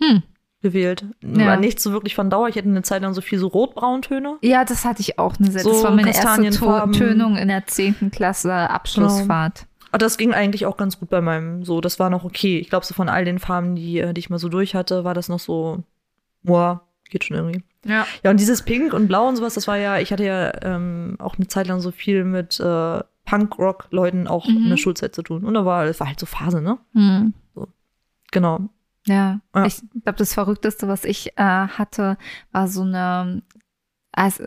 Hm. 0.00 0.22
gewählt. 0.62 1.04
Ja. 1.22 1.46
War 1.46 1.56
nicht 1.56 1.80
so 1.80 1.92
wirklich 1.92 2.14
von 2.14 2.30
Dauer. 2.30 2.48
Ich 2.48 2.56
hatte 2.56 2.68
eine 2.68 2.82
Zeit 2.82 3.02
lang 3.02 3.12
so 3.12 3.20
viel 3.20 3.38
so 3.38 3.48
rotbrauntöne. 3.48 4.38
Ja, 4.42 4.64
das 4.64 4.84
hatte 4.84 5.00
ich 5.00 5.18
auch 5.18 5.36
eine 5.38 5.50
Zeit. 5.50 5.62
So 5.62 5.72
das 5.72 5.82
war 5.82 5.90
meine 5.90 6.14
erste. 6.14 6.92
Tönung 6.92 7.36
in 7.36 7.48
der 7.48 7.66
10. 7.66 8.10
Klasse 8.10 8.52
Abschlussfahrt. 8.52 9.66
Aber 9.90 9.98
das 9.98 10.16
ging 10.18 10.32
eigentlich 10.32 10.66
auch 10.66 10.76
ganz 10.76 11.00
gut 11.00 11.10
bei 11.10 11.20
meinem 11.20 11.64
so. 11.64 11.80
Das 11.80 11.98
war 11.98 12.10
noch 12.10 12.24
okay. 12.24 12.58
Ich 12.58 12.70
glaube, 12.70 12.86
so 12.86 12.94
von 12.94 13.08
all 13.08 13.24
den 13.24 13.38
Farben, 13.40 13.74
die, 13.74 13.98
äh, 13.98 14.12
die 14.14 14.20
ich 14.20 14.30
mal 14.30 14.38
so 14.38 14.48
durch 14.48 14.74
hatte, 14.74 15.04
war 15.04 15.14
das 15.14 15.28
noch 15.28 15.40
so, 15.40 15.82
boah, 16.42 16.86
geht 17.10 17.24
schon 17.24 17.36
irgendwie. 17.36 17.62
Ja. 17.84 18.06
Ja, 18.22 18.30
und 18.30 18.38
dieses 18.40 18.62
Pink 18.62 18.92
und 18.92 19.08
Blau 19.08 19.28
und 19.28 19.36
sowas, 19.36 19.54
das 19.54 19.66
war 19.66 19.76
ja, 19.78 19.98
ich 19.98 20.12
hatte 20.12 20.24
ja 20.24 20.52
ähm, 20.62 21.16
auch 21.18 21.36
eine 21.36 21.46
Zeit 21.48 21.66
lang 21.66 21.80
so 21.80 21.90
viel 21.90 22.24
mit 22.24 22.60
äh, 22.60 23.00
Punk-Rock-Leuten 23.24 24.26
auch 24.28 24.46
in 24.48 24.64
Mhm. 24.64 24.68
der 24.70 24.76
Schulzeit 24.76 25.14
zu 25.14 25.22
tun. 25.22 25.44
Und 25.44 25.54
da 25.54 25.64
war, 25.64 25.86
das 25.86 26.00
war 26.00 26.08
halt 26.08 26.20
so 26.20 26.26
Phase, 26.26 26.60
ne? 26.60 26.78
Hm. 26.94 27.32
Genau. 28.32 28.68
Ja, 29.06 29.40
Ja. 29.54 29.64
ich 29.66 29.80
glaube, 30.04 30.18
das 30.18 30.34
Verrückteste, 30.34 30.86
was 30.88 31.04
ich 31.04 31.36
äh, 31.38 31.42
hatte, 31.42 32.16
war 32.52 32.68
so 32.68 32.82
eine. 32.82 33.42
Also, 34.12 34.44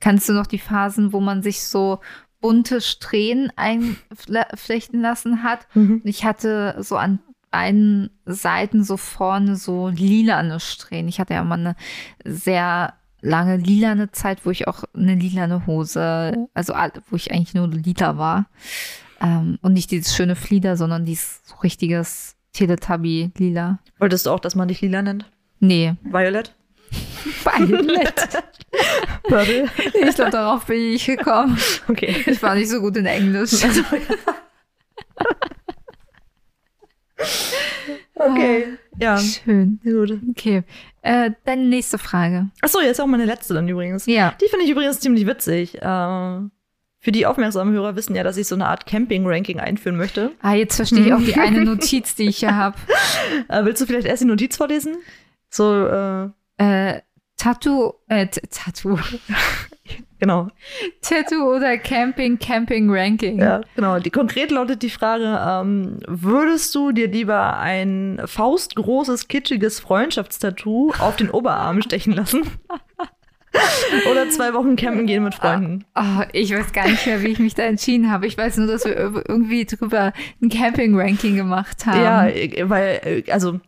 kannst 0.00 0.28
du 0.28 0.32
noch 0.32 0.46
die 0.46 0.58
Phasen, 0.58 1.12
wo 1.12 1.20
man 1.20 1.42
sich 1.42 1.62
so 1.64 2.00
bunte 2.40 2.80
Strähnen 2.80 3.50
einflechten 3.56 5.00
lassen 5.00 5.42
hat? 5.42 5.66
Mhm. 5.74 6.00
Ich 6.04 6.24
hatte 6.24 6.76
so 6.80 6.96
an 6.96 7.20
beiden 7.50 8.10
Seiten 8.26 8.84
so 8.84 8.96
vorne 8.96 9.56
so 9.56 9.88
lilane 9.88 10.60
Strähnen. 10.60 11.08
Ich 11.08 11.20
hatte 11.20 11.34
ja 11.34 11.44
mal 11.44 11.58
eine 11.58 11.76
sehr 12.24 12.94
lange 13.20 13.56
lilane 13.56 14.12
Zeit, 14.12 14.46
wo 14.46 14.50
ich 14.50 14.68
auch 14.68 14.84
eine 14.94 15.14
lilane 15.14 15.66
Hose, 15.66 16.48
also 16.54 16.74
wo 17.10 17.16
ich 17.16 17.32
eigentlich 17.32 17.54
nur 17.54 17.68
lila 17.68 18.16
war. 18.16 18.46
Ähm, 19.20 19.58
und 19.62 19.74
nicht 19.74 19.90
dieses 19.90 20.14
schöne 20.14 20.36
Flieder, 20.36 20.76
sondern 20.76 21.04
dieses 21.04 21.42
so 21.44 21.56
richtiges 21.56 22.36
Teletubby-Lila. 22.52 23.80
Wolltest 23.98 24.26
du 24.26 24.30
auch, 24.30 24.40
dass 24.40 24.54
man 24.54 24.68
dich 24.68 24.80
lila 24.80 25.02
nennt? 25.02 25.30
Nee, 25.58 25.94
Violet? 26.02 26.54
Violet. 27.44 28.28
Ich 30.08 30.14
glaube, 30.14 30.30
darauf 30.30 30.66
bin 30.66 30.94
ich 30.94 31.04
gekommen. 31.04 31.58
Okay. 31.88 32.24
Ich 32.26 32.42
war 32.42 32.54
nicht 32.54 32.70
so 32.70 32.80
gut 32.80 32.96
in 32.96 33.06
Englisch. 33.06 33.50
Okay. 38.14 38.64
Ja, 38.98 39.16
Schön. 39.18 39.80
gut. 39.82 40.18
Okay. 40.30 40.62
Äh, 41.00 41.30
deine 41.46 41.62
nächste 41.64 41.96
Frage. 41.96 42.50
Achso, 42.60 42.80
jetzt 42.80 43.00
auch 43.00 43.06
meine 43.06 43.24
letzte 43.24 43.54
dann 43.54 43.66
übrigens. 43.66 44.04
Ja. 44.06 44.34
Die 44.42 44.48
finde 44.48 44.66
ich 44.66 44.70
übrigens 44.70 45.00
ziemlich 45.00 45.26
witzig. 45.26 45.78
Ähm, 45.80 46.50
für 46.98 47.12
die 47.12 47.24
aufmerksamen 47.24 47.72
Hörer 47.72 47.96
wissen 47.96 48.14
ja, 48.14 48.22
dass 48.22 48.36
ich 48.36 48.46
so 48.46 48.54
eine 48.54 48.66
Art 48.66 48.84
Camping-Ranking 48.84 49.58
einführen 49.58 49.96
möchte. 49.96 50.32
Ah, 50.42 50.52
jetzt 50.52 50.76
verstehe 50.76 51.06
ich 51.06 51.12
auch 51.14 51.20
die 51.20 51.36
eine 51.36 51.64
Notiz, 51.64 52.14
die 52.14 52.28
ich 52.28 52.38
hier 52.40 52.54
habe. 52.56 52.76
Äh, 53.48 53.64
willst 53.64 53.80
du 53.80 53.86
vielleicht 53.86 54.06
erst 54.06 54.22
die 54.22 54.26
Notiz 54.26 54.56
vorlesen? 54.56 54.96
So, 55.48 55.86
äh, 55.86 56.28
Äh, 56.58 57.00
Tattoo, 57.40 57.94
äh, 58.08 58.26
Tattoo. 58.50 58.98
genau. 60.18 60.48
Tattoo 61.00 61.56
oder 61.56 61.78
Camping, 61.78 62.38
Camping 62.38 62.90
Ranking. 62.90 63.38
Ja, 63.40 63.62
genau. 63.74 63.98
Die, 63.98 64.10
konkret 64.10 64.50
lautet 64.50 64.82
die 64.82 64.90
Frage, 64.90 65.40
ähm, 65.46 65.98
würdest 66.06 66.74
du 66.74 66.92
dir 66.92 67.08
lieber 67.08 67.56
ein 67.58 68.20
faustgroßes, 68.26 69.28
kitschiges 69.28 69.80
Freundschaftstattoo 69.80 70.92
auf 70.98 71.16
den 71.16 71.30
Oberarm 71.30 71.80
stechen 71.86 72.12
lassen? 72.12 72.42
Oder 74.08 74.28
zwei 74.30 74.54
Wochen 74.54 74.76
campen 74.76 75.06
gehen 75.06 75.24
mit 75.24 75.34
Freunden? 75.34 75.84
Oh, 75.96 76.22
ich 76.32 76.54
weiß 76.54 76.72
gar 76.72 76.86
nicht 76.86 77.04
mehr, 77.06 77.20
wie 77.22 77.28
ich 77.28 77.40
mich 77.40 77.54
da 77.54 77.64
entschieden 77.64 78.08
habe. 78.10 78.26
Ich 78.28 78.38
weiß 78.38 78.58
nur, 78.58 78.68
dass 78.68 78.84
wir 78.84 78.96
ir- 78.96 79.24
irgendwie 79.28 79.64
drüber 79.64 80.12
ein 80.40 80.48
Camping-Ranking 80.50 81.34
gemacht 81.34 81.84
haben. 81.84 82.00
Ja, 82.00 82.26
äh, 82.28 82.68
weil, 82.70 83.00
äh, 83.26 83.32
also 83.32 83.58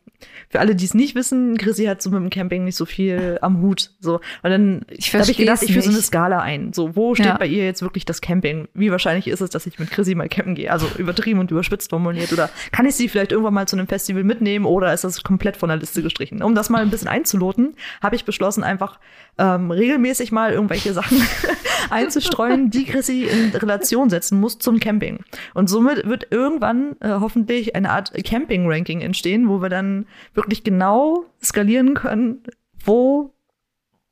für 0.53 0.61
alle, 0.61 0.77
die 0.77 0.85
es 0.85 0.93
nicht 0.93 1.15
wissen, 1.15 1.57
Chrissy 1.57 1.87
hat 1.87 2.03
so 2.03 2.11
mit 2.11 2.21
dem 2.21 2.29
Camping 2.29 2.65
nicht 2.65 2.77
so 2.77 2.85
viel 2.85 3.39
am 3.41 3.63
Hut. 3.63 3.91
So. 4.01 4.17
Und 4.43 4.51
dann 4.51 4.81
da 4.89 5.19
habe 5.19 5.31
ich 5.31 5.37
gedacht, 5.39 5.63
ich 5.63 5.73
führe 5.73 5.83
so 5.83 5.91
eine. 5.91 6.03
Skala 6.03 6.41
ein. 6.41 6.75
So, 6.75 6.95
wo 6.95 7.15
steht 7.15 7.27
Ja. 7.27 7.39
bei 7.39 7.47
ihr 7.47 7.65
jetzt 7.65 7.81
wirklich 7.81 8.05
das 8.05 8.21
Camping? 8.21 8.69
Wie 8.75 8.91
wahrscheinlich 8.91 9.27
ist 9.29 9.41
es, 9.41 9.49
dass 9.49 9.67
ich 9.67 9.79
mit 9.79 9.91
Chrissy 9.91 10.15
mal 10.15 10.29
campen 10.29 10.55
gehe? 10.55 10.71
Also 10.71 10.87
übertrieben 10.99 11.41
und 11.41 11.51
überspitzt 11.51 11.89
formuliert. 11.89 12.35
Oder 12.35 12.51
kann 12.71 12.85
ich 12.85 12.95
sie 12.95 13.09
vielleicht 13.09 13.33
irgendwann 13.33 13.55
mal 13.55 13.67
zu 13.67 13.77
einem 13.77 13.87
Festival 13.87 14.25
mitnehmen 14.25 14.67
oder 14.67 14.93
ist 14.93 15.05
das 15.05 15.23
komplett 15.23 15.57
von 15.57 15.71
der 15.71 15.79
Liste 15.79 16.03
gestrichen? 16.03 16.43
Um 16.43 16.55
das 16.55 16.69
mal 16.69 16.83
ein 16.83 16.91
bisschen 16.91 17.09
einzuloten, 17.09 17.75
habe 18.03 18.15
ich 18.15 18.27
beschlossen, 18.27 18.63
einfach 18.63 18.99
ähm, 19.39 19.71
regelmäßig 19.71 20.33
mal 20.33 20.53
irgendwelche 20.53 20.93
Sachen 20.93 21.21
einzustreuen, 21.91 22.71
die 22.71 22.85
Chrissy 22.85 23.25
in 23.25 23.51
Relation 23.51 24.11
setzen 24.11 24.41
muss 24.41 24.59
zum 24.59 24.79
Camping. 24.79 25.25
Und 25.55 25.69
somit 25.69 26.07
wird 26.07 26.29
irgendwann 26.31 26.97
äh, 27.01 27.09
hoffentlich 27.21 27.75
eine 27.75 27.91
Art 27.91 28.13
Camping-Ranking 28.25 29.01
entstehen, 29.01 29.49
wo 29.49 29.63
wir 29.63 29.69
dann 29.69 30.07
wirklich 30.35 30.65
genau 30.65 31.25
skalieren 31.43 31.95
können, 31.95 32.43
wo 32.85 33.33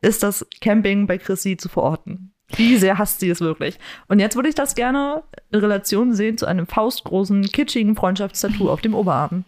ist 0.00 0.22
das 0.22 0.46
Camping 0.60 1.06
bei 1.06 1.18
Chrissy 1.18 1.56
zu 1.56 1.68
verorten? 1.68 2.32
Wie 2.56 2.76
sehr 2.76 2.98
hasst 2.98 3.20
sie 3.20 3.30
es 3.30 3.40
wirklich? 3.40 3.78
Und 4.08 4.18
jetzt 4.18 4.34
würde 4.34 4.48
ich 4.48 4.54
das 4.54 4.74
gerne 4.74 5.22
in 5.52 5.60
Relation 5.60 6.14
sehen 6.14 6.36
zu 6.36 6.46
einem 6.46 6.66
faustgroßen, 6.66 7.42
kitschigen 7.52 7.94
Freundschaftstattoo 7.94 8.68
auf 8.68 8.80
dem 8.80 8.94
Oberarm. 8.94 9.44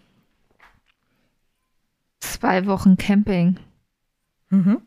Zwei 2.21 2.67
Wochen 2.67 2.97
Camping. 2.97 3.59
Mhm. 4.51 4.83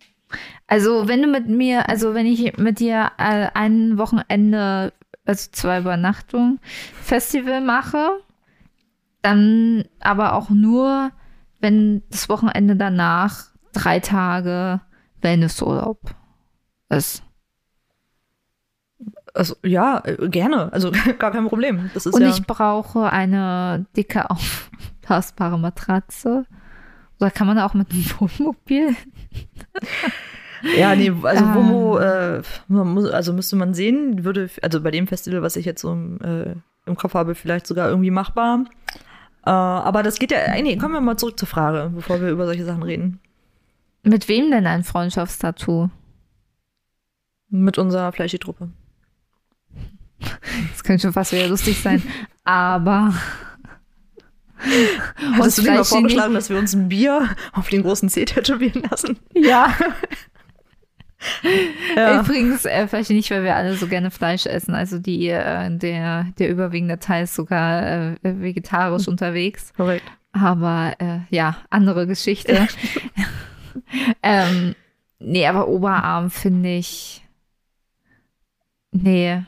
Also, 0.68 1.08
wenn 1.08 1.22
du 1.22 1.28
mit 1.28 1.48
mir, 1.48 1.90
also 1.90 2.14
wenn 2.14 2.26
ich 2.26 2.58
mit 2.58 2.80
dir 2.80 3.12
äh, 3.18 3.48
ein 3.54 3.98
Wochenende, 3.98 4.94
also 5.26 5.50
zwei 5.52 5.80
Übernachtungen, 5.80 6.60
Festival 7.02 7.62
mache, 7.62 8.20
dann 9.22 9.86
aber 10.00 10.34
auch 10.34 10.50
nur, 10.50 11.12
wenn 11.60 12.04
das 12.10 12.30
Wochenende 12.30 12.76
danach 12.76 13.48
drei 13.74 14.00
Tage 14.00 14.82
Wellnessurlaub 15.22 16.00
ist. 16.90 17.24
Also 19.34 19.56
ja, 19.64 20.02
äh, 20.06 20.30
gerne. 20.30 20.72
Also 20.72 20.92
gar 21.20 21.32
kein 21.32 21.48
Problem. 21.48 21.90
Und 22.12 22.22
ja. 22.22 22.30
ich 22.30 22.46
brauche 22.48 23.12
eine 23.12 23.86
dicke, 23.98 24.30
aufblasbare 24.30 25.60
Matratze. 25.60 26.46
Oder 27.20 27.32
kann 27.32 27.48
man 27.48 27.60
auch 27.60 27.74
mit 27.74 27.92
einem 27.92 28.06
Wohnmobil? 28.20 28.96
Ja, 30.78 30.96
nee, 30.96 31.12
also 31.24 31.46
Ah. 31.46 31.56
Womo, 31.56 31.98
äh, 32.00 32.42
muss, 32.68 33.10
also 33.10 33.34
müsste 33.34 33.56
man 33.56 33.74
sehen, 33.74 34.24
würde, 34.24 34.50
also 34.62 34.82
bei 34.82 34.92
dem 34.92 35.08
Festival, 35.08 35.42
was 35.42 35.56
ich 35.56 35.66
jetzt 35.66 35.82
so 35.82 35.92
im, 35.92 36.20
äh, 36.22 36.56
im 36.86 36.96
Kopf 36.96 37.14
habe, 37.14 37.36
vielleicht 37.36 37.68
sogar 37.68 37.90
irgendwie 37.90 38.12
machbar. 38.12 38.66
Äh, 39.46 39.50
aber 39.52 40.02
das 40.02 40.18
geht 40.18 40.32
ja, 40.32 40.40
äh, 40.40 40.62
nee, 40.62 40.76
kommen 40.78 40.94
wir 40.94 41.02
mal 41.02 41.18
zurück 41.18 41.38
zur 41.38 41.48
Frage, 41.48 41.92
bevor 41.94 42.20
wir 42.22 42.30
über 42.30 42.46
solche 42.46 42.66
Sachen 42.66 42.84
reden. 42.84 43.20
Mit 44.04 44.28
wem 44.28 44.50
denn 44.52 44.66
ein 44.66 44.84
Freundschaftstattoo? 44.84 45.90
Mit 47.50 47.78
unserer 47.78 48.12
Fleischi-Truppe. 48.12 48.70
Das 50.72 50.84
könnte 50.84 51.04
schon 51.04 51.14
fast 51.14 51.32
wieder 51.32 51.48
lustig 51.48 51.80
sein. 51.82 52.02
Aber. 52.44 53.14
Hattest 55.38 55.58
du 55.58 55.62
dir 55.64 55.72
mal 55.72 55.84
vorgeschlagen, 55.84 56.34
dass 56.34 56.50
wir 56.50 56.58
uns 56.58 56.74
ein 56.74 56.90
Bier 56.90 57.30
auf 57.54 57.70
den 57.70 57.84
großen 57.84 58.10
Zeh 58.10 58.26
tätowieren 58.26 58.84
lassen? 58.90 59.18
Ja. 59.34 59.74
Ja. 61.96 62.22
Übrigens, 62.22 62.66
äh, 62.66 62.88
vielleicht 62.88 63.10
nicht, 63.10 63.32
weil 63.32 63.44
wir 63.44 63.56
alle 63.56 63.76
so 63.76 63.88
gerne 63.88 64.12
Fleisch 64.12 64.46
essen. 64.46 64.76
Also 64.76 65.00
die, 65.00 65.28
äh, 65.28 65.76
der, 65.76 66.26
der 66.38 66.50
überwiegende 66.50 67.00
Teil 67.00 67.24
ist 67.24 67.36
sogar 67.36 68.14
äh, 68.14 68.16
vegetarisch 68.22 69.08
unterwegs. 69.08 69.74
Korrekt. 69.76 70.06
Aber 70.34 70.94
äh, 71.00 71.20
ja, 71.30 71.58
andere 71.70 72.08
Geschichte. 72.08 72.68
ähm, 74.24 74.76
nee, 75.20 75.48
aber 75.48 75.68
Oberarm 75.68 76.30
finde 76.30 76.76
ich. 76.76 77.26
Nee. 78.92 79.44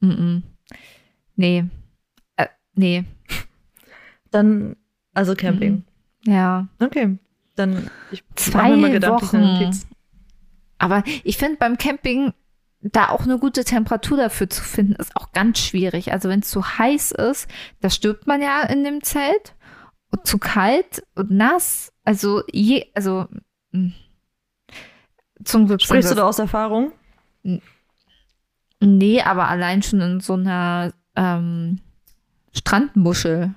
Mm 0.00 0.10
-mm. 0.10 0.42
Nee. 1.36 1.64
Äh, 2.36 2.46
nee. 2.74 3.04
Dann, 4.32 4.76
also 5.14 5.34
Camping. 5.36 5.84
Ja. 6.24 6.66
Okay. 6.80 7.18
Dann, 7.54 7.90
ich 8.10 8.24
Zwei 8.34 8.76
mir 8.76 8.86
eine 8.88 9.08
Wochen. 9.08 9.70
Aber 10.78 11.04
ich 11.22 11.36
finde 11.36 11.58
beim 11.58 11.78
Camping 11.78 12.32
da 12.80 13.10
auch 13.10 13.22
eine 13.22 13.38
gute 13.38 13.64
Temperatur 13.64 14.16
dafür 14.16 14.50
zu 14.50 14.62
finden, 14.62 14.94
ist 14.94 15.14
auch 15.14 15.30
ganz 15.32 15.60
schwierig. 15.60 16.12
Also 16.12 16.28
wenn 16.28 16.40
es 16.40 16.50
zu 16.50 16.78
heiß 16.78 17.12
ist, 17.12 17.48
da 17.80 17.90
stirbt 17.90 18.26
man 18.26 18.42
ja 18.42 18.62
in 18.62 18.82
dem 18.82 19.02
Zelt. 19.02 19.54
Und 20.10 20.26
zu 20.26 20.36
kalt 20.36 21.02
und 21.14 21.30
nass, 21.30 21.90
also 22.04 22.42
je, 22.52 22.84
also 22.94 23.28
mh. 23.70 23.92
zum 25.42 25.66
Glück 25.66 25.80
Sprichst 25.80 26.10
du 26.10 26.16
da 26.16 26.24
aus 26.24 26.38
Erfahrung? 26.38 26.92
Nee, 28.80 29.22
aber 29.22 29.48
allein 29.48 29.82
schon 29.82 30.02
in 30.02 30.20
so 30.20 30.34
einer 30.34 30.92
ähm, 31.16 31.80
Strandmuschel 32.52 33.54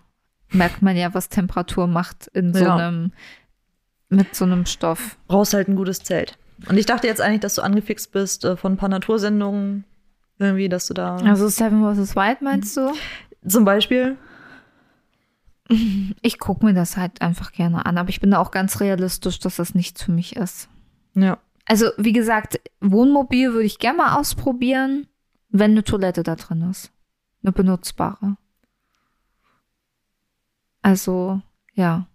merkt 0.56 0.82
man 0.82 0.96
ja, 0.98 1.14
was 1.14 1.30
Temperatur 1.30 1.88
macht 1.88 2.28
in 2.28 2.54
so 2.54 2.64
Ja. 2.64 2.76
einem 2.78 3.12
mit 4.10 4.36
so 4.36 4.46
einem 4.46 4.66
Stoff. 4.66 5.18
brauchst 5.28 5.54
halt 5.54 5.68
ein 5.68 5.76
gutes 5.76 6.00
Zelt. 6.00 6.38
Und 6.70 6.78
ich 6.78 6.86
dachte 6.86 7.08
jetzt 7.08 7.22
eigentlich, 7.22 7.42
dass 7.42 7.56
du 7.56 7.62
angefixt 7.62 8.12
bist 8.12 8.46
äh, 8.46 8.56
von 8.56 8.74
ein 8.74 8.78
paar 8.78 8.90
Natursendungen. 8.90 9.84
Irgendwie, 10.38 10.70
dass 10.70 10.88
du 10.88 10.94
da 10.94 11.16
Also 11.18 11.48
Seven 11.48 11.82
vs. 11.96 12.16
Wild 12.16 12.42
meinst 12.42 12.76
du? 12.78 12.92
zum 13.48 13.66
Beispiel. 13.66 14.18
Ich 16.22 16.38
gucke 16.38 16.64
mir 16.64 16.74
das 16.76 16.96
halt 16.96 17.22
einfach 17.22 17.52
gerne 17.52 17.86
an, 17.88 17.98
aber 17.98 18.10
ich 18.10 18.20
bin 18.20 18.30
da 18.32 18.38
auch 18.38 18.52
ganz 18.52 18.80
realistisch, 18.82 19.40
dass 19.40 19.56
das 19.56 19.74
nichts 19.74 20.04
für 20.04 20.12
mich 20.12 20.36
ist. 20.36 20.70
Ja. 21.16 21.40
Also, 21.66 21.88
wie 21.98 22.12
gesagt, 22.14 22.60
Wohnmobil 22.82 23.52
würde 23.54 23.66
ich 23.66 23.80
gerne 23.80 23.98
mal 23.98 24.16
ausprobieren, 24.16 25.08
wenn 25.50 25.72
eine 25.72 25.84
Toilette 25.84 26.22
da 26.22 26.36
drin 26.36 26.62
ist. 26.70 26.92
Eine 27.42 27.52
benutzbare. 27.52 28.38
Also, 30.86 31.42
ja. 31.74 32.06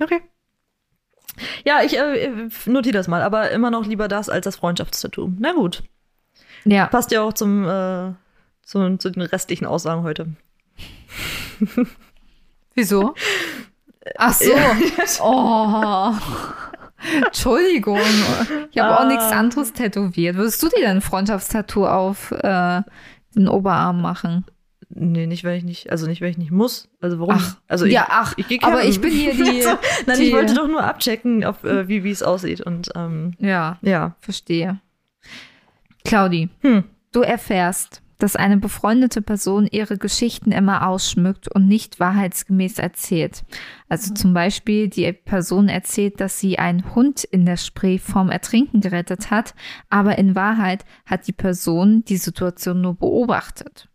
Okay. 0.00 0.20
Ja, 1.64 1.82
ich 1.82 1.98
äh, 1.98 2.48
notiere 2.66 2.96
das 2.96 3.08
mal, 3.08 3.20
aber 3.22 3.50
immer 3.50 3.72
noch 3.72 3.84
lieber 3.84 4.06
das 4.06 4.28
als 4.28 4.44
das 4.44 4.54
Freundschaftstattoo. 4.56 5.32
Na 5.40 5.52
gut. 5.54 5.82
Ja. 6.64 6.86
Passt 6.86 7.10
ja 7.10 7.20
auch 7.22 7.32
zum, 7.32 7.64
äh, 7.66 8.12
zu, 8.62 8.96
zu 8.98 9.10
den 9.10 9.22
restlichen 9.22 9.66
Aussagen 9.66 10.04
heute. 10.04 10.28
Wieso? 12.74 13.14
Ach 14.16 14.34
so. 14.34 14.52
Oh. 15.22 16.14
Entschuldigung. 17.26 17.98
Ich 18.70 18.78
habe 18.78 18.96
auch 18.98 19.00
Ah. 19.04 19.06
nichts 19.06 19.32
anderes 19.32 19.72
tätowiert. 19.72 20.36
Würdest 20.36 20.62
du 20.62 20.68
dir 20.68 20.80
denn 20.82 20.98
ein 20.98 21.00
Freundschaftstattoo 21.00 21.86
auf 21.86 22.30
äh, 22.30 22.82
den 23.34 23.48
Oberarm 23.48 24.00
machen? 24.00 24.44
Nee, 24.92 25.26
nicht, 25.26 25.44
wenn 25.44 25.56
ich 25.56 25.62
nicht, 25.64 25.90
also 25.90 26.06
nicht, 26.08 26.20
wenn 26.20 26.30
ich 26.30 26.38
nicht 26.38 26.50
muss. 26.50 26.88
Also 27.00 27.20
warum? 27.20 27.34
Ach, 27.38 27.56
also 27.68 27.84
ich, 27.84 27.92
ja, 27.92 28.06
ach, 28.10 28.34
ich 28.36 28.48
geh 28.48 28.58
aber 28.60 28.82
ich 28.84 29.00
bin 29.00 29.12
hier 29.12 29.32
die. 29.34 29.62
Nein, 30.06 30.18
die 30.18 30.24
ich 30.24 30.32
wollte 30.32 30.54
doch 30.54 30.66
nur 30.66 30.82
abchecken, 30.82 31.44
auf, 31.44 31.62
äh, 31.64 31.86
wie 31.86 32.02
wie 32.02 32.10
es 32.10 32.22
aussieht. 32.24 32.60
Und 32.60 32.90
ähm, 32.96 33.32
Ja, 33.38 33.78
ja. 33.82 34.16
verstehe. 34.20 34.80
Claudi, 36.04 36.48
Hm. 36.62 36.84
du 37.12 37.20
erfährst, 37.20 38.02
dass 38.18 38.36
eine 38.36 38.56
befreundete 38.58 39.22
Person 39.22 39.66
ihre 39.70 39.96
Geschichten 39.96 40.52
immer 40.52 40.86
ausschmückt 40.86 41.48
und 41.48 41.66
nicht 41.68 42.00
wahrheitsgemäß 42.00 42.78
erzählt. 42.78 43.44
Also 43.88 44.12
zum 44.14 44.34
Beispiel 44.34 44.88
die 44.88 45.10
Person 45.12 45.68
erzählt, 45.68 46.20
dass 46.20 46.38
sie 46.38 46.58
einen 46.58 46.94
Hund 46.94 47.24
in 47.24 47.46
der 47.46 47.56
Spree 47.56 47.98
vorm 47.98 48.30
Ertrinken 48.30 48.80
gerettet 48.80 49.30
hat, 49.30 49.54
aber 49.88 50.18
in 50.18 50.34
Wahrheit 50.34 50.84
hat 51.06 51.26
die 51.28 51.32
Person 51.32 52.04
die 52.04 52.18
Situation 52.18 52.80
nur 52.82 52.94
beobachtet. 52.94 53.88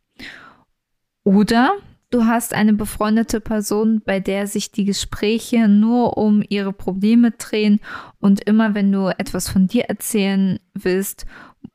Oder 1.25 1.73
du 2.11 2.25
hast 2.25 2.53
eine 2.53 2.73
befreundete 2.73 3.41
Person, 3.41 4.01
bei 4.05 4.19
der 4.19 4.45
sich 4.45 4.71
die 4.71 4.85
Gespräche 4.85 5.67
nur 5.67 6.17
um 6.17 6.43
ihre 6.47 6.71
Probleme 6.71 7.31
drehen 7.31 7.81
und 8.19 8.41
immer 8.41 8.75
wenn 8.75 8.91
du 8.91 9.07
etwas 9.07 9.49
von 9.49 9.67
dir 9.67 9.85
erzählen 9.85 10.59
willst, 10.75 11.25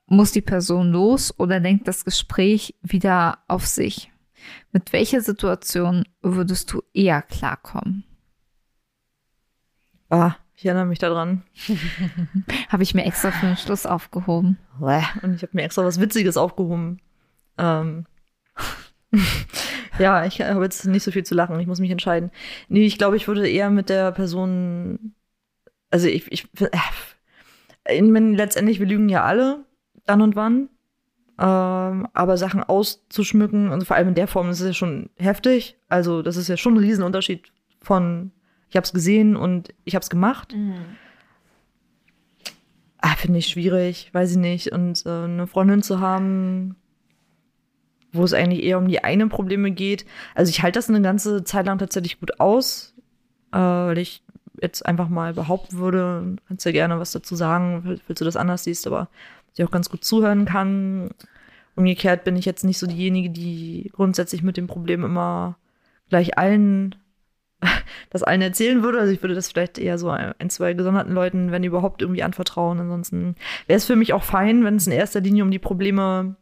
muss 0.06 0.30
die 0.30 0.40
Person 0.40 0.92
los 0.92 1.34
oder 1.36 1.58
denkt 1.58 1.88
das 1.88 2.04
Gespräch 2.04 2.76
wieder 2.80 3.38
auf 3.48 3.66
sich. 3.66 4.12
Mit 4.70 4.92
welcher 4.92 5.20
Situation 5.20 6.04
würdest 6.22 6.72
du 6.72 6.82
eher 6.94 7.20
klarkommen? 7.20 8.04
Ah, 10.10 10.36
ich 10.54 10.64
erinnere 10.64 10.86
mich 10.86 11.00
daran. 11.00 11.42
Habe 12.68 12.84
ich 12.84 12.94
mir 12.94 13.04
extra 13.04 13.32
für 13.32 13.46
den 13.46 13.56
Schluss 13.56 13.84
aufgehoben. 13.84 14.58
Und 15.22 15.34
ich 15.34 15.42
habe 15.42 15.52
mir 15.54 15.62
extra 15.62 15.84
was 15.84 16.00
Witziges 16.00 16.36
aufgehoben. 16.36 17.00
Ähm. 17.58 18.06
Ja, 19.98 20.24
ich 20.24 20.40
habe 20.40 20.64
jetzt 20.64 20.84
nicht 20.86 21.02
so 21.02 21.10
viel 21.10 21.24
zu 21.24 21.34
lachen. 21.34 21.58
Ich 21.60 21.66
muss 21.66 21.80
mich 21.80 21.90
entscheiden. 21.90 22.30
Nee, 22.68 22.86
ich 22.86 22.98
glaube, 22.98 23.16
ich 23.16 23.28
würde 23.28 23.48
eher 23.48 23.70
mit 23.70 23.88
der 23.88 24.12
Person. 24.12 25.14
Also 25.90 26.06
ich, 26.06 26.30
ich 26.30 26.48
äh, 26.60 26.68
ich 27.96 28.02
meine, 28.02 28.36
letztendlich, 28.36 28.78
wir 28.78 28.86
lügen 28.86 29.08
ja 29.08 29.24
alle, 29.24 29.64
dann 30.06 30.22
und 30.22 30.36
wann. 30.36 30.68
Ähm, 31.38 32.06
aber 32.12 32.36
Sachen 32.36 32.62
auszuschmücken, 32.62 33.70
und 33.70 33.84
vor 33.84 33.96
allem 33.96 34.08
in 34.08 34.14
der 34.14 34.28
Form, 34.28 34.48
das 34.48 34.60
ist 34.60 34.66
ja 34.66 34.74
schon 34.74 35.10
heftig. 35.16 35.76
Also, 35.88 36.22
das 36.22 36.36
ist 36.36 36.48
ja 36.48 36.56
schon 36.56 36.74
ein 36.74 36.84
Riesenunterschied 36.84 37.50
von 37.80 38.32
ich 38.70 38.76
habe 38.76 38.84
es 38.84 38.92
gesehen 38.92 39.36
und 39.36 39.74
ich 39.84 39.96
habe 39.96 40.02
es 40.02 40.10
gemacht. 40.10 40.54
Ah, 42.98 43.16
finde 43.16 43.38
ich 43.40 43.48
schwierig, 43.48 44.10
weiß 44.12 44.32
ich 44.32 44.36
nicht. 44.36 44.72
Und 44.72 45.04
äh, 45.06 45.24
eine 45.24 45.48
Freundin 45.48 45.82
zu 45.82 46.00
haben, 46.00 46.76
wo 48.12 48.24
es 48.24 48.32
eigentlich 48.32 48.62
eher 48.64 48.78
um 48.78 48.88
die 48.88 49.04
eigenen 49.04 49.28
Probleme 49.28 49.70
geht. 49.70 50.04
Also 50.34 50.50
ich 50.50 50.62
halte 50.62 50.78
das 50.78 50.88
eine 50.88 51.02
ganze 51.02 51.44
Zeit 51.44 51.66
lang 51.66 51.78
tatsächlich 51.78 52.20
gut 52.20 52.40
aus, 52.40 52.94
äh, 53.52 53.58
weil 53.58 53.98
ich 53.98 54.22
jetzt 54.60 54.84
einfach 54.84 55.08
mal 55.08 55.34
behaupten 55.34 55.78
würde, 55.78 56.36
kannst 56.48 56.66
ja 56.66 56.72
gerne 56.72 56.98
was 56.98 57.12
dazu 57.12 57.34
sagen, 57.34 58.00
falls 58.06 58.18
du 58.18 58.24
das 58.24 58.36
anders 58.36 58.64
siehst, 58.64 58.86
aber 58.86 59.08
dass 59.48 59.58
ich 59.58 59.64
auch 59.64 59.70
ganz 59.70 59.90
gut 59.90 60.04
zuhören 60.04 60.44
kann. 60.44 61.10
Umgekehrt 61.76 62.24
bin 62.24 62.36
ich 62.36 62.44
jetzt 62.44 62.64
nicht 62.64 62.78
so 62.78 62.86
diejenige, 62.86 63.30
die 63.30 63.90
grundsätzlich 63.94 64.42
mit 64.42 64.56
dem 64.56 64.66
Problem 64.66 65.04
immer 65.04 65.56
gleich 66.08 66.36
allen 66.36 66.96
das 68.10 68.22
allen 68.22 68.42
erzählen 68.42 68.82
würde. 68.82 69.00
Also 69.00 69.12
ich 69.12 69.22
würde 69.22 69.34
das 69.34 69.48
vielleicht 69.48 69.78
eher 69.78 69.98
so 69.98 70.10
ein, 70.10 70.50
zwei 70.50 70.72
gesonderten 70.74 71.12
Leuten, 71.12 71.52
wenn 71.52 71.64
überhaupt, 71.64 72.02
irgendwie 72.02 72.22
anvertrauen. 72.22 72.80
Ansonsten 72.80 73.36
wäre 73.66 73.76
es 73.76 73.86
für 73.86 73.96
mich 73.96 74.12
auch 74.12 74.22
fein, 74.22 74.64
wenn 74.64 74.76
es 74.76 74.86
in 74.86 74.92
erster 74.92 75.20
Linie 75.20 75.44
um 75.44 75.50
die 75.50 75.58
Probleme 75.58 76.36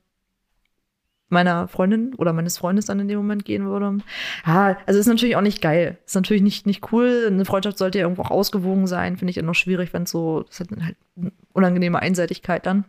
meiner 1.29 1.69
Freundin 1.69 2.15
oder 2.15 2.33
meines 2.33 2.57
Freundes 2.59 2.87
dann 2.87 3.01
in 3.01 3.09
dem 3.09 3.19
Moment 3.19 3.45
gehen 3.45 3.67
würde. 3.67 3.99
Ja, 4.47 4.79
also 4.87 4.99
ist 4.99 5.07
natürlich 5.07 5.37
auch 5.37 5.43
nicht 5.43 5.61
geil. 5.61 5.99
Ist 6.07 6.15
natürlich 6.15 6.43
nicht, 6.43 6.67
nicht 6.67 6.93
cool. 6.93 7.25
Eine 7.27 7.45
Freundschaft 7.45 7.79
sollte 7.79 7.99
ja 7.99 8.05
irgendwo 8.05 8.23
auch 8.23 8.31
ausgewogen 8.31 8.87
sein. 8.87 9.17
Finde 9.17 9.31
ich 9.31 9.37
dann 9.37 9.45
noch 9.47 9.55
schwierig, 9.55 9.93
wenn 9.93 10.05
es 10.05 10.11
so, 10.11 10.45
das 10.45 10.61
hat 10.61 10.69
halt 10.81 10.97
eine 11.17 11.33
unangenehme 11.53 12.01
Einseitigkeit 12.01 12.65
dann. 12.65 12.85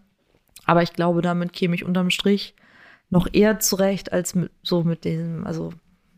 Aber 0.66 0.84
ich 0.84 0.94
glaube, 0.94 1.22
damit 1.22 1.52
käme 1.53 1.76
ich 1.76 1.84
unterm 1.84 2.10
Strich 2.10 2.56
noch 3.10 3.28
eher 3.32 3.60
zurecht 3.60 4.14
als 4.14 4.36
mit, 4.36 4.52
so 4.61 4.84
mit 4.84 5.03
diesem, 5.03 5.45
also 5.45 5.72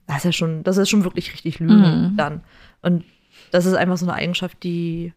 das 0.07 0.18
ist 0.18 0.23
ja 0.26 0.31
schon, 0.34 0.64
das 0.64 0.77
ist 0.77 0.89
schon 0.89 1.06
wirklich 1.06 1.31
richtig 1.31 1.60
Lügen 1.60 2.11
Mhm. 2.11 2.18
dann. 2.18 2.41
Und 2.81 3.06
das 3.52 3.65
ist 3.65 3.76
einfach 3.76 3.98
so 3.98 4.06
eine 4.06 4.14
Eigenschaft, 4.15 4.61
die 4.64 5.14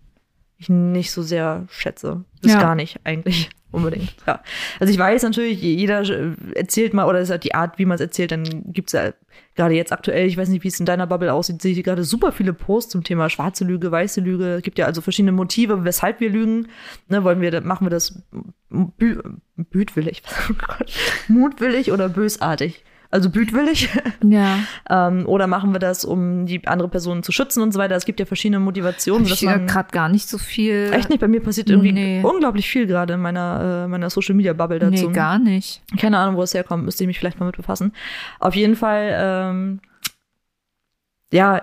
ich 0.64 0.68
nicht 0.68 1.10
so 1.12 1.22
sehr 1.22 1.66
schätze. 1.70 2.24
Bis 2.42 2.52
Ja. 2.52 2.60
gar 2.60 2.74
nicht 2.74 2.98
eigentlich 3.04 3.50
unbedingt. 3.70 4.14
Ja. 4.26 4.42
Also 4.80 4.92
ich 4.92 4.98
weiß 4.98 5.22
natürlich, 5.22 5.60
jeder 5.60 6.02
äh, 6.02 6.32
erzählt 6.54 6.94
mal, 6.94 7.06
oder 7.06 7.18
es 7.18 7.24
ist 7.24 7.30
halt 7.30 7.44
die 7.44 7.54
Art, 7.54 7.78
wie 7.78 7.84
man 7.84 7.96
es 7.96 8.00
erzählt, 8.00 8.32
dann 8.32 8.44
gibt 8.72 8.88
es 8.88 8.92
ja 8.92 9.12
gerade 9.54 9.74
jetzt 9.74 9.92
aktuell, 9.92 10.26
ich 10.26 10.36
weiß 10.36 10.48
nicht, 10.48 10.64
wie 10.64 10.68
es 10.68 10.80
in 10.80 10.86
deiner 10.86 11.06
Bubble 11.06 11.32
aussieht, 11.32 11.62
sehe 11.62 11.72
ich 11.72 11.82
gerade 11.84 12.04
super 12.04 12.32
viele 12.32 12.52
Posts 12.52 12.92
zum 12.92 13.04
Thema 13.04 13.30
schwarze 13.30 13.64
Lüge, 13.64 13.90
weiße 13.90 14.20
Lüge. 14.20 14.54
Es 14.56 14.62
gibt 14.62 14.78
ja 14.78 14.86
also 14.86 15.00
verschiedene 15.00 15.32
Motive, 15.32 15.84
weshalb 15.84 16.20
wir 16.20 16.30
lügen. 16.30 16.68
Ne, 17.08 17.24
wollen 17.24 17.40
wir, 17.40 17.60
machen 17.60 17.86
wir 17.86 17.90
das 17.90 18.22
bü 18.70 19.20
bütwillig, 19.56 20.22
oh 20.50 20.84
mutwillig 21.28 21.92
oder 21.92 22.08
bösartig? 22.08 22.84
Also 23.14 23.30
bütwillig. 23.30 23.88
Ja. 24.24 24.58
ähm, 24.90 25.24
oder 25.28 25.46
machen 25.46 25.72
wir 25.72 25.78
das, 25.78 26.04
um 26.04 26.46
die 26.46 26.66
andere 26.66 26.88
Person 26.88 27.22
zu 27.22 27.30
schützen 27.30 27.62
und 27.62 27.70
so 27.72 27.78
weiter. 27.78 27.94
Es 27.94 28.06
gibt 28.06 28.18
ja 28.18 28.26
verschiedene 28.26 28.58
Motivationen, 28.58 29.24
Ich 29.24 29.42
man 29.42 29.68
gerade 29.68 29.92
gar 29.92 30.08
nicht 30.08 30.28
so 30.28 30.36
viel. 30.36 30.90
Echt 30.92 31.10
nicht, 31.10 31.20
bei 31.20 31.28
mir 31.28 31.40
passiert 31.40 31.70
irgendwie 31.70 31.92
Nee. 31.92 32.22
unglaublich 32.24 32.68
viel 32.68 32.88
gerade 32.88 33.14
in 33.14 33.20
meiner, 33.20 33.84
äh, 33.84 33.88
meiner 33.88 34.10
Social 34.10 34.34
Media 34.34 34.52
Bubble 34.52 34.80
dazu. 34.80 35.06
Nee, 35.06 35.14
gar 35.14 35.38
nicht. 35.38 35.80
Keine 35.96 36.18
Ahnung, 36.18 36.34
wo 36.36 36.42
es 36.42 36.54
herkommt, 36.54 36.84
müsste 36.84 37.04
ich 37.04 37.06
mich 37.06 37.20
vielleicht 37.20 37.38
mal 37.38 37.46
mit 37.46 37.56
befassen. 37.56 37.92
Auf 38.40 38.56
jeden 38.56 38.74
Fall, 38.74 39.14
ähm, 39.16 39.80
ja, 41.32 41.62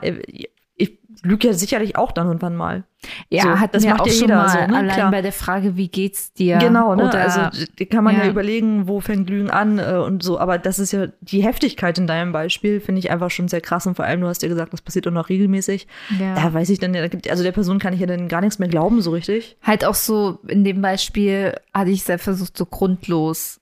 lüge 1.24 1.48
ja 1.48 1.54
sicherlich 1.54 1.96
auch 1.96 2.12
dann 2.12 2.28
und 2.28 2.42
wann 2.42 2.56
mal. 2.56 2.84
Ja, 3.30 3.44
So, 3.44 3.60
hat 3.60 3.74
das 3.74 3.86
macht 3.86 4.02
auch 4.02 4.06
ja 4.06 4.12
schon 4.12 4.22
jeder 4.22 4.36
mal 4.36 4.50
so, 4.50 4.58
ne? 4.58 4.78
allein 4.78 4.96
Klar. 4.96 5.12
bei 5.12 5.22
der 5.22 5.32
Frage, 5.32 5.76
wie 5.76 5.88
geht's 5.88 6.34
dir? 6.34 6.58
Genau, 6.58 6.94
ne? 6.96 7.06
Oder, 7.06 7.22
also 7.22 7.42
kann 7.90 8.04
man 8.04 8.16
ja. 8.16 8.26
ja. 8.26 8.30
überlegen, 8.30 8.88
wo 8.88 9.00
fängt 9.00 9.30
Lügen 9.30 9.50
an 9.50 9.80
äh, 9.80 9.94
und 9.96 10.22
so. 10.22 10.40
Aber 10.40 10.58
das 10.58 10.78
ist 10.78 10.92
ja 10.92 11.08
die 11.22 11.44
Heftigkeit 11.44 11.98
in 11.98 12.06
deinem 12.06 12.32
Beispiel, 12.32 12.80
finde 12.80 13.00
ich 13.00 13.10
einfach 13.10 13.32
schon 13.32 13.48
sehr 13.48 13.62
krass. 13.62 13.88
Und 13.88 13.96
vor 13.96 14.06
allem, 14.06 14.22
du 14.22 14.28
hast 14.28 14.44
ja 14.44 14.50
gesagt, 14.50 14.74
das 14.74 14.82
passiert 14.82 15.08
auch 15.08 15.12
noch 15.12 15.30
regelmäßig. 15.30 15.88
ja. 16.20 16.36
Da 16.36 16.54
weiß 16.54 16.70
ich 16.70 16.80
dann, 16.80 16.96
also 16.96 17.44
der 17.44 17.52
Person 17.52 17.80
kann 17.80 17.94
ich 17.94 18.00
ja 18.00 18.08
dann 18.08 18.28
gar 18.28 18.42
nichts 18.42 18.60
mehr 18.60 18.70
glauben, 18.70 19.02
so 19.02 19.12
richtig. 19.12 19.58
halt 19.64 19.86
auch 19.86 19.96
so 19.96 20.40
in 20.48 20.64
dem 20.64 20.82
Beispiel 20.82 21.56
hatte 21.74 21.92
ich 21.92 22.02
es 22.02 22.08
ja 22.08 22.18
versucht, 22.18 22.58
so 22.58 22.66
grundlos 22.66 23.61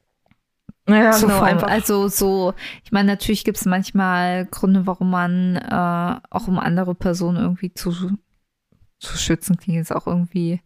Naja, 0.90 1.12
zu 1.12 1.28
genau, 1.28 1.42
einfach. 1.42 1.68
Also 1.68 2.08
so, 2.08 2.54
ich 2.84 2.92
meine, 2.92 3.08
natürlich 3.08 3.44
gibt 3.44 3.58
es 3.58 3.66
manchmal 3.66 4.46
Gründe, 4.46 4.86
warum 4.88 5.10
man 5.10 5.56
äh, 5.56 6.20
auch 6.30 6.48
um 6.48 6.60
andere 6.60 6.96
Personen 6.96 7.38
irgendwie 7.38 7.74
zu, 7.74 7.92
zu 9.00 9.18
schützen, 9.18 9.58
klingt 9.58 9.78
jetzt 9.78 9.96
auch 9.96 10.08
irgendwie 10.08 10.62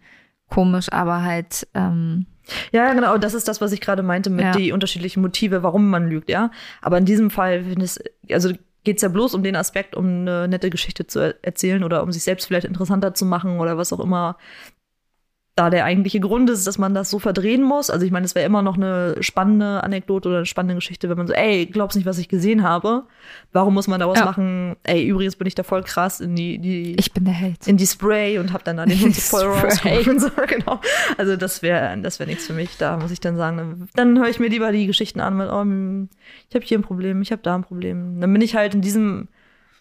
komisch, 0.49 0.91
aber 0.91 1.21
halt, 1.23 1.67
ähm, 1.73 2.25
Ja, 2.71 2.85
ja, 2.87 2.93
genau. 2.93 3.17
Das 3.17 3.33
ist 3.33 3.47
das, 3.47 3.61
was 3.61 3.71
ich 3.71 3.81
gerade 3.81 4.03
meinte 4.03 4.29
mit 4.29 4.45
Ja. 4.45 4.51
die 4.51 4.71
unterschiedlichen 4.71 5.21
Motive, 5.21 5.63
warum 5.63 5.89
man 5.89 6.09
lügt, 6.09 6.29
ja. 6.29 6.51
Aber 6.81 6.97
in 6.97 7.05
diesem 7.05 7.29
Fall 7.29 7.63
finde 7.63 7.85
ich, 7.85 8.33
also 8.33 8.51
geht 8.83 8.97
es 8.97 9.01
ja 9.01 9.09
bloß 9.09 9.33
um 9.33 9.43
den 9.43 9.55
Aspekt, 9.55 9.95
um 9.95 10.05
eine 10.05 10.47
nette 10.47 10.69
Geschichte 10.69 11.07
zu 11.07 11.19
er 11.19 11.35
erzählen 11.41 11.83
oder 11.83 12.03
um 12.03 12.11
sich 12.11 12.23
selbst 12.23 12.45
vielleicht 12.47 12.67
interessanter 12.67 13.13
zu 13.13 13.25
machen 13.25 13.59
oder 13.59 13.77
was 13.77 13.93
auch 13.93 13.99
immer 13.99 14.37
da 15.55 15.69
der 15.69 15.85
eigentliche 15.85 16.19
Grund 16.19 16.49
ist, 16.49 16.65
dass 16.65 16.79
man 16.79 16.95
das 16.95 17.11
so 17.11 17.19
verdrehen 17.19 17.61
muss. 17.61 17.91
Also 17.91 18.05
ich 18.05 18.11
meine, 18.11 18.25
es 18.25 18.33
wäre 18.33 18.43
immer 18.45 18.63
noch 18.63 18.75
eine 18.75 19.17
spannende 19.21 19.83
Anekdote 19.83 20.27
oder 20.29 20.37
eine 20.37 20.45
spannende 20.47 20.73
Geschichte, 20.75 21.09
wenn 21.09 21.17
man 21.17 21.27
so, 21.27 21.33
ey, 21.33 21.67
glaubst 21.67 21.95
nicht, 21.95 22.07
was 22.07 22.17
ich 22.17 22.27
gesehen 22.27 22.63
habe? 22.63 23.03
Warum 23.51 23.75
muss 23.75 23.87
man 23.87 23.99
daraus 23.99 24.17
Ja. 24.17 24.25
machen, 24.25 24.75
ey, 24.81 25.05
übrigens 25.05 25.35
bin 25.35 25.45
ich 25.45 25.53
da 25.53 25.61
voll 25.61 25.83
krass 25.83 26.21
in 26.21 26.35
die, 26.35 26.57
die 26.57 26.95
ich 26.97 27.13
bin 27.13 27.25
der 27.25 27.35
Held. 27.35 27.67
in 27.67 27.77
die 27.77 27.85
Spray 27.85 28.39
und 28.39 28.51
hab 28.51 28.63
dann 28.63 28.77
da 28.77 28.85
den 28.87 28.99
Hund 29.01 29.15
voll 29.15 29.41
Spray. 29.41 29.69
rausgeholt 29.69 30.07
und 30.07 30.19
so, 30.21 30.29
genau. 30.47 30.79
Also 31.19 31.35
das 31.35 31.61
wäre 31.61 31.95
das 32.01 32.17
wäre 32.17 32.27
nichts 32.29 32.47
für 32.47 32.53
mich. 32.53 32.77
Da 32.77 32.97
muss 32.97 33.11
ich 33.11 33.19
dann 33.19 33.37
sagen, 33.37 33.57
dann, 33.57 33.89
dann 33.93 34.17
höre 34.19 34.29
ich 34.29 34.39
mir 34.39 34.47
lieber 34.49 34.71
die 34.71 34.87
Geschichten 34.87 35.19
an, 35.19 35.37
weil 35.37 35.49
oh, 35.49 35.61
hm, 35.61 36.09
ich 36.49 36.55
habe 36.55 36.65
hier 36.65 36.79
ein 36.79 36.83
Problem, 36.83 37.21
ich 37.21 37.31
habe 37.31 37.43
da 37.43 37.53
ein 37.53 37.63
Problem. 37.63 38.19
Dann 38.19 38.33
bin 38.33 38.41
ich 38.41 38.55
halt 38.55 38.73
in 38.73 38.81
diesem 38.81 39.27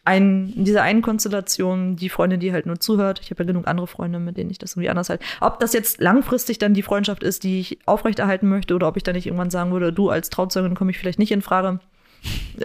ein, 0.04 0.52
in 0.56 0.64
dieser 0.64 0.82
einen 0.82 1.00
Konstellation 1.02 1.94
die 1.96 2.08
Freundin, 2.08 2.40
die 2.40 2.52
halt 2.52 2.66
nur 2.66 2.80
zuhört. 2.80 3.20
Ich 3.22 3.30
habe 3.30 3.44
ja 3.44 3.46
genug 3.46 3.68
andere 3.68 3.86
Freunde, 3.86 4.18
mit 4.18 4.36
denen 4.36 4.50
ich 4.50 4.58
das 4.58 4.72
irgendwie 4.72 4.90
anders 4.90 5.08
halt. 5.08 5.20
Ob 5.40 5.60
das 5.60 5.72
jetzt 5.72 6.00
langfristig 6.00 6.58
dann 6.58 6.74
die 6.74 6.82
Freundschaft 6.82 7.22
ist, 7.22 7.44
die 7.44 7.60
ich 7.60 7.78
aufrechterhalten 7.86 8.48
möchte, 8.48 8.74
oder 8.74 8.88
ob 8.88 8.96
ich 8.96 9.04
dann 9.04 9.14
nicht 9.14 9.26
irgendwann 9.26 9.50
sagen 9.50 9.70
würde, 9.70 9.92
du 9.92 10.10
als 10.10 10.28
Trauzeugin 10.30 10.74
komme 10.74 10.90
ich 10.90 10.98
vielleicht 10.98 11.20
nicht 11.20 11.30
in 11.30 11.40
Frage, 11.42 11.78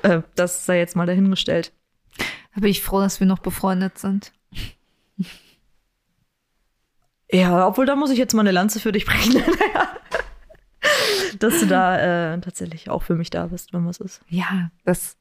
äh, 0.04 0.22
das 0.36 0.66
sei 0.66 0.80
jetzt 0.80 0.96
mal 0.96 1.06
dahingestellt. 1.06 1.72
Da 2.56 2.62
bin 2.62 2.72
ich 2.72 2.82
froh, 2.82 3.02
dass 3.02 3.20
wir 3.20 3.28
noch 3.28 3.40
befreundet 3.40 4.00
sind. 4.00 4.32
Ja, 7.32 7.68
obwohl 7.68 7.86
da 7.86 7.96
muss 7.96 8.10
ich 8.10 8.18
jetzt 8.18 8.34
mal 8.34 8.42
eine 8.42 8.52
Lanze 8.52 8.80
für 8.80 8.92
dich 8.92 9.06
brechen. 9.06 9.44
Dass 11.40 11.60
du 11.60 11.68
da 11.68 12.34
äh, 12.34 12.40
tatsächlich 12.40 12.90
auch 12.90 13.04
für 13.04 13.16
mich 13.16 13.30
da 13.30 13.48
bist, 13.48 13.74
wenn 13.74 13.86
was 13.86 14.00
ist. 14.00 14.22
Ja, 14.30 14.72
das 14.86 15.18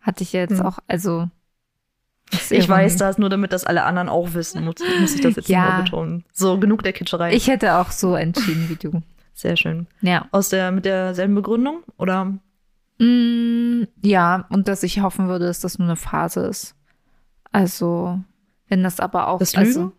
hatte 0.00 0.22
ich 0.22 0.32
jetzt 0.32 0.58
Hm. 0.60 0.66
auch, 0.66 0.78
also. 0.86 1.28
Ich 2.50 2.68
weiß 2.68 2.96
das, 2.96 3.18
nur 3.18 3.28
damit 3.28 3.52
das 3.52 3.64
alle 3.64 3.84
anderen 3.84 4.08
auch 4.08 4.34
wissen, 4.34 4.64
muss, 4.64 4.76
muss 5.00 5.14
ich 5.14 5.20
das 5.20 5.36
jetzt 5.36 5.48
Ja. 5.48 5.60
mal 5.60 5.82
betonen. 5.82 6.24
So, 6.32 6.58
genug 6.58 6.82
der 6.82 6.92
Kitscherei. 6.92 7.34
Ich 7.34 7.48
hätte 7.48 7.74
auch 7.76 7.90
so 7.90 8.14
entschieden 8.14 8.68
wie 8.68 8.76
du. 8.76 9.02
Sehr 9.34 9.56
schön. 9.56 9.86
Ja. 10.00 10.26
Aus 10.32 10.50
der, 10.50 10.70
mit 10.70 10.84
derselben 10.84 11.34
Begründung? 11.34 11.82
Oder? 11.96 12.34
Mm, 12.98 13.84
ja, 14.02 14.46
und 14.50 14.68
dass 14.68 14.82
ich 14.82 15.00
hoffen 15.00 15.28
würde, 15.28 15.46
dass 15.46 15.60
das 15.60 15.78
nur 15.78 15.88
eine 15.88 15.96
Phase 15.96 16.40
ist. 16.46 16.74
Also, 17.50 18.20
wenn 18.68 18.82
das 18.82 19.00
aber 19.00 19.28
auch. 19.28 19.38
Das 19.38 19.54
also, 19.54 19.80
Lügen? 19.80 19.92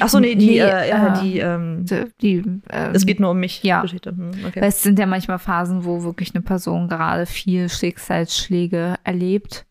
Achso, 0.00 0.20
nee, 0.20 0.34
die, 0.34 0.46
Nee, 0.46 0.58
äh, 0.58 0.88
ja, 0.88 1.14
äh, 1.16 1.22
die, 1.22 1.38
ähm, 1.38 1.84
die, 2.20 2.36
ähm, 2.36 2.62
es 2.92 3.06
geht 3.06 3.18
nur 3.18 3.30
um 3.30 3.40
mich. 3.40 3.62
ja. 3.62 3.80
Geschichte. 3.80 4.10
Hm, 4.10 4.30
okay. 4.46 4.60
Weil 4.60 4.68
es 4.68 4.82
sind 4.82 4.98
ja 4.98 5.06
manchmal 5.06 5.38
Phasen, 5.38 5.84
wo 5.84 6.02
wirklich 6.02 6.34
eine 6.34 6.42
Person 6.42 6.88
gerade 6.88 7.26
viel 7.26 7.68
Schicksalsschläge 7.68 8.96
erlebt. 9.04 9.64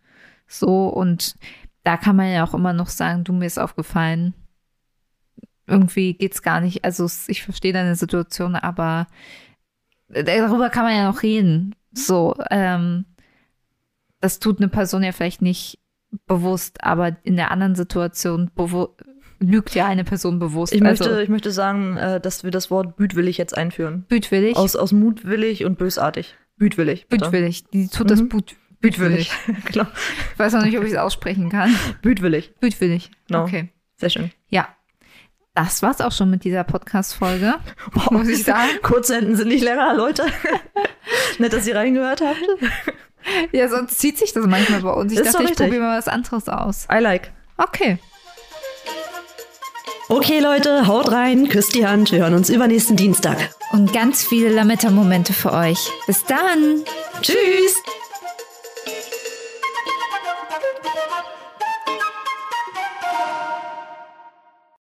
So, 0.47 0.87
und 0.87 1.35
da 1.83 1.97
kann 1.97 2.15
man 2.15 2.31
ja 2.31 2.43
auch 2.45 2.53
immer 2.53 2.73
noch 2.73 2.89
sagen, 2.89 3.23
du 3.23 3.33
mir 3.33 3.45
ist 3.45 3.59
aufgefallen. 3.59 4.33
Irgendwie 5.67 6.13
geht's 6.13 6.41
gar 6.41 6.61
nicht. 6.61 6.83
Also 6.83 7.07
ich 7.27 7.43
verstehe 7.43 7.73
deine 7.73 7.95
Situation, 7.95 8.55
aber 8.55 9.07
darüber 10.09 10.69
kann 10.69 10.83
man 10.83 10.95
ja 10.95 11.11
noch 11.11 11.23
reden. 11.23 11.75
So, 11.93 12.35
ähm, 12.49 13.05
das 14.19 14.39
tut 14.39 14.59
eine 14.59 14.67
Person 14.67 15.03
ja 15.03 15.11
vielleicht 15.11 15.41
nicht 15.41 15.79
bewusst, 16.25 16.83
aber 16.83 17.15
in 17.23 17.35
der 17.35 17.51
anderen 17.51 17.75
Situation 17.75 18.49
lügt 19.39 19.75
ja 19.75 19.87
eine 19.87 20.03
Person 20.03 20.39
bewusst. 20.39 20.73
Ich 20.73 20.81
möchte, 20.81 21.05
also 21.05 21.19
ich 21.19 21.29
möchte 21.29 21.51
sagen, 21.51 21.97
äh, 21.97 22.19
dass 22.19 22.43
wir 22.43 22.51
das 22.51 22.69
Wort 22.71 22.97
bütwillig 22.97 23.37
jetzt 23.37 23.55
einführen. 23.55 24.05
bütwillig. 24.07 24.57
Aus, 24.57 24.75
aus 24.75 24.91
mutwillig 24.91 25.65
und 25.65 25.77
bösartig. 25.77 26.35
Bütwillig. 26.57 27.07
bitte. 27.07 27.25
bütwillig. 27.25 27.63
Die 27.69 27.87
tut 27.87 28.11
das 28.11 28.21
Mhm. 28.21 28.29
but, 28.29 28.55
Bütwillig. 28.81 29.31
genau. 29.65 29.85
Ich 30.33 30.39
weiß 30.39 30.53
noch 30.53 30.63
nicht, 30.63 30.77
ob 30.77 30.85
ich 30.85 30.93
es 30.93 30.97
aussprechen 30.97 31.49
kann. 31.49 31.75
Bütwillig. 32.01 32.53
Bütwillig. 32.59 33.11
Genau. 33.27 33.43
Okay. 33.43 33.69
Sehr 33.97 34.09
schön. 34.09 34.31
Ja. 34.49 34.69
Das 35.53 35.81
war's 35.81 35.99
auch 35.99 36.13
schon 36.13 36.29
mit 36.29 36.45
dieser 36.45 36.63
Podcast-Folge. 36.63 37.55
Muss 38.11 38.29
ich 38.29 38.45
sagen. 38.45 38.69
Kurzenden 38.81 39.35
sind 39.35 39.49
nicht 39.49 39.63
länger, 39.63 39.93
Leute. 39.93 40.25
Nett, 41.39 41.51
dass 41.51 41.67
ihr 41.67 41.75
reingehört 41.75 42.21
habt. 42.21 42.39
Ja, 43.51 43.67
sonst 43.67 43.99
zieht 43.99 44.17
sich 44.17 44.31
das 44.31 44.45
manchmal 44.47 44.81
bei 44.81 44.91
uns. 44.91 45.11
Ich 45.11 45.19
Ist 45.19 45.33
dachte, 45.33 45.43
ich 45.43 45.55
probiere 45.57 45.81
mal 45.81 45.97
was 45.97 46.07
anderes 46.07 46.47
aus. 46.47 46.87
I 46.89 46.99
like. 46.99 47.31
Okay. 47.57 47.99
Okay, 50.07 50.39
Leute, 50.39 50.87
haut 50.87 51.11
rein, 51.11 51.49
küsst 51.49 51.75
die 51.75 51.85
Hand. 51.85 52.11
Wir 52.11 52.19
hören 52.19 52.33
uns 52.33 52.49
übernächsten 52.49 52.95
Dienstag. 52.95 53.37
Und 53.71 53.91
ganz 53.91 54.23
viele 54.23 54.49
Lametta-Momente 54.49 55.33
für 55.33 55.51
euch. 55.51 55.91
Bis 56.07 56.23
dann. 56.23 56.83
Tschüss! 57.21 57.75
Thank 60.81 61.11
you. 61.11 61.18